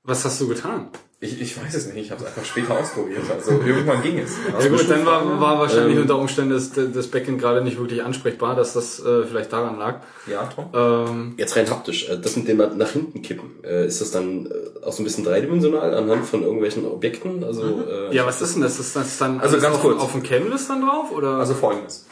[0.03, 0.89] Was hast du getan?
[1.23, 3.21] Ich, ich weiß es nicht, ich habe es einfach später ausprobiert.
[3.31, 4.31] Also irgendwann ging es.
[4.59, 8.55] Ja gut, dann war, war wahrscheinlich unter Umständen das, das Backend gerade nicht wirklich ansprechbar,
[8.55, 9.99] dass das äh, vielleicht daran lag.
[10.25, 10.69] Ja, Tom?
[10.73, 14.47] Ähm, Jetzt rein haptisch, äh, das mit dem nach hinten kippen, äh, ist das dann
[14.47, 17.43] äh, auch so ein bisschen dreidimensional anhand von irgendwelchen Objekten?
[17.43, 18.79] Also, äh, ja, was ist denn das?
[18.79, 20.01] Ist das dann Also ganz auf, kurz.
[20.01, 21.11] auf dem Canvas dann drauf?
[21.11, 21.35] Oder?
[21.37, 22.07] Also folgendes.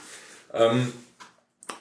[0.53, 0.93] Ähm,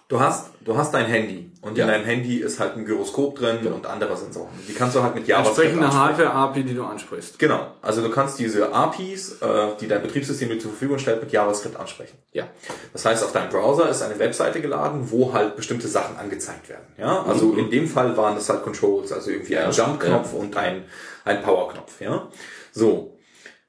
[0.08, 1.84] du hast, du hast dein Handy und Ja.
[1.86, 4.48] in deinem Handy ist halt ein Gyroskop drin und andere Sensoren.
[4.68, 5.92] Die kannst du halt mit JavaScript entsprechende.
[5.92, 7.38] Hardware-API, die du ansprichst.
[7.38, 7.72] Genau.
[7.82, 9.46] Also du kannst diese APIs, äh,
[9.80, 12.16] die dein Betriebssystem dir zur Verfügung stellt, mit JavaScript ansprechen.
[12.32, 12.46] ja.
[12.92, 16.86] Das heißt, auf deinem Browser ist eine Webseite geladen, wo halt bestimmte Sachen angezeigt werden.
[16.96, 20.84] Ja, also in dem Fall waren das halt Controls, also irgendwie ein Jump-Knopf und ein,
[21.24, 22.00] ein Power-Knopf.
[22.00, 22.28] Ja,
[22.72, 23.16] so.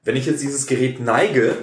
[0.02, 1.54] Wenn ich jetzt dieses Gerät neige,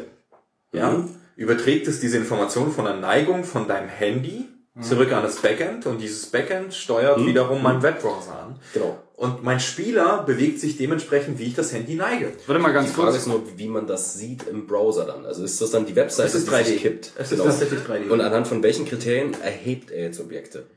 [0.72, 1.04] ja,
[1.36, 4.48] überträgt es diese Information von der Neigung von deinem Handy
[4.82, 8.60] zurück an das Backend und dieses Backend steuert wiederum meinen Webbrowser an.
[8.74, 8.98] Genau.
[9.16, 12.34] Und mein Spieler bewegt sich dementsprechend, wie ich das Handy neige.
[12.46, 13.22] Warte mal Die ganz Frage kurz.
[13.22, 15.26] ist nur, wie man das sieht im Browser dann.
[15.26, 16.82] Also ist das dann die Webseite, Es ist die sich 3D.
[16.82, 17.12] kippt?
[17.18, 18.10] Es ist tatsächlich 3D.
[18.10, 20.68] Und anhand von welchen Kriterien erhebt er jetzt Objekte?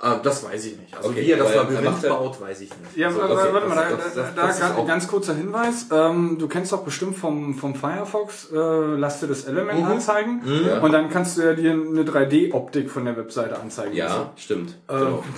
[0.00, 0.96] Ah, das weiß ich nicht.
[0.96, 2.96] Also Okay, wie er das er Labyrinth baut, weiß ich nicht.
[2.96, 4.86] Ja, also, warte, okay, warte mal, das- da, das- da, das- da das ist ganz,
[4.88, 5.86] ganz kurzer Hinweis.
[5.90, 9.86] Ähm, du kennst doch bestimmt vom, vom Firefox, äh, lass dir das Element Mhm.
[9.86, 10.78] anzeigen Ja.
[10.78, 14.76] und dann kannst du ja dir eine 3D-Optik von der Webseite anzeigen Ja, stimmt.
[14.86, 15.04] lassen.
[15.04, 15.24] Genau.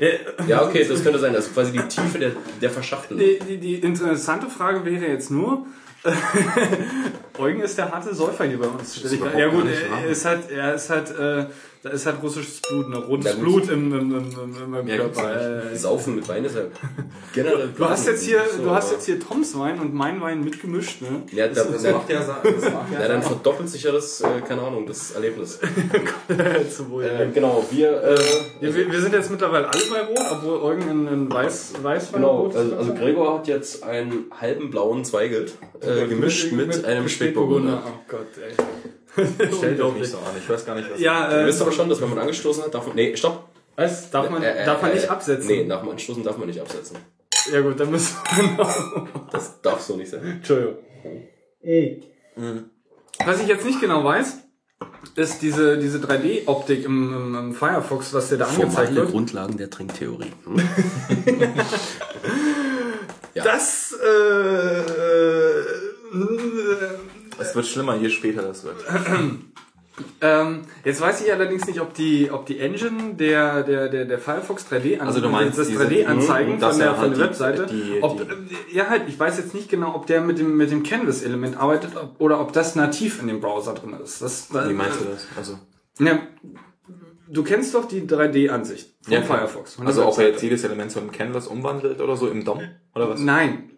[0.00, 1.34] Äh, Ja, okay, das könnte sein.
[1.36, 2.30] Also quasi die Tiefe der,
[2.60, 3.22] der Verschachtelung.
[3.22, 5.66] Die, die, die interessante Frage wäre jetzt nur,
[7.38, 9.00] Eugen ist der harte Säufer hier bei uns.
[9.36, 11.46] Ja gut, er, er ist halt, er ist halt, äh,
[11.82, 12.98] da ist halt russisches Blut, ne?
[12.98, 13.32] rotes Ja.
[13.38, 15.72] Blut im, im, im, im, Ja, Körper.
[15.72, 16.62] Äh, Saufen mit Wein ist ja
[17.34, 17.70] generell.
[17.74, 21.00] Du hast jetzt hier, so, du hast jetzt hier Toms Wein und mein Wein mitgemischt,
[21.00, 21.22] ne?
[21.32, 24.20] Ja, da, Das na, macht ja Sa- das macht ja dann verdoppelt sich ja das,
[24.20, 25.58] äh, keine Ahnung, das Erlebnis.
[26.76, 27.04] Zu wohl.
[27.04, 28.14] äh, genau, wir, äh,
[28.60, 32.42] Ja, wir, wir sind jetzt mittlerweile alle bei Rot, obwohl Eugen in, Weiß, Weißwein genau,
[32.42, 37.82] Rot also, also Gregor hat jetzt einen halben blauen Zweigelt äh, gemischt mit, einem Spätburgunder.
[37.86, 38.52] Oh Gott, ey.
[39.58, 40.24] Stellt doch nicht so an.
[40.38, 41.00] Ich weiß gar nicht, was.
[41.00, 43.48] Ja, Du äh, wisst aber schon, dass wenn man angestoßen hat, darf man, nee, stopp.
[43.76, 44.10] was?
[44.10, 45.46] Darf man, Äh, äh, darf man äh, nicht absetzen?
[45.48, 46.96] Nee, nach dem Anstoßen darf man nicht absetzen.
[47.52, 49.06] Ja gut, dann müssen wir noch.
[49.32, 50.22] Das darf so nicht sein.
[50.24, 50.76] Entschuldigung.
[53.24, 54.36] Was ich jetzt nicht genau weiß,
[55.16, 59.10] ist diese, diese 3D-Optik im, im, im Firefox, was dir da angezeigt wird.
[59.10, 60.32] Grundlagen der Trinktheorie.
[63.32, 63.44] Ja.
[63.44, 65.64] Das, äh, äh,
[67.40, 68.76] Es wird schlimmer, je später das wird.
[70.22, 74.18] ähm, jetzt weiß ich allerdings nicht, ob die, ob die Engine der, der, der, der
[74.18, 77.18] Firefox 3D, an- Also du meinst das diese- 3D-Anzeigen dass von der, er von der
[77.18, 80.38] die- Webseite, die- ob, die- ja halt, ich weiß jetzt nicht genau, ob der mit
[80.38, 84.22] dem, mit dem Canvas-Element arbeitet ob, oder ob das nativ in dem Browser drin ist.
[84.22, 85.26] Das, Wie meinst du das?
[85.36, 85.58] Also,
[85.98, 86.18] Ja,
[87.28, 89.22] du kennst doch die 3D-Ansicht von Ja.
[89.22, 89.74] Firefox.
[89.74, 92.60] von also ob er jetzt jedes Element zu einem Canvas umwandelt oder so im DOM?
[92.94, 93.20] Oder was?
[93.20, 93.70] Nein.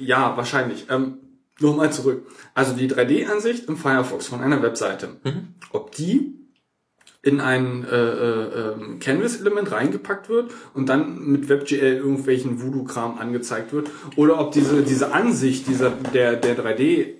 [0.00, 0.86] Ja, wahrscheinlich.
[0.90, 1.18] Ähm,
[1.60, 2.26] nur mal zurück.
[2.54, 5.16] Also die 3D-Ansicht im Firefox von einer Webseite.
[5.72, 6.40] Ob die
[7.22, 13.74] in ein äh, äh, ähm, Canvas-Element reingepackt wird und dann mit WebGL irgendwelchen Voodoo-Kram angezeigt
[13.74, 17.16] wird oder ob diese diese Ansicht dieser der der 3D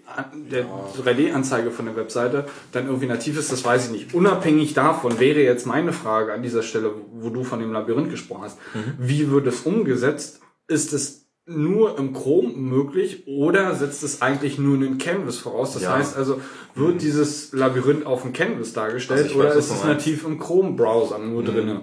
[0.51, 0.65] der
[1.05, 4.15] 3D-Anzeige von der Webseite dann irgendwie nativ ist, das weiß ich nicht.
[4.15, 8.45] Unabhängig davon wäre jetzt meine Frage an dieser Stelle, wo du von dem Labyrinth gesprochen
[8.45, 8.59] hast,
[8.99, 10.41] wie wird es umgesetzt?
[10.67, 11.20] Ist es
[11.51, 15.75] nur im Chrome möglich oder setzt es eigentlich nur einen Canvas voraus?
[15.75, 15.97] Das Ja.
[15.97, 16.41] heißt also,
[16.75, 21.43] wird dieses Labyrinth auf dem Canvas dargestellt Also oder ist es nativ im Chrome-Browser nur
[21.43, 21.83] drinne?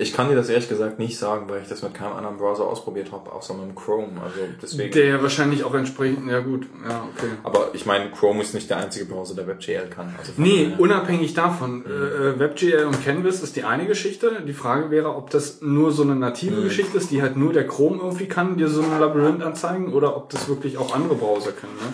[0.00, 2.64] Ich kann dir das ehrlich gesagt nicht sagen, weil ich das mit keinem anderen Browser
[2.64, 4.08] ausprobiert habe, außer mit dem Chrome.
[4.22, 4.92] Also deswegen.
[4.92, 7.30] Der ja wahrscheinlich auch entsprechend, ja gut, ja, okay.
[7.42, 10.14] aber ich meine, Chrome ist nicht der einzige Browser, der WebGL kann.
[10.18, 14.42] Also Nee, unabhängig davon, äh, WebGL und Canvas ist die eine Geschichte.
[14.46, 17.66] Die Frage wäre, ob das nur so eine native Geschichte ist, die halt nur der
[17.66, 21.52] Chrome irgendwie kann, dir so ein Labyrinth anzeigen, oder ob das wirklich auch andere Browser
[21.52, 21.74] können.
[21.74, 21.92] Ne?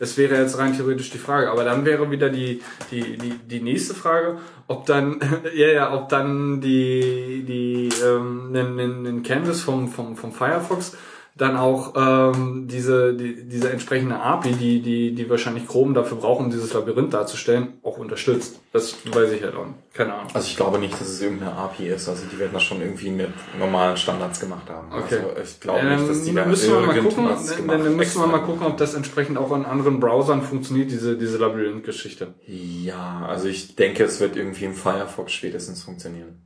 [0.00, 1.50] Es wäre jetzt rein theoretisch die Frage.
[1.50, 5.20] Aber dann wäre wieder die, die, die, die nächste Frage, ob dann,
[5.54, 10.96] ja, ja, ob dann die, die, ähm, ein, ein, ein Canvas vom, vom, vom Firefox
[11.38, 16.40] dann auch ähm, diese, die, diese entsprechende API, die, die, die wahrscheinlich Chrome dafür braucht,
[16.40, 18.60] um dieses Labyrinth darzustellen, auch unterstützt.
[18.72, 19.78] Das weiß ich halt auch nicht.
[19.94, 20.30] Keine Ahnung.
[20.34, 22.08] Also ich glaube nicht, dass es irgendeine API ist.
[22.08, 24.92] Also die werden das schon irgendwie mit normalen Standards gemacht haben.
[24.92, 25.20] Okay.
[25.36, 27.96] Also ich glaube Ja, nicht, dass die da dann müssen wir mal gucken, dann, dann
[27.96, 28.52] müssen wir mal extra.
[28.52, 32.34] gucken, ob das entsprechend auch in anderen Browsern funktioniert, diese, diese Labyrinth-Geschichte.
[32.46, 36.42] Ja, also ich denke, es wird irgendwie im Firefox spätestens funktionieren.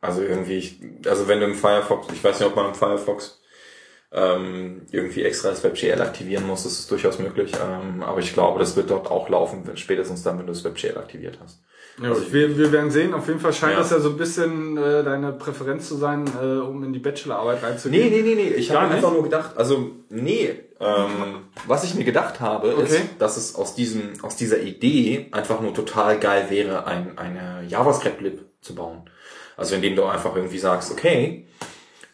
[0.00, 3.40] Also irgendwie, ich, also wenn du im Firefox, ich weiß nicht, ob man im Firefox
[4.16, 6.64] ähm, irgendwie extra das WebGL aktivieren musst.
[6.64, 7.52] Das ist durchaus möglich.
[7.54, 10.64] Ähm, aber ich glaube, das wird dort auch laufen, wenn- spätestens dann, wenn du das
[10.64, 11.60] WebGL aktiviert hast.
[12.02, 13.14] Ja, wir, wir werden sehen.
[13.14, 13.78] Auf jeden Fall scheint Ja.
[13.78, 17.62] das ja so ein bisschen äh, deine Präferenz zu sein, äh, um in die Bachelorarbeit
[17.62, 18.10] reinzugehen.
[18.10, 18.54] Nee, nee, nee, nee.
[18.54, 21.08] Ich habe einfach nur gedacht, also nee, ähm,
[21.66, 23.02] was ich mir gedacht habe, ist, Okay.
[23.18, 28.40] dass es aus diesem, aus dieser Idee einfach nur total geil wäre, ein, eine JavaScript-Lib
[28.60, 29.08] zu bauen.
[29.56, 31.46] Also indem du einfach irgendwie sagst, okay,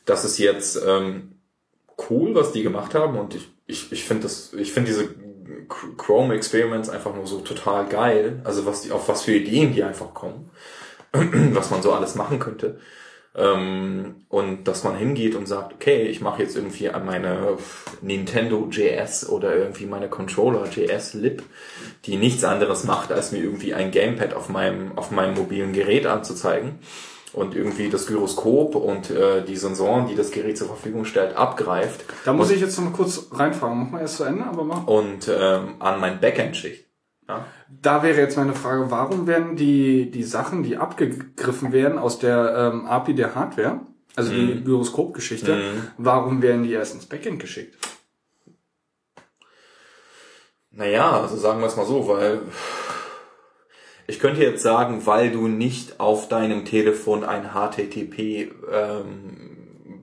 [0.04, 1.31] das ist jetzt ähm,
[2.10, 5.08] cool, was die gemacht haben und ich, ich, ich finde das, ich finde diese
[5.68, 8.40] Chrome Experiments einfach nur so total geil.
[8.44, 10.50] Also was die, auf was für Ideen die einfach kommen,
[11.12, 12.78] was man so alles machen könnte.
[13.34, 17.56] Ähm, und dass man hingeht und sagt, okay, ich mache jetzt irgendwie an meine
[18.02, 21.42] Nintendo JS oder irgendwie meine Controller JS Lib,
[22.04, 26.06] die nichts anderes macht, als mir irgendwie ein Gamepad auf meinem, auf meinem mobilen Gerät
[26.06, 26.78] anzuzeigen
[27.32, 32.04] und irgendwie das Gyroskop und äh, die Sensoren, die das Gerät zur Verfügung stellt, abgreift
[32.24, 33.78] Da muss ich jetzt noch mal kurz reinfragen.
[33.78, 34.86] Mach mal erst zu Ende, aber mach.
[34.86, 36.86] und ähm, an mein Backend schickt.
[37.28, 37.46] Ja?
[37.68, 42.72] Da wäre jetzt meine Frage, warum werden die, die Sachen, die abgegriffen werden aus der
[42.72, 43.80] ähm, API der Hardware,
[44.14, 45.58] also die Gyroskop-Geschichte,
[45.96, 47.78] warum werden die erst ins Backend geschickt?
[50.70, 52.40] Naja, also sagen wir es mal so, weil
[54.12, 60.02] ich könnte jetzt sagen, weil du nicht auf deinem Telefon ein HTTP ähm,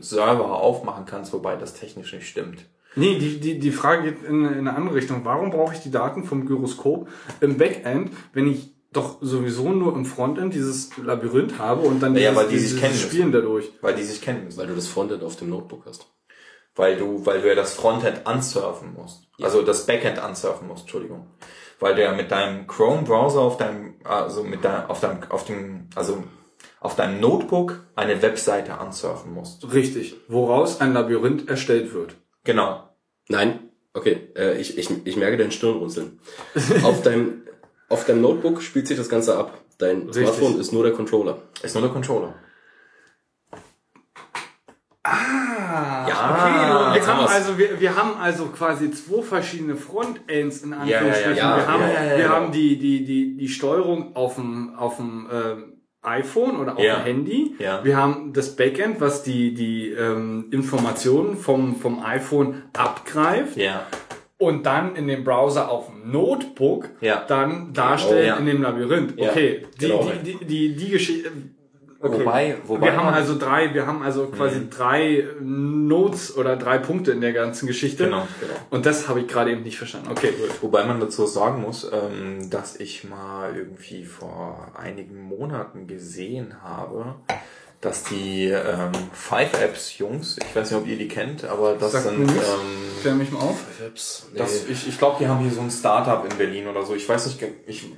[0.00, 2.64] Server aufmachen kannst, wobei das technisch nicht stimmt.
[2.96, 5.26] Nee, die, die, die Frage geht in, in eine andere Richtung.
[5.26, 7.10] Warum brauche ich die Daten vom Gyroskop
[7.42, 12.30] im Backend, wenn ich doch sowieso nur im Frontend dieses Labyrinth habe und dann Ja,
[12.30, 13.08] dieses, weil die sich kennen müssen.
[13.10, 13.70] Spielen dadurch?
[13.82, 14.58] Weil die sich kennen müssen.
[14.58, 16.06] Weil du das Frontend auf dem Notebook hast.
[16.74, 19.28] Weil du, weil du ja das Frontend ansurfen musst.
[19.42, 21.26] Also das Backend ansurfen musst, Entschuldigung.
[21.80, 25.88] Weil du ja mit deinem Chrome-Browser auf deinem, also mit deinem, auf deinem, auf dem,
[25.94, 26.22] also
[26.78, 29.72] auf deinem Notebook eine Webseite ansurfen musst.
[29.72, 30.16] Richtig.
[30.28, 32.16] Woraus ein Labyrinth erstellt wird.
[32.44, 32.88] Genau.
[33.28, 36.20] Nein, okay, äh, ich, ich, ich merke dein Stirnrunzeln.
[36.82, 37.42] auf, deinem,
[37.88, 39.58] auf deinem Notebook spielt sich das Ganze ab.
[39.78, 40.24] Dein Richtig.
[40.24, 41.38] Smartphone ist nur der Controller.
[41.62, 42.34] Ist nur der Controller.
[45.10, 46.90] Ah, Ja, okay.
[46.90, 50.78] Wir jetzt haben haben, also, wir, wir haben also quasi zwei verschiedene Frontends in ja,
[50.78, 51.36] Anführungsstrichen.
[51.36, 52.28] ja, wir haben, ja, ja, ja, wir ja.
[52.30, 55.64] haben die, die, die, die Steuerung auf dem, auf dem ähm,
[56.02, 56.96] iPhone oder auf Ja.
[56.96, 57.54] dem Handy.
[57.58, 57.84] Ja.
[57.84, 63.86] Wir haben das Backend, was die, die ähm, Informationen vom, vom iPhone abgreift Ja.
[64.38, 67.24] und dann in dem Browser auf dem Notebook Ja.
[67.26, 68.36] dann darstellt ja.
[68.36, 69.18] in dem Labyrinth.
[69.18, 70.10] Ja, Okay, die, genau.
[70.24, 71.30] die, die, die, die Geschichte.
[72.02, 72.20] Okay.
[72.20, 77.12] Wobei, wobei wir haben also drei, wir haben also quasi drei Notes oder drei Punkte
[77.12, 78.04] in der ganzen Geschichte.
[78.04, 78.54] Genau, genau.
[78.70, 80.08] Und das habe ich gerade eben nicht verstanden.
[80.10, 80.62] Okay, gut.
[80.62, 87.16] Wobei man dazu sagen muss, ähm, dass ich mal irgendwie vor einigen Monaten gesehen habe,
[87.82, 91.92] dass die ähm, Five Apps Jungs, ich weiß nicht, ob ihr die kennt, aber das
[91.92, 92.36] Sagt sind, ähm,
[93.02, 93.58] Klär mich mal auf.
[93.84, 94.26] Apps.
[94.32, 94.38] Nee.
[94.38, 96.94] das, ich, ich glaube, die haben hier so ein Startup in Berlin oder so.
[96.94, 97.90] Ich weiß nicht, ich,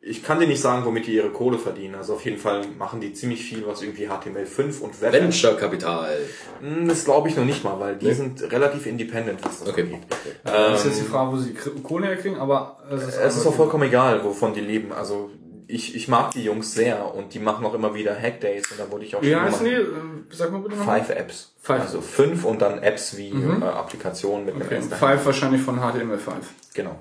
[0.00, 1.94] ich kann dir nicht sagen, womit die ihre Kohle verdienen.
[1.96, 5.12] Also auf jeden Fall machen die ziemlich viel, was irgendwie HTML5 und Web.
[5.12, 6.16] Venture Kapital.
[6.60, 9.82] Hm, Das glaube ich noch nicht mal, weil die sind relativ independent, was das Okay.
[9.82, 10.00] angeht.
[10.44, 13.54] das ist jetzt die Frage, wo sie Kohle herkriegen, aber es ist, Es ist auch
[13.54, 14.92] vollkommen egal, wovon die leben.
[14.92, 15.30] Also
[15.70, 18.90] ich, ich mag die Jungs sehr und die machen auch immer wieder Hackdays und da
[18.90, 19.72] wurde ich auch Wie schon heißen die?
[19.72, 21.00] immer- Ähm, Sag mal bitte nochmal.
[21.00, 21.52] Five Apps.
[21.60, 21.80] Five.
[21.82, 24.76] Also fünf und dann Apps wie äh, Applikationen mit Okay.
[24.76, 24.90] einem.
[24.90, 26.32] Five wahrscheinlich von HTML5.
[26.74, 26.98] Genau.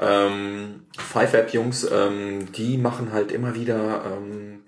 [0.00, 4.62] Ähm, Five App Jungs, ähm, die machen halt immer wieder ähm,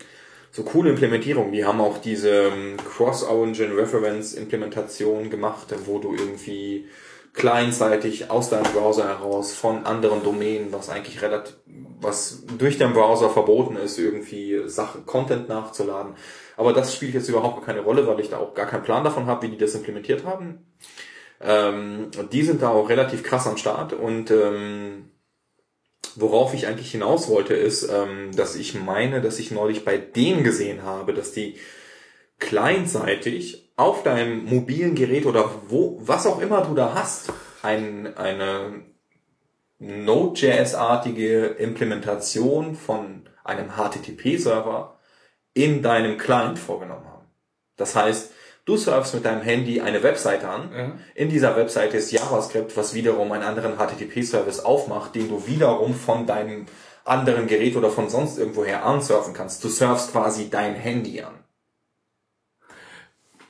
[0.51, 1.53] so coole Implementierungen.
[1.53, 6.87] Die haben auch diese ähm, Cross-Origin Reference Implementation gemacht, wo du irgendwie
[7.33, 11.57] kleinseitig aus deinem Browser heraus von anderen Domänen, was eigentlich relativ,
[11.99, 16.15] was durch den Browser verboten ist, irgendwie Sachen, Content nachzuladen.
[16.59, 19.25] Aber das spielt jetzt überhaupt keine Rolle, weil ich da auch gar keinen Plan davon
[19.25, 20.67] habe, wie die das implementiert haben.
[21.41, 25.12] Ähm, die sind da auch relativ krass am Start und ähm,
[26.21, 30.45] worauf ich eigentlich hinaus wollte, ist, ähm, dass ich meine, dass ich neulich bei denen
[30.45, 31.57] gesehen habe, dass die
[32.39, 37.33] kleinseitig auf deinem mobilen Gerät oder wo, was auch immer du da hast,
[37.63, 38.83] ein, eine
[39.79, 44.99] Node.js-artige Implementation von einem HTTP-Server
[45.55, 47.27] in deinem Client vorgenommen haben.
[47.77, 48.33] Das heißt,
[48.65, 50.71] du surfst mit deinem Handy eine Webseite an.
[50.75, 50.93] Ja.
[51.15, 56.27] In dieser Webseite ist JavaScript, was wiederum einen anderen HTTP-Service aufmacht, den du wiederum von
[56.27, 56.67] deinem
[57.05, 59.65] anderen Gerät oder von sonst irgendwoher ansurfen kannst.
[59.65, 61.35] Du surfst quasi dein Handy an.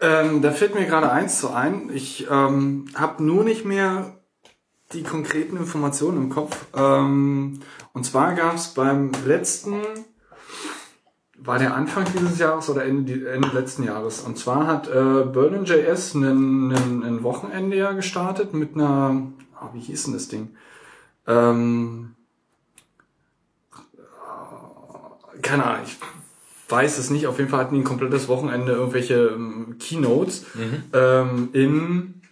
[0.01, 1.91] Ähm, da fällt mir gerade eins zu ein.
[1.95, 4.17] Ich ähm, habe nur nicht mehr
[4.93, 6.67] die konkreten Informationen im Kopf.
[6.75, 7.61] Ähm,
[7.93, 9.81] und zwar gab es beim letzten
[11.45, 14.21] war der Anfang dieses Jahres oder Ende, Ende letzten Jahres.
[14.21, 20.15] Und zwar hat äh, Berlin.js ein, Wochenende ja gestartet mit einer, ah, wie hieß denn
[20.15, 20.57] das Ding?
[21.27, 22.15] Ähm,
[23.75, 25.97] äh, keine Ahnung, ich
[26.69, 27.27] weiß es nicht.
[27.27, 30.47] Auf jeden Fall hatten die ein komplettes Wochenende irgendwelche ähm, Keynotes
[30.93, 32.23] ähm, in,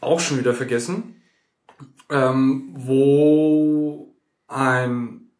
[0.00, 1.22] auch schon wieder vergessen,
[2.10, 4.14] ähm, wo
[4.48, 5.30] ein,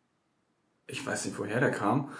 [0.86, 2.10] ich weiß nicht woher der kam,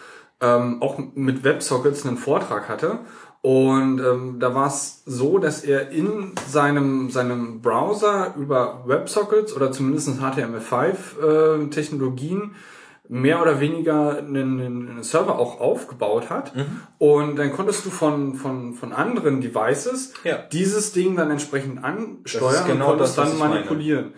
[0.41, 3.01] ähm, auch mit WebSockets einen Vortrag hatte.
[3.41, 9.71] Und ähm, da war es so, dass er in seinem, seinem Browser über WebSockets oder
[9.71, 12.55] zumindest HTML5-Technologien
[13.09, 16.53] mehr oder weniger einen, einen Server auch aufgebaut hat.
[16.99, 20.39] Und dann konntest du von, von, von anderen Devices Ja.
[20.53, 24.13] dieses Ding dann entsprechend ansteuern genau und konntest das, dann manipulieren.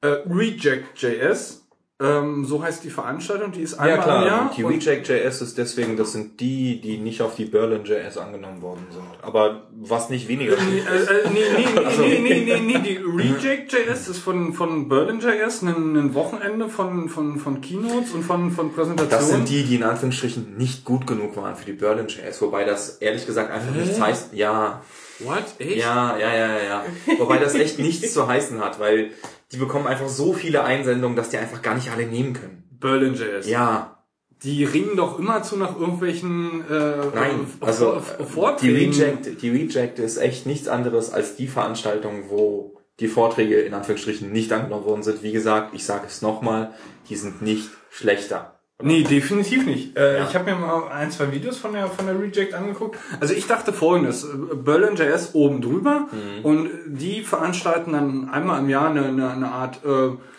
[0.00, 1.61] Äh, Reject.js,
[2.02, 4.52] ähm, so heißt die Veranstaltung, die ist einmal Ja im klar, Jahr.
[4.56, 9.04] die Reject.js ist deswegen, das sind die, die nicht auf die Berlin.js angenommen worden sind.
[9.22, 11.08] Aber was nicht weniger Nee, äh, ist.
[11.08, 15.96] äh, nee, nee, Also- nee, nee, nee, nee, die Reject.js ist von, von Berlin.js ein,
[15.96, 19.10] ein Wochenende von, von, von Keynotes und von, von Präsentationen.
[19.10, 22.96] Das sind die, die in Anführungsstrichen nicht gut genug waren für die Berlin.js, wobei das
[22.98, 24.34] ehrlich gesagt einfach nichts heißt.
[24.34, 24.82] Ja,
[25.20, 25.44] What?
[25.58, 25.76] Echt?
[25.76, 26.84] ja, ja, ja, ja, ja.
[27.18, 29.10] Wobei das echt nichts zu heißen hat, weil
[29.52, 32.64] die bekommen einfach so viele Einsendungen, dass die einfach gar nicht alle nehmen können.
[32.80, 33.48] Berlin.js.
[33.48, 34.02] Ja,
[34.42, 38.92] Die ringen doch immer zu nach irgendwelchen äh, nein, also Vor- die Vorträgen.
[38.92, 44.32] Reject, die Reject ist echt nichts anderes als die Veranstaltung, wo die Vorträge in Anführungsstrichen
[44.32, 45.22] nicht angenommen worden sind.
[45.22, 46.72] Wie gesagt, ich sage es nochmal,
[47.08, 48.58] die sind nicht schlechter.
[48.82, 49.96] Nee, definitiv nicht.
[49.96, 50.24] Äh, Ja.
[50.28, 52.98] Ich habe mir mal ein, zwei Videos von der von der Reject angeguckt.
[53.20, 56.44] Also ich dachte folgendes, äh, Berlin.js oben drüber Mhm.
[56.44, 59.88] und die veranstalten dann einmal im Jahr eine, eine, eine Art äh,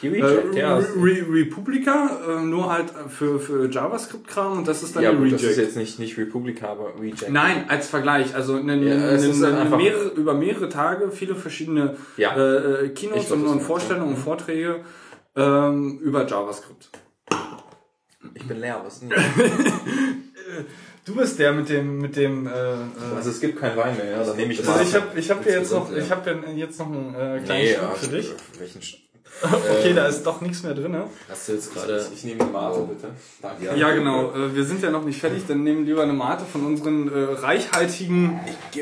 [0.06, 0.76] Reject, äh, ja.
[0.78, 5.18] Re Re Republika, äh, nur halt für, für JavaScript-Kram und das ist dann Ja die
[5.18, 5.44] gut, Reject.
[5.44, 7.30] das ist jetzt nicht, nicht Republica, aber Reject.
[7.32, 8.36] Nein, als Vergleich.
[8.36, 12.36] Also eine, Ja, eine, mehrere, über mehrere Tage viele verschiedene Ja.
[12.36, 14.82] äh, weiß, und, und Vorstellungen und Vorträge
[15.36, 16.90] ähm, über JavaScript.
[18.36, 19.12] Ich bin leer, was denn?
[21.06, 22.48] Du bist der mit dem mit dem.
[22.48, 22.76] Äh, äh,
[23.16, 24.78] Also es gibt keinen Wein mehr, ja, dann nehme ich Das mal.
[24.78, 25.98] also ich habe ich hab dir jetzt noch ja.
[25.98, 28.32] ich habe jetzt noch einen äh, kleinen nee, Schluck für dich.
[28.58, 28.98] Welchen Sch
[29.44, 30.96] Okay, da ist doch nichts mehr drin.
[31.28, 32.06] Hast du jetzt gerade.
[32.14, 33.08] ich nehme die Mate, bitte.
[33.42, 33.78] Danke.
[33.78, 34.32] Ja, genau.
[34.32, 35.44] Äh, wir sind ja noch nicht fertig.
[35.48, 38.40] Dann nehmen lieber eine Mate von unseren äh, reichhaltigen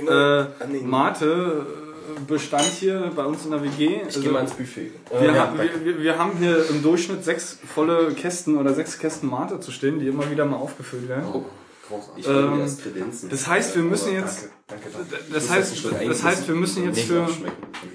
[0.07, 0.45] äh,
[0.83, 1.80] Mate äh,
[2.27, 4.01] Bestand hier bei uns in der WG.
[4.07, 4.91] Ich gehe mal ins Buffet.
[5.19, 9.29] Wir, Ja, haben, wir, wir, haben hier im Durchschnitt sechs volle Kästen oder sechs Kästen
[9.29, 11.25] Mate zu stehen, die immer wieder mal aufgefüllt werden.
[11.33, 11.45] Oh,
[11.89, 12.23] Großartig.
[12.23, 13.29] ich will Ähm, erst kredenzen.
[13.29, 14.87] Das heißt, wir müssen Danke, jetzt, danke, danke.
[15.33, 17.27] das heißt, das das heißt, wir müssen jetzt für.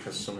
[0.05, 0.31] Das.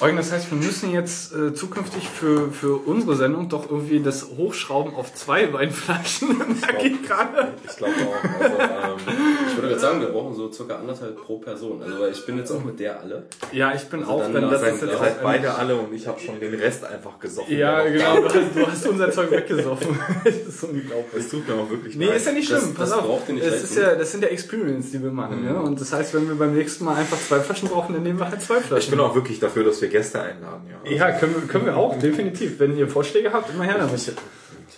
[0.00, 4.26] Eugen, das heißt, wir müssen jetzt äh, zukünftig für, für unsere Sendung doch irgendwie das
[4.36, 6.28] Hochschrauben auf zwei Weinflaschen,
[6.60, 7.52] merke ich gerade.
[7.68, 8.40] Ich glaube auch.
[8.42, 9.14] Also, ähm,
[9.48, 11.82] Ich würde gerade sagen, wir brauchen so circa anderthalb pro Person.
[11.82, 13.24] Also ich bin jetzt auch mit der alle.
[13.52, 16.18] Ja, ich bin auch, dann wenn das ist jetzt auch beide alle und ich habe
[16.20, 17.56] schon den Rest einfach gesoffen.
[17.56, 19.98] Ja, genau, da du hast, du hast unser Zeug weggesoffen.
[20.24, 21.24] das ist unglaublich.
[21.24, 22.16] Es tut mir auch wirklich Nee, leid.
[22.16, 23.06] ist ja nicht Das- schlimm, das pass auf.
[23.06, 25.44] braucht ihr nicht Es leid ist ja, das sind ja Experience, die wir machen.
[25.44, 25.55] Ja?
[25.62, 28.28] Und das heißt, wenn wir beim nächsten Mal einfach zwei Flaschen brauchen, dann nehmen wir
[28.28, 28.84] halt zwei Flaschen.
[28.84, 30.62] Ich bin auch wirklich dafür, dass wir Gäste einladen.
[30.84, 32.58] Ja, Ja, können wir, können wir auch, definitiv.
[32.58, 34.00] Wenn ihr Vorschläge habt, immer her damit.
[34.00, 34.08] Ich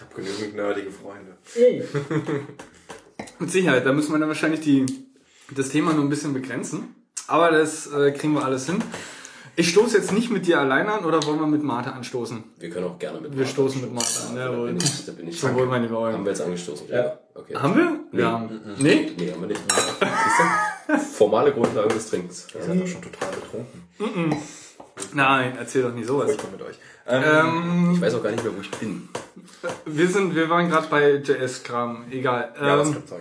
[0.01, 1.37] habe genügend nerdige Freunde.
[3.39, 4.87] Mit Sicherheit, da müssen wir dann wahrscheinlich die,
[5.55, 6.95] das Thema nur ein bisschen begrenzen.
[7.27, 8.83] Aber das äh, kriegen wir alles hin.
[9.59, 12.45] Ich stoße jetzt nicht mit dir alleine an oder wollen wir mit Mate anstoßen?
[12.61, 14.37] Wir können auch gerne mit Wir stoßen mit Mate an.
[14.37, 14.69] Da Jawohl.
[14.69, 15.41] bin ich, da bin ich.
[15.41, 16.87] Zum Wohl, mein lieber Haben wir jetzt angestoßen?
[16.89, 17.19] Ja.
[17.35, 17.57] Okay.
[17.57, 18.01] Haben wir?
[18.13, 18.21] Nee.
[18.21, 18.49] Ja.
[18.79, 19.13] Nee?
[19.19, 19.61] Nee, haben wir nicht.
[19.69, 20.39] Siehst
[20.89, 20.99] du?
[21.17, 22.47] Formale Grundlagen des Trinkens.
[22.55, 24.37] Ihr seid doch schon total betrunken.
[25.15, 26.27] Nein, erzähl doch nicht sowas.
[26.27, 26.77] Furchtbar mit euch.
[27.09, 29.09] Ähm, Ähm, Ich weiß auch gar nicht mehr, wo ich bin.
[29.87, 32.53] wir sind, wir waren gerade bei JS-Kram, egal.
[32.61, 33.19] ja, das Ähm, gibt's auch,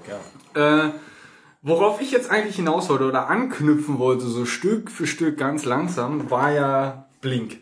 [0.56, 0.86] ja.
[0.86, 0.92] Äh,
[1.68, 6.30] worauf ich jetzt eigentlich hinaus wollte oder anknüpfen wollte, so Stück für Stück ganz langsam,
[6.32, 7.58] war ja Blink.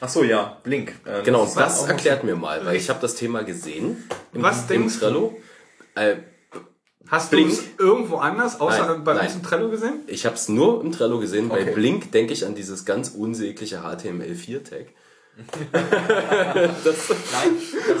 [0.00, 0.94] Ach so, ja, Blink.
[1.04, 4.02] Äh, Genau, ist das auch erklärt mir mal, weil ich habe das Thema gesehen.
[4.32, 5.00] Im, Was im denkst du?
[5.00, 5.36] Trello.
[5.94, 6.16] Äh,
[7.08, 7.50] Hast Blink?
[7.50, 9.26] du es irgendwo anders, außer Nein, bei nein.
[9.26, 10.00] uns im Trello gesehen?
[10.08, 11.48] ich habe es nur im Trello gesehen.
[11.48, 11.72] Bei Okay.
[11.74, 14.86] Blink denke ich an dieses ganz unsägliche HTML4-Tag.
[15.72, 17.52] das, Nein.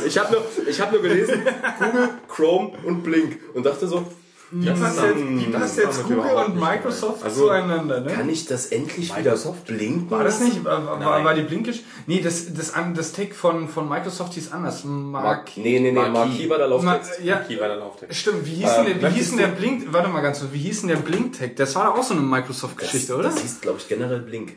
[0.06, 1.42] Ich habe nur, ich hab nur gelesen,
[1.78, 3.38] Google, Chrome und Blink.
[3.54, 4.04] Und dachte so,
[4.52, 8.12] Wie passt jetzt, wie passt jetzt Google und Microsoft Also, zueinander, ne?
[8.12, 9.68] kann ich das endlich Microsoft?
[9.68, 10.10] wieder blinken?
[10.10, 10.64] War das nicht?
[10.64, 11.82] War, war, war die Blinkisch?
[12.06, 14.84] Nee, das, das, an- das Tag von, von Microsoft hieß anders.
[14.84, 16.12] Mark, nee, nee, nee, Marquis.
[16.14, 17.24] Marquis war der Ma, Lauftext.
[17.24, 18.16] ja, Hier war der Lauftext.
[18.16, 18.46] stimmt.
[18.46, 20.52] Wie hieß Ähm, denn der, wie möchtest hieß denn der Blink, warte mal ganz kurz,
[20.52, 21.56] wie hieß denn der Blink-Tag?
[21.56, 23.24] Das war doch auch so eine Microsoft-Geschichte, oder?
[23.24, 24.56] Das hieß, glaube ich, generell Blink.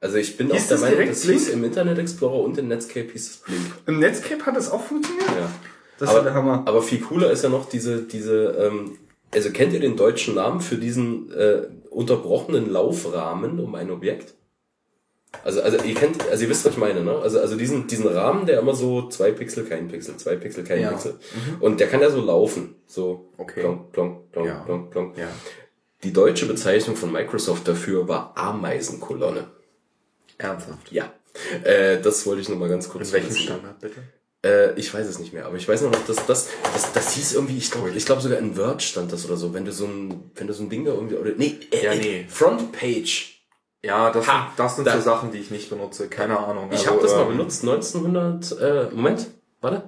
[0.00, 1.38] Also ich bin Hieß auch der das Meinung, das Blink?
[1.40, 3.62] hieß im Internet Explorer und in Netscape hieß es Blink.
[3.86, 5.26] Im Netscape hat das auch funktioniert?
[5.28, 5.48] Ja.
[5.98, 6.64] Das aber, der Hammer.
[6.66, 8.98] aber viel cooler ist ja noch diese, diese, ähm,
[9.32, 14.34] also kennt ihr den deutschen Namen für diesen äh, unterbrochenen Laufrahmen um ein Objekt?
[15.44, 17.16] Also, also ihr kennt, also ihr wisst, was ich meine, ne?
[17.16, 20.82] Also, also diesen, diesen Rahmen, der immer so zwei Pixel, kein Pixel, zwei Pixel, kein
[20.82, 20.90] Ja.
[20.90, 21.18] Pixel.
[21.60, 22.74] Und der kann ja so laufen.
[22.86, 23.60] So Okay.
[23.60, 24.60] plonk, plonk, plonk, Ja.
[24.60, 25.16] plonk, plonk.
[25.16, 25.28] Ja.
[26.04, 29.46] Die deutsche Bezeichnung von Microsoft dafür war Ameisenkolonne.
[30.36, 30.92] Ernsthaft.
[30.92, 31.10] Ja.
[31.64, 33.34] Äh, das wollte ich noch mal ganz kurz In welchem.
[33.34, 34.02] Standard bitte?
[34.44, 37.34] Äh, ich weiß es nicht mehr, aber ich weiß noch, dass das, das, das hieß
[37.34, 39.84] irgendwie, ich glaube, ich glaube sogar in Word stand das oder so, wenn du so
[39.86, 42.26] ein, wenn du so ein Ding da irgendwie, oder, nee, äh, Ja, äh, nee.
[42.28, 43.40] Frontpage.
[43.84, 46.08] Ja, das, Ha, sind, das sind da- so Sachen, die ich nicht benutze.
[46.08, 46.68] Keine Ahnung.
[46.72, 49.26] Ich Also, habe das mal ähm, benutzt, 1900, äh, Moment,
[49.60, 49.82] warte,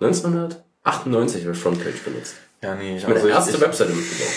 [0.00, 2.34] 1998 habe ich Frontpage benutzt.
[2.62, 2.98] Ja, nee.
[3.00, 4.28] Meine Also ich, erste ich, Webseite mitgebaut.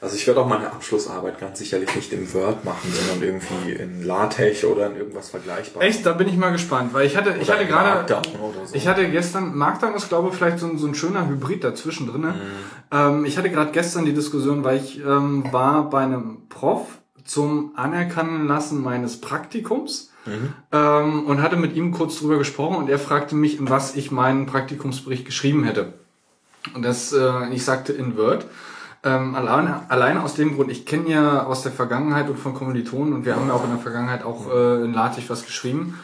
[0.00, 4.04] Also ich werde auch meine Abschlussarbeit ganz sicherlich nicht im Word machen, sondern irgendwie in
[4.04, 5.88] LaTeX oder in irgendwas Vergleichbares.
[5.88, 8.22] Echt, da bin ich mal gespannt, weil ich hatte, ich Oder hatte in gerade,
[8.66, 8.74] so.
[8.74, 12.06] ich hatte gestern, Markdown ist glaube ich vielleicht so ein, so ein schöner Hybrid dazwischen
[12.06, 12.22] drin.
[12.22, 12.32] Mhm.
[12.92, 16.86] Ähm, ich hatte gerade gestern die Diskussion, weil ich ähm, war bei einem Prof
[17.24, 20.52] zum Anerkennen lassen meines Praktikums Mhm.
[20.72, 24.10] ähm, und hatte mit ihm kurz drüber gesprochen und er fragte mich, in was ich
[24.10, 25.94] meinen Praktikumsbericht geschrieben hätte.
[26.74, 28.44] Und das, äh, ich sagte in Word.
[29.04, 33.12] Ähm, allein, allein aus dem Grund, ich kenne ja aus der Vergangenheit und von Kommilitonen
[33.12, 35.98] und wir haben ja auch in der Vergangenheit auch äh, in LaTeX was geschrieben.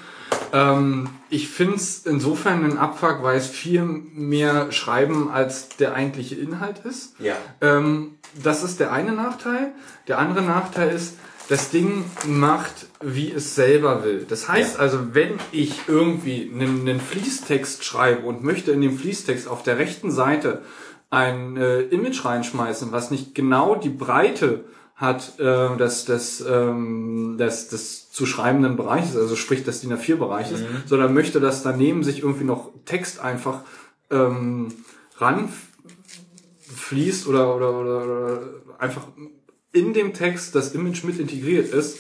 [0.53, 6.81] Ähm, ich find's insofern ein Abfuck, weil es viel mehr Schreiben als der eigentliche Inhalt
[6.85, 7.17] ist.
[7.19, 7.35] Ja.
[7.61, 9.73] Ähm, das ist der eine Nachteil.
[10.07, 11.15] Der andere Nachteil ist,
[11.49, 14.25] das Ding macht, wie es selber will.
[14.29, 19.47] Das heißt also, wenn ich irgendwie einen, einen Fließtext schreibe und möchte in dem Fließtext
[19.47, 20.63] auf der rechten Seite
[21.15, 24.65] ein äh, Image reinschmeißen, was nicht genau die Breite
[24.97, 30.17] hat äh, des, des, ähm, des, des zu schreibenden Bereiches, also sprich des DIN A4
[30.17, 33.61] Bereiches, sondern möchte, dass daneben sich irgendwie noch Text einfach
[34.11, 34.73] ähm,
[35.17, 35.49] ran
[36.75, 38.41] fließt oder, oder, oder, oder
[38.79, 39.07] einfach
[39.73, 41.99] in dem Text das Image mit integriert ist,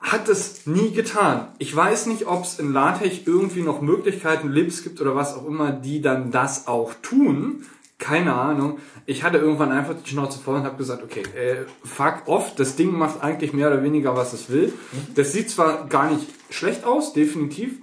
[0.00, 1.48] hat es nie getan.
[1.58, 5.46] Ich weiß nicht, ob es in LaTeX irgendwie noch Möglichkeiten, Libs gibt oder was auch
[5.46, 7.64] immer, die dann das auch tun.
[7.98, 8.78] Keine Ahnung.
[9.06, 12.76] Ich hatte irgendwann einfach die Schnauze voll und habe gesagt, okay, äh, fuck off, das
[12.76, 14.72] Ding macht eigentlich mehr oder weniger, was es will.
[15.14, 17.78] Das sieht zwar gar nicht schlecht aus, definitiv,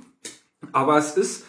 [0.73, 1.45] aber es ist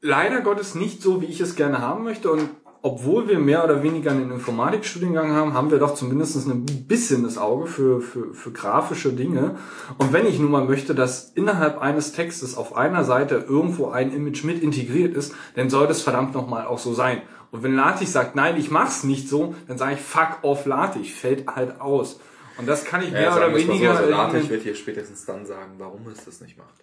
[0.00, 2.30] leider Gottes nicht so, wie ich es gerne haben möchte.
[2.30, 2.48] Und
[2.82, 7.36] obwohl wir mehr oder weniger einen Informatikstudiengang haben, haben wir doch zumindest ein bisschen das
[7.36, 9.56] Auge für, für, für grafische Dinge.
[9.98, 14.12] Und wenn ich nun mal möchte, dass innerhalb eines Textes auf einer Seite irgendwo ein
[14.12, 17.22] Image mit integriert ist, dann soll das verdammt nochmal auch so sein.
[17.56, 21.08] Und wenn LaTeX sagt, nein, ich mach's nicht so, dann sage ich, fuck off LaTeX,
[21.08, 22.20] fällt halt aus.
[22.58, 23.90] Und das kann ich mehr Ja, oder sagen wir's mal so, weniger...
[23.92, 26.74] also in- LaTeX wird hier spätestens dann sagen, warum es das nicht macht.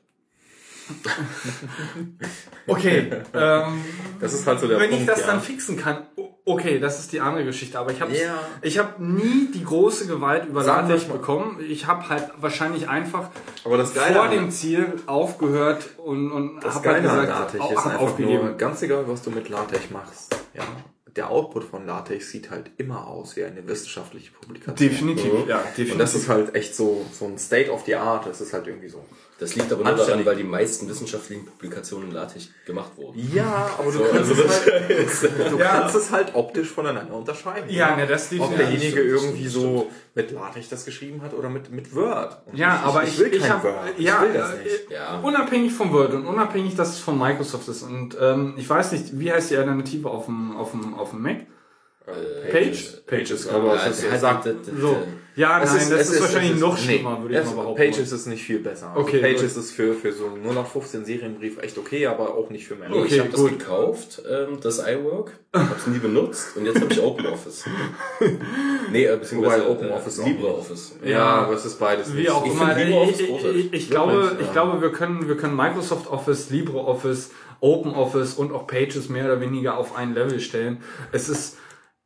[2.68, 3.84] okay, ähm,
[4.20, 5.28] Das ist halt so der wenn Punkt, ich das ja.
[5.28, 6.08] dann fixen kann,
[6.46, 7.80] okay, das ist die andere Geschichte.
[7.80, 8.38] Aber ich habe Ja.
[8.62, 11.60] ich habe nie die große Gewalt über Sagen LaTeX bekommen.
[11.68, 13.30] Ich habe halt wahrscheinlich einfach
[13.64, 13.80] vor
[14.24, 18.46] an- dem Ziel aufgehört und, und Das habe halt gesagt, LaTeX ist einfach aufgegeben.
[18.46, 20.64] nur, ganz egal, was du mit LaTeX machst, ja,
[21.16, 24.76] der Output von LaTeX sieht halt immer aus wie eine wissenschaftliche Publikation.
[24.90, 25.94] Definitiv, ja, definitiv.
[25.94, 28.66] Und das ist halt echt so, so ein State of the Art, das ist halt
[28.68, 29.06] irgendwie so.
[29.40, 33.30] Das liegt aber nur daran, weil die meisten wissenschaftlichen Publikationen in LaTeX gemacht wurden.
[33.34, 35.66] Ja, aber du, So, kannst, also es halt, du Ja.
[35.70, 37.70] kannst es halt optisch voneinander unterscheiden.
[37.70, 38.58] Ja, ne, das Ob definitiv.
[38.58, 42.38] derjenige stimmt, irgendwie stimmt, so mit LaTeX das geschrieben hat oder mit, mit Word.
[42.46, 43.76] Und Ja, aber ich, will ich, kein hab, Word.
[43.98, 44.92] ja, ich will das äh, nicht.
[44.92, 45.20] Ja.
[45.20, 47.82] unabhängig vom Word und unabhängig, dass es von Microsoft ist.
[47.84, 51.22] Und ähm, ich weiß nicht, wie heißt die Alternative auf dem, auf dem, auf dem
[51.22, 51.38] Mac?
[52.52, 53.02] Page?
[53.06, 54.98] Pages, Ja, aber ja, sagt, der- der- So.
[55.36, 57.62] Ja, nein, ist- das ist, ist- wahrscheinlich ist- noch nee, schlimmer, würde ich es- mal
[57.62, 57.82] behaupten.
[57.82, 58.90] Pages ist nicht viel besser.
[58.90, 59.64] Also Okay, Pages gut.
[59.64, 62.92] ist für, für so 0815 Serienbrief echt okay, aber auch nicht für mehr.
[62.92, 63.06] Okay.
[63.08, 67.64] ich habe das gekauft, ähm, das iWork, hab's nie benutzt und jetzt habe ich OpenOffice.
[68.92, 70.96] nee, äh, beziehungsweise OpenOffice auch äh, LibreOffice.
[71.06, 72.14] Ja, aber es ist beides.
[72.14, 72.30] Wie nicht.
[72.30, 72.78] auch Ich immer.
[72.78, 74.52] Ich, LibreOffice ich, ich, glaube, ich ja.
[74.54, 79.78] glaube, wir können, wir können Microsoft Office, LibreOffice, OpenOffice und auch Pages mehr oder weniger
[79.78, 80.84] auf ein Level stellen.
[81.12, 81.58] Es ist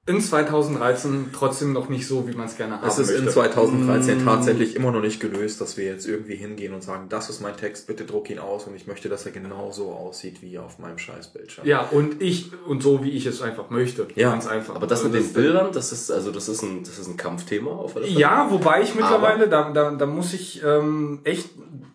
[0.08, 3.34] in 2013 trotzdem noch nicht so, wie man es gerne haben Es ist in möchte.
[3.34, 7.42] 2013 tatsächlich immer noch nicht gelöst, dass wir jetzt irgendwie hingehen und sagen, das ist
[7.42, 10.80] mein Text, bitte druck ihn aus und ich möchte, dass er genauso aussieht wie auf
[10.80, 11.68] meinem Scheißbildschirm.
[11.68, 14.08] Ja, und ich, und so wie ich es einfach möchte.
[14.16, 14.76] Ja, Ganz einfach.
[14.76, 17.18] Aber das Also mit den Bildern, das ist also das ist ein das ist ein
[17.18, 18.18] Kampfthema auf alle Fälle.
[18.18, 21.50] Ja, wobei ich mittlerweile, da, da, da muss ich ähm, echt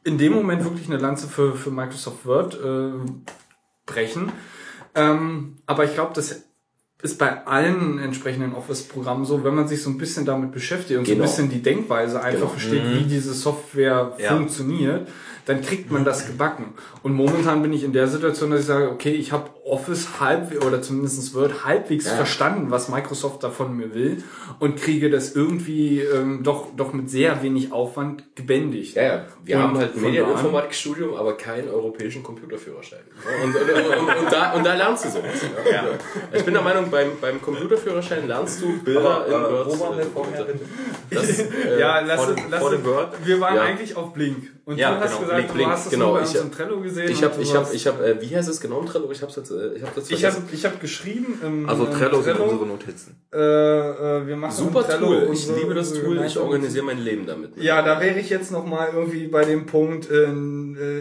[0.04, 2.92] in dem Moment wirklich eine Lanze für, für Microsoft Word äh,
[3.86, 4.32] brechen.
[4.94, 6.44] Ähm, aber ich glaube, das
[7.02, 11.04] ist bei allen entsprechenden Office-Programmen so, wenn man sich so ein bisschen damit beschäftigt und
[11.04, 11.16] Genau.
[11.18, 12.50] so ein bisschen die Denkweise einfach Genau.
[12.50, 14.36] versteht, wie diese Software Ja.
[14.36, 15.08] funktioniert,
[15.46, 16.74] dann kriegt man das gebacken.
[17.02, 20.64] Und momentan bin ich in der Situation, dass ich sage, okay, ich habe Office halb
[20.64, 24.22] oder zumindest Word halbwegs verstanden, was Microsoft davon mir will
[24.58, 28.96] und kriege das irgendwie ähm, doch doch mit sehr wenig Aufwand gebändigt.
[28.96, 29.24] Ja, ja.
[29.44, 33.00] Wir Und haben halt ein von Medieninformatikstudium, aber keinen europäischen Computerführerschein.
[33.24, 35.24] Ja, Und, und, und, und, da, und da lernst du sowas.
[35.70, 35.84] Ja.
[36.32, 39.66] Ich bin der Meinung, beim, beim Computerführerschein lernst du Bilder in Word.
[39.68, 40.60] wo waren wir äh, vorher bitte?
[41.10, 43.14] Das, äh, Ja, lass dem- lass dem Word?
[43.24, 43.62] Wir waren Ja.
[43.62, 44.50] eigentlich auf Blink.
[44.64, 46.04] Und Ja, du hast genau, gesagt, Blink, du Blink, hast es genau.
[46.06, 47.10] nur bei Ich uns im Trello gesehen.
[47.10, 49.10] Ich habe, ich habe, ich habe, äh, wie heißt es genau im Trello?
[49.10, 50.48] Ich habe jetzt, äh, ich habe das ich habe vergessen.
[50.54, 53.16] ich hab geschrieben im, Also im Trello sind unsere Notizen.
[53.32, 55.22] äh, äh, wir machen Super Trello Tool.
[55.24, 56.22] Ich unsere- liebe das Tool.
[56.24, 57.56] Ich organisiere mein Leben damit.
[57.56, 60.32] Ja, da wäre ich jetzt noch mal irgendwie bei dem Punkt, äh, äh,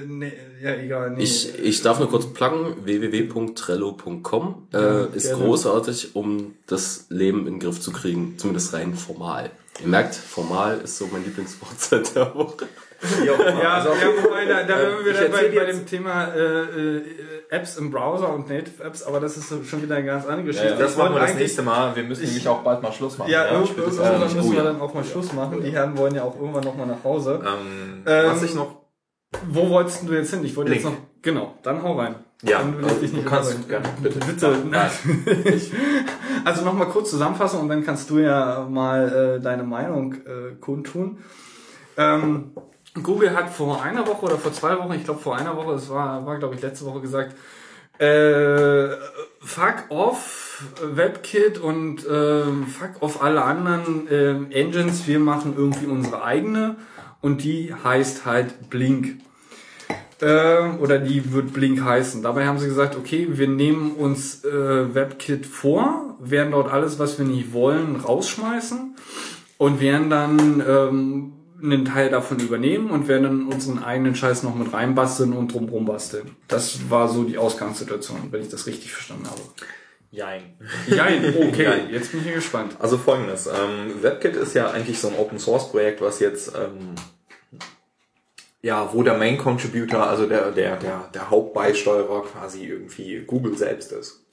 [0.07, 0.33] nee,
[0.63, 1.21] ja egal, nee.
[1.23, 5.43] Ich, ich darf nur kurz pluggen, www.trello.com äh, ist gerne.
[5.43, 9.49] großartig, um das Leben in den Griff zu kriegen, zumindest rein formal.
[9.81, 12.65] Ihr merkt, formal ist so mein Lieblingswort seit der Woche.
[13.25, 13.85] Ja, ja,
[14.23, 17.03] wobei, da, da wären wir ich dann bei, bei dem Thema äh, äh,
[17.49, 20.75] Apps im Browser und Native Apps, aber das ist schon wieder eine ganz andere Geschichte.
[20.77, 21.95] Das Ich machen wir das nächste Mal.
[21.95, 23.31] Wir müssen nämlich auch bald mal Schluss machen.
[23.31, 23.85] Ja, Ja, irgendwann
[24.21, 24.63] müssen oh wir ja.
[24.63, 25.63] dann auch mal Schluss machen.
[25.63, 27.41] Die Herren wollen ja auch irgendwann noch mal nach Hause.
[27.43, 28.81] Ähm, Ähm, was ich noch.
[29.49, 30.43] Wo wolltest du jetzt hin?
[30.43, 30.97] Ich wollte jetzt noch.
[31.21, 32.15] Genau, dann hau rein.
[32.43, 33.83] Ja, dann will ich dich du nicht kannst unterbrechen.
[33.83, 34.19] gerne, bitte.
[34.25, 34.57] Bitte.
[34.69, 34.89] Nein.
[36.45, 41.19] also nochmal kurz zusammenfassen und dann kannst du ja mal äh, deine Meinung äh, kundtun.
[41.97, 42.51] Ähm,
[43.01, 45.89] Google hat vor einer Woche oder vor zwei Wochen, ich glaube vor einer Woche, es
[45.89, 47.35] war, war glaube ich letzte Woche gesagt,
[47.99, 48.95] äh,
[49.39, 56.23] fuck off WebKit und äh, fuck off alle anderen äh, Engines, wir machen irgendwie unsere
[56.23, 56.75] eigene
[57.21, 59.19] und die heißt halt Blink.
[60.21, 62.21] Ähm, oder die wird Blink heißen.
[62.21, 67.17] Dabei haben sie gesagt, okay, wir nehmen uns äh, WebKit vor, werden dort alles, was
[67.17, 68.95] wir nicht wollen, rausschmeißen
[69.57, 74.55] und werden dann ähm, einen Teil davon übernehmen und werden dann unseren eigenen Scheiß noch
[74.55, 76.35] mit reinbasteln und drumrum basteln.
[76.47, 79.41] Das war so die Ausgangssituation, wenn ich das richtig verstanden habe.
[80.11, 80.55] Jein.
[80.87, 81.05] Ja,
[81.47, 81.89] okay, Nein.
[81.89, 82.75] jetzt bin ich gespannt.
[82.79, 86.95] Also folgendes, ähm, WebKit ist ja eigentlich so ein Open Source Projekt, was jetzt ähm,
[88.61, 93.91] ja, wo der Main Contributor, also der, der, der, der Hauptbeisteuerer quasi irgendwie Google selbst
[93.91, 94.23] ist.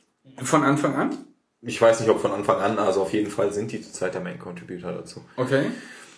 [0.43, 1.17] Von Anfang an?
[1.63, 4.21] Ich weiß nicht, ob von Anfang an, also auf jeden Fall sind die zurzeit der
[4.21, 5.25] Main Contributor dazu.
[5.37, 5.67] Okay.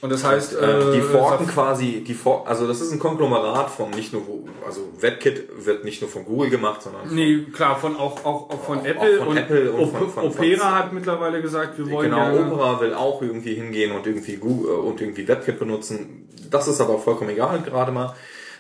[0.02, 3.68] Und das heißt, Äh, die forken Saf- quasi, die for also das ist ein Konglomerat
[3.70, 4.22] von nicht nur,
[4.66, 8.62] also WebKit wird nicht nur von Google gemacht, sondern Nee, klar, von auch, auch, auch
[8.64, 11.76] von Auch- Apple auch von und, Apple und von- von- Opera von- hat mittlerweile gesagt,
[11.76, 12.50] wir wollen Genau, gerne.
[12.52, 16.26] Opera will auch irgendwie hingehen und irgendwie Google und irgendwie WebKit benutzen.
[16.50, 18.14] Das ist aber vollkommen egal gerade mal.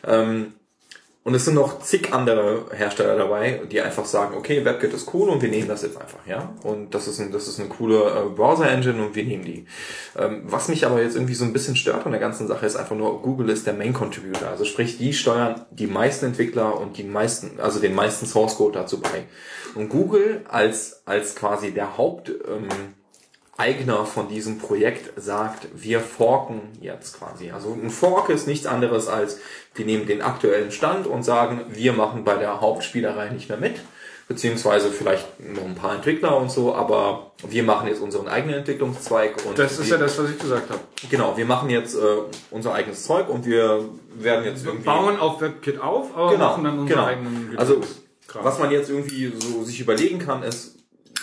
[0.06, 0.52] Ähm,
[1.22, 5.28] und es sind noch zig andere Hersteller dabei, die einfach sagen, okay, WebKit ist cool
[5.28, 6.54] und wir nehmen das jetzt einfach, ja.
[6.62, 9.66] Und das ist, ein, das ist eine coole äh, Browser-Engine und wir nehmen die.
[10.18, 12.76] Ähm, was mich aber jetzt irgendwie so ein bisschen stört an der ganzen Sache ist
[12.76, 14.48] einfach nur, Google ist der Main-Contributor.
[14.48, 18.98] Also sprich, die steuern die meisten Entwickler und die meisten, also den meisten Source-Code dazu
[18.98, 19.24] bei.
[19.74, 22.68] Und Google als, als quasi der Haupt, ähm,
[23.56, 27.50] Eigner von diesem Projekt sagt, wir forken jetzt quasi.
[27.50, 29.38] Also ein Fork ist nichts anderes als,
[29.74, 33.74] wir nehmen den aktuellen Stand und sagen, wir machen bei der Hauptspielerei nicht mehr mit,
[34.28, 39.44] beziehungsweise vielleicht noch ein paar Entwickler und so, aber wir machen jetzt unseren eigenen Entwicklungszweig
[39.44, 40.80] und Das ist wir, ja das, was ich gesagt habe.
[41.10, 41.98] genau, wir machen jetzt äh,
[42.50, 46.44] unser eigenes Zeug und wir werden jetzt Wir irgendwie bauen auf WebKit auf, aber Genau,
[46.50, 47.08] machen dann unsere genau.
[47.08, 47.80] eigenen Also,
[48.26, 48.44] Kram.
[48.44, 50.76] was man jetzt irgendwie so sich überlegen kann, ist,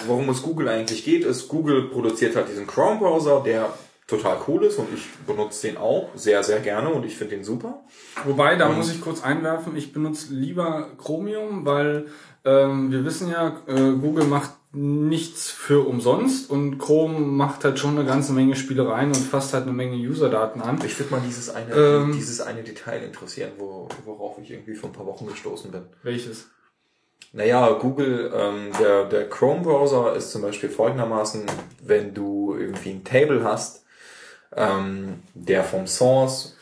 [0.05, 3.73] worum es Google eigentlich geht, ist, Google produziert halt diesen Chrome-Browser, der
[4.07, 7.43] total cool ist und ich benutze den auch sehr, sehr gerne und ich finde den
[7.43, 7.81] super.
[8.25, 12.07] Wobei, da muss ich kurz einwerfen, ich benutze lieber Chromium, weil
[12.45, 17.97] ähm, wir wissen ja, äh, Google macht nichts für umsonst und Chrome macht halt schon
[17.97, 20.79] eine ganze Menge Spielereien und fasst halt eine Menge Userdaten an.
[20.85, 22.13] Ich würde mal dieses eine, Ähm.
[22.13, 25.83] dieses eine Detail interessieren, wo, worauf ich irgendwie vor ein paar Wochen gestoßen bin.
[26.03, 26.47] Welches?
[27.33, 31.45] Naja, Google, ähm, der, der Chrome-Browser ist zum Beispiel folgendermaßen,
[31.83, 33.83] wenn du irgendwie ein Table hast,
[34.55, 36.57] ähm, der vom Source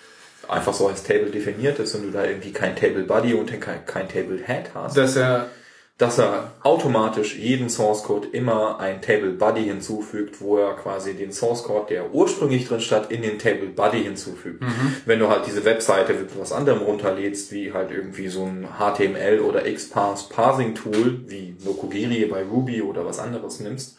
[0.48, 3.86] einfach so als Table definiert ist und du da irgendwie kein Table Body und kein,
[3.86, 5.50] kein Table Head hast, Dass er
[5.98, 11.32] dass er automatisch jeden Source Code immer ein Table Body hinzufügt, wo er quasi den
[11.32, 14.62] Source Code, der ursprünglich drin stand, in den Table Body hinzufügt.
[15.06, 19.40] Wenn du halt diese Webseite mit was anderem runterlädst, wie halt irgendwie so ein HTML
[19.40, 23.98] oder XPath Parsing Tool, wie Nokogiri bei Ruby oder was anderes nimmst,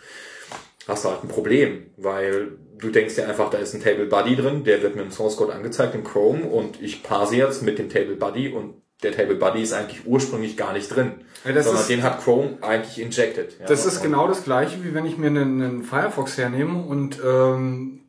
[0.86, 4.36] hast du halt ein Problem, weil du denkst dir einfach, da ist ein Table Buddy
[4.36, 7.78] drin, der wird mir im Source Code angezeigt in Chrome und ich parse jetzt mit
[7.78, 11.12] dem Table Buddy und der Table Buddy ist eigentlich ursprünglich gar nicht drin,
[11.46, 13.56] Ja, das sondern ist- den hat Chrome eigentlich injected.
[13.60, 17.18] Ja, Das ist genau das gleiche, wie wenn ich mir einen, einen Firefox hernehme und
[17.24, 18.00] ähm,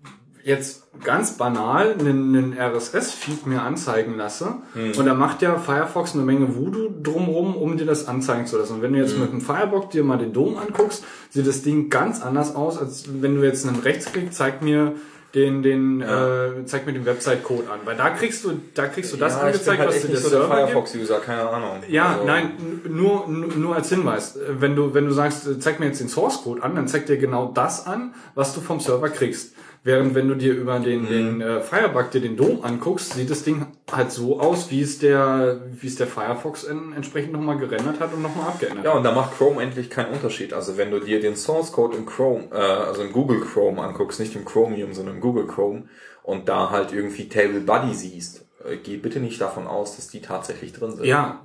[0.43, 4.56] jetzt ganz banal einen, einen RSS-Feed mir anzeigen lasse
[4.98, 8.75] und da macht ja Firefox eine Menge Voodoo drumrum, um dir das anzeigen zu lassen.
[8.75, 11.90] Und wenn du jetzt mit dem Firebox dir mal den Dom anguckst, sieht das Ding
[11.90, 14.93] ganz anders aus, als wenn du jetzt einen Rechtsklick zeig mir
[15.35, 17.80] den, den, äh, zeig mir den Website-Code an.
[17.85, 20.30] Weil da kriegst du, da kriegst du das ja, angezeigt, halt was dir der so
[20.30, 20.47] Server.
[20.47, 21.83] Firefox-User, keine Ahnung.
[21.89, 22.51] Ja, Also, nein,
[22.88, 24.39] nur, nur als Hinweis.
[24.47, 27.09] Wenn du, wenn du sagst, äh, zeig mir jetzt den Source Code an, dann zeigt
[27.09, 29.53] dir genau das an, was du vom Server kriegst.
[29.83, 31.07] Während wenn du dir über den, Mhm.
[31.07, 34.99] den äh, Firebug dir den Dom anguckst, sieht das Ding halt so aus, wie es
[34.99, 38.97] der, wie es der Firefox en, entsprechend nochmal gerendert hat und nochmal abgeändert Ja, hat.
[38.97, 40.53] und da macht Chrome endlich keinen Unterschied.
[40.53, 44.19] Also wenn du dir den Source Code im Chrome, äh, also im Google Chrome anguckst,
[44.19, 45.83] nicht im Chromium, sondern im Google Chrome
[46.23, 50.22] und da halt irgendwie Table Buddy siehst, äh, geh bitte nicht davon aus, dass die
[50.22, 51.06] tatsächlich drin sind.
[51.06, 51.39] Ja,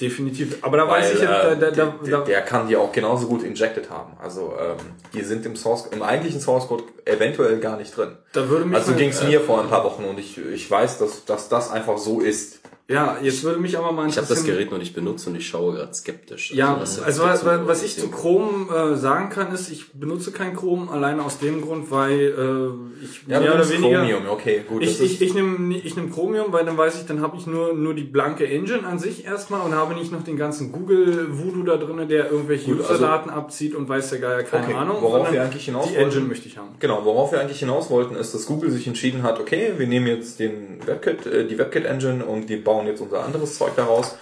[0.00, 0.58] definitiv.
[0.62, 2.76] Aber da Weil, weiß ich jetzt, da, äh, da, da, der, da, der kann die
[2.76, 4.12] auch genauso gut injected haben.
[4.20, 4.76] Also ähm,
[5.14, 8.16] die sind im Source, im eigentlichen Source Code eventuell gar nicht drin.
[8.32, 10.98] da würde mich Also mal- ging's mir vor ein paar Wochen und ich, ich weiß,
[10.98, 12.60] dass, dass das einfach so ist.
[12.88, 14.36] Ja, jetzt würde mich aber mal Ich habe interessieren.
[14.36, 16.52] das Gerät noch nicht benutzt und ich schaue gerade skeptisch.
[16.54, 18.08] Ja, was also was, was ich zu.
[18.12, 23.04] Chrome äh, sagen kann, ist, ich benutze kein Chrome alleine aus dem Grund, weil äh,
[23.04, 24.84] ich Ja, mehr oder weniger Chromium, okay, gut.
[24.84, 27.74] ich, ich, ich nehme ich nehm Chromium, weil dann weiß ich, dann habe ich nur
[27.74, 31.64] nur die blanke Engine an sich erstmal und habe nicht noch den ganzen Google Voodoo
[31.64, 34.98] da drinne, der irgendwelche also- User-Daten abzieht und weiß der Geier keine Okay, Ahnung.
[35.00, 36.68] worauf wir eigentlich hinaus Die wollten- Engine möchte ich haben.
[36.78, 40.06] Genau, worauf wir eigentlich hinaus wollten, ist, dass Google sich entschieden hat, okay, wir nehmen
[40.06, 44.16] jetzt den WebKit, äh, die WebKit-Engine und die bauen jetzt unser anderes Zeug daraus.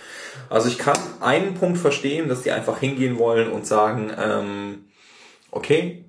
[0.49, 4.85] Also ich kann einen Punkt verstehen, dass die einfach hingehen wollen und sagen, ähm,
[5.51, 6.05] okay,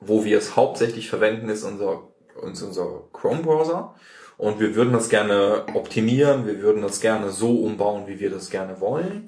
[0.00, 2.08] wo wir es hauptsächlich verwenden, ist unser,
[2.50, 3.94] ist unser Chrome-Browser.
[4.38, 8.48] Und wir würden das gerne optimieren, wir würden das gerne so umbauen, wie wir das
[8.48, 9.26] gerne wollen.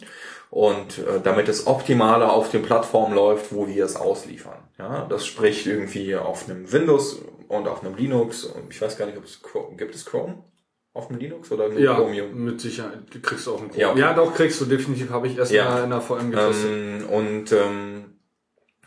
[0.49, 4.59] Und äh, damit es optimaler auf den Plattformen läuft, wo wir es ausliefern.
[4.79, 8.45] Ja, das spricht irgendwie auf einem Windows und auf einem Linux.
[8.45, 10.43] Und ich weiß gar nicht, ob es Chrome, gibt es Chrome
[10.95, 12.45] auf dem Linux oder nur Ja, Chromium?
[12.45, 12.99] mit Sicherheit.
[13.11, 13.81] Du kriegst auch einen Chrome.
[13.81, 14.17] Ja, Ja, okay.
[14.17, 15.11] doch, kriegst du definitiv.
[15.11, 15.65] Habe ich erst Ja.
[15.71, 16.71] mal in der VM getestet.
[16.71, 17.92] Ähm, und, ähm,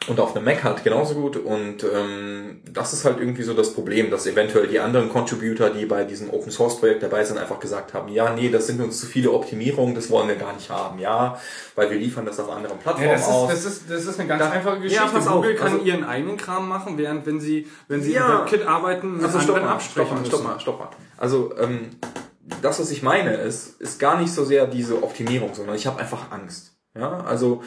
[0.08, 1.38] und auf einem Mac halt genauso gut.
[1.38, 5.85] Und ähm, das ist halt irgendwie so das Problem, dass eventuell die anderen Contributor, die
[5.85, 9.00] bei diesem Open Source Projekt dabei sind, einfach gesagt haben, ja, nee, das sind uns
[9.00, 11.00] zu viele Optimierungen, das wollen wir gar nicht haben.
[11.00, 11.40] Ja,
[11.75, 13.53] weil wir liefern das auf anderen Plattformen Ja, das, aus.
[13.53, 15.03] ist, das, ist, das ist eine ganz Da- einfache Geschichte.
[15.03, 18.14] Ja, pass auf, Google kann also- ihren eigenen Kram machen, während wenn sie, wenn sie
[18.14, 18.40] Ja.
[18.40, 20.90] im WebKit arbeiten, mit Also stopp mal, stopp absprechen mal, stopp mal, stopp mal.
[21.17, 21.90] Also ähm,
[22.61, 26.00] das, was ich meine, ist, ist gar nicht so sehr diese Optimierung, sondern ich habe
[26.00, 26.74] einfach Angst.
[26.98, 27.64] Ja, also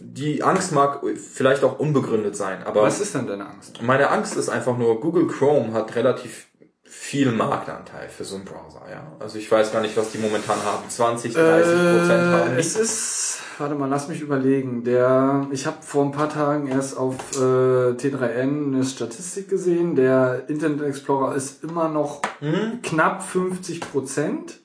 [0.00, 3.80] die Angst mag vielleicht auch unbegründet sein, aber Was ist denn deine Angst?
[3.82, 6.46] meine Angst ist einfach nur, Google Chrome hat relativ
[6.82, 8.82] viel Marktanteil für so einen Browser.
[8.90, 12.50] Ja, also ich weiß gar nicht, was die momentan haben, 20, 30 Prozent haben.
[12.50, 14.82] Äh, es ist, warte mal, lass mich überlegen.
[14.82, 19.94] Der, ich habe vor ein paar Tagen erst auf äh, T3N eine Statistik gesehen.
[19.94, 22.80] Der Internet Explorer ist immer noch Hm?
[22.82, 24.58] knapp 50 Prozent.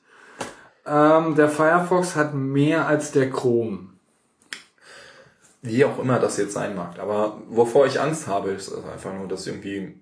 [0.88, 3.90] Ähm, der Firefox hat mehr als der Chrome.
[5.66, 7.00] Wie auch immer das jetzt sein mag.
[7.00, 10.00] Aber wovor ich Angst habe, ist einfach nur, dass irgendwie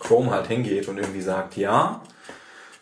[0.00, 2.02] Chrome halt hingeht und irgendwie sagt, ja,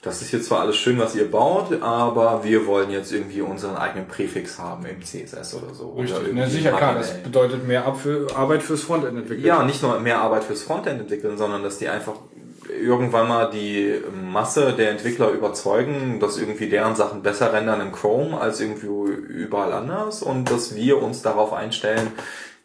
[0.02, 3.76] das ist jetzt zwar alles schön, was ihr baut, aber wir wollen jetzt irgendwie unseren
[3.76, 5.90] eigenen Präfix haben im CSS oder so.
[5.90, 9.46] Oder Richtig, irgendwie ne, sicher klar, das bedeutet mehr Arbeit fürs Frontend entwickeln.
[9.46, 12.14] Ja, nicht nur mehr Arbeit fürs Frontend entwickeln, sondern dass die einfach
[12.82, 18.38] irgendwann mal die Masse der Entwickler überzeugen, dass irgendwie deren Sachen besser rendern im Chrome
[18.38, 22.12] als irgendwie überall anders und dass wir uns darauf einstellen,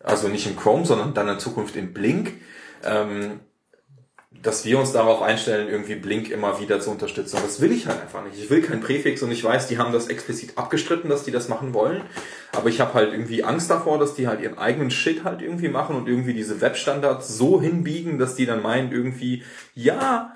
[0.03, 2.33] also nicht im Chrome, sondern dann in Zukunft im Blink,
[2.83, 3.39] ähm,
[4.43, 7.37] dass wir uns darauf einstellen, irgendwie Blink immer wieder zu unterstützen.
[7.37, 8.37] Und das will ich halt einfach nicht.
[8.41, 11.49] Ich will kein Präfix und ich weiß, die haben das explizit abgestritten, dass die das
[11.49, 12.01] machen wollen.
[12.55, 15.69] Aber ich habe halt irgendwie Angst davor, dass die halt ihren eigenen Shit halt irgendwie
[15.69, 19.43] machen und irgendwie diese Webstandards so hinbiegen, dass die dann meinen irgendwie,
[19.73, 20.33] ja,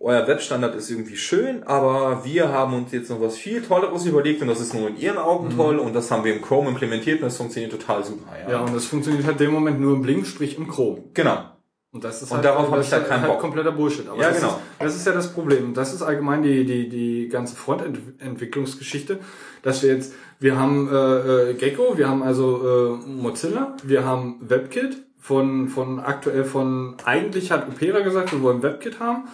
[0.00, 4.42] euer Webstandard ist irgendwie schön, aber wir haben uns jetzt noch was viel Tolleres überlegt
[4.42, 7.20] und das ist nur in ihren Augen toll und das haben wir im Chrome implementiert
[7.20, 8.36] und das funktioniert total super.
[8.42, 11.04] Ja, Ja, und das funktioniert halt in dem Moment nur im Blink, sprich im Chrome.
[11.14, 11.55] genau.
[11.96, 13.40] Und das ist Und darauf hab das ich halt keinen Bock.
[13.40, 14.06] kompletter Bullshit.
[14.08, 14.52] Aber Ja, das genau.
[14.52, 15.72] Ist, das ist ja das Problem.
[15.74, 19.18] Das ist allgemein die, die, die ganze Frontentwicklungsgeschichte,
[19.62, 24.36] dass wir jetzt, wir haben äh, äh, Gecko, wir haben also äh, Mozilla, wir haben
[24.40, 29.24] WebKit von, von aktuell von, eigentlich hat Opera gesagt, wir wollen WebKit haben.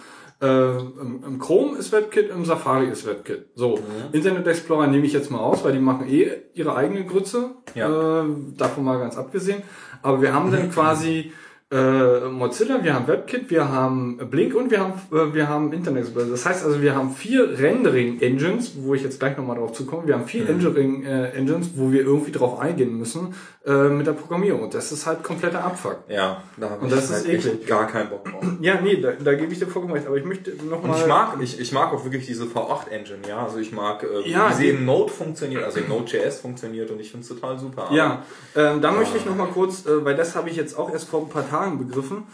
[0.41, 3.45] Äh, im, Chrome ist WebKit, im Safari ist WebKit.
[3.55, 4.13] So, Mhm.
[4.13, 7.51] Internet Explorer nehme ich jetzt mal aus, weil die machen eh ihre eigene Grütze.
[7.75, 8.21] Ja.
[8.21, 8.25] Äh,
[8.57, 9.61] davon mal ganz abgesehen.
[10.01, 11.31] Aber wir haben dann quasi
[11.71, 16.03] äh, Mozilla, wir haben WebKit, wir haben Blink und wir haben, äh, wir haben Internet
[16.03, 16.27] Explorer.
[16.29, 20.07] Das heißt also, wir haben vier Rendering-Engines, wo ich jetzt gleich nochmal drauf zukomme.
[20.07, 23.33] Wir haben vier Rendering-Engines, wo wir irgendwie drauf eingehen müssen
[23.65, 24.69] äh, mit der Programmierung.
[24.69, 25.99] Das ist halt kompletter Abfuck.
[26.09, 27.67] Ja, da habe ich das ist halt echt eklig.
[27.67, 28.43] gar keinen Bock drauf.
[28.59, 30.05] Ja, nee, da, da gebe ich dir vollkommen recht.
[30.07, 30.99] Aber ich möchte nochmal...
[30.99, 33.43] ich mag, ich, ich mag auch wirklich diese V8-Engine, ja.
[33.43, 37.11] Also ich mag, äh, Ja, wie sie in Node funktioniert, also Node.js funktioniert und ich
[37.11, 37.89] finde es total super.
[37.91, 38.23] Ja,
[38.55, 41.07] ähm, da möchte ich noch mal kurz, äh, weil das habe ich jetzt auch erst
[41.09, 42.27] vor ein paar Tagen begriffen.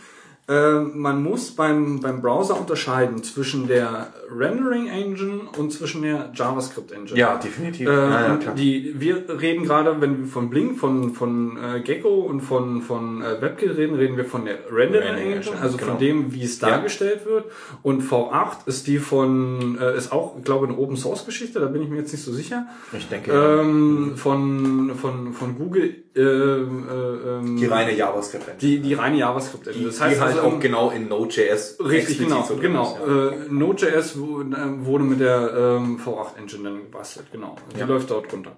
[0.49, 6.91] Ähm, man muss beim, beim Browser unterscheiden zwischen der Rendering Engine und zwischen der JavaScript
[6.91, 7.19] Engine.
[7.19, 7.87] Ja, definitiv.
[7.87, 12.21] Äh, ja, ja, die, wir reden gerade, wenn wir von Blink, von, von äh, Gecko
[12.21, 15.77] und von, von äh, WebKit reden, reden wir von der Rendering Rendering Engine, Engine, also
[15.77, 15.91] genau.
[15.91, 17.45] von dem, wie es dargestellt wird.
[17.83, 21.67] Und V8 ist die von, äh, ist auch, glaube ich, eine Open Source Geschichte, da
[21.67, 22.65] bin ich mir jetzt nicht so sicher.
[22.97, 23.61] ich denke, ja.
[23.61, 28.57] Ähm, von, von, von Google, äh, äh, ähm, die reine JavaScript-Engine.
[28.59, 29.85] die, die reine JavaScript Engine.
[29.85, 32.97] Das heißt die halt auch genau in Node.js Richtig, genau, so genau.
[33.05, 37.55] Äh, Node.js wu- äh, wurde mit der ähm, V8 Engine dann gebastelt, genau.
[37.75, 37.85] Die Ja.
[37.85, 38.55] läuft dort runter.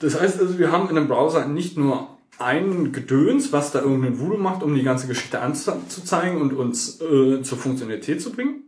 [0.00, 4.18] Das heißt also, wir haben in einem Browser nicht nur ein Gedöns, was da irgendein
[4.18, 8.62] Voodoo macht, um die ganze Geschichte anzuzeigen und uns äh, zur Funktionalität zu bringen,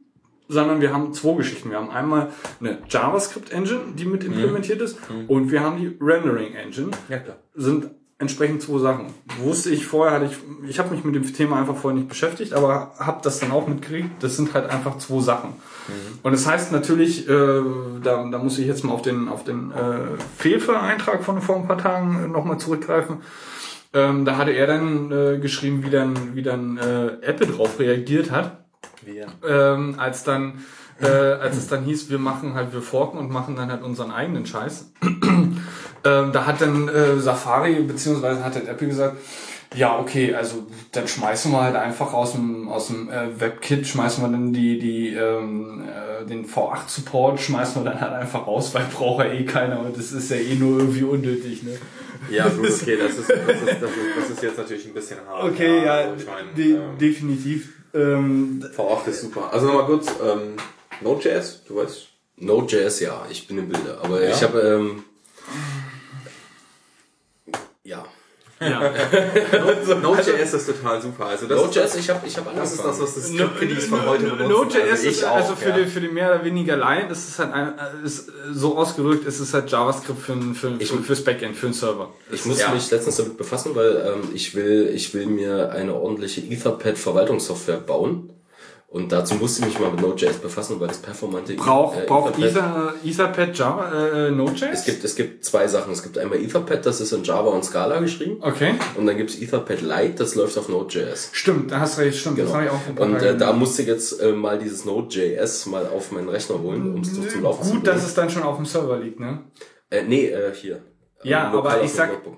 [0.49, 1.71] sondern wir haben zwei Geschichten.
[1.71, 2.29] Wir haben einmal
[2.61, 4.99] eine JavaScript-Engine, die mit implementiert ist,
[5.29, 7.37] und wir haben die Rendering-Engine ja, klar.
[7.55, 7.89] sind
[8.23, 9.07] entsprechend zwei Sachen.
[9.42, 12.55] Wusste ich vorher, hatte ich, ich habe mich mit dem Thema einfach vorher nicht beschäftigt,
[12.55, 14.23] aber habe das dann auch mitgekriegt.
[14.23, 15.51] Das sind halt einfach zwei Sachen.
[16.23, 17.62] Und das heißt natürlich, äh,
[18.02, 21.67] da, da muss ich jetzt mal auf den auf den äh, Fehlver-Eintrag von vor ein
[21.67, 23.18] paar Tagen nochmal zurückgreifen.
[23.92, 28.31] Ähm, da hatte er dann äh, geschrieben, wie dann wie dann äh, Apple drauf reagiert
[28.31, 28.65] hat
[29.05, 29.26] Wir.
[29.47, 30.62] ähm, als dann
[31.01, 34.12] äh, als es dann hieß, wir machen halt, wir forken und machen dann halt unseren
[34.12, 34.92] eigenen Scheiß.
[36.05, 39.17] Ähm, da hat dann äh, Safari beziehungsweise hat dann Apple gesagt,
[39.75, 44.23] ja okay, also dann schmeißen wir halt einfach aus dem aus dem äh, WebKit schmeißen
[44.23, 48.75] wir dann die die ähm, äh, den V8 Support schmeißen wir dann halt einfach raus,
[48.75, 51.79] weil braucht ja eh keiner und das ist ja eh nur irgendwie unnötig, ne?
[52.31, 55.19] Ja, gut, okay, das ist, das, ist, das, ist, das ist jetzt natürlich ein bisschen
[55.27, 55.45] hart.
[55.45, 57.73] Okay, ja, also ich meine, de ähm, definitiv.
[57.95, 59.53] Ähm, V8 ist super.
[59.53, 60.55] Also nochmal kurz, ähm,
[61.01, 62.07] Node.js, du weißt.
[62.37, 63.99] Node.js, ja, ich bin im Bilde.
[64.03, 64.31] Aber Ja?
[64.31, 65.05] ich habe, ähm,
[67.85, 68.05] ja.
[70.02, 71.27] Node.js ist total super.
[71.27, 74.07] Also das Node.js, ist, ich habe ich hab das ist das, was das Script-Kiddies von
[74.07, 74.49] heute benutzen.
[74.49, 75.78] Node.js also ist ich auch, also für, ja.
[75.78, 79.41] die, für die mehr oder weniger Laien ist es halt ein, ist so ausgerückt, ist
[79.41, 82.11] es halt JavaScript für, ein- für, für, fürs Backend, für einen Server.
[82.31, 82.70] Ich muss Ja.
[82.73, 88.33] mich letztens damit befassen, weil ähm, ich will, ich will mir eine ordentliche Etherpad-Verwaltungssoftware bauen.
[88.93, 92.35] Und dazu musste ich mich mal mit Node.js befassen, weil das performante Braucht äh, braucht
[92.37, 93.91] Etherpad- Ether, Etherpad Java
[94.27, 94.69] äh, Node.js?
[94.71, 95.95] Es gibt, es gibt zwei Sachen.
[95.95, 98.37] Es gibt einmal Etherpad, das ist in Java und Scala geschrieben.
[98.43, 98.75] okay.
[98.95, 101.31] Und dann gibt's Etherpad Lite, das läuft auf Node.js.
[101.33, 102.57] Stimmt, da hast du recht, stimmt, das Genau.
[102.59, 105.65] habe ich auch ein paar Und äh, da musste ich jetzt äh, mal dieses Node.js
[105.67, 107.97] mal auf meinen Rechner holen, um es zum Laufen zu Gut, bringen.
[107.97, 109.39] dass es dann schon auf dem Server liegt, ne?
[109.89, 110.83] Äh, nee, äh, hier.
[111.23, 112.37] Ja, Äh, aber ich sag- Notebook.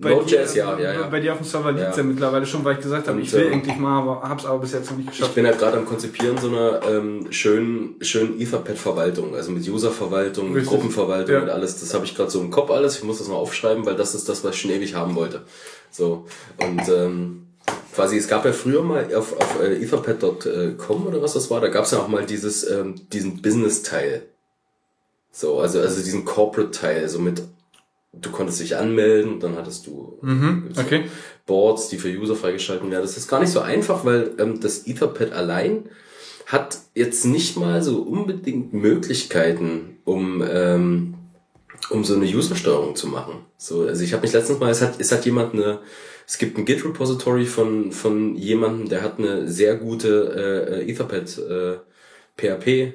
[0.00, 1.06] Bei Node.js, dir, ja, ja, ja.
[1.08, 2.02] Bei dir auf dem Server liegt es ja.
[2.02, 2.08] Ja.
[2.08, 4.72] mittlerweile schon, weil ich gesagt habe, ich will äh, endlich mal, aber hab's aber bis
[4.72, 5.34] jetzt noch nicht Ich geschafft.
[5.34, 10.66] bin halt gerade am Konzipieren so einer ähm, schönen, schönen Etherpad-Verwaltung, also mit User-Verwaltung, mit.
[10.66, 11.42] Gruppenverwaltung Ja.
[11.42, 11.80] und alles.
[11.80, 12.96] Das habe ich gerade so im Kopf alles.
[12.98, 15.42] Ich muss das mal aufschreiben, weil das ist das, was ich schon ewig haben wollte.
[15.90, 16.26] So
[16.64, 17.46] und ähm,
[17.92, 21.68] quasi es gab ja früher mal auf, auf äh, etherpad.com oder was das war, da
[21.68, 24.22] gab es ja auch mal dieses ähm, diesen Business-Teil.
[25.32, 27.42] So also also diesen Corporate-Teil, so mit
[28.12, 31.04] du konntest dich anmelden, dann hattest du Mhm, okay.
[31.46, 33.02] Boards, die für User freigeschalten werden.
[33.02, 35.88] Das ist gar nicht so einfach, weil ähm, das Etherpad allein
[36.46, 41.14] hat jetzt nicht mal so unbedingt Möglichkeiten, um um,
[41.90, 43.44] um so eine User-Steuerung zu machen.
[43.56, 45.80] So, also ich habe mich letztens mal, es hat, es hat jemand eine,
[46.26, 51.76] es gibt ein Git-Repository von, von jemandem, der hat eine sehr gute äh, Etherpad äh,
[52.36, 52.94] PHP.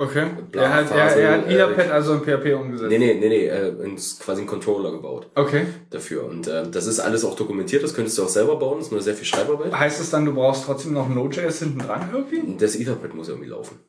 [0.00, 0.26] Okay.
[0.52, 2.88] Er hat, er, Phase, er hat äh, Etherpad also in PHP umgesetzt.
[2.90, 5.66] Nee, nee, nee, nee, äh, ist quasi ein Controller gebaut Okay.
[5.90, 6.24] dafür.
[6.24, 9.00] Und äh, das ist alles auch dokumentiert, das könntest du auch selber bauen, ist nur
[9.02, 9.76] sehr viel Schreibarbeit.
[9.76, 12.56] Heißt es dann, du brauchst trotzdem noch Node.js hinten dran irgendwie?
[12.58, 13.80] Das Etherpad muss irgendwie laufen.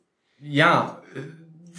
[0.42, 1.20] Ja, äh,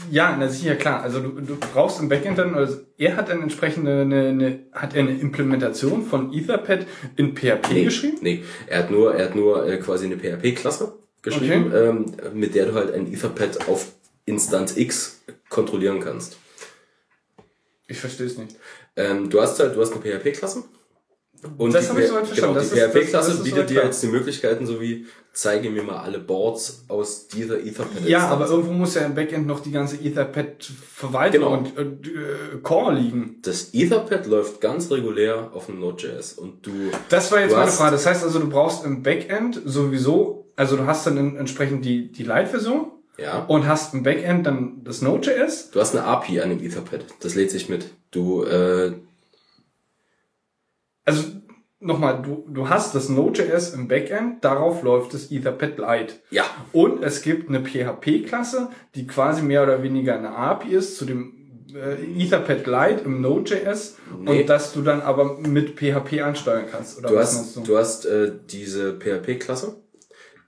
[0.09, 1.03] ja, na sicher klar.
[1.03, 4.95] Also du, du brauchst im Backend dann, also er hat dann entsprechend eine, eine, hat
[4.95, 6.85] er eine Implementation von Etherpad
[7.17, 8.17] in PHP geschrieben?
[8.21, 11.87] Nee, er hat nur, er hat nur äh, quasi eine PHP-Klasse geschrieben, Okay.
[11.89, 13.87] ähm, mit der du halt ein Etherpad auf
[14.31, 16.37] Instanz X kontrollieren kannst.
[17.87, 18.55] Ich verstehe es nicht.
[18.95, 20.63] Ähm, du hast halt, du hast eine PHP-Klasse.
[21.57, 22.59] Und Das die, hab ich soweit verstanden.
[22.59, 26.83] Genau, die PHP-Klasse bietet dir jetzt die Möglichkeiten, so wie zeige mir mal alle Boards
[26.87, 28.05] aus dieser Etherpad.
[28.05, 31.53] Ja, aber irgendwo muss ja im Backend noch die ganze Etherpad-Verwaltung Genau.
[31.57, 33.39] und, äh, Core liegen.
[33.41, 36.71] das Etherpad läuft ganz regulär auf dem Node.js und du
[37.09, 37.91] Das war jetzt meine Frage.
[37.93, 42.23] Das heißt also, du brauchst im Backend sowieso, also du hast dann entsprechend die, die
[42.23, 45.71] Lite-Version ja, und hast im Backend dann das Node.js.
[45.71, 47.05] du hast eine API an dem Etherpad.
[47.21, 47.85] Das lädt sich mit.
[48.11, 48.93] Du äh,
[51.05, 51.23] Also
[51.79, 56.13] nochmal, du, du hast das Node.js im Backend, darauf läuft das Etherpad Lite.
[56.29, 56.43] ja,
[56.73, 61.33] Und es gibt eine PHP-Klasse, die quasi mehr oder weniger eine API ist zu dem
[61.73, 64.41] äh, Etherpad Lite im Node.js Nee.
[64.41, 66.97] und dass du dann aber mit PHP ansteuern kannst.
[66.99, 67.61] Oder du was hast du?
[67.61, 69.75] du hast äh, diese PHP-Klasse,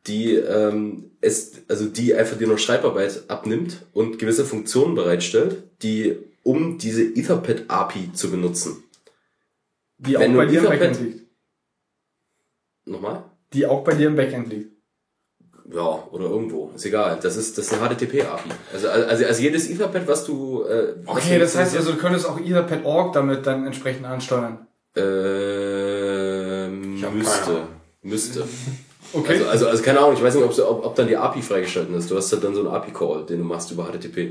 [0.08, 6.18] die ähm, es also die einfach dir noch Schreibarbeit abnimmt und gewisse Funktionen bereitstellt, die
[6.44, 8.84] um diese Etherpad API zu benutzen.
[9.98, 11.20] die auch wenn du bei dir im Etherpad- Backend liegt.
[12.86, 13.24] Nochmal?
[13.54, 14.72] Die auch bei dir im Backend liegt.
[15.72, 16.72] Ja, oder irgendwo.
[16.76, 17.18] Ist egal.
[17.22, 18.50] Das ist, das ist eine HTTP-API.
[18.74, 20.64] Also, also, also jedes Etherpad, was du.
[20.66, 24.68] Äh, was Okay, du das heißt also, du könntest auch Etherpad.org damit dann entsprechend ansteuern.
[24.96, 25.12] Ähm,
[27.02, 27.68] keine müsste.
[28.02, 28.46] Müsste.
[29.14, 29.34] Okay.
[29.38, 31.94] Also, also, also keine Ahnung, ich weiß nicht, ob, ob, ob dann die API freigeschalten
[31.96, 32.10] ist.
[32.10, 34.30] Du hast halt dann so einen API-Call, den du machst über HTTP.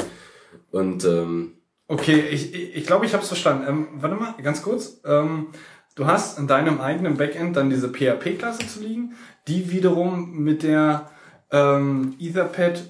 [0.70, 1.54] Und ähm,
[1.88, 3.64] Okay, ich ich, ich, glaube, ich habe es verstanden.
[3.68, 5.00] Ähm, warte mal, ganz kurz.
[5.04, 5.48] Ähm,
[5.94, 9.14] du hast in deinem eigenen Backend dann diese PHP-Klasse zu liegen,
[9.46, 11.10] die wiederum mit der
[11.50, 12.82] ähm, Etherpad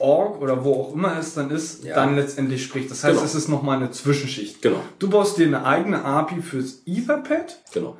[0.00, 1.96] Org oder wo auch immer es dann ist, Ja.
[1.96, 2.88] dann letztendlich spricht.
[2.88, 3.24] Das heißt, Genau.
[3.24, 4.62] es ist nochmal eine Zwischenschicht.
[4.62, 7.96] genau, Du baust dir eine eigene API fürs Etherpad, genau.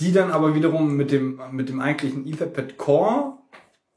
[0.00, 3.34] Die dann aber wiederum mit dem, mit dem eigentlichen Etherpad Core,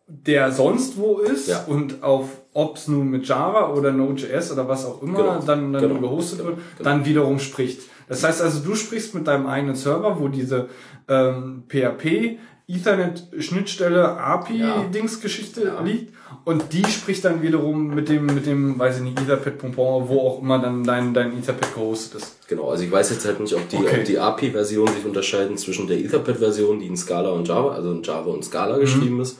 [0.07, 1.63] der sonst wo ist Ja.
[1.65, 5.39] und auf, ob es nun mit Java oder Node.js oder was auch immer Genau.
[5.45, 5.99] dann, dann Genau.
[6.01, 6.49] gehostet Genau.
[6.51, 7.81] wird, dann wiederum spricht.
[8.09, 10.67] Das heißt also, du sprichst mit deinem eigenen Server, wo diese
[11.07, 14.17] ähm, PHP Ethernet-Schnittstelle Ja.
[14.17, 15.81] API-Dingsgeschichte Ja.
[15.81, 16.13] liegt
[16.45, 20.19] und die spricht dann wiederum mit dem, mit dem, weiß ich nicht, Etherpad Pompon, wo
[20.21, 22.47] auch immer dann dein, dein Etherpad gehostet ist.
[22.47, 23.99] Genau, also ich weiß jetzt halt nicht, ob die, Okay.
[23.99, 28.03] ob die API-Versionen sich unterscheiden zwischen der Etherpad-Version, die in Scala und Java, also in
[28.03, 28.43] Java und Mhm.
[28.43, 29.37] Scala geschrieben ist,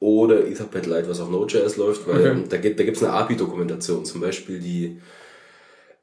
[0.00, 2.42] oder Etherpad Lite, was auf Node.js läuft, weil Okay.
[2.48, 5.00] da gibt da gibt's eine API-Dokumentation, zum Beispiel die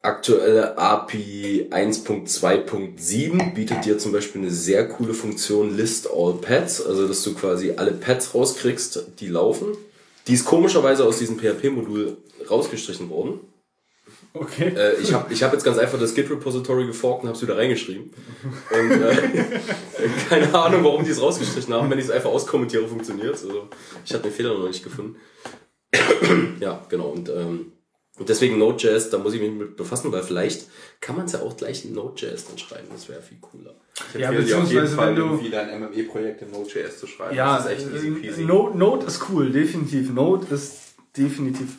[0.01, 7.07] aktuelle API 1.2.7 bietet dir zum Beispiel eine sehr coole Funktion List All Pads, also
[7.07, 9.67] dass du quasi alle Pads rauskriegst, die laufen.
[10.29, 12.17] Die ist komischerweise aus diesem PHP-Modul
[12.49, 13.39] rausgestrichen worden.
[14.33, 14.67] Okay.
[14.75, 17.57] Äh, ich habe ich hab jetzt ganz einfach das Git-Repository geforkt und habe es wieder
[17.57, 18.13] reingeschrieben.
[18.71, 19.15] Und äh,
[20.29, 21.89] keine Ahnung, warum die es rausgestrichen haben.
[21.89, 23.69] Wenn ich es einfach auskommentiere, funktioniert Also
[24.05, 25.15] ich habe den Fehler noch nicht gefunden.
[26.59, 27.09] ja, genau.
[27.09, 27.71] Und, ähm,
[28.19, 30.67] und deswegen Node.js, da muss ich mich mit befassen, weil vielleicht
[31.01, 32.87] kann man es ja auch gleich in Node.js dann schreiben.
[32.91, 33.73] Das wäre viel cooler.
[34.13, 37.07] Ich Ja, dir auf jeden beziehungsweise, Fall wenn du- irgendwie dein MME-Projekt in Node.js zu
[37.07, 37.35] schreiben.
[37.35, 38.41] Ja, das ist echt easy peasy.
[38.43, 40.11] äh, Node, Node ist cool, definitiv.
[40.13, 40.73] Node ist
[41.17, 41.69] definitiv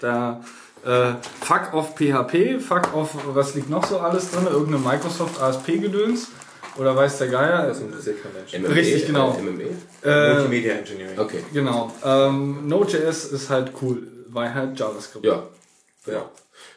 [0.00, 0.42] da.
[0.84, 4.46] Äh, fuck off PHP, fuck off, was liegt noch so alles drin?
[4.50, 6.28] Irgendeine Microsoft ASP-Gedöns?
[6.76, 7.66] Oder weiß der Geier?
[7.68, 8.52] Das interessiert kein Mensch.
[8.58, 9.36] MME, Richtig, genau.
[9.38, 9.64] Äh, MME?
[10.04, 11.18] Äh, Multimedia Engineering.
[11.18, 11.44] Okay.
[11.52, 11.92] genau.
[12.04, 15.24] Ähm, Node.js ist halt cool, weil halt JavaScript.
[15.24, 15.42] Ja.
[16.06, 16.30] Ja.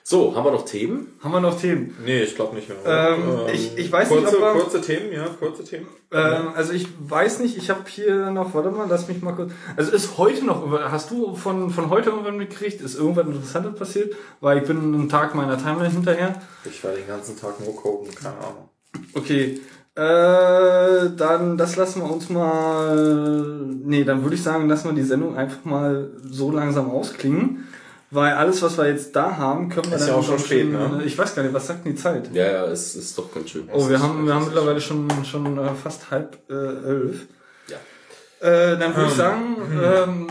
[0.04, 1.14] So, haben wir noch Themen?
[1.24, 1.96] Haben wir noch Themen?
[2.04, 2.78] Nee, ich glaube nicht mehr.
[2.86, 5.88] Ähm, ich- ich weiß nicht, kurze, ob wir- Kurze Themen, ja, kurze Themen.
[6.12, 9.52] Ähm, also ich weiß nicht, ich habe hier noch, warte mal, lass mich mal kurz.
[9.76, 14.16] Also ist heute noch, hast du von, von heute irgendwann mitgekriegt, ist irgendwas Interessantes passiert?
[14.42, 16.42] Weil ich bin einen Tag meiner Timeline hinterher.
[16.64, 18.70] Ich war den ganzen Tag nur coden, keine Ahnung.
[19.14, 19.60] Okay.
[19.98, 23.66] Äh, dann, das lassen wir uns mal.
[23.84, 27.68] Nee, dann würde ich sagen, lassen wir die Sendung einfach mal so langsam ausklingen.
[28.16, 30.46] Weil alles, was wir jetzt da haben, können wir Ist dann ja auch schon schon-
[30.48, 31.02] spät, ne?
[31.06, 32.34] Ich weiß gar nicht, was sagt denn die Zeit?
[32.34, 33.68] Ja, ja, es ist doch ganz schön.
[33.74, 37.28] Oh, wir haben, wir haben mittlerweile schon, schon äh, fast halb äh, elf.
[37.68, 38.48] Ja.
[38.48, 40.28] Äh, dann würde ich sagen, ähm,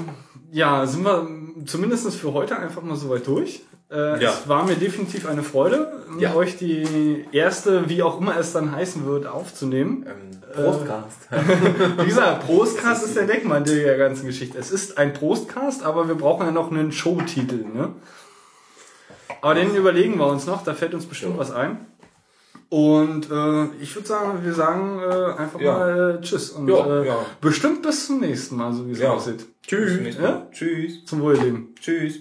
[0.50, 1.28] ja, sind wir
[1.66, 3.62] zumindest für heute einfach mal soweit durch.
[3.94, 4.31] Äh, Ja.
[4.31, 6.34] Es war mir definitiv eine Freude, Ja.
[6.34, 10.05] euch die erste, wie auch immer es dann heißen wird, aufzunehmen.
[10.06, 11.28] Ähm, Broadcast.
[11.98, 14.58] Wie gesagt, Prostcast ist der Deckmann der ganzen Geschichte.
[14.58, 17.64] Es ist ein Prostcast, aber wir brauchen ja noch einen Showtitel.
[17.73, 17.90] Ne?
[19.40, 21.39] Aber den überlegen wir uns noch, da fällt uns bestimmt Ja.
[21.40, 21.86] was ein.
[22.70, 25.73] Und äh, ich würde sagen, wir sagen äh, einfach Ja.
[25.78, 26.50] mal äh, Tschüss.
[26.50, 27.16] Und Ja, äh, ja.
[27.40, 29.47] bestimmt bis zum nächsten Mal, so wie es aussieht.
[29.66, 30.16] Tschüss.
[30.20, 30.47] Ja?
[30.50, 31.05] Tschüss.
[31.05, 31.74] Zum Wohl, Leben.
[31.81, 32.20] Tschüss.